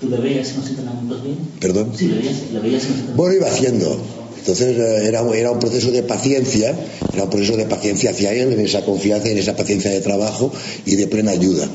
¿Tú 0.00 0.08
le 0.08 0.16
veías 0.16 0.56
los 0.56 0.68
entrenamientos 0.68 1.22
bien? 1.22 1.36
¿Perdón? 1.60 1.92
Sí, 1.96 2.06
le 2.08 2.16
veías, 2.16 2.36
le 2.52 2.58
veías 2.58 2.82
entrenamientos 2.82 3.16
Bueno, 3.16 3.34
iba 3.34 3.48
haciendo. 3.48 4.00
Entonces 4.38 4.78
eh, 4.78 5.06
era, 5.06 5.22
era 5.36 5.50
un 5.52 5.58
proceso 5.58 5.90
de 5.92 6.02
paciencia, 6.02 6.74
era 7.12 7.24
un 7.24 7.30
proceso 7.30 7.56
de 7.56 7.66
paciencia 7.66 8.10
hacia 8.10 8.32
él, 8.32 8.52
en 8.52 8.60
esa 8.60 8.84
confianza 8.84 9.28
y 9.28 9.32
en 9.32 9.38
esa 9.38 9.54
paciencia 9.54 9.90
de 9.90 10.00
trabajo 10.00 10.50
y 10.86 10.96
de 10.96 11.06
plena 11.06 11.32
ayuda. 11.32 11.68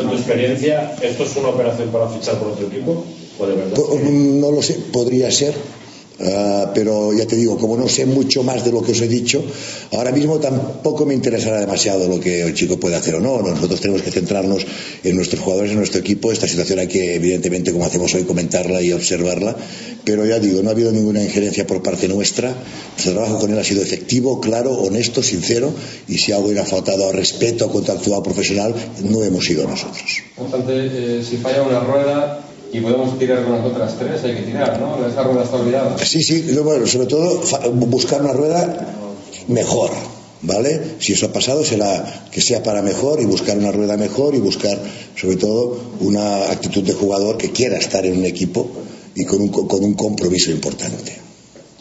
En 0.00 0.08
tu 0.08 0.14
experiencia, 0.14 0.96
¿esto 1.02 1.24
es 1.24 1.36
una 1.36 1.48
operación 1.48 1.90
para 1.90 2.08
fichar 2.08 2.38
por 2.38 2.48
otro 2.48 2.66
equipo? 2.66 3.04
¿O 3.38 3.46
de 3.46 3.54
verdad? 3.54 3.74
Po- 3.74 3.98
No 4.00 4.50
lo 4.50 4.62
sé, 4.62 4.74
podría 4.92 5.30
ser, 5.30 5.54
ah, 6.20 6.70
pero 6.74 7.12
ya 7.12 7.26
te 7.26 7.36
digo, 7.36 7.58
como 7.58 7.76
no 7.76 7.88
sé 7.88 8.06
mucho 8.06 8.42
más 8.42 8.64
de 8.64 8.70
lo 8.72 8.82
que 8.82 8.92
os 8.92 9.00
he 9.00 9.08
dicho, 9.08 9.42
ahora 9.92 10.12
mismo 10.12 10.38
tampoco 10.38 11.04
me 11.06 11.14
interesará 11.14 11.58
demasiado 11.60 12.06
lo 12.08 12.20
que 12.20 12.42
el 12.42 12.54
chico 12.54 12.78
puede 12.78 12.94
hacer 12.96 13.14
o 13.16 13.20
no. 13.20 13.42
Nosotros 13.42 13.80
tenemos 13.80 14.02
que 14.02 14.10
centrarnos 14.10 14.64
en 15.02 15.16
nuestros 15.16 15.42
jugadores, 15.42 15.72
en 15.72 15.78
nuestro 15.78 16.00
equipo. 16.00 16.30
Esta 16.30 16.46
situación 16.46 16.78
hay 16.78 16.86
que, 16.88 17.14
evidentemente, 17.16 17.72
como 17.72 17.84
hacemos 17.86 18.14
hoy, 18.14 18.22
comentarla 18.24 18.80
y 18.82 18.92
observarla. 18.92 19.56
Pero 20.04 20.26
ya 20.26 20.38
digo, 20.38 20.62
no 20.62 20.68
ha 20.68 20.72
habido 20.72 20.92
ninguna 20.92 21.22
injerencia 21.22 21.66
por 21.66 21.82
parte 21.82 22.06
nuestra. 22.08 22.54
Nuestro 22.92 23.12
trabajo 23.14 23.38
con 23.38 23.50
él 23.52 23.58
ha 23.58 23.64
sido 23.64 23.82
efectivo, 23.82 24.38
claro, 24.40 24.72
honesto, 24.74 25.22
sincero. 25.22 25.72
Y 26.08 26.18
si 26.18 26.30
algo 26.32 26.46
hubiera 26.48 26.64
faltado 26.66 27.08
al 27.08 27.14
respeto 27.16 27.70
contractual 27.70 28.22
profesional, 28.22 28.74
no 29.02 29.24
hemos 29.24 29.44
sido 29.46 29.66
nosotros. 29.66 30.04
Bastante, 30.38 30.72
eh, 31.20 31.24
si 31.28 31.38
falla 31.38 31.62
una 31.62 31.80
rueda 31.80 32.43
y 32.76 32.80
podemos 32.80 33.18
tirar 33.18 33.44
con 33.44 33.52
las 33.56 33.64
otras 33.66 33.96
tres, 33.98 34.22
hay 34.24 34.34
que 34.34 34.42
tirar, 34.42 34.80
¿no? 34.80 35.06
Esa 35.06 35.22
rueda 35.22 35.44
está 35.44 35.56
olvidada. 35.56 35.96
Sí, 36.04 36.22
sí, 36.22 36.44
no, 36.54 36.62
bueno, 36.64 36.86
sobre 36.86 37.06
todo 37.06 37.40
buscar 37.72 38.20
una 38.22 38.32
rueda 38.32 38.62
mejor, 39.48 39.90
¿vale? 40.42 40.80
Si 40.98 41.12
eso 41.12 41.26
ha 41.26 41.32
pasado 41.32 41.64
será 41.64 42.26
que 42.32 42.40
sea 42.40 42.62
para 42.62 42.82
mejor 42.82 43.20
y 43.20 43.26
buscar 43.26 43.56
una 43.56 43.70
rueda 43.70 43.96
mejor 43.96 44.34
y 44.34 44.38
buscar 44.40 44.76
sobre 45.14 45.36
todo 45.36 45.78
una 46.00 46.50
actitud 46.50 46.82
de 46.82 46.92
jugador 46.94 47.36
que 47.38 47.50
quiera 47.52 47.76
estar 47.78 48.04
en 48.06 48.18
un 48.18 48.24
equipo 48.24 48.66
y 49.14 49.24
con 49.24 49.40
un, 49.40 49.48
co- 49.48 49.68
con 49.68 49.84
un 49.84 49.94
compromiso 49.94 50.50
importante. 50.50 51.12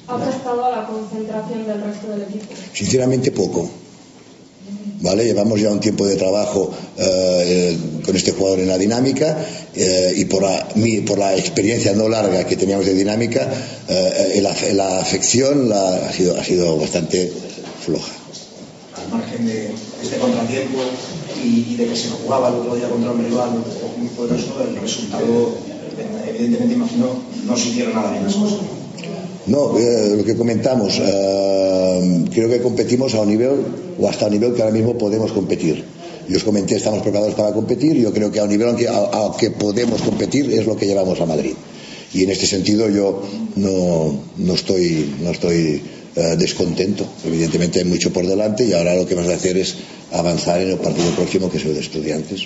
¿Ha 0.07 0.17
prestado 0.23 0.65
a 0.65 0.69
la 0.69 0.85
concentración 0.87 1.65
del 1.65 1.81
resto 1.81 2.07
del 2.09 2.21
equipo? 2.23 2.45
Sinceramente 2.73 3.31
poco. 3.31 3.69
¿Vale? 5.01 5.25
Llevamos 5.25 5.59
ya 5.59 5.69
un 5.69 5.79
tiempo 5.81 6.05
de 6.05 6.15
trabajo 6.15 6.71
eh, 6.97 7.03
eh, 7.05 7.77
con 8.05 8.15
este 8.15 8.31
jugador 8.31 8.59
en 8.59 8.67
la 8.69 8.77
dinámica 8.77 9.37
eh, 9.75 10.13
y 10.17 10.25
por 10.25 10.43
la, 10.43 10.67
mi- 10.75 11.01
por 11.01 11.17
la 11.17 11.35
experiencia 11.35 11.93
no 11.93 12.07
larga 12.09 12.45
que 12.45 12.55
teníamos 12.55 12.85
de 12.85 12.93
dinámica, 12.93 13.51
eh, 13.87 14.39
la, 14.41 14.55
la 14.73 14.99
afección 14.99 15.69
la- 15.69 16.07
ha, 16.09 16.13
sido, 16.13 16.37
ha 16.39 16.43
sido 16.43 16.77
bastante 16.77 17.31
floja. 17.85 18.11
al 19.03 19.09
margen 19.19 19.45
de 19.45 19.69
este 20.01 20.17
contratiempo 20.17 20.79
y, 21.43 21.73
y 21.73 21.75
de 21.75 21.87
que 21.87 21.95
se 21.95 22.09
jugaba 22.09 22.49
el 22.49 22.55
otro 22.55 22.75
día 22.75 22.87
contra 22.89 23.11
un 23.11 23.23
rival 23.25 23.49
muy 23.97 24.07
poderoso, 24.09 24.61
el 24.67 24.75
resultado, 24.79 25.55
evidentemente, 26.29 26.73
imagino, 26.75 27.07
no 27.45 27.57
se 27.57 27.69
hicieron 27.69 27.93
nada 27.95 28.11
bien 28.11 28.23
las 28.25 28.35
cosas. 28.35 28.59
No, 29.45 29.77
eh, 29.77 30.13
lo 30.17 30.23
que 30.23 30.37
comentamos, 30.37 31.01
eh, 31.03 32.25
creo 32.31 32.47
que 32.49 32.61
competimos 32.61 33.13
a 33.15 33.21
un 33.21 33.29
nivel 33.29 33.55
o 33.99 34.07
hasta 34.07 34.27
un 34.27 34.31
nivel 34.33 34.53
que 34.53 34.61
ahora 34.61 34.73
mismo 34.73 34.97
podemos 34.97 35.31
competir. 35.33 35.83
Yo 36.29 36.37
os 36.37 36.43
comenté, 36.43 36.75
estamos 36.75 37.01
preparados 37.01 37.35
para 37.35 37.51
competir. 37.53 37.95
Yo 37.97 38.13
creo 38.13 38.31
que 38.31 38.39
a 38.39 38.43
un 38.43 38.49
nivel 38.49 38.75
que, 38.75 38.87
a, 38.87 38.97
a 38.97 39.35
que 39.37 39.51
podemos 39.51 40.01
competir 40.01 40.51
es 40.53 40.65
lo 40.65 40.75
que 40.75 40.85
llevamos 40.85 41.19
a 41.21 41.25
Madrid. 41.25 41.53
Y 42.13 42.23
en 42.23 42.29
este 42.29 42.45
sentido 42.45 42.89
yo 42.89 43.21
no, 43.55 44.19
no 44.37 44.53
estoy, 44.53 45.13
no 45.21 45.31
estoy 45.31 45.81
eh, 46.15 46.35
descontento. 46.37 47.05
Evidentemente 47.25 47.79
hay 47.79 47.85
mucho 47.85 48.13
por 48.13 48.25
delante 48.25 48.63
y 48.65 48.73
ahora 48.73 48.95
lo 48.95 49.05
que 49.05 49.15
vamos 49.15 49.31
a 49.31 49.35
hacer 49.35 49.57
es 49.57 49.75
avanzar 50.11 50.61
en 50.61 50.69
el 50.71 50.77
partido 50.77 51.09
próximo 51.11 51.49
que 51.49 51.57
es 51.57 51.65
el 51.65 51.73
de 51.73 51.79
estudiantes. 51.81 52.41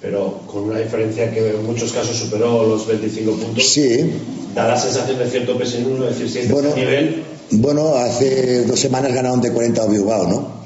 Pero 0.00 0.42
con 0.46 0.64
una 0.64 0.78
diferencia 0.78 1.32
que 1.32 1.48
en 1.50 1.64
muchos 1.66 1.90
casos 1.92 2.16
superó 2.16 2.66
los 2.68 2.86
25 2.86 3.32
puntos. 3.32 3.66
Sí, 3.66 4.10
Da 4.54 4.66
la 4.68 4.78
sensación 4.78 5.18
de 5.18 5.28
cierto 5.30 5.56
pesimismo, 5.58 6.04
es 6.06 6.18
decir, 6.18 6.30
si 6.30 6.38
este 6.40 6.52
Bueno. 6.52 6.74
nivel, 6.76 7.22
Bueno, 7.50 7.94
hace 7.96 8.64
dos 8.64 8.78
semanas 8.78 9.12
ganaron 9.14 9.40
de 9.40 9.52
40 9.52 9.82
a 9.82 9.86
Bilbao, 9.86 10.28
¿no? 10.28 10.57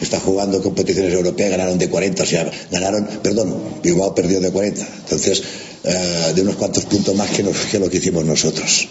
Está 0.00 0.18
jugando 0.20 0.62
competiciones 0.62 1.12
europeas, 1.12 1.50
ganaron 1.50 1.78
de 1.78 1.88
40, 1.88 2.22
o 2.22 2.26
sea, 2.26 2.50
ganaron, 2.70 3.06
perdón, 3.22 3.54
Bilbao 3.82 4.14
perdió 4.14 4.40
de 4.40 4.50
40. 4.50 4.86
Entonces, 5.04 5.42
eh, 5.84 6.32
de 6.34 6.42
unos 6.42 6.56
cuantos 6.56 6.84
puntos 6.86 7.14
más 7.14 7.30
que, 7.30 7.42
nos- 7.42 7.56
que 7.70 7.78
lo 7.78 7.88
que 7.90 7.98
hicimos 7.98 8.24
nosotros. 8.24 8.88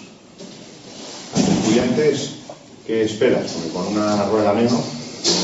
Estudiantes, 1.36 2.30
¿qué 2.88 3.04
esperas? 3.04 3.52
Porque 3.52 3.70
con 3.70 3.88
una 3.96 4.26
rueda 4.26 4.54
menos, 4.54 4.82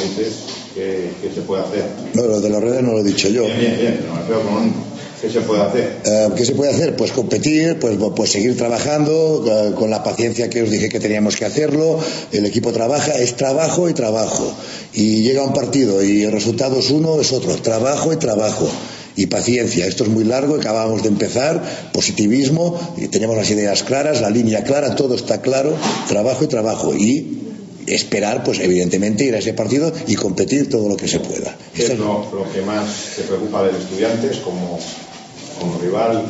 dices, 0.03 0.33
¿qué, 0.73 1.11
qué 1.21 1.31
se 1.33 1.41
puede 1.41 1.63
hacer? 1.63 1.85
No, 2.13 2.23
lo 2.23 2.41
de 2.41 2.49
la 2.49 2.59
rueda 2.59 2.81
no 2.81 2.93
lo 2.93 2.99
he 2.99 3.03
dicho 3.03 3.29
yo. 3.29 3.43
Bien, 3.45 3.59
bien, 3.59 3.77
bien, 3.79 3.99
pero 4.27 4.43
me 4.43 4.49
con 4.49 4.73
¿qué 5.21 5.29
se 5.29 5.41
puede 5.41 5.61
hacer? 5.61 5.97
Eh, 6.05 6.29
¿Qué 6.35 6.45
se 6.45 6.53
puede 6.53 6.71
hacer? 6.71 6.95
Pues 6.95 7.11
competir, 7.11 7.77
pues, 7.79 7.97
pues 8.15 8.31
seguir 8.31 8.57
trabajando 8.57 9.43
eh, 9.47 9.73
con 9.75 9.89
la 9.89 10.03
paciencia 10.03 10.49
que 10.49 10.63
os 10.63 10.69
dije 10.69 10.89
que 10.89 10.99
teníamos 10.99 11.35
que 11.35 11.45
hacerlo. 11.45 11.99
El 12.31 12.45
equipo 12.45 12.71
trabaja, 12.71 13.13
es 13.13 13.35
trabajo 13.35 13.89
y 13.89 13.93
trabajo. 13.93 14.51
Y 14.93 15.23
llega 15.23 15.43
un 15.43 15.53
partido 15.53 16.03
y 16.03 16.23
el 16.23 16.31
resultado 16.31 16.79
es 16.79 16.89
uno, 16.89 17.19
es 17.19 17.31
otro. 17.31 17.55
Trabajo 17.55 18.13
y 18.13 18.17
trabajo. 18.17 18.67
Y 19.17 19.27
paciencia, 19.27 19.87
esto 19.87 20.03
es 20.03 20.09
muy 20.09 20.25
largo, 20.25 20.55
acabamos 20.55 21.01
de 21.01 21.07
empezar, 21.07 21.63
positivismo, 21.93 22.77
y 22.97 23.07
tenemos 23.07 23.37
las 23.37 23.49
ideas 23.49 23.83
claras, 23.83 24.19
la 24.19 24.29
línea 24.29 24.65
clara, 24.65 24.95
todo 24.95 25.15
está 25.15 25.41
claro, 25.41 25.73
trabajo 26.09 26.43
y 26.43 26.47
trabajo. 26.47 26.93
Y 26.93 27.45
esperar, 27.87 28.43
pues 28.43 28.59
evidentemente, 28.59 29.25
ir 29.25 29.35
a 29.35 29.39
ese 29.39 29.53
partido 29.53 29.91
y 30.07 30.15
competir 30.15 30.69
todo 30.69 30.89
lo 30.89 30.97
que 30.97 31.07
se 31.07 31.19
pueda. 31.19 31.55
¿Qué 31.73 31.83
es 31.83 31.97
lo, 31.97 32.29
lo 32.33 32.51
que 32.51 32.61
más 32.61 33.13
te 33.15 33.23
preocupa 33.23 33.63
del 33.63 33.75
Estudiantes 33.75 34.37
como, 34.37 34.79
como 35.59 35.77
rival? 35.79 36.25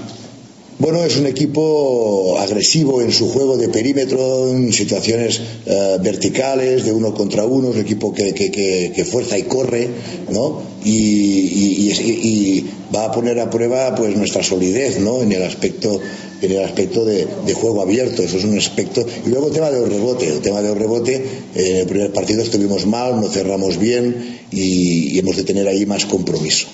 Bueno, 0.78 1.06
es 1.06 1.16
un 1.16 1.26
equipo 1.26 2.38
agresivo 2.38 3.02
en 3.02 3.14
su 3.14 3.30
juego 3.30 3.56
de 3.56 3.70
perímetro, 3.70 4.50
en 4.50 4.74
situaciones 4.74 5.40
eh, 5.66 5.98
verticales, 6.02 6.84
de 6.84 6.92
uno 6.92 7.14
contra 7.14 7.46
uno, 7.46 7.70
es 7.70 7.76
un 7.76 7.82
equipo 7.82 8.14
que, 8.14 8.34
que, 8.34 8.52
que, 8.52 9.06
fuerza 9.06 9.38
y 9.38 9.44
corre, 9.44 9.88
¿no? 10.32 10.62
Y, 10.84 12.66
va 12.94 13.06
a 13.06 13.12
poner 13.12 13.40
a 13.40 13.50
prueba 13.50 13.96
pues 13.96 14.16
nuestra 14.16 14.44
solidez, 14.44 15.00
¿no? 15.00 15.22
En 15.22 15.32
el 15.32 15.44
aspecto, 15.44 16.00
en 16.42 16.52
el 16.52 16.64
aspecto 16.64 17.06
de, 17.06 17.26
de, 17.46 17.54
juego 17.54 17.82
abierto, 17.82 18.22
eso 18.22 18.38
es 18.38 18.44
un 18.44 18.58
aspecto. 18.58 19.06
Y 19.26 19.30
luego 19.30 19.48
el 19.48 19.54
tema 19.54 19.72
del 19.72 19.90
rebote, 19.90 20.28
el 20.28 20.42
tema 20.42 20.62
del 20.62 20.76
rebote, 20.76 21.16
eh, 21.16 21.70
en 21.70 21.76
el 21.78 21.88
primer 21.88 22.12
partido 22.12 22.42
estuvimos 22.42 22.86
mal, 22.86 23.22
no 23.22 23.30
cerramos 23.30 23.78
bien 23.80 24.40
y, 24.52 25.18
hemos 25.18 25.38
de 25.38 25.44
tener 25.44 25.68
ahí 25.70 25.86
más 25.86 26.06
compromiso. 26.06 26.68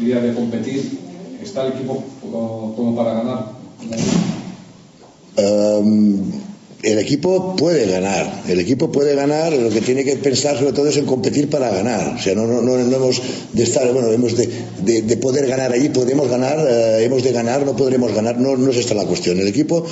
Idea 0.00 0.20
de 0.20 0.34
competir 0.34 1.06
¿Está 1.42 1.66
el 1.66 1.74
equipo 1.74 2.02
como 2.20 2.96
para 2.96 3.12
ganar? 3.14 3.52
Um, 5.38 6.32
el 6.82 6.98
equipo 6.98 7.56
puede 7.56 7.86
ganar, 7.86 8.42
el 8.48 8.60
equipo 8.60 8.90
puede 8.90 9.14
ganar, 9.14 9.52
lo 9.52 9.70
que 9.70 9.80
tiene 9.80 10.04
que 10.04 10.16
pensar 10.16 10.58
sobre 10.58 10.72
todo 10.72 10.88
es 10.88 10.96
en 10.96 11.04
competir 11.04 11.48
para 11.50 11.70
ganar, 11.70 12.16
o 12.16 12.22
sea, 12.22 12.34
no, 12.34 12.46
no, 12.46 12.62
no, 12.62 12.78
hemos 12.78 13.20
de 13.52 13.62
estar, 13.62 13.90
bueno, 13.92 14.10
hemos 14.12 14.36
de, 14.36 14.48
de, 14.82 15.02
de 15.02 15.16
poder 15.16 15.46
ganar 15.46 15.72
allí, 15.72 15.88
podemos 15.88 16.28
ganar, 16.28 16.58
eh, 16.68 17.04
hemos 17.04 17.22
de 17.22 17.32
ganar, 17.32 17.64
no 17.64 17.76
podremos 17.76 18.14
ganar, 18.14 18.38
no, 18.38 18.56
no 18.56 18.70
es 18.70 18.76
esta 18.76 18.94
la 18.94 19.04
cuestión, 19.04 19.38
el 19.40 19.48
equipo 19.48 19.84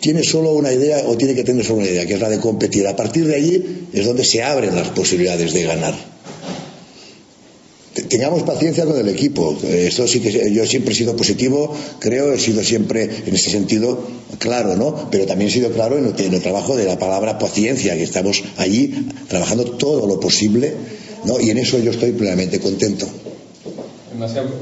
tiene 0.00 0.22
solo 0.22 0.52
una 0.52 0.72
idea 0.72 1.04
o 1.06 1.16
tiene 1.16 1.34
que 1.34 1.44
tener 1.44 1.64
solo 1.64 1.80
una 1.80 1.88
idea, 1.88 2.06
que 2.06 2.14
es 2.14 2.20
la 2.20 2.28
de 2.28 2.38
competir, 2.38 2.86
a 2.86 2.96
partir 2.96 3.26
de 3.26 3.34
allí 3.34 3.88
es 3.92 4.06
donde 4.06 4.24
se 4.24 4.42
abren 4.42 4.74
las 4.74 4.88
posibilidades 4.88 5.52
de 5.52 5.62
ganar 5.64 5.94
tengamos 8.08 8.42
paciencia 8.42 8.84
con 8.84 8.98
el 8.98 9.08
equipo. 9.08 9.56
Esto 9.62 10.06
sí 10.06 10.20
que 10.20 10.52
yo 10.52 10.66
siempre 10.66 10.92
he 10.92 10.96
sido 10.96 11.16
positivo, 11.16 11.74
creo, 11.98 12.32
he 12.32 12.38
sido 12.38 12.62
siempre 12.62 13.08
en 13.26 13.34
ese 13.34 13.50
sentido 13.50 13.98
claro, 14.38 14.76
¿no? 14.76 15.08
Pero 15.10 15.26
también 15.26 15.50
he 15.50 15.52
sido 15.52 15.70
claro 15.70 15.98
en 15.98 16.06
el, 16.06 16.20
en 16.20 16.34
el 16.34 16.42
trabajo 16.42 16.76
de 16.76 16.84
la 16.84 16.98
palabra 16.98 17.38
paciencia, 17.38 17.94
que 17.94 18.02
estamos 18.02 18.42
allí 18.56 19.08
trabajando 19.28 19.64
todo 19.64 20.06
lo 20.06 20.20
posible, 20.20 20.74
¿no? 21.24 21.40
Y 21.40 21.50
en 21.50 21.58
eso 21.58 21.78
yo 21.78 21.90
estoy 21.90 22.12
plenamente 22.12 22.60
contento. 22.60 23.06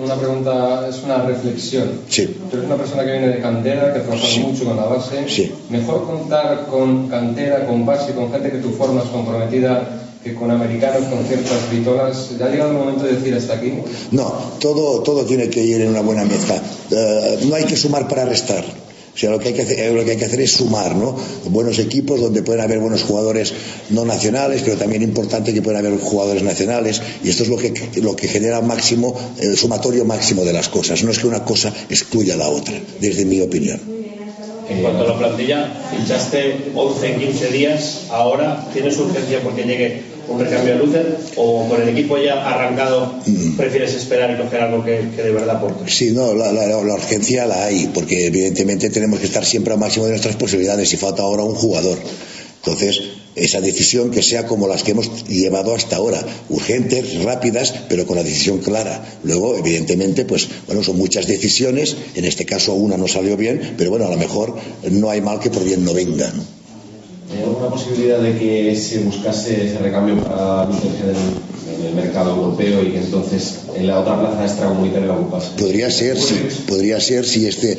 Una 0.02 0.16
pregunta, 0.16 0.88
es 0.88 1.00
una 1.04 1.22
reflexión. 1.22 2.00
Sí. 2.08 2.26
Tú 2.50 2.56
eres 2.56 2.66
una 2.66 2.76
persona 2.76 3.04
que 3.04 3.12
viene 3.12 3.28
de 3.28 3.40
cantera, 3.40 3.94
que 3.94 4.00
trabaja 4.00 4.26
sí. 4.26 4.40
mucho 4.40 4.64
con 4.64 4.76
la 4.76 4.84
base. 4.86 5.28
Sí. 5.28 5.52
Mejor 5.70 6.06
contar 6.06 6.66
con 6.66 7.08
cantera, 7.08 7.64
con 7.64 7.86
base, 7.86 8.12
con 8.14 8.32
gente 8.32 8.50
que 8.50 8.58
tú 8.58 8.70
formas 8.70 9.04
comprometida 9.04 10.03
que 10.24 10.34
con 10.34 10.50
americanos, 10.50 11.04
con 11.04 11.22
ciertas 11.26 11.70
vitolas, 11.70 12.30
¿ya 12.38 12.46
ha 12.46 12.48
llegado 12.48 12.70
el 12.70 12.78
momento 12.78 13.04
de 13.04 13.12
decir 13.12 13.34
hasta 13.34 13.54
aquí? 13.54 13.74
No, 14.10 14.24
todo, 14.58 15.02
todo 15.02 15.26
tiene 15.26 15.50
que 15.50 15.62
ir 15.62 15.82
en 15.82 15.90
una 15.90 16.00
buena 16.00 16.24
mezcla. 16.24 16.62
Uh, 16.90 17.46
no 17.46 17.54
hay 17.54 17.64
que 17.64 17.76
sumar 17.76 18.08
para 18.08 18.24
restar. 18.24 18.64
O 19.14 19.16
sea, 19.16 19.30
lo 19.30 19.38
que, 19.38 19.48
hay 19.48 19.54
que 19.54 19.62
hacer, 19.62 19.92
lo 19.92 20.04
que 20.04 20.12
hay 20.12 20.16
que 20.16 20.24
hacer 20.24 20.40
es 20.40 20.52
sumar, 20.52 20.96
¿no? 20.96 21.14
Buenos 21.50 21.78
equipos 21.78 22.20
donde 22.20 22.42
pueden 22.42 22.62
haber 22.62 22.80
buenos 22.80 23.04
jugadores 23.04 23.52
no 23.90 24.04
nacionales, 24.04 24.62
pero 24.64 24.76
también 24.76 25.02
importante 25.02 25.54
que 25.54 25.62
puedan 25.62 25.86
haber 25.86 26.00
jugadores 26.00 26.42
nacionales. 26.42 27.00
Y 27.22 27.28
esto 27.28 27.44
es 27.44 27.48
lo 27.50 27.56
que, 27.56 27.72
lo 28.02 28.16
que 28.16 28.26
genera 28.26 28.60
máximo, 28.62 29.14
el 29.38 29.56
sumatorio 29.56 30.04
máximo 30.04 30.44
de 30.44 30.54
las 30.54 30.68
cosas. 30.68 31.04
No 31.04 31.12
es 31.12 31.18
que 31.18 31.28
una 31.28 31.44
cosa 31.44 31.72
excluya 31.90 32.34
a 32.34 32.38
la 32.38 32.48
otra, 32.48 32.74
desde 33.00 33.24
mi 33.24 33.40
opinión. 33.40 33.78
En 34.68 34.80
cuanto 34.80 35.04
a 35.04 35.08
la 35.08 35.18
plantilla, 35.18 35.72
fichaste 35.96 36.72
11 36.74 37.12
en 37.12 37.20
15 37.20 37.50
días. 37.52 38.00
Ahora, 38.10 38.66
¿tienes 38.72 38.98
urgencia 38.98 39.40
porque 39.42 39.62
llegue 39.62 40.13
un 40.28 40.40
recambio 40.40 40.74
de 40.74 40.78
luces 40.78 41.04
o 41.36 41.68
con 41.68 41.80
el 41.80 41.88
equipo 41.88 42.18
ya 42.18 42.46
arrancado 42.46 43.14
prefieres 43.56 43.94
esperar 43.94 44.30
y 44.30 44.42
coger 44.42 44.60
algo 44.62 44.84
que, 44.84 45.10
que 45.14 45.22
de 45.22 45.32
verdad 45.32 45.56
aporte? 45.56 45.90
Sí, 45.90 46.12
no, 46.12 46.34
la, 46.34 46.52
la, 46.52 46.66
la, 46.66 46.94
urgencia 46.94 47.46
la 47.46 47.64
hay, 47.64 47.90
porque 47.92 48.26
evidentemente 48.26 48.90
tenemos 48.90 49.20
que 49.20 49.26
estar 49.26 49.44
siempre 49.44 49.72
al 49.72 49.78
máximo 49.78 50.06
de 50.06 50.12
nuestras 50.12 50.36
posibilidades 50.36 50.92
y 50.92 50.96
falta 50.96 51.22
ahora 51.22 51.42
un 51.42 51.54
jugador. 51.54 51.98
Entonces, 52.64 53.02
esa 53.34 53.60
decisión 53.60 54.10
que 54.10 54.22
sea 54.22 54.46
como 54.46 54.68
las 54.68 54.82
que 54.82 54.92
hemos 54.92 55.26
llevado 55.26 55.74
hasta 55.74 55.96
ahora, 55.96 56.24
urgentes, 56.48 57.22
rápidas, 57.22 57.74
pero 57.88 58.06
con 58.06 58.16
la 58.16 58.22
decisión 58.22 58.58
clara. 58.58 59.04
Luego, 59.22 59.56
evidentemente, 59.56 60.24
pues 60.24 60.48
bueno, 60.66 60.82
son 60.82 60.96
muchas 60.96 61.26
decisiones, 61.26 61.96
en 62.14 62.24
este 62.24 62.46
caso 62.46 62.74
una 62.74 62.96
no 62.96 63.08
salió 63.08 63.36
bien, 63.36 63.74
pero 63.76 63.90
bueno, 63.90 64.06
a 64.06 64.10
lo 64.10 64.16
mejor 64.16 64.56
no 64.90 65.10
hay 65.10 65.20
mal 65.20 65.40
que 65.40 65.50
por 65.50 65.64
bien 65.64 65.84
no 65.84 65.92
venga. 65.92 66.32
¿no? 66.34 66.63
¿Hay 67.36 67.42
alguna 67.42 67.68
posibilidad 67.68 68.20
de 68.20 68.38
que 68.38 68.76
se 68.76 69.00
buscase 69.00 69.66
ese 69.66 69.78
recambio 69.78 70.22
para 70.22 70.66
Luther 70.66 70.90
en, 71.10 71.86
el 71.86 71.94
mercado 71.94 72.36
europeo 72.36 72.82
y 72.84 72.92
que 72.92 72.98
entonces 72.98 73.56
en 73.76 73.86
la 73.86 74.00
otra 74.00 74.18
plaza 74.20 74.44
extracomunitaria 74.44 75.08
la 75.08 75.14
ocupase? 75.14 75.48
Podría 75.58 75.90
ser, 75.90 76.16
sí, 76.18 76.34
podría 76.66 77.00
ser 77.00 77.26
si 77.26 77.46
este. 77.46 77.76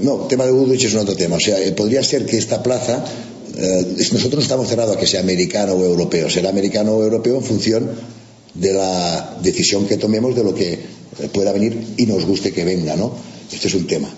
No, 0.00 0.26
tema 0.28 0.44
de 0.44 0.52
Udrich 0.52 0.84
es 0.84 0.94
un 0.94 1.00
otro 1.00 1.16
tema. 1.16 1.36
O 1.36 1.40
sea, 1.40 1.56
podría 1.74 2.02
ser 2.04 2.26
que 2.26 2.36
esta 2.36 2.62
plaza 2.62 3.04
eh, 3.56 3.96
nosotros 4.12 4.34
no 4.34 4.40
estamos 4.40 4.68
cerrados 4.68 4.96
a 4.96 5.00
que 5.00 5.06
sea 5.06 5.20
americano 5.20 5.72
o 5.74 5.84
europeo, 5.84 6.28
será 6.28 6.50
americano 6.50 6.92
o 6.92 7.02
europeo 7.02 7.36
en 7.36 7.42
función 7.42 7.90
de 8.54 8.72
la 8.72 9.38
decisión 9.42 9.86
que 9.86 9.96
tomemos 9.96 10.36
de 10.36 10.44
lo 10.44 10.54
que 10.54 10.78
pueda 11.32 11.52
venir 11.52 11.94
y 11.96 12.06
nos 12.06 12.24
guste 12.24 12.52
que 12.52 12.64
venga, 12.64 12.96
¿no? 12.96 13.12
Este 13.52 13.68
es 13.68 13.74
un 13.74 13.86
tema. 13.86 14.08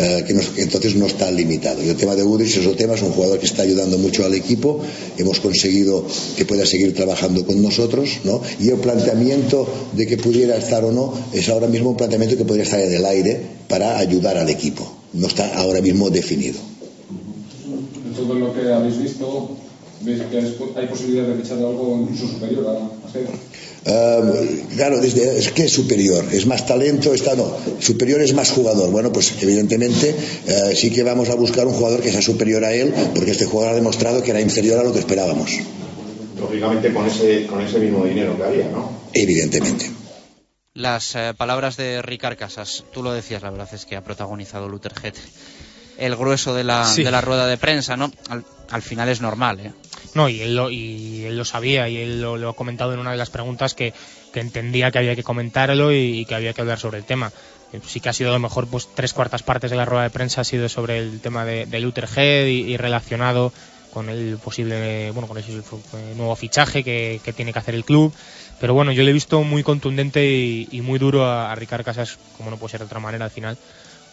Eh, 0.00 0.24
que, 0.26 0.32
nos, 0.32 0.56
entonces 0.56 0.94
no 0.94 1.06
está 1.06 1.30
limitado. 1.30 1.82
Y 1.82 1.88
el 1.88 1.96
tema 1.96 2.14
de 2.14 2.22
Udrich 2.22 2.56
es 2.56 2.58
otro 2.58 2.76
tema, 2.76 2.94
es 2.94 3.02
un 3.02 3.10
jugador 3.10 3.38
que 3.40 3.46
está 3.46 3.62
ayudando 3.62 3.98
mucho 3.98 4.24
al 4.24 4.34
equipo, 4.34 4.80
hemos 5.16 5.40
conseguido 5.40 6.04
que 6.36 6.44
pueda 6.44 6.64
seguir 6.64 6.94
trabajando 6.94 7.44
con 7.44 7.60
nosotros, 7.60 8.20
¿no? 8.22 8.40
Y 8.60 8.68
el 8.68 8.78
planteamiento 8.78 9.66
de 9.92 10.06
que 10.06 10.16
pudiera 10.16 10.56
estar 10.56 10.84
o 10.84 10.92
no 10.92 11.12
es 11.32 11.48
ahora 11.48 11.66
mismo 11.66 11.90
un 11.90 11.96
planteamiento 11.96 12.36
que 12.36 12.44
podría 12.44 12.64
estar 12.64 12.80
en 12.80 12.92
el 12.92 13.04
aire 13.04 13.40
para 13.68 13.98
ayudar 13.98 14.38
al 14.38 14.48
equipo. 14.48 14.88
No 15.14 15.26
está 15.26 15.58
ahora 15.58 15.80
mismo 15.80 16.10
definido 16.10 16.60
todo 18.18 18.34
lo 18.34 18.52
que 18.52 18.72
habéis 18.72 19.00
visto, 19.00 19.50
¿veis 20.02 20.22
que 20.30 20.38
hay 20.38 20.86
posibilidad 20.86 21.26
de 21.28 21.34
fichar 21.40 21.58
algo 21.58 21.98
incluso 22.02 22.26
superior 22.28 22.66
a, 22.66 22.72
a? 22.72 23.47
Uh, 23.86 24.74
claro, 24.76 25.00
desde, 25.00 25.38
es 25.38 25.50
que 25.52 25.64
es 25.64 25.72
superior, 25.72 26.24
es 26.32 26.46
más 26.46 26.66
talento, 26.66 27.14
está 27.14 27.34
no, 27.34 27.56
superior 27.78 28.20
es 28.20 28.34
más 28.34 28.50
jugador. 28.50 28.90
Bueno, 28.90 29.12
pues 29.12 29.32
evidentemente 29.40 30.14
uh, 30.14 30.74
sí 30.74 30.90
que 30.90 31.02
vamos 31.02 31.28
a 31.30 31.34
buscar 31.36 31.66
un 31.66 31.74
jugador 31.74 32.02
que 32.02 32.10
sea 32.10 32.20
superior 32.20 32.64
a 32.64 32.74
él, 32.74 32.92
porque 33.14 33.30
este 33.30 33.46
jugador 33.46 33.72
ha 33.72 33.76
demostrado 33.76 34.22
que 34.22 34.30
era 34.30 34.40
inferior 34.40 34.80
a 34.80 34.82
lo 34.82 34.92
que 34.92 34.98
esperábamos. 34.98 35.52
Lógicamente 36.38 36.92
con 36.92 37.06
ese, 37.06 37.46
con 37.46 37.60
ese 37.60 37.78
mismo 37.78 38.04
dinero 38.04 38.36
que 38.36 38.44
había, 38.44 38.68
¿no? 38.68 38.92
Evidentemente. 39.12 39.90
Las 40.74 41.16
eh, 41.16 41.34
palabras 41.36 41.76
de 41.76 42.02
Ricard 42.02 42.36
Casas, 42.36 42.84
tú 42.92 43.02
lo 43.02 43.12
decías, 43.12 43.42
la 43.42 43.50
verdad 43.50 43.68
es 43.72 43.84
que 43.84 43.96
ha 43.96 44.04
protagonizado 44.04 44.68
Luther 44.68 44.92
Head 45.02 45.14
el 45.98 46.16
grueso 46.16 46.54
de 46.54 46.64
la, 46.64 46.84
sí. 46.84 47.02
de 47.02 47.10
la 47.10 47.20
rueda 47.20 47.46
de 47.46 47.58
prensa, 47.58 47.96
¿no? 47.96 48.10
Al, 48.28 48.44
al 48.70 48.82
final 48.82 49.08
es 49.08 49.20
normal, 49.20 49.60
¿eh? 49.60 49.72
No, 50.14 50.28
y 50.28 50.40
él 50.40 50.56
lo, 50.56 50.70
y 50.70 51.24
él 51.24 51.36
lo 51.36 51.44
sabía 51.44 51.88
y 51.88 51.98
él 51.98 52.22
lo, 52.22 52.36
lo, 52.36 52.50
ha 52.50 52.56
comentado 52.56 52.94
en 52.94 52.98
una 52.98 53.10
de 53.10 53.16
las 53.16 53.30
preguntas 53.30 53.74
que, 53.74 53.92
que 54.32 54.40
entendía 54.40 54.90
que 54.90 54.98
había 54.98 55.14
que 55.14 55.22
comentarlo 55.22 55.92
y, 55.92 56.20
y, 56.20 56.24
que 56.24 56.34
había 56.34 56.52
que 56.52 56.60
hablar 56.60 56.78
sobre 56.78 56.98
el 56.98 57.04
tema. 57.04 57.32
Sí 57.86 58.00
que 58.00 58.08
ha 58.08 58.12
sido 58.14 58.30
a 58.30 58.32
lo 58.32 58.38
mejor 58.38 58.66
pues 58.66 58.88
tres 58.94 59.12
cuartas 59.12 59.42
partes 59.42 59.70
de 59.70 59.76
la 59.76 59.84
rueda 59.84 60.04
de 60.04 60.10
prensa 60.10 60.40
ha 60.40 60.44
sido 60.44 60.68
sobre 60.70 60.98
el 60.98 61.20
tema 61.20 61.44
de, 61.44 61.66
de 61.66 61.80
Luther 61.80 62.08
Head 62.16 62.46
y, 62.46 62.72
y, 62.72 62.76
relacionado 62.78 63.52
con 63.92 64.08
el 64.08 64.38
posible, 64.38 65.10
bueno, 65.10 65.28
con 65.28 65.38
el 65.38 66.16
nuevo 66.16 66.34
fichaje 66.36 66.82
que, 66.82 67.20
que, 67.22 67.32
tiene 67.32 67.52
que 67.52 67.58
hacer 67.58 67.74
el 67.74 67.84
club. 67.84 68.12
Pero 68.60 68.72
bueno, 68.74 68.92
yo 68.92 69.02
le 69.02 69.10
he 69.10 69.14
visto 69.14 69.42
muy 69.42 69.62
contundente 69.62 70.24
y, 70.26 70.68
y 70.72 70.80
muy 70.80 70.98
duro 70.98 71.26
a, 71.26 71.52
a 71.52 71.54
Ricard 71.54 71.84
Casas, 71.84 72.18
como 72.36 72.50
no 72.50 72.56
puede 72.56 72.72
ser 72.72 72.80
de 72.80 72.86
otra 72.86 73.00
manera 73.00 73.26
al 73.26 73.30
final, 73.30 73.58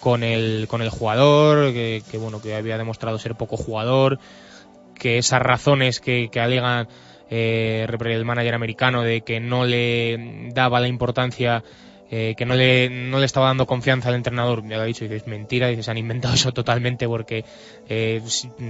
con 0.05 0.21
el, 0.21 0.67
con 0.67 0.83
el 0.83 0.91
jugador, 0.91 1.73
que, 1.73 2.03
que, 2.11 2.19
bueno, 2.19 2.39
que 2.39 2.53
había 2.53 2.77
demostrado 2.77 3.17
ser 3.17 3.33
poco 3.33 3.57
jugador, 3.57 4.19
que 4.93 5.17
esas 5.17 5.41
razones 5.41 5.99
que, 5.99 6.29
que 6.31 6.39
alegan 6.39 6.87
eh, 7.31 7.87
el 7.89 8.23
manager 8.23 8.53
americano 8.53 9.01
de 9.01 9.21
que 9.21 9.39
no 9.39 9.65
le 9.65 10.51
daba 10.53 10.79
la 10.79 10.87
importancia 10.87 11.63
eh, 12.11 12.35
que 12.37 12.45
no 12.45 12.53
le, 12.53 12.87
no 12.87 13.17
le 13.17 13.25
estaba 13.25 13.47
dando 13.47 13.65
confianza 13.65 14.09
al 14.09 14.15
entrenador, 14.15 14.61
ya 14.67 14.75
lo 14.75 14.83
ha 14.83 14.85
dicho, 14.85 15.05
y 15.05 15.07
dices 15.07 15.25
mentira, 15.25 15.69
dices 15.69 15.89
han 15.89 15.97
inventado 15.97 16.35
eso 16.35 16.51
totalmente 16.51 17.07
porque 17.07 17.43
eh, 17.89 18.21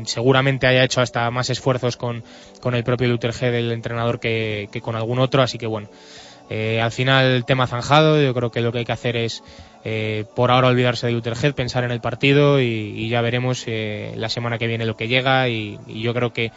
seguramente 0.05 0.67
haya 0.67 0.85
hecho 0.85 1.01
hasta 1.01 1.29
más 1.31 1.49
esfuerzos 1.49 1.97
con, 1.97 2.23
con 2.61 2.75
el 2.75 2.85
propio 2.85 3.09
Luther 3.09 3.33
G 3.33 3.51
del 3.51 3.73
entrenador 3.73 4.21
que, 4.21 4.69
que 4.71 4.79
con 4.79 4.95
algún 4.95 5.19
otro, 5.19 5.41
así 5.41 5.57
que 5.57 5.67
bueno. 5.67 5.89
Eh, 6.49 6.79
al 6.81 6.91
final 6.91 7.25
el 7.25 7.45
tema 7.45 7.67
zanjado, 7.67 8.21
yo 8.21 8.33
creo 8.33 8.51
que 8.51 8.61
lo 8.61 8.71
que 8.71 8.79
hay 8.79 8.85
que 8.85 8.91
hacer 8.91 9.15
es 9.17 9.43
eh, 9.83 10.25
por 10.35 10.51
ahora 10.51 10.67
olvidarse 10.67 11.07
de 11.07 11.13
Lutherhead, 11.13 11.53
pensar 11.53 11.83
en 11.83 11.91
el 11.91 12.01
partido 12.01 12.59
y, 12.59 13.09
ya 13.09 13.21
veremos 13.21 13.63
eh, 13.67 14.13
la 14.15 14.29
semana 14.29 14.57
que 14.57 14.67
viene 14.67 14.85
lo 14.85 14.97
que 14.97 15.07
llega 15.07 15.49
y, 15.49 15.79
yo 15.87 16.13
creo 16.13 16.33
que 16.33 16.51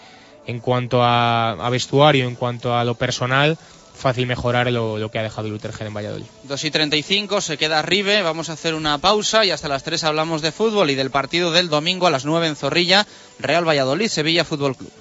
en 0.46 0.60
cuanto 0.60 1.02
a, 1.02 1.68
vestuario, 1.70 2.26
en 2.26 2.34
cuanto 2.34 2.74
a 2.74 2.84
lo 2.84 2.94
personal, 2.94 3.58
fácil 3.94 4.26
mejorar 4.26 4.70
lo, 4.72 5.10
que 5.10 5.18
ha 5.18 5.22
dejado 5.22 5.48
Lutherhead 5.48 5.88
en 5.88 5.94
Valladolid. 5.94 6.26
2 6.44 6.64
y 6.64 6.70
35, 6.70 7.40
se 7.40 7.58
queda 7.58 7.82
Ribe, 7.82 8.22
vamos 8.22 8.48
a 8.48 8.54
hacer 8.54 8.74
una 8.74 8.96
pausa 8.98 9.44
y 9.44 9.50
hasta 9.50 9.68
las 9.68 9.84
3 9.84 10.04
hablamos 10.04 10.40
de 10.40 10.52
fútbol 10.52 10.90
y 10.90 10.94
del 10.94 11.10
partido 11.10 11.50
del 11.50 11.68
domingo 11.68 12.06
a 12.06 12.10
las 12.10 12.24
9 12.24 12.46
en 12.46 12.56
Zorrilla, 12.56 13.06
Real 13.38 13.68
Valladolid, 13.68 14.08
Sevilla 14.08 14.44
Fútbol 14.44 14.76
Club. 14.76 14.92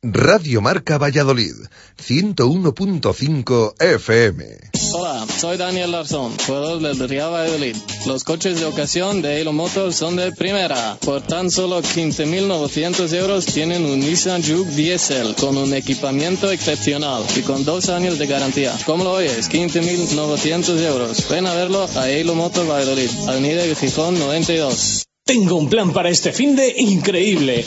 Radio 0.00 0.60
Marca 0.60 0.96
Valladolid, 0.96 1.56
101.5 2.00 3.74
FM. 3.80 4.44
Hola, 4.92 5.26
soy 5.26 5.56
Daniel 5.56 5.90
Larzón, 5.90 6.38
jugador 6.46 6.80
del 6.80 7.08
Real 7.08 7.32
Valladolid. 7.32 7.74
Los 8.06 8.22
coches 8.22 8.60
de 8.60 8.66
ocasión 8.66 9.22
de 9.22 9.40
Halo 9.40 9.52
Motors 9.52 9.96
son 9.96 10.14
de 10.14 10.30
primera. 10.30 10.96
Por 11.04 11.22
tan 11.22 11.50
solo 11.50 11.82
15.900 11.82 13.12
euros 13.12 13.46
tienen 13.46 13.84
un 13.86 13.98
Nissan 13.98 14.40
Juke 14.40 14.70
Diesel 14.70 15.34
con 15.34 15.56
un 15.56 15.74
equipamiento 15.74 16.48
excepcional 16.52 17.24
y 17.34 17.40
con 17.40 17.64
dos 17.64 17.88
años 17.88 18.20
de 18.20 18.28
garantía. 18.28 18.78
¿Cómo 18.86 19.02
lo 19.02 19.14
oyes? 19.14 19.50
15.900 19.50 20.80
euros. 20.80 21.28
Ven 21.28 21.48
a 21.48 21.54
verlo 21.54 21.82
a 21.82 22.02
Halo 22.04 22.36
Motors 22.36 22.68
Valladolid, 22.68 23.10
Avenida 23.26 23.62
de 23.62 23.74
Gijón 23.74 24.16
92. 24.16 25.07
Tengo 25.28 25.56
un 25.56 25.68
plan 25.68 25.92
para 25.92 26.08
este 26.08 26.32
fin 26.32 26.56
de 26.56 26.72
increíble. 26.78 27.62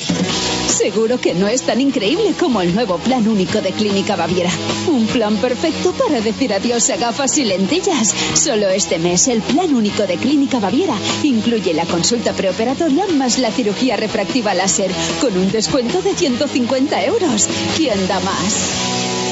Seguro 0.67 1.21
que 1.21 1.35
no 1.35 1.47
es 1.47 1.61
tan 1.61 1.79
increíble 1.79 2.33
como 2.39 2.59
el 2.59 2.73
nuevo 2.73 2.97
plan 2.97 3.27
único 3.27 3.61
de 3.61 3.69
Clínica 3.69 4.15
Baviera. 4.15 4.49
Un 4.87 5.05
plan 5.05 5.37
perfecto 5.37 5.91
para 5.91 6.21
decir 6.21 6.51
adiós 6.55 6.89
a 6.89 6.97
gafas 6.97 7.37
y 7.37 7.43
lentillas. 7.45 8.15
Solo 8.33 8.67
este 8.69 8.97
mes 8.97 9.27
el 9.27 9.43
plan 9.43 9.75
único 9.75 10.07
de 10.07 10.15
Clínica 10.15 10.59
Baviera 10.59 10.95
incluye 11.21 11.75
la 11.75 11.85
consulta 11.85 12.33
preoperatoria 12.33 13.05
más 13.09 13.37
la 13.37 13.51
cirugía 13.51 13.95
refractiva 13.95 14.55
láser 14.55 14.89
con 15.21 15.37
un 15.37 15.51
descuento 15.51 16.01
de 16.01 16.15
150 16.15 17.05
euros. 17.05 17.47
¿Quién 17.77 18.07
da 18.07 18.19
más? 18.21 18.55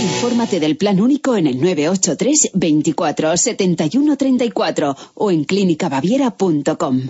Infórmate 0.03 0.59
del 0.59 0.77
plan 0.77 1.01
único 1.01 1.35
en 1.35 1.47
el 1.47 1.59
983 1.59 2.51
24 2.53 3.35
71 3.35 4.17
34 4.17 4.95
o 5.15 5.31
en 5.31 5.45
clínicabaviera.com. 5.45 7.09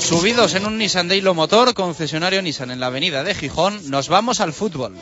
Subidos 0.00 0.54
en 0.54 0.66
un 0.66 0.78
Nissan 0.78 1.08
Daylo 1.08 1.34
Motor, 1.34 1.74
concesionario 1.74 2.42
Nissan 2.42 2.70
en 2.70 2.80
la 2.80 2.86
avenida 2.86 3.22
de 3.22 3.34
Gijón, 3.34 3.90
nos 3.90 4.08
vamos 4.08 4.40
al 4.40 4.52
fútbol. 4.52 4.96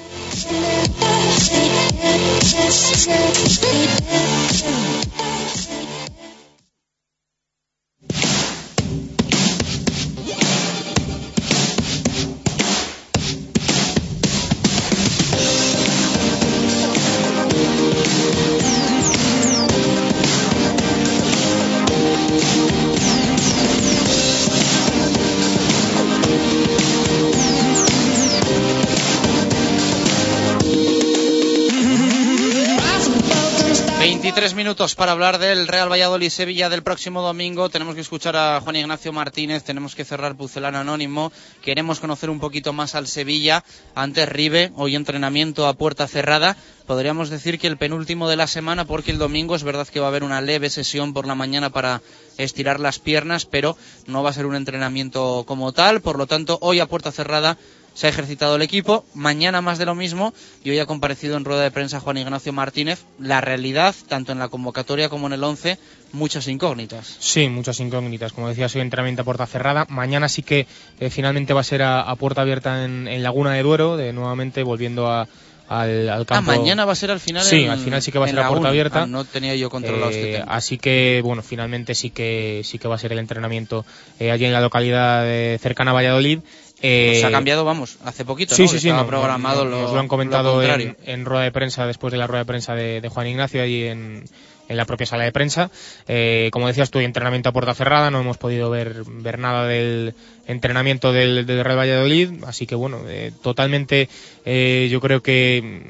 Minutos 34.69 34.95
para 34.97 35.13
hablar 35.13 35.39
del 35.39 35.67
Real 35.67 35.91
Valladolid 35.91 36.29
Sevilla 36.29 36.69
del 36.69 36.83
próximo 36.83 37.23
domingo. 37.23 37.71
Tenemos 37.71 37.95
que 37.95 38.03
escuchar 38.03 38.37
a 38.37 38.61
Juan 38.61 38.77
Ignacio 38.77 39.15
Martínez, 39.15 39.65
tenemos 39.65 39.95
que 39.95 40.05
cerrar 40.05 40.37
Pucelano 40.37 40.77
Anónimo. 40.77 41.33
Queremos 41.63 42.01
conocer 42.01 42.29
un 42.29 42.39
poquito 42.39 42.75
más 42.75 42.95
al 42.95 43.07
Sevilla. 43.07 43.65
Antes 43.95 44.29
Ribe, 44.29 44.71
hoy 44.77 44.95
entrenamiento 44.95 45.67
a 45.67 45.73
puerta 45.73 46.07
cerrada. 46.07 46.55
Podríamos 46.87 47.31
decir 47.31 47.59
que 47.59 47.67
el 47.67 47.79
penúltimo 47.79 48.29
de 48.29 48.37
la 48.37 48.47
semana, 48.47 48.85
porque 48.85 49.11
el 49.11 49.17
domingo 49.17 49.57
es 49.57 49.63
verdad 49.63 49.89
que 49.89 50.01
va 50.01 50.07
a 50.07 50.09
haber 50.11 50.23
una 50.23 50.43
leve 50.43 50.69
sesión 50.69 51.15
por 51.15 51.27
la 51.27 51.35
mañana 51.35 51.71
para 51.71 52.03
estirar 52.37 52.79
las 52.79 52.99
piernas, 52.99 53.47
pero 53.47 53.75
no 54.07 54.23
va 54.23 54.29
a 54.29 54.35
ser 54.35 54.45
un 54.45 54.55
entrenamiento 54.55 55.45
como 55.47 55.73
tal. 55.73 56.03
Por 56.03 56.19
lo 56.19 56.27
tanto, 56.27 56.59
hoy 56.61 56.81
a 56.81 56.87
puerta 56.87 57.11
cerrada 57.11 57.57
se 57.99 58.07
ha 58.07 58.11
ejercitado 58.11 58.55
el 58.55 58.63
equipo, 58.63 59.05
mañana 59.15 59.61
más 59.61 59.77
de 59.79 59.85
lo 59.85 59.97
mismo 59.97 60.33
y 60.63 60.71
hoy 60.71 60.79
ha 60.79 60.87
comparecido 60.87 61.37
en 61.37 61.45
rueda 61.45 61.63
de 61.65 61.73
prensa 61.73 61.99
Juan 61.99 62.17
Ignacio 62.19 62.53
Martínez. 62.53 63.01
La 63.19 63.41
realidad, 63.41 63.93
tanto 64.07 64.31
en 64.31 64.39
la 64.39 64.47
convocatoria 64.49 65.09
como 65.09 65.27
en 65.27 65.33
el 65.33 65.43
11, 65.43 65.79
muchas 66.13 66.47
incógnitas. 66.47 67.17
Sí, 67.19 67.49
muchas 67.49 67.81
incógnitas. 67.81 68.33
Como 68.33 68.49
decía, 68.49 68.69
soy 68.69 68.83
entrenamiento 68.83 69.23
a 69.23 69.25
puerta 69.25 69.47
cerrada. 69.47 69.85
Mañana 69.89 70.29
sí 70.29 70.45
que 70.45 70.69
eh, 71.01 71.11
finalmente 71.11 71.53
va 71.55 71.63
a 71.63 71.65
ser 71.65 71.83
a, 71.83 72.03
a 72.03 72.15
puerta 72.15 72.43
abierta 72.43 72.85
en, 72.85 73.09
en 73.09 73.25
Laguna 73.25 73.53
de 73.55 73.65
Duero, 73.65 73.97
de 73.97 74.13
nuevamente 74.13 74.63
volviendo 74.63 75.09
a, 75.11 75.27
al, 75.69 76.09
al 76.09 76.23
Ah, 76.23 76.25
campo. 76.25 76.53
mañana 76.53 76.85
va 76.85 76.93
a 76.93 76.95
ser 76.95 77.11
al 77.11 77.19
final. 77.19 77.43
Sí, 77.43 77.65
en- 77.65 77.71
al 77.71 77.81
final 77.81 78.01
sí 78.01 78.13
que 78.13 78.21
va 78.21 78.27
a 78.27 78.29
ser 78.29 78.39
a 78.39 78.49
puerta 78.49 78.69
abierta. 78.69 79.03
Ah, 79.03 79.07
no 79.07 79.25
tenía 79.25 79.57
yo 79.57 79.71
controlado 79.71 80.11
este 80.11 80.31
Eh, 80.37 80.39
tema. 80.39 80.53
Así 80.55 80.79
que, 80.79 81.21
bueno, 81.25 81.43
finalmente 81.43 81.97
sí 81.97 82.11
que 82.11 82.63
sí 82.65 82.79
que 82.79 82.87
va 82.87 82.95
a 82.95 82.99
ser 82.99 83.11
el 83.13 83.19
entrenamiento 83.19 83.85
eh, 84.21 84.31
allí 84.31 84.45
en 84.45 84.53
la 84.53 84.61
localidad 84.61 85.25
de- 85.25 85.59
cercana 85.61 85.91
a 85.91 85.95
Valladolid. 85.95 86.39
Eh, 86.81 87.19
Se 87.21 87.27
ha 87.27 87.31
cambiado, 87.31 87.65
vamos, 87.65 87.99
hace 88.05 88.25
poquito, 88.25 88.55
Sí, 88.55 88.63
¿no? 88.63 88.69
sí, 88.69 88.79
sí. 88.79 88.89
Estaba 88.89 89.03
no, 89.03 89.09
programado 89.09 89.65
no, 89.65 89.71
lo, 89.71 89.83
nos 89.83 89.93
lo 89.93 90.01
han 90.01 90.09
comentado 90.09 90.63
lo 90.63 90.63
en, 90.63 91.25
rueda 91.25 91.43
de 91.45 91.53
prensa, 91.53 91.87
después 91.87 92.13
de 92.13 92.19
la 92.19 92.27
rueda 92.27 92.43
de 92.45 92.47
prensa 92.47 92.75
de, 92.75 93.01
de 93.01 93.09
Juan 93.09 93.27
Ignacio, 93.27 93.63
allí 93.63 93.85
en, 93.85 94.25
en 94.69 94.77
la 94.77 94.85
propia 94.85 95.07
sala 95.07 95.25
de 95.25 95.33
prensa. 95.33 95.71
Eh, 96.07 96.51
como 96.53 96.69
decías 96.69 96.91
tú, 96.91 97.01
entrenamiento 97.01 97.49
a 97.49 97.53
puerta 97.53 97.75
cerrada, 97.75 98.11
no 98.11 98.21
hemos 98.21 98.39
podido 98.39 98.71
ver, 98.71 99.03
ver 99.07 99.39
nada 99.39 99.67
del 99.67 100.15
entrenamiento 100.47 101.13
del, 101.13 101.47
del 101.47 101.65
Real 101.65 101.79
Valladolid, 101.79 102.45
así 102.47 102.67
que 102.67 102.75
bueno, 102.75 103.01
eh, 103.09 103.33
totalmente 103.43 104.09
eh, 104.45 104.89
yo 104.91 105.01
creo 105.01 105.23
que 105.23 105.83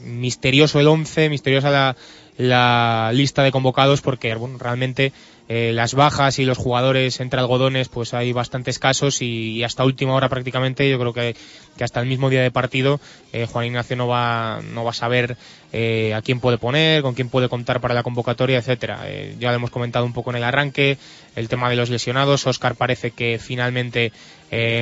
mm, 0.00 0.18
misterioso 0.20 0.80
el 0.80 0.88
11, 0.88 1.28
misteriosa 1.28 1.70
la, 1.70 1.96
la 2.36 3.10
lista 3.12 3.42
de 3.42 3.52
convocados 3.52 4.00
porque 4.00 4.34
bueno, 4.34 4.58
realmente 4.58 5.12
eh, 5.46 5.72
las 5.74 5.92
bajas 5.92 6.38
y 6.38 6.46
los 6.46 6.56
jugadores 6.56 7.20
entre 7.20 7.38
algodones 7.38 7.90
pues 7.90 8.14
hay 8.14 8.32
bastantes 8.32 8.78
casos 8.78 9.20
y, 9.20 9.62
hasta 9.62 9.84
última 9.84 10.14
hora 10.14 10.30
prácticamente 10.30 10.88
yo 10.88 10.98
creo 10.98 11.12
que, 11.12 11.36
que 11.76 11.84
hasta 11.84 12.00
el 12.00 12.06
mismo 12.06 12.30
día 12.30 12.40
de 12.40 12.50
partido 12.50 12.98
eh, 13.30 13.44
Juan 13.44 13.66
Ignacio 13.66 13.94
no 13.94 14.08
va 14.08 14.62
no 14.72 14.84
va 14.84 14.92
a 14.92 14.94
saber 14.94 15.36
eh, 15.74 16.14
a 16.14 16.22
quién 16.22 16.40
puede 16.40 16.56
poner 16.56 17.02
con 17.02 17.12
quién 17.12 17.28
puede 17.28 17.50
contar 17.50 17.82
para 17.82 17.92
la 17.92 18.02
convocatoria 18.02 18.56
etcétera. 18.56 19.06
Ya 19.38 19.50
lo 19.50 19.56
hemos 19.56 19.70
comentado 19.70 20.06
un 20.06 20.14
poco 20.14 20.30
en 20.30 20.36
el 20.36 20.44
arranque 20.44 20.96
el 21.36 21.48
tema 21.48 21.68
de 21.68 21.76
los 21.76 21.90
lesionados 21.90 22.46
Oscar 22.46 22.74
parece 22.74 23.10
que 23.10 23.38
finalmente 23.38 24.12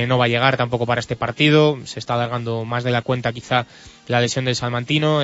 no 0.07 0.17
va 0.17 0.25
a 0.25 0.29
llegar 0.29 0.55
tampoco 0.55 0.85
para 0.85 1.01
este 1.01 1.17
partido 1.17 1.79
se 1.83 1.99
está 1.99 2.13
alargando 2.13 2.63
más 2.63 2.85
de 2.85 2.91
la 2.91 3.01
cuenta 3.01 3.33
quizá 3.33 3.65
la 4.07 4.21
lesión 4.21 4.45
del 4.45 4.55
Salmantino 4.55 5.21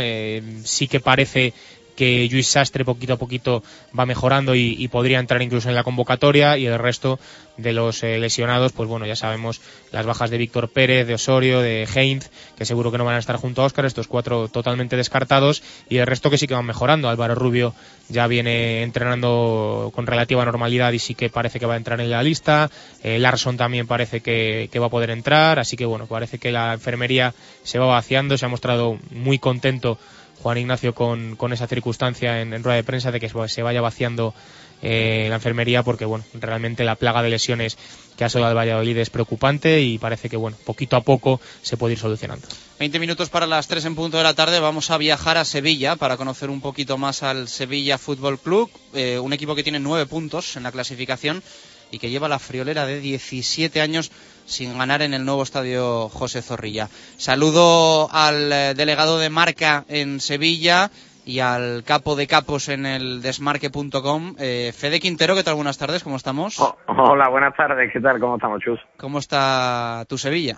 sí 0.63 0.87
que 0.87 0.99
parece 0.99 1.53
que 1.99 2.30
Luis 2.31 2.47
Sastre 2.47 2.85
poquito 2.85 3.11
a 3.11 3.17
poquito 3.17 3.61
va 3.97 4.05
mejorando 4.05 4.55
y, 4.55 4.88
podría 4.88 5.19
entrar 5.19 5.41
incluso 5.41 5.67
en 5.67 5.76
la 5.76 5.84
convocatoria 5.84 6.57
y 6.57 6.65
el 6.65 6.80
resto 6.80 7.19
de 7.57 7.73
los 7.73 8.03
eh, 8.03 8.17
lesionados, 8.19 8.71
pues 8.71 8.88
bueno, 8.88 9.05
ya 9.05 9.17
sabemos 9.17 9.59
las 9.91 10.05
bajas 10.05 10.30
de 10.30 10.38
Víctor 10.38 10.69
Pérez, 10.69 11.05
de 11.05 11.15
Osorio, 11.15 11.59
de 11.59 11.85
Heinz, 11.93 12.30
que 12.57 12.63
seguro 12.63 12.89
que 12.89 12.97
no 12.97 13.03
van 13.03 13.15
a 13.15 13.19
estar 13.19 13.35
junto 13.35 13.61
a 13.61 13.65
Óscar, 13.65 13.84
estos 13.85 14.07
cuatro 14.07 14.47
totalmente 14.47 14.95
descartados 14.95 15.61
y 15.89 15.97
el 15.97 16.07
resto 16.07 16.30
que 16.30 16.38
sí 16.38 16.47
que 16.47 16.53
van 16.53 16.65
mejorando. 16.65 17.09
Álvaro 17.09 17.35
Rubio 17.35 17.76
ya 18.07 18.27
viene 18.27 18.81
entrenando 18.81 19.91
con 19.93 20.07
relativa 20.07 20.45
normalidad 20.45 20.93
y 20.93 20.99
sí 20.99 21.15
que 21.15 21.30
parece 21.30 21.59
que 21.59 21.65
va 21.65 21.73
a 21.73 21.77
entrar 21.77 21.99
en 21.99 22.11
la 22.11 22.23
lista. 22.23 22.71
Eh, 23.03 23.19
Larson 23.19 23.57
también 23.57 23.88
parece 23.88 24.21
que, 24.21 24.69
que 24.71 24.80
va 24.80 24.85
a 24.85 24.89
poder 24.89 25.09
entrar, 25.09 25.59
así 25.59 25.76
que 25.76 25.85
bueno, 25.85 26.07
parece 26.07 26.39
que 26.39 26.53
la 26.53 26.71
enfermería 26.71 27.34
se 27.63 27.77
va 27.77 27.88
vaciando, 27.88 28.38
se 28.38 28.45
ha 28.45 28.49
mostrado 28.49 28.97
muy 29.11 29.38
contento 29.38 29.99
Juan 30.41 30.57
Ignacio 30.57 30.93
con, 30.93 31.35
con 31.35 31.53
esa 31.53 31.67
circunstancia 31.67 32.41
en, 32.41 32.53
en 32.53 32.63
rueda 32.63 32.77
de 32.77 32.83
prensa 32.83 33.11
de 33.11 33.19
que 33.19 33.29
se 33.47 33.61
vaya 33.61 33.81
vaciando 33.81 34.33
eh, 34.81 35.27
la 35.29 35.35
enfermería 35.35 35.83
porque 35.83 36.05
bueno 36.05 36.23
realmente 36.33 36.85
la 36.85 36.95
plaga 36.95 37.21
de 37.21 37.29
lesiones 37.29 37.77
que 38.15 38.23
ha 38.23 38.27
asociado 38.27 38.49
al 38.49 38.57
Valladolid 38.57 38.97
es 38.97 39.09
preocupante 39.09 39.81
y 39.81 39.97
parece 39.97 40.29
que 40.29 40.37
bueno 40.37 40.57
poquito 40.63 40.95
a 40.95 41.01
poco 41.01 41.41
se 41.61 41.75
puede 41.75 41.93
ir 41.93 41.99
solucionando 41.99 42.47
20 42.79 42.97
minutos 42.99 43.29
para 43.29 43.45
las 43.45 43.67
3 43.67 43.85
en 43.85 43.95
punto 43.95 44.17
de 44.17 44.23
la 44.23 44.33
tarde. 44.33 44.61
Vamos 44.61 44.89
a 44.89 44.97
viajar 44.97 45.37
a 45.37 45.43
Sevilla 45.43 45.97
para 45.97 46.15
conocer 46.15 46.49
un 46.49 46.61
poquito 46.61 46.97
más 46.97 47.23
al 47.23 47.49
Sevilla 47.49 47.97
Fútbol 47.97 48.39
Club, 48.39 48.69
eh, 48.93 49.19
un 49.19 49.33
equipo 49.33 49.53
que 49.53 49.63
tiene 49.63 49.79
9 49.79 50.05
puntos 50.05 50.55
en 50.55 50.63
la 50.63 50.71
clasificación 50.71 51.43
y 51.91 51.99
que 51.99 52.09
lleva 52.09 52.29
la 52.29 52.39
friolera 52.39 52.85
de 52.85 53.01
17 53.01 53.81
años 53.81 54.11
sin 54.49 54.77
ganar 54.77 55.01
en 55.01 55.13
el 55.13 55.26
nuevo 55.26 55.43
estadio 55.43 56.09
José 56.09 56.41
Zorrilla. 56.41 56.88
Saludo 57.17 58.09
al 58.11 58.51
eh, 58.51 58.73
delegado 58.76 59.19
de 59.19 59.30
marca 59.30 59.85
en 59.88 60.19
Sevilla 60.19 60.89
y 61.26 61.39
al 61.39 61.84
capo 61.85 62.15
de 62.15 62.27
capos 62.27 62.69
en 62.69 62.85
el 62.85 63.21
desmarque.com, 63.21 64.35
eh, 64.39 64.71
Fede 64.73 64.99
Quintero. 64.99 65.35
¿Qué 65.35 65.43
tal? 65.43 65.55
Buenas 65.55 65.77
tardes, 65.77 66.03
¿cómo 66.03 66.15
estamos? 66.15 66.59
Oh, 66.59 66.76
hola, 66.88 67.30
buenas 67.30 67.55
tardes, 67.55 67.91
¿qué 67.93 67.99
tal? 67.99 68.19
¿Cómo 68.19 68.35
estamos, 68.35 68.59
Chus? 68.61 68.80
¿Cómo 68.97 69.19
está 69.19 70.05
tu 70.09 70.17
Sevilla? 70.17 70.57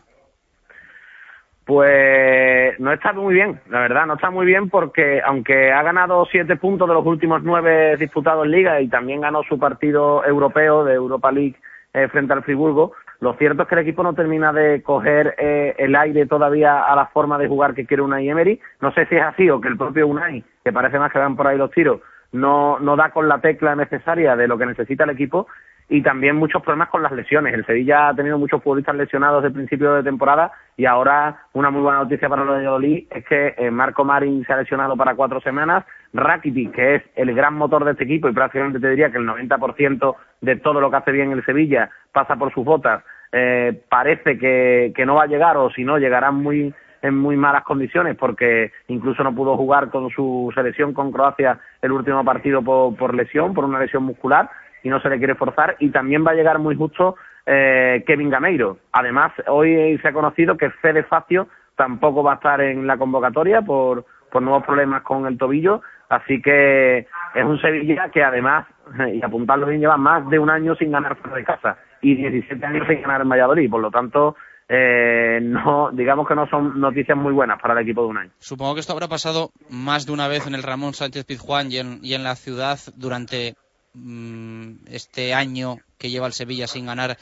Pues 1.66 2.80
no 2.80 2.92
está 2.92 3.14
muy 3.14 3.36
bien, 3.36 3.62
la 3.70 3.82
verdad, 3.82 4.06
no 4.06 4.16
está 4.16 4.32
muy 4.32 4.46
bien 4.46 4.70
porque 4.70 5.22
aunque 5.24 5.72
ha 5.72 5.84
ganado 5.84 6.26
siete 6.32 6.56
puntos 6.56 6.88
de 6.88 6.94
los 6.94 7.06
últimos 7.06 7.44
nueve 7.44 7.98
disputados 7.98 8.46
en 8.46 8.52
Liga 8.52 8.82
y 8.82 8.88
también 8.88 9.22
ganó 9.22 9.44
su 9.44 9.60
partido 9.60 10.26
europeo 10.26 10.84
de 10.84 10.96
Europa 10.96 11.32
League 11.32 11.56
eh, 11.94 12.08
frente 12.08 12.34
al 12.34 12.44
Friburgo, 12.44 12.94
lo 13.22 13.36
cierto 13.36 13.62
es 13.62 13.70
que 13.70 13.76
el 13.76 13.82
equipo 13.82 14.02
no 14.02 14.16
termina 14.16 14.52
de 14.52 14.82
coger 14.82 15.36
eh, 15.38 15.76
el 15.78 15.96
aire 15.96 16.26
todavía 16.26 16.82
a 16.82 16.96
la 16.96 17.06
forma 17.06 17.38
de 17.38 17.48
jugar 17.48 17.76
que 17.76 17.86
quiere 17.86 18.02
Unai 18.02 18.28
Emery. 18.28 18.60
No 18.82 18.92
sé 18.94 19.06
si 19.06 19.16
es 19.16 19.22
así 19.22 19.48
o 19.48 19.62
que 19.62 19.68
el 19.68 19.78
propio 19.78 20.08
Unai, 20.08 20.44
que 20.64 20.74
parece 20.74 20.98
más 20.98 21.12
que 21.12 21.20
van 21.20 21.36
por 21.36 21.46
ahí 21.46 21.56
los 21.56 21.70
tiros, 21.70 22.02
no, 22.32 22.80
no 22.80 22.96
da 22.96 23.12
con 23.12 23.28
la 23.28 23.40
tecla 23.40 23.76
necesaria 23.76 24.36
de 24.36 24.48
lo 24.48 24.58
que 24.58 24.66
necesita 24.66 25.04
el 25.04 25.12
equipo 25.12 25.48
y 25.88 26.02
también 26.02 26.38
muchos 26.38 26.64
problemas 26.64 26.90
con 26.90 27.04
las 27.04 27.12
lesiones. 27.12 27.54
El 27.54 27.66
Sevilla 27.66 28.08
ha 28.08 28.16
tenido 28.16 28.40
muchos 28.40 28.64
futbolistas 28.64 28.96
lesionados 28.96 29.44
desde 29.44 29.50
el 29.50 29.66
principio 29.66 29.94
de 29.94 30.04
temporada 30.04 30.52
y 30.76 30.86
ahora 30.86 31.44
una 31.54 31.70
muy 31.70 31.82
buena 31.82 32.00
noticia 32.00 32.28
para 32.28 32.44
los 32.44 32.56
de 32.56 32.62
Valladolid 32.62 33.08
es 33.12 33.26
que 33.26 33.54
eh, 33.56 33.70
Marco 33.70 34.04
Marín 34.04 34.44
se 34.46 34.54
ha 34.54 34.58
lesionado 34.58 34.98
para 34.98 35.14
cuatro 35.14 35.42
semanas, 35.42 35.86
Rakitic, 36.14 36.72
que 36.74 36.96
es 36.96 37.04
el 37.16 37.34
gran 37.34 37.54
motor 37.54 37.86
de 37.86 37.92
este 37.92 38.04
equipo 38.04 38.28
y 38.28 38.34
prácticamente 38.34 38.80
te 38.80 38.90
diría 38.90 39.12
que 39.12 39.18
el 39.18 39.28
90% 39.28 40.16
de 40.42 40.56
todo 40.58 40.82
lo 40.82 40.90
que 40.90 40.98
hace 40.98 41.12
bien 41.12 41.32
el 41.32 41.46
Sevilla 41.46 41.90
pasa 42.12 42.36
por 42.36 42.54
sus 42.54 42.66
botas, 42.66 43.04
eh, 43.32 43.82
parece 43.90 44.38
que, 44.38 44.94
no 45.06 45.16
va 45.16 45.24
a 45.24 45.28
llegar 45.28 45.58
o 45.58 45.70
si 45.72 45.84
no 45.84 45.98
llegará 45.98 46.32
muy 46.32 46.74
en 47.02 47.18
muy 47.18 47.36
malas 47.36 47.64
condiciones 47.64 48.16
porque 48.16 48.72
incluso 48.88 49.24
no 49.24 49.34
pudo 49.34 49.58
jugar 49.58 49.90
con 49.90 50.10
su 50.12 50.52
selección 50.54 50.94
con 50.94 51.12
Croacia 51.12 51.60
el 51.82 51.92
último 51.92 52.24
partido 52.24 52.62
por, 52.62 52.96
por 52.96 53.16
lesión, 53.16 53.54
por 53.54 53.66
una 53.66 53.80
lesión 53.80 54.04
muscular 54.04 54.50
y 54.84 54.90
no 54.90 55.00
se 55.02 55.10
le 55.10 55.18
quiere 55.18 55.36
forzar 55.36 55.78
y 55.80 55.90
también 55.90 56.26
va 56.26 56.32
a 56.32 56.36
llegar 56.36 56.60
muy 56.60 56.76
justo 56.76 57.16
eh, 57.46 58.04
Kevin 58.06 58.30
Gameiro. 58.30 58.78
Además, 58.92 59.32
hoy 59.48 59.98
se 60.00 60.08
ha 60.08 60.14
conocido 60.14 60.58
que 60.58 60.70
Fede 60.70 61.04
Facio 61.04 61.48
tampoco 61.76 62.22
va 62.22 62.34
a 62.34 62.36
estar 62.36 62.62
en 62.62 62.86
la 62.86 62.98
convocatoria 62.98 63.62
por, 63.62 64.06
por 64.32 64.42
nuevos 64.42 64.64
problemas 64.64 65.02
con 65.04 65.26
el 65.26 65.38
tobillo, 65.38 65.82
así 66.12 66.42
que 66.42 67.08
es 67.34 67.46
un 67.46 67.60
Sevilla 67.62 68.10
que 68.10 68.24
además, 68.24 68.68
y 69.14 69.24
apuntarlo 69.24 69.68
bien, 69.68 69.80
lleva 69.80 69.98
más 69.98 70.30
de 70.30 70.38
un 70.38 70.50
año 70.50 70.76
sin 70.76 70.92
ganar 70.92 71.16
fuera 71.16 71.38
de 71.38 71.46
casa 71.46 71.78
y 72.02 72.16
17 72.16 72.66
años 72.66 72.88
sin 72.88 73.02
ganar 73.02 73.22
en 73.22 73.30
Valladolid, 73.30 73.70
por 73.70 73.82
lo 73.82 73.90
tanto, 73.90 74.36
eh, 74.68 75.40
no, 75.42 75.90
digamos 75.94 76.28
que 76.28 76.36
no 76.36 76.48
son 76.48 76.80
noticias 76.80 77.18
muy 77.18 77.34
buenas 77.34 77.62
para 77.62 77.74
el 77.74 77.80
equipo 77.80 78.02
de 78.04 78.08
un 78.08 78.18
año. 78.18 78.32
Supongo 78.40 78.74
que 78.74 78.82
esto 78.82 78.94
habrá 78.94 79.08
pasado 79.08 79.52
más 79.70 80.06
de 80.06 80.12
una 80.12 80.28
vez 80.28 80.48
en 80.48 80.56
el 80.56 80.64
Ramón 80.64 80.94
Sánchez 80.94 81.26
Pizjuán 81.26 81.72
y 81.72 81.78
en, 81.78 82.00
y 82.04 82.14
en 82.14 82.24
la 82.24 82.36
ciudad 82.36 82.80
durante 82.96 83.56
mm, 83.94 84.88
este 84.92 85.34
año 85.34 85.78
que 85.98 86.10
lleva 86.10 86.28
el 86.28 86.34
Sevilla 86.34 86.68
sin 86.68 86.88
ganar 86.88 87.18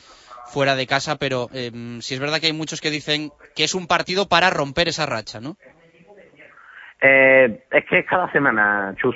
fuera 0.47 0.75
de 0.75 0.87
casa, 0.87 1.17
pero 1.17 1.47
eh, 1.53 1.71
si 2.01 2.15
es 2.15 2.19
verdad 2.19 2.39
que 2.39 2.47
hay 2.47 2.53
muchos 2.53 2.81
que 2.81 2.89
dicen 2.89 3.31
que 3.55 3.63
es 3.63 3.75
un 3.75 3.85
partido 3.85 4.27
para 4.27 4.49
romper 4.49 4.87
esa 4.87 5.05
racha, 5.05 5.39
¿no? 5.39 5.57
Eh, 7.01 7.63
es 7.71 7.85
que 7.85 7.99
es 7.99 8.05
cada 8.05 8.31
semana, 8.31 8.93
Chus. 8.97 9.15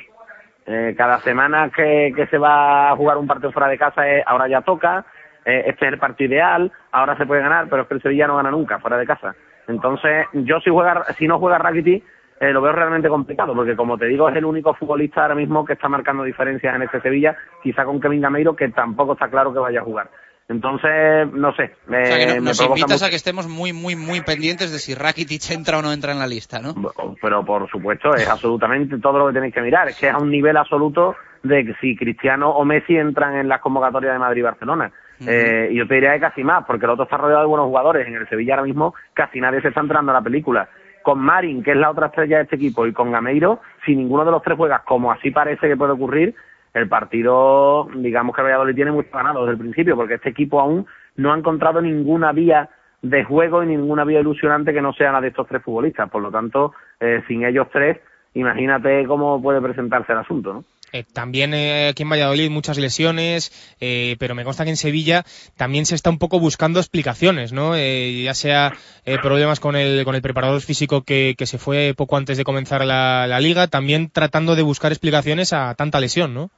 Eh, 0.66 0.96
cada 0.98 1.20
semana 1.20 1.70
que, 1.70 2.28
se 2.30 2.38
va 2.38 2.92
a 2.92 2.96
jugar 2.96 3.18
un 3.18 3.28
partido 3.28 3.52
fuera 3.52 3.68
de 3.68 3.78
casa, 3.78 4.08
eh, 4.10 4.24
ahora 4.26 4.48
ya 4.48 4.62
toca, 4.62 5.06
eh, 5.44 5.66
este 5.68 5.86
es 5.86 5.94
el 5.94 6.00
partido 6.00 6.34
ideal, 6.34 6.72
ahora 6.92 7.18
se 7.18 7.26
puede 7.26 7.42
ganar, 7.42 7.68
pero 7.70 7.82
es 7.82 7.88
que 7.90 7.96
el 7.96 8.02
Sevilla 8.02 8.28
no 8.28 8.38
gana 8.38 8.52
nunca 8.52 8.80
fuera 8.80 8.98
de 8.98 9.06
casa. 9.06 9.36
Entonces, 9.68 10.28
yo 10.34 10.60
si 10.62 10.70
juega, 10.70 11.04
si 11.18 11.28
no 11.28 11.40
juega 11.40 11.58
Rakitic, 11.58 12.04
eh, 12.40 12.52
lo 12.52 12.62
veo 12.62 12.72
realmente 12.72 13.10
complicado, 13.10 13.54
porque 13.54 13.76
como 13.76 13.98
te 13.98 14.06
digo, 14.06 14.28
es 14.30 14.36
el 14.36 14.46
único 14.46 14.74
futbolista 14.74 15.22
ahora 15.22 15.36
mismo 15.36 15.66
que 15.66 15.74
está 15.74 15.88
marcando 15.90 16.24
diferencias 16.24 16.76
en 16.76 16.82
este 16.82 17.02
Sevilla, 17.02 17.36
quizá 17.62 17.86
con 17.86 18.00
Kevin 18.00 18.22
Gameiro, 18.22 18.56
que 18.56 18.70
tampoco 18.70 19.14
está 19.14 19.30
claro 19.30 19.54
que 19.54 19.60
vaya 19.60 19.82
a 19.82 19.84
jugar. 19.84 20.10
Entonces, 20.50 21.32
no 21.34 21.54
sé, 21.56 21.72
me, 21.88 22.02
O 22.04 22.06
sea, 22.06 22.18
que 22.20 22.26
no- 22.28 22.34
me 22.36 22.42
nos 22.42 22.62
invitas 22.62 22.92
mucho. 22.92 23.06
a 23.06 23.10
que 23.10 23.16
estemos 23.16 23.48
muy, 23.48 23.72
muy, 23.74 23.96
muy 23.96 24.22
pendientes 24.22 24.72
de 24.72 24.80
si 24.80 24.94
Rakitic 24.94 25.50
entra 25.52 25.80
o 25.80 25.82
no 25.82 25.92
entra 25.94 26.12
en 26.12 26.20
la 26.20 26.28
lista, 26.28 26.60
¿no? 26.60 26.74
pero 27.22 27.46
por 27.46 27.70
supuesto 27.70 28.14
es 28.14 28.28
absolutamente 28.28 28.98
todo 29.00 29.20
lo 29.20 29.28
que 29.28 29.34
tenéis 29.34 29.54
que 29.54 29.62
mirar. 29.62 29.88
Es 29.88 29.98
que 30.00 30.08
es 30.10 30.14
a 30.14 30.18
un 30.18 30.30
nivel 30.30 30.58
absoluto 30.58 31.16
de 31.44 31.66
que 31.66 31.74
si 31.82 31.96
Cristiano 31.96 32.50
o 32.52 32.66
Messi 32.66 32.96
entran 32.96 33.36
en 33.36 33.48
las 33.48 33.62
convocatorias 33.62 34.14
de 34.14 34.20
Madrid 34.20 34.40
y 34.42 34.44
Barcelona. 34.44 34.92
Eh, 35.26 35.70
y 35.72 35.76
yo 35.78 35.88
te 35.88 35.94
diría 35.96 36.14
que 36.14 36.20
casi 36.20 36.44
más, 36.44 36.66
porque 36.66 36.86
el 36.86 36.92
otro 36.92 37.06
está 37.06 37.16
rodeado 37.16 37.42
de 37.44 37.48
buenos 37.48 37.68
jugadores. 37.68 38.06
En 38.08 38.16
el 38.16 38.28
Sevilla 38.28 38.56
ahora 38.56 38.66
mismo 38.66 38.94
casi 39.14 39.40
nadie 39.40 39.62
se 39.62 39.70
está 39.70 39.80
entrando 39.80 40.12
a 40.12 40.16
la 40.16 40.22
película. 40.22 40.68
Con 41.02 41.20
Marin, 41.20 41.64
que 41.64 41.72
es 41.72 41.78
la 41.78 41.90
otra 41.92 42.08
estrella 42.08 42.38
de 42.38 42.44
este 42.44 42.56
equipo, 42.58 42.86
y 42.88 42.94
con 42.94 43.12
Gameiro, 43.12 43.62
si 43.86 43.96
ninguno 43.96 44.26
de 44.26 44.32
los 44.32 44.42
tres 44.44 44.58
juega 44.58 44.84
como 44.86 45.12
así 45.12 45.32
parece 45.32 45.68
que 45.68 45.78
puede 45.78 45.94
ocurrir, 45.94 46.36
el 46.74 46.90
partido, 46.90 47.88
digamos 47.96 48.36
que 48.36 48.42
Valladolid 48.42 48.76
tiene 48.76 48.92
mucho 48.92 49.10
ganado 49.14 49.42
desde 49.42 49.54
el 49.54 49.60
principio, 49.60 49.96
porque 49.96 50.16
este 50.16 50.30
equipo 50.30 50.60
aún 50.60 50.86
no 51.16 51.32
ha 51.32 51.38
encontrado 51.38 51.82
ninguna 51.82 52.32
vía 52.32 52.70
de 53.02 53.24
juego 53.24 53.64
y 53.64 53.68
ninguna 53.68 54.06
vía 54.06 54.22
ilusionante 54.22 54.74
que 54.74 54.82
no 54.82 54.94
sea 54.94 55.12
la 55.12 55.22
de 55.22 55.28
estos 55.28 55.48
tres 55.48 55.62
futbolistas. 55.62 56.10
Por 56.10 56.22
lo 56.22 56.32
tanto, 56.32 56.74
eh, 57.00 57.22
sin 57.28 57.46
ellos 57.46 57.68
tres, 57.72 58.00
imagínate 58.34 59.06
cómo 59.06 59.42
puede 59.42 59.62
presentarse 59.62 60.14
el 60.14 60.20
asunto, 60.20 60.54
¿no? 60.54 60.64
Eh, 60.96 61.04
también 61.12 61.56
eh, 61.56 61.88
aquí 61.90 62.04
en 62.04 62.10
Valladolid 62.10 62.52
muchas 62.52 62.78
lesiones, 62.78 63.76
eh, 63.82 64.16
pero 64.20 64.36
me 64.36 64.44
consta 64.44 64.64
que 64.64 64.70
en 64.70 64.78
Sevilla 64.78 65.24
también 65.58 65.88
se 65.88 65.96
está 65.96 66.12
un 66.12 66.20
poco 66.20 66.40
buscando 66.40 66.80
explicaciones, 66.80 67.52
¿no? 67.52 67.76
Eh, 67.76 68.22
ya 68.24 68.36
sea 68.36 68.74
eh, 69.04 69.18
problemas 69.20 69.60
con 69.60 69.76
el, 69.76 70.06
con 70.06 70.14
el 70.14 70.22
preparador 70.22 70.62
físico 70.62 71.02
que, 71.02 71.34
que 71.36 71.48
se 71.48 71.58
fue 71.58 71.96
poco 71.98 72.16
antes 72.16 72.38
de 72.38 72.44
comenzar 72.44 72.86
la, 72.86 73.26
la 73.26 73.40
liga, 73.40 73.66
también 73.68 74.12
tratando 74.12 74.56
de 74.56 74.62
buscar 74.62 74.92
explicaciones 74.92 75.52
a 75.52 75.74
tanta 75.74 76.00
lesión, 76.00 76.36
¿no? 76.36 76.52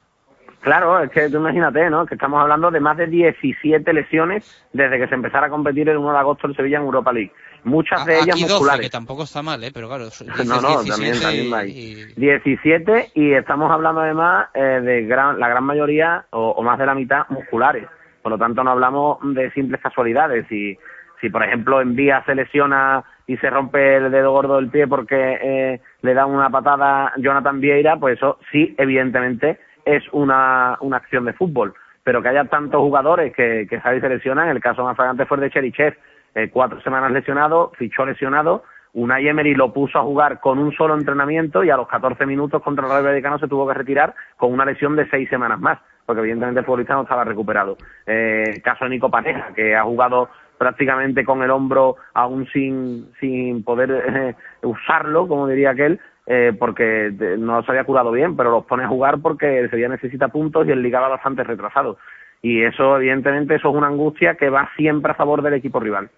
Claro, 0.66 1.00
es 1.00 1.10
que 1.12 1.30
tú 1.30 1.36
imagínate, 1.36 1.88
¿no? 1.90 2.06
Que 2.06 2.16
estamos 2.16 2.40
hablando 2.42 2.72
de 2.72 2.80
más 2.80 2.96
de 2.96 3.06
17 3.06 3.92
lesiones 3.92 4.66
desde 4.72 4.98
que 4.98 5.06
se 5.06 5.14
empezara 5.14 5.46
a 5.46 5.50
competir 5.50 5.88
el 5.88 5.96
1 5.96 6.10
de 6.12 6.18
agosto 6.18 6.48
en 6.48 6.54
Sevilla 6.56 6.78
en 6.78 6.82
Europa 6.86 7.12
League. 7.12 7.30
Muchas 7.62 8.04
de 8.04 8.14
ellas 8.14 8.30
Aquí 8.34 8.42
12, 8.42 8.52
musculares. 8.54 8.80
que 8.86 8.90
tampoco 8.90 9.22
está 9.22 9.42
mal, 9.42 9.62
¿eh? 9.62 9.70
Pero 9.72 9.86
claro, 9.86 10.06
dices 10.06 10.26
No, 10.44 10.60
no, 10.60 10.82
17 10.82 10.90
también, 10.90 11.20
también 11.22 11.46
y- 11.46 11.50
va 11.52 11.58
ahí. 11.60 12.04
17 12.16 13.10
y 13.14 13.32
estamos 13.34 13.70
hablando 13.70 14.00
además 14.00 14.48
eh, 14.54 14.80
de 14.82 15.02
gran, 15.04 15.38
la 15.38 15.48
gran 15.48 15.62
mayoría 15.62 16.24
o, 16.30 16.50
o 16.50 16.62
más 16.64 16.80
de 16.80 16.86
la 16.86 16.96
mitad 16.96 17.28
musculares. 17.28 17.86
Por 18.22 18.32
lo 18.32 18.38
tanto, 18.38 18.64
no 18.64 18.72
hablamos 18.72 19.18
de 19.22 19.52
simples 19.52 19.80
casualidades. 19.80 20.46
Si, 20.48 20.76
si 21.20 21.30
por 21.30 21.44
ejemplo, 21.44 21.80
en 21.80 21.94
vía 21.94 22.24
se 22.26 22.34
lesiona 22.34 23.04
y 23.28 23.36
se 23.36 23.50
rompe 23.50 23.98
el 23.98 24.10
dedo 24.10 24.32
gordo 24.32 24.56
del 24.56 24.68
pie 24.68 24.88
porque 24.88 25.38
eh, 25.40 25.80
le 26.02 26.12
da 26.14 26.26
una 26.26 26.50
patada 26.50 27.12
Jonathan 27.18 27.60
Vieira, 27.60 27.96
pues 27.98 28.16
eso 28.16 28.40
sí, 28.50 28.74
evidentemente, 28.78 29.60
es 29.86 30.04
una, 30.12 30.76
una 30.80 30.98
acción 30.98 31.24
de 31.24 31.32
fútbol. 31.32 31.72
Pero 32.04 32.22
que 32.22 32.28
haya 32.28 32.44
tantos 32.44 32.80
jugadores 32.80 33.34
que, 33.34 33.66
que 33.68 33.80
Javi 33.80 34.00
se 34.00 34.08
lesionan, 34.08 34.48
el 34.48 34.60
caso 34.60 34.84
más 34.84 34.96
flagrante 34.96 35.24
fue 35.24 35.38
de 35.38 35.50
Cherichev, 35.50 35.96
eh, 36.34 36.50
cuatro 36.52 36.80
semanas 36.82 37.10
lesionado, 37.12 37.72
fichó 37.78 38.04
lesionado, 38.04 38.64
Unai 38.92 39.28
Emery 39.28 39.54
lo 39.54 39.72
puso 39.72 39.98
a 39.98 40.02
jugar 40.02 40.40
con 40.40 40.58
un 40.58 40.72
solo 40.72 40.94
entrenamiento 40.94 41.62
y 41.64 41.70
a 41.70 41.76
los 41.76 41.88
14 41.88 42.24
minutos 42.26 42.62
contra 42.62 42.86
el 42.86 42.92
Rayo 42.92 43.04
Vallecano 43.04 43.38
se 43.38 43.48
tuvo 43.48 43.66
que 43.66 43.74
retirar 43.74 44.14
con 44.36 44.52
una 44.52 44.64
lesión 44.64 44.96
de 44.96 45.08
seis 45.10 45.28
semanas 45.28 45.60
más, 45.60 45.78
porque 46.04 46.20
evidentemente 46.20 46.60
el 46.60 46.66
futbolista 46.66 46.94
no 46.94 47.02
estaba 47.02 47.24
recuperado. 47.24 47.76
Eh, 48.06 48.60
caso 48.64 48.84
de 48.84 48.90
Nico 48.90 49.10
Pareja, 49.10 49.52
que 49.54 49.76
ha 49.76 49.82
jugado 49.82 50.30
prácticamente 50.56 51.24
con 51.24 51.42
el 51.42 51.50
hombro 51.50 51.96
aún 52.14 52.46
sin, 52.52 53.12
sin 53.20 53.64
poder 53.64 53.90
eh, 54.14 54.34
usarlo, 54.62 55.28
como 55.28 55.46
diría 55.46 55.70
aquel, 55.70 56.00
eh, 56.26 56.52
porque 56.58 57.12
no 57.38 57.62
se 57.62 57.70
había 57.70 57.84
curado 57.84 58.10
bien, 58.10 58.36
pero 58.36 58.50
los 58.50 58.64
pone 58.64 58.84
a 58.84 58.88
jugar 58.88 59.20
porque 59.20 59.60
el 59.60 59.70
Sevilla 59.70 59.88
necesita 59.88 60.28
puntos 60.28 60.66
y 60.66 60.72
el 60.72 60.82
Liga 60.82 61.00
va 61.00 61.08
bastante 61.08 61.44
retrasado. 61.44 61.98
Y 62.42 62.62
eso, 62.62 62.96
evidentemente, 62.96 63.54
eso 63.54 63.70
es 63.70 63.74
una 63.74 63.88
angustia 63.88 64.34
que 64.34 64.50
va 64.50 64.70
siempre 64.76 65.12
a 65.12 65.14
favor 65.14 65.42
del 65.42 65.54
equipo 65.54 65.80
rival. 65.80 66.10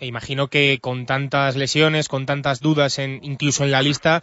E 0.00 0.06
imagino 0.06 0.48
que 0.48 0.78
con 0.80 1.06
tantas 1.06 1.56
lesiones, 1.56 2.08
con 2.08 2.26
tantas 2.26 2.60
dudas, 2.60 2.98
en, 2.98 3.20
incluso 3.22 3.64
en 3.64 3.70
la 3.70 3.82
lista, 3.82 4.22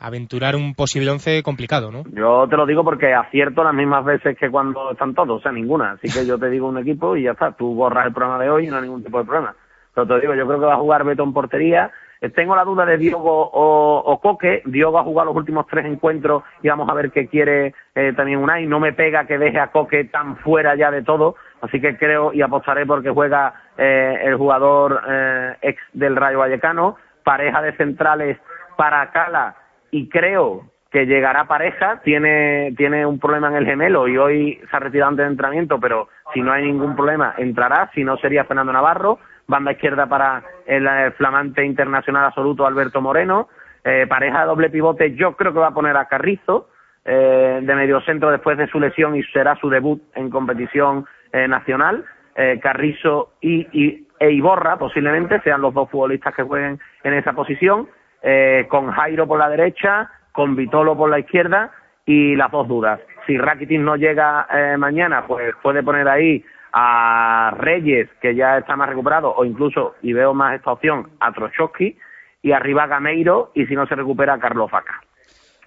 aventurar 0.00 0.56
un 0.56 0.74
posible 0.74 1.10
once 1.10 1.42
complicado, 1.42 1.92
¿no? 1.92 2.02
Yo 2.12 2.46
te 2.48 2.56
lo 2.56 2.66
digo 2.66 2.82
porque 2.82 3.14
acierto 3.14 3.62
las 3.62 3.74
mismas 3.74 4.04
veces 4.04 4.36
que 4.36 4.50
cuando 4.50 4.90
están 4.90 5.14
todos, 5.14 5.38
o 5.38 5.42
sea, 5.42 5.52
ninguna. 5.52 5.92
Así 5.92 6.08
que 6.08 6.26
yo 6.26 6.38
te 6.38 6.50
digo 6.50 6.68
un 6.68 6.78
equipo 6.78 7.16
y 7.16 7.22
ya 7.22 7.32
está. 7.32 7.52
Tú 7.52 7.74
borras 7.74 8.06
el 8.06 8.12
programa 8.12 8.42
de 8.42 8.50
hoy 8.50 8.66
y 8.66 8.70
no 8.70 8.76
hay 8.76 8.82
ningún 8.82 9.04
tipo 9.04 9.18
de 9.18 9.24
problema. 9.24 9.54
Pero 9.94 10.06
te 10.06 10.20
digo, 10.20 10.34
yo 10.34 10.46
creo 10.46 10.58
que 10.58 10.66
va 10.66 10.74
a 10.74 10.78
jugar 10.78 11.04
Beto 11.04 11.22
en 11.22 11.32
portería. 11.32 11.90
Eh, 12.22 12.30
Tengo 12.30 12.54
la 12.54 12.64
duda 12.64 12.86
de 12.86 12.96
Diogo 12.96 13.50
o, 13.52 13.98
o 13.98 14.20
Coque. 14.20 14.62
Diogo 14.64 14.98
ha 14.98 15.02
jugado 15.02 15.26
los 15.26 15.36
últimos 15.36 15.66
tres 15.66 15.84
encuentros 15.84 16.44
y 16.62 16.68
vamos 16.68 16.88
a 16.88 16.94
ver 16.94 17.10
qué 17.10 17.26
quiere 17.26 17.74
eh, 17.94 18.12
también 18.16 18.38
Unai. 18.38 18.64
No 18.66 18.78
me 18.78 18.92
pega 18.92 19.26
que 19.26 19.36
deje 19.36 19.58
a 19.58 19.72
Coque 19.72 20.04
tan 20.04 20.36
fuera 20.36 20.76
ya 20.76 20.90
de 20.90 21.02
todo. 21.02 21.34
Así 21.60 21.80
que 21.80 21.96
creo 21.96 22.32
y 22.32 22.40
apostaré 22.40 22.86
porque 22.86 23.10
juega 23.10 23.52
eh, 23.76 24.20
el 24.22 24.36
jugador 24.36 25.02
eh, 25.08 25.56
ex 25.62 25.82
del 25.92 26.16
Rayo 26.16 26.38
Vallecano. 26.38 26.96
Pareja 27.24 27.60
de 27.60 27.72
centrales 27.72 28.38
para 28.76 29.10
Cala 29.10 29.56
y 29.90 30.08
creo 30.08 30.62
que 30.90 31.06
llegará 31.06 31.46
pareja, 31.46 32.00
tiene, 32.04 32.74
tiene 32.76 33.06
un 33.06 33.18
problema 33.18 33.48
en 33.48 33.56
el 33.56 33.64
gemelo 33.64 34.08
y 34.08 34.18
hoy 34.18 34.60
se 34.70 34.76
ha 34.76 34.80
retirado 34.80 35.08
antes 35.10 35.24
de 35.24 35.30
entrenamiento, 35.30 35.80
pero 35.80 36.08
si 36.34 36.42
no 36.42 36.52
hay 36.52 36.64
ningún 36.64 36.94
problema 36.94 37.34
entrará, 37.38 37.90
si 37.94 38.04
no 38.04 38.18
sería 38.18 38.44
Fernando 38.44 38.72
Navarro, 38.72 39.18
banda 39.46 39.72
izquierda 39.72 40.06
para 40.06 40.42
el, 40.66 40.86
eh, 40.86 41.10
flamante 41.12 41.64
internacional 41.64 42.26
absoluto 42.26 42.66
Alberto 42.66 43.00
Moreno, 43.00 43.48
eh, 43.84 44.06
pareja 44.08 44.40
de 44.42 44.46
doble 44.46 44.70
pivote 44.70 45.14
yo 45.14 45.34
creo 45.36 45.52
que 45.52 45.58
va 45.58 45.68
a 45.68 45.74
poner 45.74 45.96
a 45.96 46.04
Carrizo 46.06 46.68
eh, 47.04 47.58
de 47.62 47.74
mediocentro 47.74 48.30
después 48.30 48.56
de 48.56 48.68
su 48.68 48.78
lesión 48.78 49.16
y 49.16 49.22
será 49.24 49.56
su 49.56 49.68
debut 49.68 50.00
en 50.14 50.30
competición 50.30 51.04
eh, 51.32 51.48
nacional, 51.48 52.04
eh, 52.36 52.60
Carrizo 52.62 53.32
y, 53.40 53.66
y- 53.72 54.06
e 54.20 54.30
Iborra 54.30 54.76
posiblemente 54.76 55.40
sean 55.40 55.60
los 55.60 55.74
dos 55.74 55.90
futbolistas 55.90 56.32
que 56.34 56.44
jueguen 56.44 56.78
en 57.02 57.14
esa 57.14 57.32
posición, 57.32 57.88
eh, 58.22 58.66
con 58.68 58.92
Jairo 58.92 59.26
por 59.26 59.40
la 59.40 59.48
derecha, 59.48 60.08
con 60.30 60.54
Vitolo 60.54 60.96
por 60.96 61.10
la 61.10 61.18
izquierda 61.18 61.72
y 62.06 62.36
las 62.36 62.52
dos 62.52 62.68
dudas. 62.68 63.00
Si 63.26 63.36
Rakitic 63.36 63.80
no 63.80 63.96
llega 63.96 64.46
mañana, 64.78 65.24
pues 65.26 65.54
puede 65.60 65.82
poner 65.82 66.08
ahí 66.08 66.44
a 66.72 67.54
Reyes, 67.58 68.08
que 68.20 68.34
ya 68.34 68.58
está 68.58 68.76
más 68.76 68.88
recuperado, 68.88 69.34
o 69.34 69.44
incluso, 69.44 69.94
y 70.02 70.12
veo 70.12 70.32
más 70.34 70.54
esta 70.56 70.72
opción, 70.72 71.10
a 71.20 71.32
Trochowski, 71.32 71.96
y 72.42 72.52
arriba 72.52 72.86
Gameiro, 72.86 73.52
y 73.54 73.66
si 73.66 73.74
no 73.74 73.86
se 73.86 73.94
recupera, 73.94 74.34
a 74.34 74.38
Carlos 74.40 74.70
Vaca. 74.70 75.02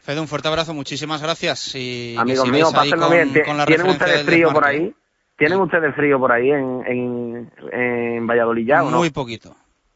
Fede, 0.01 0.19
un 0.19 0.27
fuerte 0.27 0.47
abrazo, 0.47 0.73
muchísimas 0.73 1.21
gracias. 1.21 1.73
Y 1.75 2.15
Amigos 2.17 2.49
míos, 2.51 2.71
pásenlo 2.73 3.09
bien. 3.09 3.33
Tie- 3.33 3.45
con 3.45 3.57
la 3.57 3.65
¿Tienen 3.65 3.87
ustedes 3.87 4.23
frío 4.23 4.51
por 4.51 4.65
ahí? 4.65 4.93
¿Tienen 5.37 5.59
ustedes 5.59 5.95
frío 5.95 6.19
por 6.19 6.31
ahí 6.31 6.51
en, 6.51 6.83
en, 6.87 7.51
en 7.71 8.27
Valladolid 8.27 8.67
ya 8.67 8.83
o 8.83 8.89
no? 8.91 8.97
Muy 8.97 9.09
poquito. 9.09 9.55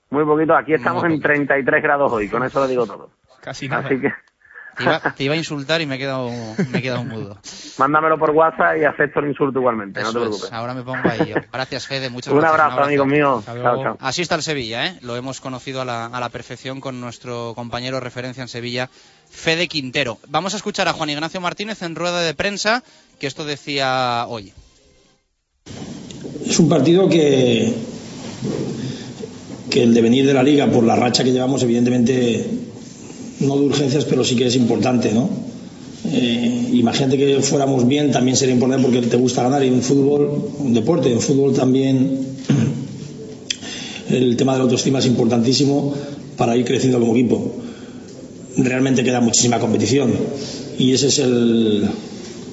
Muy 0.10 0.26
poquito. 0.26 0.56
Aquí 0.56 0.74
estamos 0.74 1.04
en 1.04 1.22
33 1.22 1.84
grados 1.84 2.12
hoy, 2.12 2.28
con 2.28 2.44
eso 2.44 2.60
lo 2.60 2.68
digo 2.68 2.86
todo. 2.88 3.10
Casi 3.42 3.68
Así 3.72 4.00
que 4.00 4.12
Te 4.78 4.84
iba, 4.84 5.00
te 5.18 5.24
iba 5.26 5.34
a 5.34 5.38
insultar 5.38 5.82
y 5.82 5.86
me 5.86 5.96
he 5.96 5.98
quedado, 5.98 6.30
me 6.70 6.80
he 6.80 6.82
quedado 6.82 7.04
mudo. 7.04 7.38
mándamelo 7.78 8.18
por 8.18 8.32
WhatsApp 8.32 8.78
y 8.80 8.86
acepto 8.86 9.20
el 9.20 9.28
insulto 9.30 9.60
igualmente, 9.60 10.02
no 10.02 10.12
te 10.14 10.18
es, 10.20 10.24
preocupes. 10.26 10.54
ahora 10.54 10.74
me 10.74 10.84
pongo 10.84 11.02
ahí 11.10 11.30
yo. 11.30 11.36
Gracias, 11.52 11.88
Fede. 11.88 12.10
Muchas 12.10 12.34
Un 12.34 12.40
gracias. 12.40 12.62
abrazo, 12.62 12.84
amigos 12.84 13.08
míos. 13.08 13.44
Chao, 13.46 13.84
chao. 13.84 13.98
Así 14.00 14.22
está 14.22 14.36
el 14.36 14.44
Sevilla, 14.44 14.86
¿eh? 14.86 15.00
Lo 15.02 15.16
hemos 15.18 15.42
conocido 15.42 15.82
a 15.82 15.86
la, 15.86 16.06
a 16.06 16.20
la 16.20 16.30
perfección 16.30 16.80
con 16.80 17.02
nuestro 17.02 17.54
compañero 17.56 18.00
referencia 18.00 18.42
en 18.42 18.48
Sevilla, 18.48 18.90
Fede 19.30 19.68
Quintero. 19.68 20.18
Vamos 20.30 20.54
a 20.54 20.58
escuchar 20.58 20.88
a 20.88 20.94
Juan 20.94 21.10
Ignacio 21.10 21.42
Martínez 21.42 21.82
en 21.82 21.96
rueda 21.96 22.22
de 22.22 22.34
prensa, 22.34 22.84
que 23.20 23.28
esto 23.28 23.44
decía 23.46 24.26
hoy. 24.30 24.54
Es 26.46 26.58
un 26.60 26.70
partido 26.70 27.10
que, 27.10 27.74
que 29.70 29.84
el 29.84 29.94
devenir 29.94 30.26
de 30.26 30.34
la 30.34 30.42
liga, 30.44 30.68
por 30.68 30.84
la 30.84 30.96
racha 30.96 31.24
que 31.24 31.32
llevamos, 31.32 31.62
evidentemente, 31.64 32.46
no 33.40 33.58
de 33.58 33.66
urgencias, 33.66 34.06
pero 34.06 34.24
sí 34.24 34.36
que 34.36 34.48
es 34.48 34.56
importante, 34.56 35.12
¿no? 35.14 35.30
Eh, 36.12 36.70
imagínate 36.74 37.18
que 37.18 37.40
fuéramos 37.42 37.88
bien, 37.88 38.12
también 38.12 38.36
sería 38.38 38.54
importante 38.56 38.84
porque 38.84 39.02
te 39.06 39.18
gusta 39.18 39.44
ganar 39.44 39.64
y 39.64 39.68
en 39.68 39.82
fútbol, 39.82 40.50
un 40.60 40.74
deporte, 40.74 41.12
en 41.12 41.20
fútbol 41.20 41.54
también 41.54 42.20
el 44.10 44.36
tema 44.38 44.54
de 44.54 44.60
la 44.60 44.64
autoestima 44.64 45.00
es 45.00 45.06
importantísimo 45.06 45.94
para 46.38 46.56
ir 46.58 46.66
creciendo 46.66 47.00
como 47.00 47.14
equipo. 47.16 47.52
Realmente 48.58 49.04
queda 49.04 49.22
muchísima 49.22 49.60
competición 49.60 50.12
y 50.78 50.94
ese 50.94 51.08
es 51.08 51.20
el, 51.20 51.88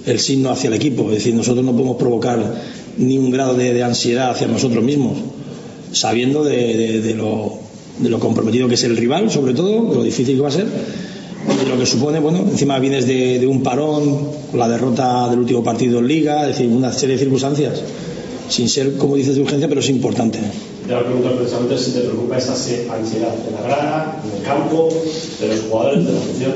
el 0.07 0.19
signo 0.21 0.51
hacia 0.51 0.69
el 0.69 0.75
equipo. 0.75 1.05
Es 1.11 1.17
decir, 1.19 1.35
nosotros 1.35 1.65
no 1.65 1.73
podemos 1.73 1.97
provocar 1.97 2.63
ni 2.99 3.17
un 3.19 3.31
grado 3.31 3.55
de, 3.55 3.83
ansiedad 3.83 4.31
hacia 4.31 4.47
nosotros 4.49 4.85
mismos, 4.85 5.19
sabiendo 5.93 6.45
de, 6.45 6.77
de- 6.77 7.01
de 7.01 7.15
lo, 7.15 7.59
de 7.99 8.09
lo 8.09 8.19
comprometido 8.19 8.69
que 8.69 8.75
es 8.75 8.85
el 8.85 8.97
rival, 8.97 9.31
sobre 9.31 9.55
todo, 9.55 9.91
de 9.91 9.95
lo 9.97 10.03
difícil 10.03 10.37
que 10.37 10.43
va 10.43 10.49
a 10.49 10.53
ser, 10.53 10.67
y 11.65 11.69
lo 11.69 11.79
que 11.79 11.87
supone, 11.87 12.19
bueno, 12.21 12.39
encima 12.41 12.79
vienes 12.79 13.07
de, 13.07 13.39
de 13.39 13.47
un 13.47 13.63
parón, 13.63 14.19
con 14.51 14.59
la 14.59 14.69
derrota 14.69 15.29
del 15.31 15.41
último 15.41 15.63
partido 15.63 16.01
en 16.01 16.09
Liga, 16.09 16.43
es 16.43 16.59
decir, 16.59 16.69
una 16.69 16.93
serie 16.93 17.17
de 17.17 17.21
circunstancias, 17.21 17.81
sin 18.49 18.69
ser, 18.69 18.97
como 18.97 19.17
dices, 19.17 19.37
de 19.37 19.43
urgencia, 19.43 19.69
pero 19.69 19.81
es 19.81 19.89
importante. 19.89 20.39
Te 20.87 20.95
voy 20.95 21.03
a 21.03 21.05
preguntar 21.05 21.35
precisamente 21.37 21.79
si 21.79 21.91
te 21.93 22.01
preocupa 22.01 22.39
esa 22.39 22.53
ansiedad 22.53 23.35
en 23.49 23.55
la 23.55 23.63
grada, 23.63 24.23
en 24.25 24.39
el 24.39 24.43
campo, 24.45 24.89
de 25.41 25.49
los 25.49 25.61
jugadores, 25.63 26.07
de 26.07 26.13
la 26.13 26.19
afición. 26.19 26.53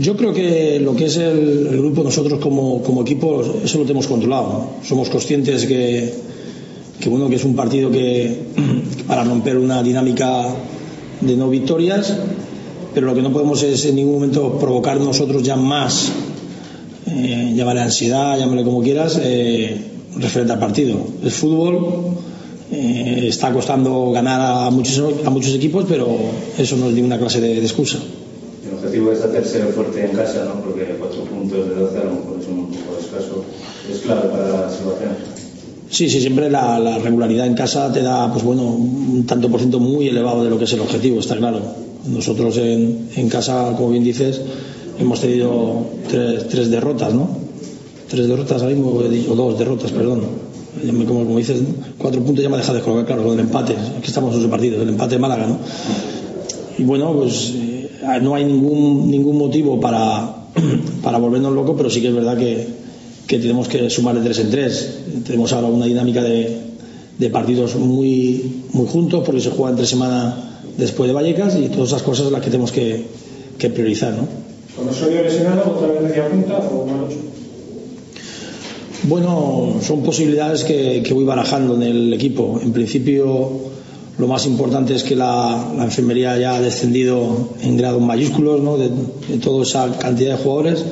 Yo 0.00 0.16
creo 0.16 0.32
que 0.32 0.78
lo 0.80 0.94
que 0.94 1.06
es 1.06 1.16
el, 1.16 1.66
el 1.68 1.78
grupo, 1.78 2.04
nosotros 2.04 2.38
como, 2.38 2.82
como 2.82 3.02
equipo, 3.02 3.42
eso 3.64 3.78
lo 3.78 3.84
tenemos 3.84 4.06
controlado. 4.06 4.48
¿no? 4.48 4.70
Somos 4.84 5.08
conscientes 5.08 5.66
que, 5.66 6.14
que, 7.00 7.08
bueno, 7.08 7.28
que 7.28 7.36
es 7.36 7.44
un 7.44 7.56
partido 7.56 7.90
que 7.90 8.36
para 9.08 9.24
romper 9.24 9.56
una 9.58 9.82
dinámica 9.82 10.46
de 11.26 11.36
no 11.36 11.48
victorias, 11.48 12.12
pero 12.94 13.06
lo 13.06 13.14
que 13.14 13.22
no 13.22 13.32
podemos 13.32 13.62
es 13.62 13.84
en 13.86 13.96
ningún 13.96 14.14
momento 14.14 14.58
provocar 14.58 15.00
nosotros 15.00 15.42
ya 15.42 15.56
más, 15.56 16.08
eh, 17.06 17.52
llámale 17.54 17.80
ansiedad, 17.80 18.38
llámale 18.38 18.64
como 18.64 18.82
quieras, 18.82 19.18
eh, 19.22 19.76
referente 20.16 20.52
al 20.52 20.58
partido. 20.58 20.96
Es 21.24 21.34
fútbol, 21.34 21.86
eh, 22.70 23.26
está 23.28 23.52
costando 23.52 24.10
ganar 24.12 24.40
a 24.66 24.70
muchos, 24.70 25.02
a 25.24 25.30
muchos 25.30 25.54
equipos, 25.54 25.84
pero 25.88 26.06
eso 26.58 26.76
no 26.76 26.88
es 26.88 26.94
ninguna 26.94 27.18
clase 27.18 27.40
de- 27.40 27.54
de 27.56 27.62
excusa. 27.66 27.98
El 28.66 28.74
objetivo 28.78 29.12
es 29.12 29.20
hacerse 29.22 29.60
fuerte 29.74 30.04
en 30.04 30.16
casa, 30.16 30.44
¿no? 30.44 30.60
porque 30.62 30.96
cuatro 30.98 31.24
puntos 31.24 31.68
de 31.68 31.74
12 31.74 31.98
a 31.98 32.04
lo 32.04 32.10
mejor 32.12 32.36
es 32.40 32.48
un 32.48 32.66
poco 32.66 32.98
escaso. 33.00 33.44
Es 33.90 33.98
clave 34.00 34.28
para 34.28 34.48
la 34.48 34.70
salvación. 34.70 35.31
Sí, 35.92 36.08
sí, 36.08 36.22
siempre 36.22 36.48
la, 36.48 36.78
la 36.78 36.98
regularidad 36.98 37.46
en 37.46 37.52
casa 37.52 37.92
te 37.92 38.00
da, 38.00 38.32
pues 38.32 38.42
bueno, 38.42 38.62
un 38.62 39.26
tanto 39.26 39.50
por 39.50 39.60
ciento 39.60 39.78
muy 39.78 40.08
elevado 40.08 40.42
de 40.42 40.48
lo 40.48 40.56
que 40.56 40.64
es 40.64 40.72
el 40.72 40.80
objetivo, 40.80 41.20
está 41.20 41.36
claro. 41.36 41.60
Nosotros 42.06 42.56
en, 42.56 43.28
casa, 43.28 43.74
como 43.76 43.90
bien 43.90 44.02
dices, 44.02 44.40
hemos 44.98 45.20
tenido 45.20 45.84
tres, 46.08 46.48
tres 46.48 46.70
derrotas, 46.70 47.12
¿no? 47.12 47.28
Tres 48.08 48.26
derrotas 48.26 48.62
ahora 48.62 48.74
mismo, 48.74 48.88
o 48.88 49.34
dos 49.34 49.58
derrotas, 49.58 49.90
perdón. 49.92 50.22
Como, 51.06 51.36
dices, 51.36 51.60
cuatro 51.98 52.22
puntos 52.22 52.42
ya 52.42 52.48
me 52.48 52.56
deja 52.56 52.72
de 52.72 52.80
colocar, 52.80 53.04
claro, 53.04 53.24
con 53.24 53.34
el 53.34 53.40
empate. 53.40 53.74
Aquí 53.98 54.06
estamos 54.06 54.34
en 54.34 54.40
ocho 54.40 54.50
partidos, 54.50 54.80
el 54.80 54.88
empate 54.88 55.16
de 55.16 55.18
Málaga, 55.18 55.46
¿no? 55.46 55.58
Y 56.78 56.84
bueno, 56.84 57.12
pues 57.12 57.52
eh, 57.54 57.90
no 58.22 58.34
hay 58.34 58.46
ningún, 58.46 59.10
ningún 59.10 59.36
motivo 59.36 59.78
para, 59.78 60.36
para 61.02 61.18
volvernos 61.18 61.52
locos, 61.52 61.74
pero 61.76 61.90
sí 61.90 62.00
que 62.00 62.08
es 62.08 62.14
verdad 62.14 62.38
que, 62.38 62.81
que 63.26 63.38
tenemos 63.38 63.68
que 63.68 63.88
sumar 63.90 64.14
de 64.16 64.22
tres 64.22 64.38
en 64.40 64.50
tres. 64.50 64.88
Tenemos 65.26 65.52
ahora 65.52 65.68
una 65.68 65.86
dinámica 65.86 66.22
de, 66.22 66.58
de 67.18 67.30
partidos 67.30 67.76
muy, 67.76 68.62
muy 68.72 68.86
juntos, 68.86 69.22
porque 69.24 69.40
se 69.40 69.50
juega 69.50 69.70
entre 69.70 69.86
semana 69.86 70.60
después 70.76 71.08
de 71.08 71.14
Vallecas 71.14 71.56
y 71.56 71.68
todas 71.68 71.88
esas 71.88 72.02
cosas 72.02 72.32
las 72.32 72.40
que 72.40 72.50
tenemos 72.50 72.72
que, 72.72 73.04
que 73.58 73.70
priorizar, 73.70 74.12
¿no? 74.14 74.26
¿Con 74.76 74.88
Osorio 74.88 75.22
lesionado 75.22 75.70
otra 75.76 75.88
vez 75.88 76.02
media 76.02 76.28
punta 76.28 76.56
o 76.58 76.86
mal 76.86 77.04
ocho? 77.06 77.18
Bueno, 79.04 79.76
son 79.82 80.02
posibilidades 80.02 80.64
que, 80.64 81.02
que 81.04 81.12
voy 81.12 81.24
barajando 81.24 81.74
en 81.74 81.82
el 81.82 82.12
equipo. 82.14 82.60
En 82.62 82.72
principio, 82.72 83.50
lo 84.16 84.26
más 84.28 84.46
importante 84.46 84.94
es 84.94 85.02
que 85.02 85.16
la, 85.16 85.72
la 85.76 85.84
enfermería 85.84 86.38
ya 86.38 86.54
ha 86.54 86.60
descendido 86.60 87.50
en 87.62 87.76
grados 87.76 88.00
mayúsculos, 88.00 88.60
¿no? 88.60 88.78
De, 88.78 88.88
de 89.28 89.38
toda 89.42 89.64
esa 89.64 89.98
cantidad 89.98 90.36
de 90.36 90.42
jugadores. 90.42 90.84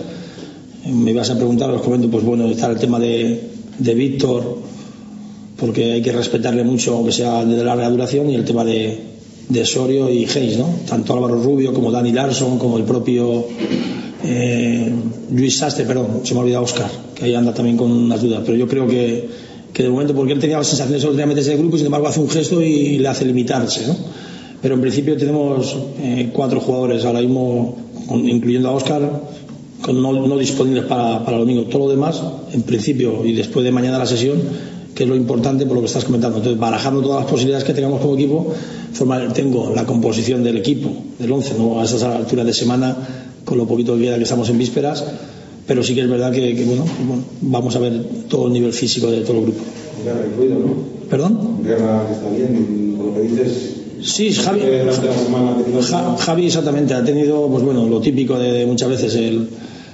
Me 0.87 1.11
ibas 1.11 1.31
a 1.31 1.37
preguntar, 1.37 1.71
os 1.71 1.83
comento, 1.83 2.09
pues 2.09 2.25
bueno, 2.25 2.47
está 2.49 2.71
el 2.71 2.79
tema 2.79 2.99
de, 2.99 3.51
de 3.79 3.95
Víctor, 3.95 4.59
porque 5.57 5.93
hay 5.93 6.03
que 6.03 6.13
respetarle 6.13 6.65
mucho, 6.65 6.95
aunque 6.95 7.13
sea 7.13 7.45
de 7.45 7.63
larga 7.63 7.91
duración, 7.91 8.31
y 8.31 8.35
el 8.35 8.45
tema 8.45 8.65
de, 8.65 8.99
de 9.49 9.67
Sorio 9.67 10.11
y 10.11 10.25
Hayes, 10.25 10.57
¿no? 10.57 10.67
Tanto 10.89 11.13
Álvaro 11.13 11.43
Rubio 11.43 11.75
como 11.75 11.91
Dani 11.91 12.13
Larson, 12.13 12.59
como 12.59 12.79
el 12.79 12.85
propio 12.85 13.45
eh, 14.25 14.91
Luis 15.33 15.59
Sastre, 15.59 15.85
perdón, 15.85 16.21
se 16.23 16.33
me 16.33 16.41
ha 16.41 16.43
olvidado 16.45 16.65
Oscar, 16.65 16.91
que 17.15 17.27
ahí 17.27 17.35
anda 17.35 17.53
también 17.53 17.77
con 17.77 17.91
unas 17.93 18.23
dudas, 18.23 18.43
pero 18.47 18.57
yo 18.57 18.67
creo 18.67 18.87
que, 18.87 19.29
que 19.73 19.83
de 19.83 19.91
momento, 19.91 20.15
porque 20.15 20.33
él 20.33 20.41
tenía 20.41 20.57
la 20.57 20.65
sensación 20.65 20.95
de 20.95 21.43
solo 21.43 21.59
grupo 21.59 21.77
sin 21.77 21.87
embargo 21.87 22.09
hace 22.09 22.21
un 22.21 22.31
gesto 22.31 22.63
y 22.63 22.99
le 22.99 23.09
hace 23.09 23.27
limitarse, 23.27 23.87
¿no? 23.87 23.97
Pero 24.63 24.75
en 24.75 24.81
principio 24.81 25.17
tenemos 25.17 25.77
eh, 26.01 26.31
cuatro 26.33 26.61
jugadores 26.61 27.05
ahora 27.05 27.21
mismo 27.21 27.77
incluyendo 28.11 28.69
a 28.69 28.73
Oscar, 28.73 29.23
no, 29.89 30.13
no 30.27 30.39
disponibles 30.39 30.85
para, 30.85 31.25
para 31.25 31.37
el 31.39 31.43
domingo. 31.45 31.65
Todo 31.65 31.87
lo 31.87 31.91
demás, 31.91 32.23
en 32.53 32.63
principio 32.63 33.25
y 33.25 33.33
después 33.33 33.65
de 33.65 33.73
mañana 33.73 33.99
la 33.99 34.07
sesión, 34.07 34.39
que 34.95 35.05
es 35.05 35.09
lo 35.09 35.17
importante 35.17 35.65
por 35.67 35.75
lo 35.77 35.81
que 35.81 35.87
estás 35.87 36.05
comentando. 36.05 36.39
Entonces, 36.39 36.61
barajando 36.61 37.01
todas 37.01 37.23
las 37.23 37.31
posibilidades 37.31 37.65
que 37.65 37.73
tengamos 37.75 38.01
como 38.01 38.15
equipo, 38.15 38.53
formar- 38.93 39.33
tengo 39.33 39.73
la 39.75 39.85
composición 39.87 40.43
del 40.45 40.59
equipo, 40.59 40.91
del 41.19 41.33
11, 41.33 41.55
¿no? 41.59 41.81
a 41.81 41.85
esas 41.85 42.03
alturas 42.03 42.45
de 42.47 42.53
semana, 42.53 42.97
con 43.45 43.57
lo 43.59 43.67
poquito 43.67 43.95
que 43.97 44.03
queda 44.03 44.17
que 44.17 44.25
estamos 44.25 44.49
en 44.51 44.59
vísperas, 44.59 45.05
pero 45.67 45.83
sí 45.83 45.95
que 45.95 46.03
es 46.03 46.11
verdad 46.11 46.33
que, 46.33 46.55
que, 46.55 46.65
bueno, 46.65 46.85
bueno, 47.07 47.23
vamos 47.41 47.75
a 47.77 47.79
ver 47.79 48.05
todo 48.29 48.49
el 48.49 48.53
nivel 48.53 48.73
físico 48.73 49.11
de 49.11 49.21
todo 49.23 49.39
el 49.39 49.43
grupo. 49.45 49.61
Guerra 50.05 50.27
incluido, 50.31 50.59
¿no? 50.59 50.75
¿Perdón? 51.09 51.63
Guerra 51.65 52.07
está 52.11 52.29
bien, 52.31 52.95
por 52.97 53.07
lo 53.07 53.15
que 53.15 53.21
dices. 53.23 53.77
Sí, 54.03 54.33
Javi, 54.33 54.61
Javi 56.19 56.47
exactamente 56.47 56.95
ha 56.95 57.05
tenido 57.05 57.47
pues 57.49 57.63
bueno 57.63 57.87
lo 57.87 58.01
típico 58.01 58.39
de 58.39 58.65
muchas 58.67 58.89
veces 58.89 59.15
el 59.15 59.47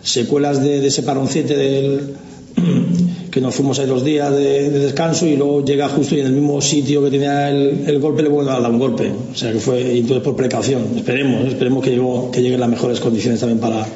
secuelas 0.07 0.63
de, 0.63 0.81
de 0.81 0.87
ese 0.89 1.03
paroncete 1.03 1.57
del 1.57 2.15
que 3.31 3.41
nos 3.41 3.55
fuimos 3.55 3.79
ahí 3.79 3.87
los 3.87 4.03
días 4.05 4.33
de, 4.33 4.71
de 4.71 4.79
descanso 4.79 5.27
y 5.27 5.37
luego 5.37 5.65
llega 5.65 5.89
justo 5.89 6.15
y 6.17 6.21
en 6.21 6.27
el 6.27 6.33
mismo 6.33 6.61
sitio 6.63 7.03
que 7.05 7.11
tenía 7.11 7.51
el, 7.51 7.85
el 7.87 7.99
golpe 8.01 8.23
le 8.23 8.29
vuelve 8.31 8.51
a 8.53 8.61
dar 8.61 8.71
un 8.71 8.79
golpe. 8.79 9.13
O 9.33 9.37
sea 9.37 9.53
que 9.53 9.59
fue 9.59 9.81
y 9.95 9.99
entonces 10.01 10.23
por 10.25 10.37
precaución. 10.37 10.83
Esperemos 10.97 11.47
esperemos 11.47 11.85
que, 11.85 11.91
llegó- 11.91 12.31
que 12.31 12.41
lleguen 12.41 12.61
las 12.61 12.69
mejores 12.71 12.99
condiciones 13.01 13.41
también 13.41 13.59
para, 13.61 13.87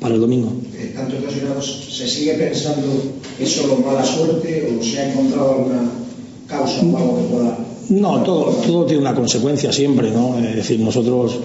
para 0.00 0.14
el 0.14 0.20
domingo. 0.20 0.50
Eh, 0.74 0.92
tanto 0.96 1.14
lesionados 1.24 1.86
se 1.92 2.08
sigue 2.08 2.34
pensando 2.34 2.86
que 3.36 3.44
es 3.44 3.52
solo 3.52 3.76
mala 3.76 4.04
suerte 4.04 4.74
o 4.78 4.82
se 4.82 4.98
ha 4.98 5.12
encontrado 5.12 5.52
alguna 5.58 5.82
causa 6.48 6.80
o 6.84 6.96
algo 6.96 7.16
que 7.18 7.24
pueda 7.34 7.58
no, 7.90 8.22
todo, 8.22 8.50
todo 8.66 8.84
tiene 8.84 9.00
una 9.00 9.14
consecuencia 9.14 9.72
siempre, 9.72 10.10
¿no? 10.10 10.38
Es 10.38 10.56
decir, 10.56 10.78
nosotros 10.80 11.36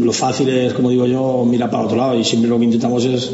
lo 0.00 0.12
fácil 0.12 0.48
es, 0.48 0.72
como 0.72 0.90
digo 0.90 1.06
yo, 1.06 1.44
mirar 1.44 1.70
para 1.70 1.84
otro 1.84 1.96
lado 1.96 2.18
y 2.18 2.24
siempre 2.24 2.48
lo 2.48 2.58
que 2.58 2.64
intentamos 2.64 3.04
es, 3.04 3.30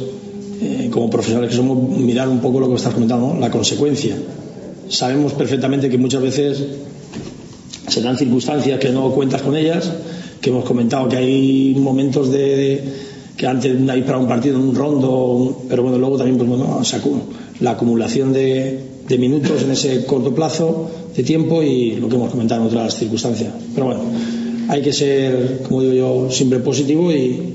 eh, 0.60 0.88
como 0.90 1.10
profesionales 1.10 1.50
que 1.50 1.56
somos, 1.56 1.76
mirar 1.98 2.28
un 2.28 2.40
poco 2.40 2.60
lo 2.60 2.68
que 2.68 2.74
estás 2.74 2.94
comentando, 2.94 3.36
la 3.38 3.50
consecuencia. 3.50 4.16
Sabemos 4.88 5.32
perfectamente 5.32 5.88
que 5.88 5.98
muchas 5.98 6.22
veces 6.22 6.64
se 7.88 8.00
dan 8.00 8.16
circunstancias 8.16 8.78
que 8.78 8.90
no 8.90 9.10
cuentas 9.10 9.42
con 9.42 9.56
ellas, 9.56 9.90
que 10.40 10.50
hemos 10.50 10.64
comentado 10.64 11.08
que 11.08 11.16
hay 11.16 11.74
momentos 11.78 12.30
de, 12.30 12.82
que 13.36 13.46
antes 13.46 13.72
ir 13.72 14.04
para 14.04 14.18
un 14.18 14.28
partido, 14.28 14.58
un 14.58 14.74
rondo, 14.74 15.62
pero 15.68 15.82
bueno, 15.82 15.98
luego 15.98 16.16
también 16.16 16.36
pues 16.36 16.48
bueno, 16.48 16.80
la 17.60 17.70
acumulación 17.70 18.32
de 18.32 19.18
minutos 19.18 19.62
en 19.62 19.70
ese 19.70 20.04
corto 20.06 20.34
plazo 20.34 20.90
de 21.16 21.22
tiempo 21.22 21.62
y 21.62 21.92
lo 21.96 22.08
que 22.08 22.16
hemos 22.16 22.30
comentado 22.30 22.62
en 22.62 22.66
otras 22.66 22.94
circunstancias. 22.96 23.52
Pero 23.74 23.86
bueno, 23.86 24.02
hay 24.68 24.82
que 24.82 24.92
ser, 24.92 25.62
como 25.66 25.82
digo 25.82 25.94
yo, 25.94 26.30
siempre 26.30 26.58
positivo 26.58 27.12
y, 27.12 27.54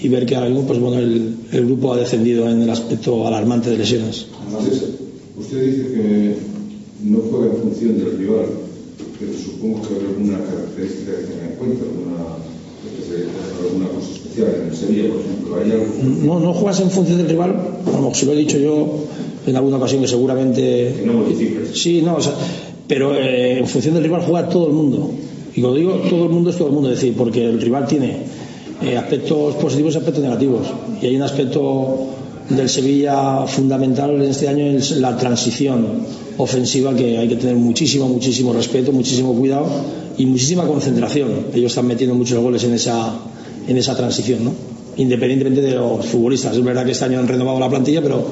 y 0.00 0.08
ver 0.08 0.26
que 0.26 0.36
ahora 0.36 0.48
mismo 0.48 0.66
pues 0.66 0.78
bueno, 0.78 0.98
el, 0.98 1.34
el 1.52 1.66
grupo 1.66 1.92
ha 1.92 1.96
descendido 1.96 2.48
en 2.48 2.62
el 2.62 2.70
aspecto 2.70 3.26
alarmante 3.26 3.70
de 3.70 3.78
lesiones. 3.78 4.26
Además, 4.46 4.64
usted 5.38 5.64
dice 5.64 5.92
que 5.92 6.36
no 7.04 7.18
juega 7.30 7.46
en 7.46 7.62
función 7.62 7.98
del 7.98 8.18
rival, 8.18 8.46
pero 9.18 9.32
supongo 9.32 9.82
que 9.82 9.94
habrá 9.94 10.08
alguna 10.08 10.38
característica 10.38 11.12
que 11.12 11.24
tenga 11.24 11.46
en 11.46 11.56
cuenta, 11.56 11.84
alguna, 11.84 13.88
cosa 13.88 14.12
especial. 14.12 14.48
En 14.62 14.68
el 14.68 14.76
Sevilla, 14.76 15.08
por 15.08 15.20
ejemplo, 15.20 15.56
hay 15.56 15.72
algo. 15.72 15.86
No, 16.24 16.40
no 16.40 16.54
juegas 16.54 16.80
en 16.80 16.90
función 16.90 17.18
del 17.18 17.28
rival, 17.28 17.80
como 17.84 18.14
si 18.14 18.26
lo 18.26 18.32
he 18.32 18.36
dicho 18.36 18.58
yo 18.58 19.04
en 19.46 19.56
alguna 19.56 19.76
ocasión 19.76 20.02
que 20.02 20.08
seguramente. 20.08 20.94
Sí, 21.72 22.02
no, 22.02 22.16
o 22.16 22.20
sea, 22.20 22.34
pero 22.86 23.14
eh, 23.14 23.58
en 23.58 23.66
función 23.66 23.94
del 23.94 24.04
rival 24.04 24.22
juega 24.22 24.48
todo 24.48 24.68
el 24.68 24.72
mundo. 24.72 25.10
Y 25.54 25.60
cuando 25.60 25.78
digo 25.78 25.92
todo 26.08 26.24
el 26.24 26.30
mundo 26.30 26.50
es 26.50 26.56
todo 26.56 26.68
el 26.68 26.74
mundo, 26.74 26.90
es 26.90 27.00
decir, 27.00 27.14
porque 27.16 27.44
el 27.44 27.60
rival 27.60 27.86
tiene 27.86 28.22
eh, 28.82 28.96
aspectos 28.96 29.54
positivos 29.56 29.94
y 29.94 29.98
aspectos 29.98 30.22
negativos. 30.22 30.66
Y 31.02 31.06
hay 31.06 31.16
un 31.16 31.22
aspecto 31.22 32.08
del 32.48 32.68
Sevilla 32.68 33.46
fundamental 33.46 34.10
en 34.10 34.22
este 34.22 34.48
año, 34.48 34.64
es 34.64 34.92
la 34.92 35.16
transición 35.16 36.06
ofensiva 36.38 36.94
que 36.94 37.18
hay 37.18 37.28
que 37.28 37.36
tener 37.36 37.56
muchísimo, 37.56 38.08
muchísimo 38.08 38.52
respeto, 38.52 38.92
muchísimo 38.92 39.34
cuidado 39.34 39.66
y 40.16 40.26
muchísima 40.26 40.64
concentración. 40.66 41.46
Ellos 41.52 41.72
están 41.72 41.86
metiendo 41.86 42.14
muchos 42.14 42.38
goles 42.38 42.64
en 42.64 42.74
esa, 42.74 43.12
en 43.66 43.76
esa 43.76 43.96
transición, 43.96 44.44
¿no? 44.44 44.52
independientemente 44.96 45.62
de 45.62 45.74
los 45.74 46.06
futbolistas. 46.06 46.56
Es 46.56 46.62
verdad 46.62 46.84
que 46.84 46.92
este 46.92 47.04
año 47.04 47.18
han 47.18 47.28
renovado 47.28 47.58
la 47.58 47.68
plantilla, 47.68 48.02
pero 48.02 48.24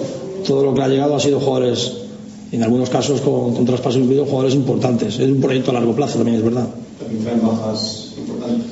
todo 0.47 0.65
lo 0.65 0.75
que 0.75 0.83
ha 0.83 0.89
llegado 0.89 1.15
ha 1.15 1.21
sido 1.21 1.41
jugadores, 1.41 1.93
en 2.53 2.63
algunos 2.63 2.89
casos 2.91 3.21
con, 3.21 3.55
con 3.55 3.65
traspasos 3.67 4.01
incluidos, 4.01 4.29
jugadores 4.29 4.55
importantes. 4.55 5.19
Es 5.19 5.29
un 5.31 5.41
proyecto 5.41 5.71
a 5.71 5.75
largo 5.75 5.95
plazo 5.95 6.17
también, 6.19 6.37
es 6.39 6.45
verdad. 6.45 6.69
También 6.99 7.23
traen 7.25 7.41
bajas 7.47 8.13
importantes. 8.19 8.67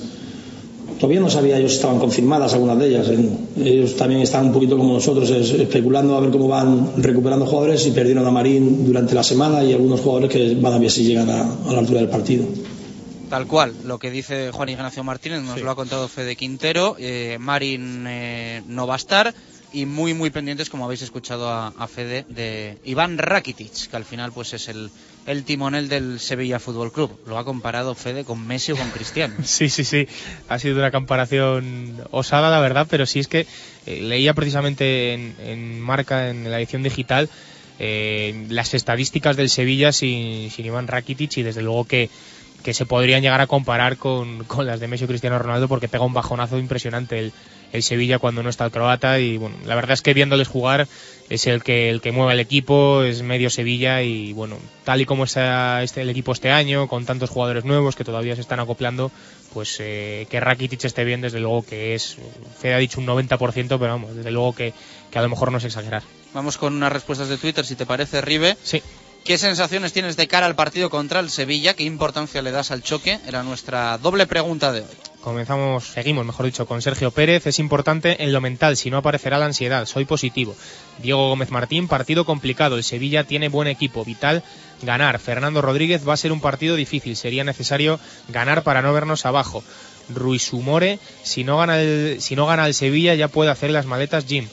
Todavía 0.99 1.21
no 1.21 1.29
sabía 1.29 1.59
ellos 1.59 1.73
si 1.73 1.77
estaban 1.79 1.99
confirmadas 1.99 2.55
algunas 2.55 2.79
de 2.79 2.89
ellas. 2.89 3.09
¿eh? 3.09 3.29
Ellos 3.65 3.97
también 3.97 4.21
están 4.23 4.47
un 4.47 4.53
poquito 4.53 4.77
como 4.79 4.95
nosotros, 4.95 5.29
es- 5.31 5.51
especulando 5.51 6.17
a 6.17 6.21
ver 6.21 6.31
cómo 6.31 6.47
van 6.49 6.93
recuperando 6.97 7.45
jugadores 7.47 7.85
y 7.87 7.91
perdieron 7.91 8.25
a 8.27 8.31
Marín 8.31 8.87
durante 8.87 9.15
la 9.15 9.23
semana 9.25 9.63
y 9.65 9.73
algunos 9.73 10.01
jugadores 10.01 10.31
que 10.31 10.55
van 10.55 10.73
a 10.73 10.79
ver 10.79 10.91
si 10.91 11.05
llegan 11.05 11.29
a, 11.29 11.41
a 11.69 11.73
la 11.73 11.79
altura 11.81 12.01
del 12.01 12.09
partido. 12.09 12.45
Tal 13.29 13.47
cual, 13.49 13.73
lo 13.85 13.99
que 13.99 14.11
dice 14.13 14.51
Juan 14.53 14.69
Ignacio 14.69 15.03
Martínez 15.03 15.43
nos 15.43 15.61
lo 15.61 15.71
ha 15.71 15.75
contado 15.75 16.07
Fede 16.07 16.37
Quintero. 16.37 16.95
Eh, 16.99 17.39
Marin 17.41 18.05
eh, 18.07 18.63
no 18.69 18.87
va 18.87 18.95
a 18.95 18.99
estar 18.99 19.35
y 19.75 19.87
muy 19.87 20.15
muy 20.15 20.31
pendientes, 20.31 20.71
como 20.71 20.85
habéis 20.85 21.03
escuchado 21.03 21.51
a, 21.51 21.89
Fede, 21.89 22.25
de 22.29 22.79
Iván 22.85 23.19
Rakitic, 23.19 23.91
que 23.91 23.97
al 23.97 24.05
final 24.05 24.33
pues 24.33 24.55
es 24.55 24.69
el, 24.69 24.91
el 25.27 25.43
timonel 25.45 25.89
del 25.89 26.21
Sevilla 26.21 26.61
Fútbol 26.61 26.93
Club. 26.93 27.19
Lo 27.27 27.37
ha 27.37 27.45
comparado 27.45 27.95
Fede 27.95 28.25
con 28.25 28.47
Messi 28.47 28.73
o 28.73 28.77
con 28.77 28.89
Cristiano. 28.91 29.35
Sí, 29.45 29.69
sí, 29.69 29.85
sí. 29.85 30.07
Ha 30.49 30.59
sido 30.59 30.79
una 30.79 30.91
comparación 30.91 31.97
osada, 32.11 32.51
la 32.51 32.61
verdad, 32.61 32.87
pero 32.89 33.05
sí 33.05 33.19
es 33.19 33.29
que 33.29 33.47
eh, 33.87 34.01
leía 34.01 34.33
precisamente 34.33 35.13
en, 35.13 35.35
en 35.45 35.81
Marca, 35.81 36.31
en 36.31 36.51
la 36.51 36.59
edición 36.59 36.83
digital, 36.83 37.29
eh, 37.79 38.47
las 38.51 38.75
estadísticas 38.75 39.37
del 39.37 39.51
Sevilla 39.51 39.93
sin, 39.93 40.51
sin 40.51 40.67
Iván 40.67 40.87
Rakitic 40.87 41.37
y 41.39 41.43
desde 41.43 41.63
luego 41.63 41.85
que, 41.85 42.09
que 42.65 42.75
se 42.75 42.87
podrían 42.87 43.23
llegar 43.23 43.41
a 43.43 43.47
comparar 43.47 43.99
con, 43.99 44.43
con 44.45 44.67
las 44.67 44.81
de 44.81 44.89
Messi 44.89 45.05
o 45.05 45.07
Cristiano 45.07 45.39
Ronaldo 45.39 45.69
porque 45.69 45.87
pega 45.87 46.05
un 46.05 46.15
bajonazo 46.15 46.59
impresionante 46.59 47.19
el, 47.19 47.33
el 47.75 47.83
Sevilla 47.83 48.19
cuando 48.19 48.43
no 48.43 48.49
está 48.49 48.65
el 48.65 48.71
croata 48.71 49.21
y 49.21 49.37
bueno, 49.37 49.57
la 49.67 49.75
verdad 49.75 49.93
es 49.93 50.03
que 50.03 50.15
viéndoles 50.15 50.49
jugar 50.49 50.89
es 51.29 51.47
el 51.47 51.63
que 51.63 51.91
el 51.91 52.01
que 52.01 52.11
mueve 52.11 52.33
el 52.33 52.41
equipo, 52.41 53.03
es 53.03 53.23
medio 53.23 53.51
Sevilla 53.51 54.03
y 54.03 54.33
bueno, 54.33 54.57
tal 54.85 55.01
y 55.01 55.05
como 55.05 55.25
está 55.25 55.83
este, 55.83 56.01
el 56.01 56.11
equipo 56.11 56.33
este 56.33 56.51
año, 56.51 56.89
con 56.89 57.05
tantos 57.05 57.31
jugadores 57.31 57.65
nuevos 57.65 57.97
que 57.97 58.05
todavía 58.05 58.35
se 58.35 58.41
están 58.41 58.61
acoplando, 58.61 59.11
pues 59.53 59.77
eh, 59.81 60.27
que 60.31 60.41
Rakitic 60.41 60.85
esté 60.85 61.05
bien, 61.05 61.21
desde 61.21 61.41
luego 61.41 61.65
que 61.65 61.95
es, 61.95 62.17
Fede 62.59 62.75
ha 62.75 62.79
dicho 62.79 63.01
un 63.01 63.07
90%, 63.07 63.67
pero 63.69 63.79
vamos, 63.79 64.17
desde 64.17 64.31
luego 64.31 64.55
que, 64.55 64.73
que 65.11 65.19
a 65.19 65.23
lo 65.23 65.29
mejor 65.29 65.53
no 65.53 65.59
es 65.59 65.65
exagerar. 65.65 66.03
Vamos 66.33 66.59
con 66.59 66.75
unas 66.75 66.93
respuestas 66.93 67.29
de 67.29 67.37
Twitter, 67.39 67.65
si 67.67 67.77
te 67.77 67.87
parece, 67.87 68.21
Ribe. 68.21 68.57
Sí. 68.63 68.83
¿Qué 69.25 69.39
sensaciones 69.39 69.95
tienes 69.95 70.19
de 70.19 70.29
cara 70.29 70.45
al 70.45 70.55
partido 70.55 70.91
contra 70.91 71.21
el 71.21 71.31
Sevilla? 71.31 71.73
¿Qué 71.73 71.85
importancia 71.85 72.43
le 72.43 72.51
das 72.51 72.71
al 72.71 72.83
choque? 72.83 73.19
Era 73.27 73.43
nuestra 73.43 73.97
doble 73.97 74.27
pregunta 74.27 74.71
de 74.71 74.81
hoy. 74.81 74.87
Comenzamos, 75.23 75.85
seguimos, 75.85 76.27
mejor 76.27 76.45
dicho, 76.45 76.67
con 76.67 76.83
Sergio 76.83 77.11
Pérez. 77.11 77.47
Es 77.47 77.59
importante 77.59 78.23
en 78.23 78.35
lo 78.35 78.43
mental, 78.43 78.77
si 78.77 78.91
no 78.91 78.99
aparecerá 78.99 79.39
la 79.39 79.47
ansiedad. 79.47 79.87
Soy 79.87 80.05
positivo. 80.05 80.55
Diego 80.99 81.31
Gómez 81.31 81.51
Martín, 81.51 81.89
partido 81.89 82.27
complicado. 82.27 82.77
El 82.77 82.85
Sevilla 82.85 83.25
tiene 83.25 83.49
buen 83.49 83.67
equipo, 83.67 84.05
vital 84.05 84.43
ganar. 84.83 85.19
Fernando 85.19 85.63
Rodríguez 85.63 86.07
va 86.07 86.13
a 86.13 86.19
ser 86.19 86.31
un 86.31 86.43
partido 86.43 86.77
difícil. 86.77 87.17
Sería 87.17 87.45
necesario 87.45 87.99
ganar 88.29 88.63
para 88.63 88.83
no 88.83 88.93
vernos 88.93 89.25
abajo. 89.25 89.65
Ruiz 90.11 90.53
Humore, 90.53 90.99
si 91.23 91.45
no 91.45 91.57
gana 91.57 91.81
el, 91.81 92.21
si 92.21 92.37
no 92.37 92.45
gana 92.45 92.67
el 92.67 92.75
Sevilla 92.75 93.15
ya 93.15 93.29
puede 93.29 93.51
hacer 93.51 93.71
las 93.71 93.87
maletas 93.87 94.27
Jim. 94.27 94.47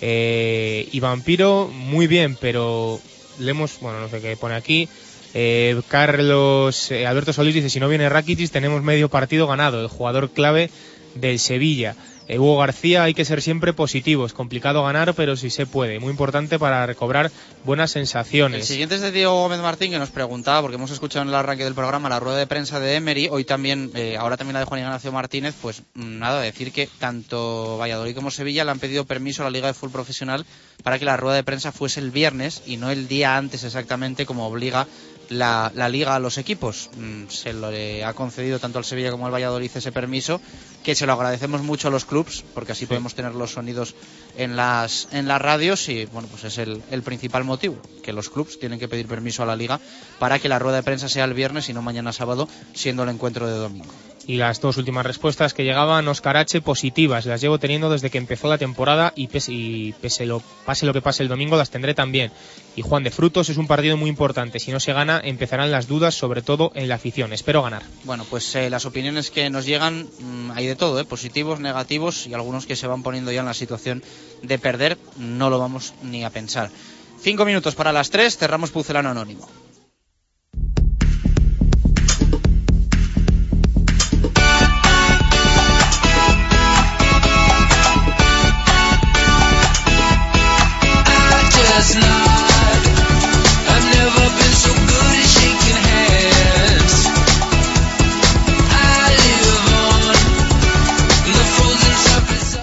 Eh, 0.00 0.88
y 0.90 0.98
Vampiro, 0.98 1.68
muy 1.72 2.08
bien, 2.08 2.36
pero 2.40 3.00
le 3.40 3.50
hemos, 3.50 3.80
bueno, 3.80 4.00
no 4.00 4.08
sé 4.08 4.20
qué 4.20 4.36
pone 4.36 4.54
aquí. 4.54 4.88
Eh, 5.32 5.80
Carlos 5.88 6.90
eh, 6.90 7.06
Alberto 7.06 7.32
Solís 7.32 7.54
dice, 7.54 7.70
si 7.70 7.80
no 7.80 7.88
viene 7.88 8.08
Rakitic 8.08 8.50
tenemos 8.50 8.82
medio 8.82 9.08
partido 9.08 9.46
ganado, 9.46 9.80
el 9.80 9.88
jugador 9.88 10.30
clave 10.30 10.70
del 11.14 11.38
Sevilla. 11.38 11.96
Eh, 12.30 12.38
Hugo 12.38 12.58
García, 12.58 13.02
hay 13.02 13.12
que 13.12 13.24
ser 13.24 13.42
siempre 13.42 13.72
positivo, 13.72 14.24
es 14.24 14.32
complicado 14.32 14.84
ganar, 14.84 15.14
pero 15.14 15.34
sí 15.34 15.50
se 15.50 15.66
puede, 15.66 15.98
muy 15.98 16.12
importante 16.12 16.60
para 16.60 16.86
recobrar 16.86 17.32
buenas 17.64 17.96
El 17.96 18.06
sensaciones. 18.06 18.68
siguiente 18.68 18.94
es 18.94 19.00
de 19.00 19.10
Diego 19.10 19.34
Gómez 19.34 19.58
Martín, 19.58 19.90
que 19.90 19.98
nos 19.98 20.10
preguntaba, 20.10 20.62
porque 20.62 20.76
hemos 20.76 20.92
escuchado 20.92 21.24
en 21.24 21.30
el 21.30 21.34
arranque 21.34 21.64
del 21.64 21.74
programa 21.74 22.08
la 22.08 22.20
rueda 22.20 22.38
de 22.38 22.46
prensa 22.46 22.78
de 22.78 22.94
Emery, 22.94 23.26
hoy 23.32 23.42
también, 23.42 23.90
eh, 23.96 24.16
ahora 24.16 24.36
también 24.36 24.52
la 24.54 24.60
de 24.60 24.66
Juan 24.66 24.80
Ignacio 24.80 25.10
Martínez, 25.10 25.56
pues 25.60 25.82
mm, 25.94 26.18
nada, 26.20 26.40
decir 26.40 26.70
que 26.70 26.88
tanto 27.00 27.78
Valladolid 27.78 28.14
como 28.14 28.30
Sevilla 28.30 28.64
le 28.64 28.70
han 28.70 28.78
pedido 28.78 29.04
permiso 29.06 29.42
a 29.42 29.46
la 29.46 29.50
Liga 29.50 29.66
de 29.66 29.74
Fútbol 29.74 29.90
Profesional 29.90 30.46
para 30.84 31.00
que 31.00 31.04
la 31.04 31.16
rueda 31.16 31.34
de 31.34 31.42
prensa 31.42 31.72
fuese 31.72 31.98
el 31.98 32.12
viernes 32.12 32.62
y 32.64 32.76
no 32.76 32.92
el 32.92 33.08
día 33.08 33.36
antes 33.36 33.64
exactamente 33.64 34.24
como 34.24 34.46
obliga 34.46 34.86
la, 35.30 35.72
la 35.74 35.88
liga 35.88 36.14
a 36.14 36.18
los 36.18 36.36
equipos. 36.36 36.90
Mm, 36.98 37.28
Se 37.28 37.52
lo 37.54 37.70
le 37.70 38.04
ha 38.04 38.12
concedido 38.12 38.58
tanto 38.58 38.78
al 38.78 38.84
Sevilla 38.84 39.10
como 39.10 39.26
al 39.26 39.32
Valladolid 39.32 39.70
ese 39.74 39.90
permiso, 39.92 40.40
que 40.84 40.94
se 40.94 41.06
lo 41.06 41.12
agradecemos 41.14 41.62
mucho 41.62 41.88
a 41.88 41.90
los 41.90 42.04
clubs, 42.04 42.44
porque 42.54 42.72
así 42.72 42.84
podemos 42.86 43.14
tener 43.14 43.34
los 43.34 43.52
sonidos 43.52 43.94
en 44.36 44.56
las, 44.56 45.08
en 45.12 45.26
las 45.28 45.40
radios 45.40 45.88
y 45.88 46.04
bueno, 46.06 46.28
pues 46.28 46.44
es 46.44 46.58
el, 46.58 46.82
el 46.90 47.02
principal 47.02 47.44
motivo, 47.44 47.80
que 48.02 48.12
los 48.12 48.28
clubs 48.28 48.58
tienen 48.58 48.78
que 48.78 48.88
pedir 48.88 49.06
permiso 49.06 49.42
a 49.42 49.46
la 49.46 49.56
liga 49.56 49.80
para 50.18 50.38
que 50.38 50.48
la 50.48 50.58
rueda 50.58 50.76
de 50.78 50.82
prensa 50.82 51.08
sea 51.08 51.24
el 51.24 51.34
viernes 51.34 51.68
y 51.68 51.72
no 51.72 51.82
mañana 51.82 52.12
sábado, 52.12 52.48
siendo 52.74 53.02
el 53.04 53.08
encuentro 53.10 53.46
de 53.46 53.54
domingo. 53.58 53.90
Y 54.26 54.36
las 54.36 54.60
dos 54.60 54.76
últimas 54.76 55.04
respuestas 55.04 55.54
que 55.54 55.64
llegaban, 55.64 56.06
Oscar 56.06 56.36
H, 56.36 56.60
positivas. 56.60 57.26
Las 57.26 57.40
llevo 57.40 57.58
teniendo 57.58 57.90
desde 57.90 58.10
que 58.10 58.18
empezó 58.18 58.48
la 58.48 58.58
temporada 58.58 59.12
y, 59.16 59.26
pese, 59.26 59.52
y 59.52 59.92
pese 60.00 60.24
lo, 60.26 60.40
pase 60.64 60.86
lo 60.86 60.92
que 60.92 61.00
pase 61.02 61.22
el 61.22 61.28
domingo, 61.28 61.56
las 61.56 61.70
tendré 61.70 61.94
también. 61.94 62.30
Y 62.80 62.82
Juan 62.82 63.02
de 63.02 63.10
Frutos 63.10 63.50
es 63.50 63.58
un 63.58 63.66
partido 63.66 63.98
muy 63.98 64.08
importante. 64.08 64.58
Si 64.58 64.72
no 64.72 64.80
se 64.80 64.94
gana, 64.94 65.20
empezarán 65.22 65.70
las 65.70 65.86
dudas, 65.86 66.14
sobre 66.14 66.40
todo 66.40 66.72
en 66.74 66.88
la 66.88 66.94
afición. 66.94 67.34
Espero 67.34 67.62
ganar. 67.62 67.82
Bueno, 68.04 68.24
pues 68.24 68.54
eh, 68.54 68.70
las 68.70 68.86
opiniones 68.86 69.30
que 69.30 69.50
nos 69.50 69.66
llegan 69.66 70.08
mm, 70.18 70.52
hay 70.52 70.66
de 70.66 70.76
todo, 70.76 70.98
¿eh? 70.98 71.04
positivos, 71.04 71.60
negativos 71.60 72.26
y 72.26 72.32
algunos 72.32 72.64
que 72.64 72.76
se 72.76 72.86
van 72.86 73.02
poniendo 73.02 73.32
ya 73.32 73.40
en 73.40 73.46
la 73.46 73.52
situación 73.52 74.02
de 74.42 74.58
perder. 74.58 74.96
No 75.18 75.50
lo 75.50 75.58
vamos 75.58 75.92
ni 76.02 76.24
a 76.24 76.30
pensar. 76.30 76.70
Cinco 77.20 77.44
minutos 77.44 77.74
para 77.74 77.92
las 77.92 78.08
tres, 78.08 78.38
cerramos 78.38 78.70
Pucelano 78.70 79.10
Anónimo. 79.10 79.46
just. 91.80 92.39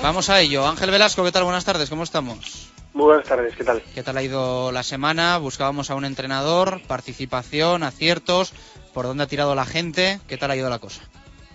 Vamos 0.08 0.30
a 0.30 0.40
ello. 0.40 0.66
Ángel 0.66 0.90
Velasco, 0.90 1.22
¿qué 1.26 1.34
tal? 1.34 1.44
Buenas 1.44 1.66
tardes, 1.66 1.90
¿cómo 1.90 2.04
estamos? 2.04 2.72
Muy 2.94 3.08
buenas 3.08 3.28
tardes, 3.28 3.54
¿qué 3.58 3.66
tal? 3.66 3.82
¿Qué 3.94 4.04
tal 4.04 4.16
ha 4.16 4.24
ido 4.24 4.72
la 4.72 4.82
semana? 4.82 5.38
Buscábamos 5.38 5.92
a 5.92 5.96
un 5.96 6.06
entrenador, 6.06 6.80
participación, 6.88 7.84
aciertos, 7.84 8.54
por 8.94 9.06
dónde 9.06 9.26
ha 9.26 9.28
tirado 9.28 9.54
la 9.54 9.66
gente, 9.66 10.22
¿qué 10.30 10.38
tal 10.38 10.52
ha 10.52 10.56
ido 10.56 10.70
la 10.70 10.80
cosa? 10.80 11.02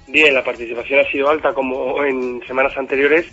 Bien, 0.06 0.34
la 0.34 0.44
participación 0.44 1.00
ha 1.00 1.10
sido 1.10 1.30
alta 1.30 1.54
como 1.54 2.04
en 2.04 2.42
semanas 2.46 2.76
anteriores, 2.76 3.24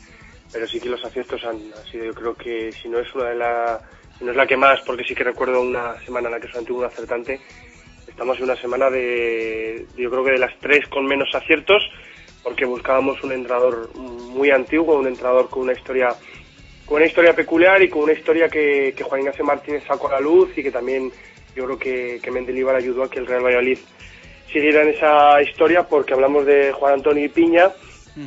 pero 0.54 0.66
sí 0.66 0.80
que 0.80 0.88
los 0.88 1.04
aciertos 1.04 1.44
han, 1.44 1.58
han 1.78 1.91
sido, 1.91 2.06
yo 2.06 2.14
creo 2.14 2.36
que 2.36 2.72
si 2.72 2.88
no 2.88 3.00
es 3.00 3.14
una 3.14 3.26
de 3.26 3.36
las, 3.36 3.82
si 4.18 4.24
no 4.24 4.32
es 4.32 4.38
la 4.38 4.48
que 4.48 4.56
más, 4.56 4.80
porque 4.86 5.04
sí 5.04 5.14
que 5.14 5.26
recuerdo 5.26 5.60
una 5.60 6.00
semana 6.06 6.30
en 6.30 6.36
la 6.36 6.40
que 6.40 6.48
solamente 6.48 6.72
hubo 6.72 6.80
un 6.80 6.86
acertante, 6.86 7.41
estamos 8.08 8.38
en 8.38 8.46
una 8.46 8.56
semana 8.56 8.90
de, 8.90 9.86
yo 9.98 10.10
creo 10.10 10.24
que 10.24 10.32
de 10.32 10.40
las 10.40 10.58
tres 10.62 10.88
con 10.88 11.06
menos 11.06 11.28
aciertos, 11.36 11.84
porque 12.50 12.66
buscábamos 12.66 13.24
un 13.24 13.32
entrenador 13.32 13.96
muy 13.96 14.50
antiguo, 14.50 14.98
un 14.98 15.06
entrenador 15.06 15.52
con 15.52 15.62
una 15.62 15.74
historia 15.74 16.16
con 16.84 16.96
una 16.96 17.06
historia 17.06 17.36
peculiar 17.36 17.80
y 17.84 17.90
con 17.90 18.02
una 18.02 18.14
historia 18.14 18.50
que, 18.50 18.92
que 18.98 19.04
Juan 19.04 19.22
Ignacio 19.22 19.46
Martínez 19.46 19.84
sacó 19.88 20.08
a 20.08 20.14
la 20.14 20.20
luz 20.20 20.58
y 20.58 20.64
que 20.64 20.72
también 20.72 21.12
yo 21.56 21.66
creo 21.66 21.78
que, 21.78 22.20
que 22.20 22.32
Mendilibar 22.32 22.76
ayudó 22.76 23.04
a 23.04 23.10
que 23.12 23.20
el 23.20 23.28
Real 23.28 23.46
Valladolid 23.46 23.78
siguiera 24.52 24.82
en 24.82 24.90
esa 24.90 25.40
historia 25.44 25.84
porque 25.84 26.16
hablamos 26.16 26.48
de 26.48 26.72
Juan 26.72 26.94
Antonio 26.94 27.32
Piña, 27.32 27.70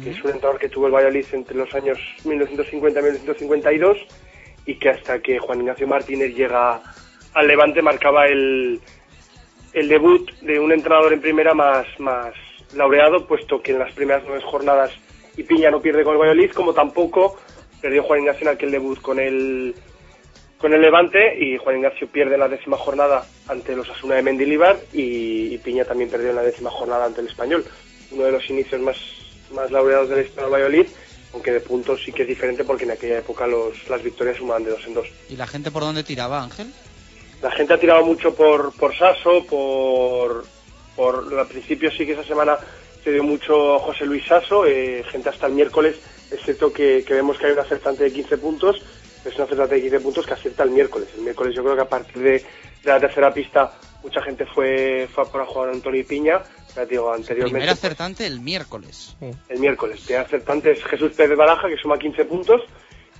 que 0.04 0.10
es 0.10 0.22
un 0.22 0.30
entrenador 0.30 0.60
que 0.60 0.68
tuvo 0.68 0.86
el 0.86 0.92
Valladolid 0.92 1.26
entre 1.32 1.56
los 1.56 1.74
años 1.74 1.98
1950 2.24 3.00
y 3.00 3.02
1952 3.02 3.98
y 4.66 4.76
que 4.76 4.90
hasta 4.90 5.18
que 5.18 5.40
Juan 5.40 5.62
Ignacio 5.62 5.88
Martínez 5.88 6.32
llega 6.32 6.80
al 7.34 7.48
Levante 7.48 7.82
marcaba 7.82 8.26
el, 8.26 8.80
el 9.72 9.88
debut 9.88 10.30
de 10.42 10.60
un 10.60 10.70
entrenador 10.70 11.12
en 11.12 11.20
primera 11.20 11.54
más, 11.54 11.88
más 11.98 12.32
laureado, 12.74 13.26
puesto 13.26 13.60
que 13.60 13.72
en 13.72 13.78
las 13.78 13.92
primeras 13.94 14.22
nueve 14.26 14.42
jornadas 14.44 14.92
y 15.36 15.42
Piña 15.42 15.70
no 15.70 15.80
pierde 15.80 16.04
con 16.04 16.14
el 16.14 16.20
Valladolid, 16.20 16.50
como 16.52 16.72
tampoco 16.72 17.38
perdió 17.80 18.02
Juan 18.02 18.20
Ignacio 18.20 18.48
en 18.48 18.54
aquel 18.54 18.70
debut 18.70 19.00
con 19.00 19.18
el 19.18 19.74
con 20.58 20.72
el 20.72 20.80
Levante 20.80 21.36
y 21.40 21.58
Juan 21.58 21.78
Ignacio 21.78 22.06
pierde 22.06 22.34
en 22.34 22.40
la 22.40 22.48
décima 22.48 22.76
jornada 22.76 23.26
ante 23.48 23.74
los 23.74 23.90
Asuna 23.90 24.14
de 24.14 24.22
Mendilibar 24.22 24.78
y, 24.92 25.52
y 25.52 25.58
Piña 25.58 25.84
también 25.84 26.08
perdió 26.08 26.30
en 26.30 26.36
la 26.36 26.42
décima 26.42 26.70
jornada 26.70 27.04
ante 27.04 27.20
el 27.20 27.26
Español. 27.26 27.64
Uno 28.12 28.24
de 28.24 28.32
los 28.32 28.48
inicios 28.48 28.80
más, 28.80 28.96
más 29.52 29.72
laureados 29.72 30.08
del 30.08 30.28
Valladolid, 30.38 30.86
aunque 31.32 31.50
de 31.50 31.60
puntos 31.60 32.00
sí 32.04 32.12
que 32.12 32.22
es 32.22 32.28
diferente 32.28 32.62
porque 32.62 32.84
en 32.84 32.92
aquella 32.92 33.18
época 33.18 33.44
los, 33.48 33.88
las 33.88 34.02
victorias 34.04 34.36
sumaban 34.36 34.62
de 34.62 34.70
dos 34.70 34.86
en 34.86 34.94
dos. 34.94 35.08
¿Y 35.28 35.34
la 35.34 35.48
gente 35.48 35.72
por 35.72 35.82
dónde 35.82 36.04
tiraba, 36.04 36.40
Ángel? 36.40 36.72
La 37.42 37.50
gente 37.50 37.74
ha 37.74 37.78
tirado 37.78 38.04
mucho 38.04 38.32
por, 38.32 38.72
por 38.76 38.96
Sasso, 38.96 39.44
por, 39.44 40.44
por 40.96 41.38
al 41.38 41.46
principio 41.46 41.90
sí 41.90 42.06
que 42.06 42.12
esa 42.12 42.24
semana 42.24 42.58
se 43.02 43.12
dio 43.12 43.22
mucho 43.22 43.78
José 43.78 44.06
Luis 44.06 44.24
Sasso, 44.26 44.64
eh, 44.66 45.04
gente 45.10 45.28
hasta 45.28 45.46
el 45.46 45.54
miércoles, 45.54 45.96
excepto 46.30 46.72
que, 46.72 47.04
que 47.06 47.14
vemos 47.14 47.38
que 47.38 47.46
hay 47.46 47.52
un 47.52 47.58
acertante 47.58 48.04
de 48.04 48.12
15 48.12 48.38
puntos, 48.38 48.82
es 49.24 49.36
un 49.36 49.42
acertante 49.42 49.76
de 49.76 49.82
15 49.82 50.00
puntos 50.00 50.26
que 50.26 50.34
acierta 50.34 50.62
el 50.62 50.70
miércoles. 50.70 51.08
El 51.16 51.22
miércoles 51.22 51.54
yo 51.54 51.62
creo 51.62 51.76
que 51.76 51.82
a 51.82 51.88
partir 51.88 52.22
de, 52.22 52.30
de 52.32 52.44
la 52.84 53.00
tercera 53.00 53.32
pista 53.32 53.72
mucha 54.02 54.22
gente 54.22 54.46
fue, 54.46 55.08
fue 55.12 55.24
a 55.24 55.26
por 55.26 55.40
a 55.40 55.46
Juan 55.46 55.70
Antonio 55.70 56.04
Piña, 56.06 56.42
ya 56.74 56.82
te 56.86 56.92
digo, 56.92 57.12
anteriormente 57.12 57.58
Primer 57.58 57.70
acertante 57.70 58.26
el 58.26 58.40
miércoles. 58.40 59.16
el 59.48 59.58
miércoles. 59.58 60.00
Primer 60.00 60.24
acertante 60.24 60.72
es 60.72 60.84
Jesús 60.84 61.12
Pérez 61.12 61.36
Baraja, 61.36 61.68
que 61.68 61.76
suma 61.76 61.98
15 61.98 62.24
puntos. 62.24 62.62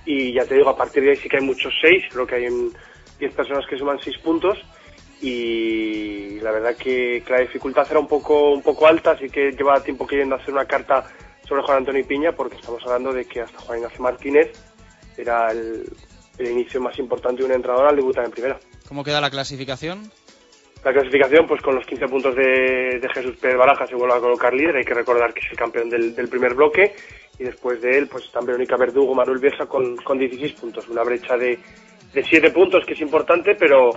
Y 0.05 0.33
ya 0.33 0.45
te 0.45 0.55
digo, 0.55 0.69
a 0.69 0.75
partir 0.75 1.03
de 1.03 1.11
ahí 1.11 1.15
sí 1.15 1.29
que 1.29 1.37
hay 1.37 1.43
muchos 1.43 1.73
6. 1.81 2.05
Creo 2.11 2.27
que 2.27 2.35
hay 2.35 2.47
un 2.47 2.73
10 3.19 3.33
personas 3.33 3.65
que 3.67 3.77
suman 3.77 3.99
6 4.03 4.17
puntos. 4.17 4.57
Y 5.23 6.39
la 6.41 6.51
verdad 6.51 6.75
que, 6.75 7.23
que 7.25 7.31
la 7.31 7.39
dificultad 7.39 7.87
era 7.89 7.99
un 7.99 8.07
poco, 8.07 8.51
un 8.51 8.61
poco 8.61 8.85
alta, 8.85 9.11
así 9.11 9.29
que 9.29 9.51
lleva 9.51 9.81
tiempo 9.81 10.05
queriendo 10.05 10.35
hacer 10.35 10.53
una 10.53 10.65
carta 10.65 11.05
sobre 11.47 11.63
Juan 11.63 11.77
Antonio 11.77 12.05
Piña, 12.05 12.33
porque 12.33 12.57
estamos 12.57 12.83
hablando 12.85 13.13
de 13.13 13.23
que 13.23 13.39
hasta 13.39 13.57
Juan 13.59 13.79
Ignacio 13.79 14.01
Martínez 14.03 14.51
era 15.17 15.49
el, 15.51 15.85
el 16.37 16.51
inicio 16.51 16.81
más 16.81 16.99
importante 16.99 17.41
de 17.41 17.45
un 17.45 17.53
entrenador 17.53 17.87
al 17.87 17.95
debutar 17.95 18.25
en 18.25 18.31
primera. 18.31 18.59
¿Cómo 18.87 19.01
queda 19.01 19.21
la 19.21 19.29
clasificación? 19.29 20.11
La 20.83 20.91
clasificación, 20.91 21.47
pues 21.47 21.61
con 21.61 21.75
los 21.75 21.85
15 21.85 22.07
puntos 22.09 22.35
de, 22.35 22.99
de 22.99 23.09
Jesús 23.13 23.37
Pérez 23.37 23.57
Baraja 23.57 23.87
se 23.87 23.95
vuelve 23.95 24.15
a 24.15 24.19
colocar 24.19 24.53
líder. 24.53 24.75
Hay 24.75 24.83
que 24.83 24.93
recordar 24.93 25.33
que 25.33 25.39
es 25.39 25.51
el 25.51 25.57
campeón 25.57 25.89
del, 25.89 26.13
del 26.13 26.27
primer 26.27 26.53
bloque. 26.53 26.93
Y 27.39 27.45
después 27.45 27.81
de 27.81 27.97
él, 27.97 28.07
pues 28.07 28.25
están 28.25 28.45
Verónica 28.45 28.75
Verdugo, 28.75 29.15
Manuel 29.15 29.39
Bielsa 29.39 29.65
con, 29.65 29.95
con 29.97 30.19
16 30.19 30.51
puntos. 30.53 30.89
Una 30.89 31.03
brecha 31.03 31.37
de, 31.37 31.57
de 32.13 32.23
7 32.23 32.51
puntos 32.51 32.85
que 32.85 32.93
es 32.93 32.99
importante, 32.99 33.55
pero, 33.55 33.91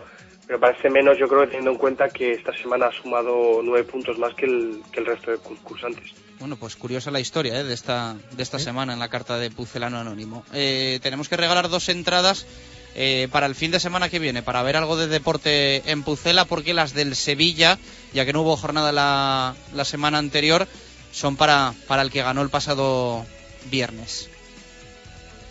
pero 0.47 0.60
parece 0.60 0.89
menos, 0.90 1.18
yo 1.18 1.28
creo, 1.28 1.44
teniendo 1.47 1.73
en 1.73 1.78
cuenta 1.78 2.09
que 2.09 2.32
esta 2.32 2.56
semana 2.56 2.86
ha 2.86 2.93
sumado 2.93 3.60
9 3.62 3.85
puntos 3.85 4.18
más 4.18 4.32
que 4.35 4.47
el, 4.47 4.82
que 4.93 5.01
el 5.01 5.06
resto 5.06 5.32
de 5.32 5.39
concursantes. 5.39 6.12
Bueno, 6.39 6.56
pues 6.56 6.77
curiosa 6.77 7.10
la 7.10 7.20
historia 7.20 7.59
¿eh? 7.59 7.64
de 7.64 7.74
esta, 7.74 8.16
de 8.32 8.43
esta 8.43 8.59
semana 8.59 8.93
en 8.93 8.98
la 8.98 9.09
carta 9.09 9.39
de 9.39 9.51
Pucelano 9.51 9.98
Anónimo. 9.98 10.44
Eh, 10.52 11.01
tenemos 11.02 11.28
que 11.28 11.36
regalar 11.36 11.68
dos 11.68 11.89
entradas 11.89 12.47
eh, 12.94 13.28
para 13.32 13.47
el 13.47 13.55
fin 13.55 13.73
de 13.73 13.81
semana 13.81 14.09
que 14.09 14.20
viene, 14.20 14.43
para 14.43 14.62
ver 14.62 14.77
algo 14.77 14.97
de 14.97 15.09
deporte 15.09 15.90
en 15.90 16.02
Pucela, 16.02 16.44
porque 16.44 16.74
las 16.74 16.94
del 16.94 17.16
Sevilla, 17.16 17.78
ya 18.12 18.24
que 18.24 18.32
no 18.32 18.43
hubo 18.43 18.56
jornada 18.56 18.93
la, 18.93 19.56
la 19.74 19.85
semana 19.85 20.18
anterior, 20.18 20.68
son 21.10 21.36
para, 21.36 21.74
para 21.89 22.02
el 22.02 22.10
que 22.10 22.23
ganó 22.23 22.43
el 22.43 22.51
pasado 22.51 23.27
viernes. 23.70 24.31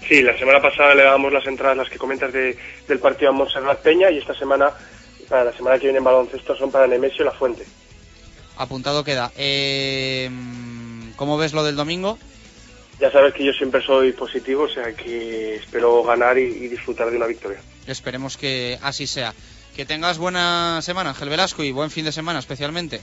Sí, 0.07 0.22
la 0.22 0.38
semana 0.38 0.61
pasada 0.61 0.94
le 0.94 1.03
dábamos 1.03 1.34
las 1.34 1.45
entradas, 1.48 1.77
las 1.77 1.90
que 1.90 1.98
comentas 1.98 2.32
de, 2.32 2.57
del 2.88 2.99
partido 2.99 3.30
a 3.30 3.34
Montserrat 3.34 3.82
Peña, 3.82 4.11
y 4.11 4.19
esta 4.19 4.36
semana, 4.36 4.72
para 5.27 5.45
la 5.45 5.53
semana 5.53 5.77
que 5.77 5.86
viene 5.86 5.98
en 5.98 6.03
baloncesto, 6.03 6.56
son 6.56 6.72
para 6.72 6.86
Nemesio 6.88 7.23
y 7.23 7.26
La 7.26 7.32
Fuente. 7.32 7.65
Apuntado 8.57 9.03
queda. 9.03 9.32
Eh, 9.36 10.30
¿Cómo 11.15 11.38
ves 11.38 11.53
lo 11.53 11.64
del 11.64 11.76
domingo? 11.76 12.19
Ya 12.99 13.11
sabes 13.11 13.34
que 13.34 13.44
yo 13.44 13.52
siempre 13.52 13.82
soy 13.82 14.14
positivo, 14.14 14.64
o 14.64 14.69
sea 14.69 14.94
que 14.94 15.56
espero 15.56 16.03
ganar 16.03 16.38
y, 16.38 16.44
y 16.44 16.68
disfrutar 16.68 17.10
de 17.10 17.18
una 17.18 17.26
victoria. 17.26 17.60
Esperemos 17.88 18.38
que 18.38 18.80
así 18.82 19.07
sea. 19.07 19.34
Que 19.76 19.86
tengas 19.86 20.18
buena 20.18 20.82
semana, 20.82 21.10
Ángel 21.10 21.30
Velasco, 21.30 21.64
y 21.64 21.72
buen 21.72 21.91
fin 21.91 22.06
de 22.06 22.14
semana 22.14 22.40
especialmente. 22.40 23.02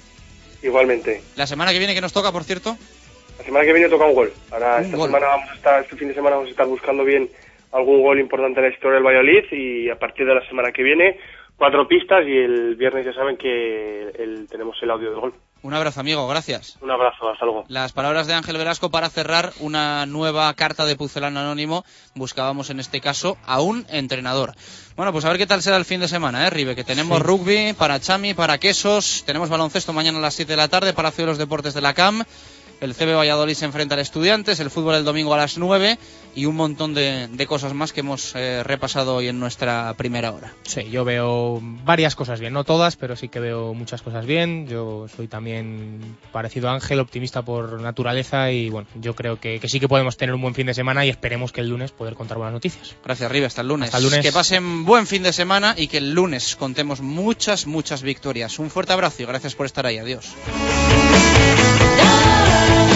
Igualmente. 0.62 1.22
La 1.36 1.46
semana 1.46 1.72
que 1.72 1.78
viene, 1.78 1.94
que 1.94 2.00
nos 2.00 2.12
toca, 2.12 2.32
por 2.32 2.44
cierto? 2.44 2.78
La 3.38 3.44
semana 3.44 3.64
que 3.64 3.72
viene 3.72 3.88
toca 3.88 4.04
un 4.06 4.14
gol. 4.14 4.32
Ahora 4.50 4.76
Un 4.78 4.84
esta 4.84 4.96
gol. 4.96 5.06
semana 5.08 5.26
vamos 5.26 5.50
a 5.50 5.54
estar, 5.54 5.82
este 5.82 5.96
fin 5.96 6.08
de 6.08 6.14
semana 6.14 6.36
vamos 6.36 6.48
a 6.48 6.50
estar 6.52 6.66
buscando 6.66 7.04
bien 7.04 7.28
algún 7.72 8.02
gol 8.02 8.20
importante 8.20 8.60
en 8.60 8.66
la 8.66 8.72
historia 8.72 8.94
del 8.96 9.04
Valladolid 9.04 9.44
y 9.52 9.88
a 9.90 9.98
partir 9.98 10.26
de 10.26 10.34
la 10.34 10.46
semana 10.46 10.70
que 10.72 10.82
viene 10.82 11.18
cuatro 11.56 11.86
pistas 11.88 12.26
y 12.26 12.36
el 12.36 12.76
viernes 12.76 13.06
ya 13.06 13.12
saben 13.14 13.36
que 13.36 14.10
el- 14.18 14.46
tenemos 14.50 14.76
el 14.82 14.90
audio 14.90 15.10
del 15.10 15.20
gol. 15.20 15.34
Un 15.62 15.74
abrazo, 15.74 16.00
amigo, 16.00 16.26
gracias. 16.26 16.76
Un 16.80 16.90
abrazo, 16.90 17.30
hasta 17.30 17.44
luego. 17.44 17.64
Las 17.68 17.92
palabras 17.92 18.26
de 18.26 18.34
Ángel 18.34 18.58
Velasco 18.58 18.90
para 18.90 19.08
cerrar 19.08 19.52
una 19.60 20.04
nueva 20.06 20.52
carta 20.54 20.84
de 20.86 20.96
Pucelano 20.96 21.38
Anónimo. 21.38 21.84
Buscábamos 22.16 22.68
en 22.70 22.80
este 22.80 23.00
caso 23.00 23.38
a 23.46 23.60
un 23.62 23.86
entrenador. 23.88 24.54
Bueno, 24.96 25.12
pues 25.12 25.24
a 25.24 25.28
ver 25.28 25.38
qué 25.38 25.46
tal 25.46 25.62
será 25.62 25.76
el 25.76 25.84
fin 25.84 26.00
de 26.00 26.08
semana, 26.08 26.46
¿eh, 26.46 26.50
Ribe? 26.50 26.74
Que 26.74 26.82
tenemos 26.84 27.18
Sí. 27.18 27.22
rugby 27.24 27.72
para 27.74 28.00
Chami, 28.00 28.34
para 28.34 28.58
Quesos, 28.58 29.22
tenemos 29.24 29.48
baloncesto 29.50 29.92
mañana 29.92 30.18
a 30.18 30.22
las 30.22 30.34
7 30.34 30.52
de 30.52 30.56
la 30.56 30.68
tarde 30.68 30.94
para 30.94 31.12
Ciudad 31.12 31.28
de 31.28 31.32
los 31.32 31.38
Deportes 31.38 31.74
de 31.74 31.80
la 31.80 31.94
CAM. 31.94 32.24
El 32.82 32.96
CB 32.96 33.14
Valladolid 33.14 33.54
se 33.54 33.64
enfrenta 33.64 33.94
al 33.94 34.00
Estudiantes, 34.00 34.58
el 34.58 34.68
fútbol 34.68 34.96
el 34.96 35.04
domingo 35.04 35.32
a 35.34 35.36
las 35.36 35.56
9 35.56 35.98
y 36.34 36.46
un 36.46 36.56
montón 36.56 36.94
de, 36.94 37.28
de 37.28 37.46
cosas 37.46 37.74
más 37.74 37.92
que 37.92 38.00
hemos 38.00 38.34
eh, 38.34 38.64
repasado 38.64 39.14
hoy 39.14 39.28
en 39.28 39.38
nuestra 39.38 39.94
primera 39.94 40.32
hora. 40.32 40.52
Sí, 40.64 40.90
yo 40.90 41.04
veo 41.04 41.60
varias 41.62 42.16
cosas 42.16 42.40
bien, 42.40 42.52
no 42.52 42.64
todas, 42.64 42.96
pero 42.96 43.14
sí 43.14 43.28
que 43.28 43.38
veo 43.38 43.72
muchas 43.72 44.02
cosas 44.02 44.26
bien. 44.26 44.66
Yo 44.66 45.06
soy 45.14 45.28
también 45.28 46.16
parecido 46.32 46.70
a 46.70 46.74
Ángel, 46.74 46.98
optimista 46.98 47.42
por 47.42 47.80
naturaleza 47.80 48.50
y 48.50 48.68
bueno, 48.68 48.88
yo 48.96 49.14
creo 49.14 49.38
que, 49.38 49.60
que 49.60 49.68
sí 49.68 49.78
que 49.78 49.86
podemos 49.86 50.16
tener 50.16 50.34
un 50.34 50.42
buen 50.42 50.54
fin 50.56 50.66
de 50.66 50.74
semana 50.74 51.06
y 51.06 51.08
esperemos 51.08 51.52
que 51.52 51.60
el 51.60 51.68
lunes 51.68 51.92
poder 51.92 52.14
contar 52.14 52.38
buenas 52.38 52.54
noticias. 52.54 52.96
Gracias, 53.04 53.30
Ribe. 53.30 53.46
Hasta 53.46 53.60
el 53.60 53.68
lunes. 53.68 53.86
Hasta 53.86 53.98
el 53.98 54.04
lunes. 54.04 54.22
Que 54.22 54.32
pasen 54.32 54.84
buen 54.84 55.06
fin 55.06 55.22
de 55.22 55.32
semana 55.32 55.76
y 55.78 55.86
que 55.86 55.98
el 55.98 56.14
lunes 56.14 56.56
contemos 56.56 57.00
muchas, 57.00 57.68
muchas 57.68 58.02
victorias. 58.02 58.58
Un 58.58 58.70
fuerte 58.70 58.92
abrazo 58.92 59.22
y 59.22 59.26
gracias 59.26 59.54
por 59.54 59.66
estar 59.66 59.86
ahí. 59.86 59.98
Adiós. 59.98 60.34
Thank 62.52 62.86
you. 62.86 62.91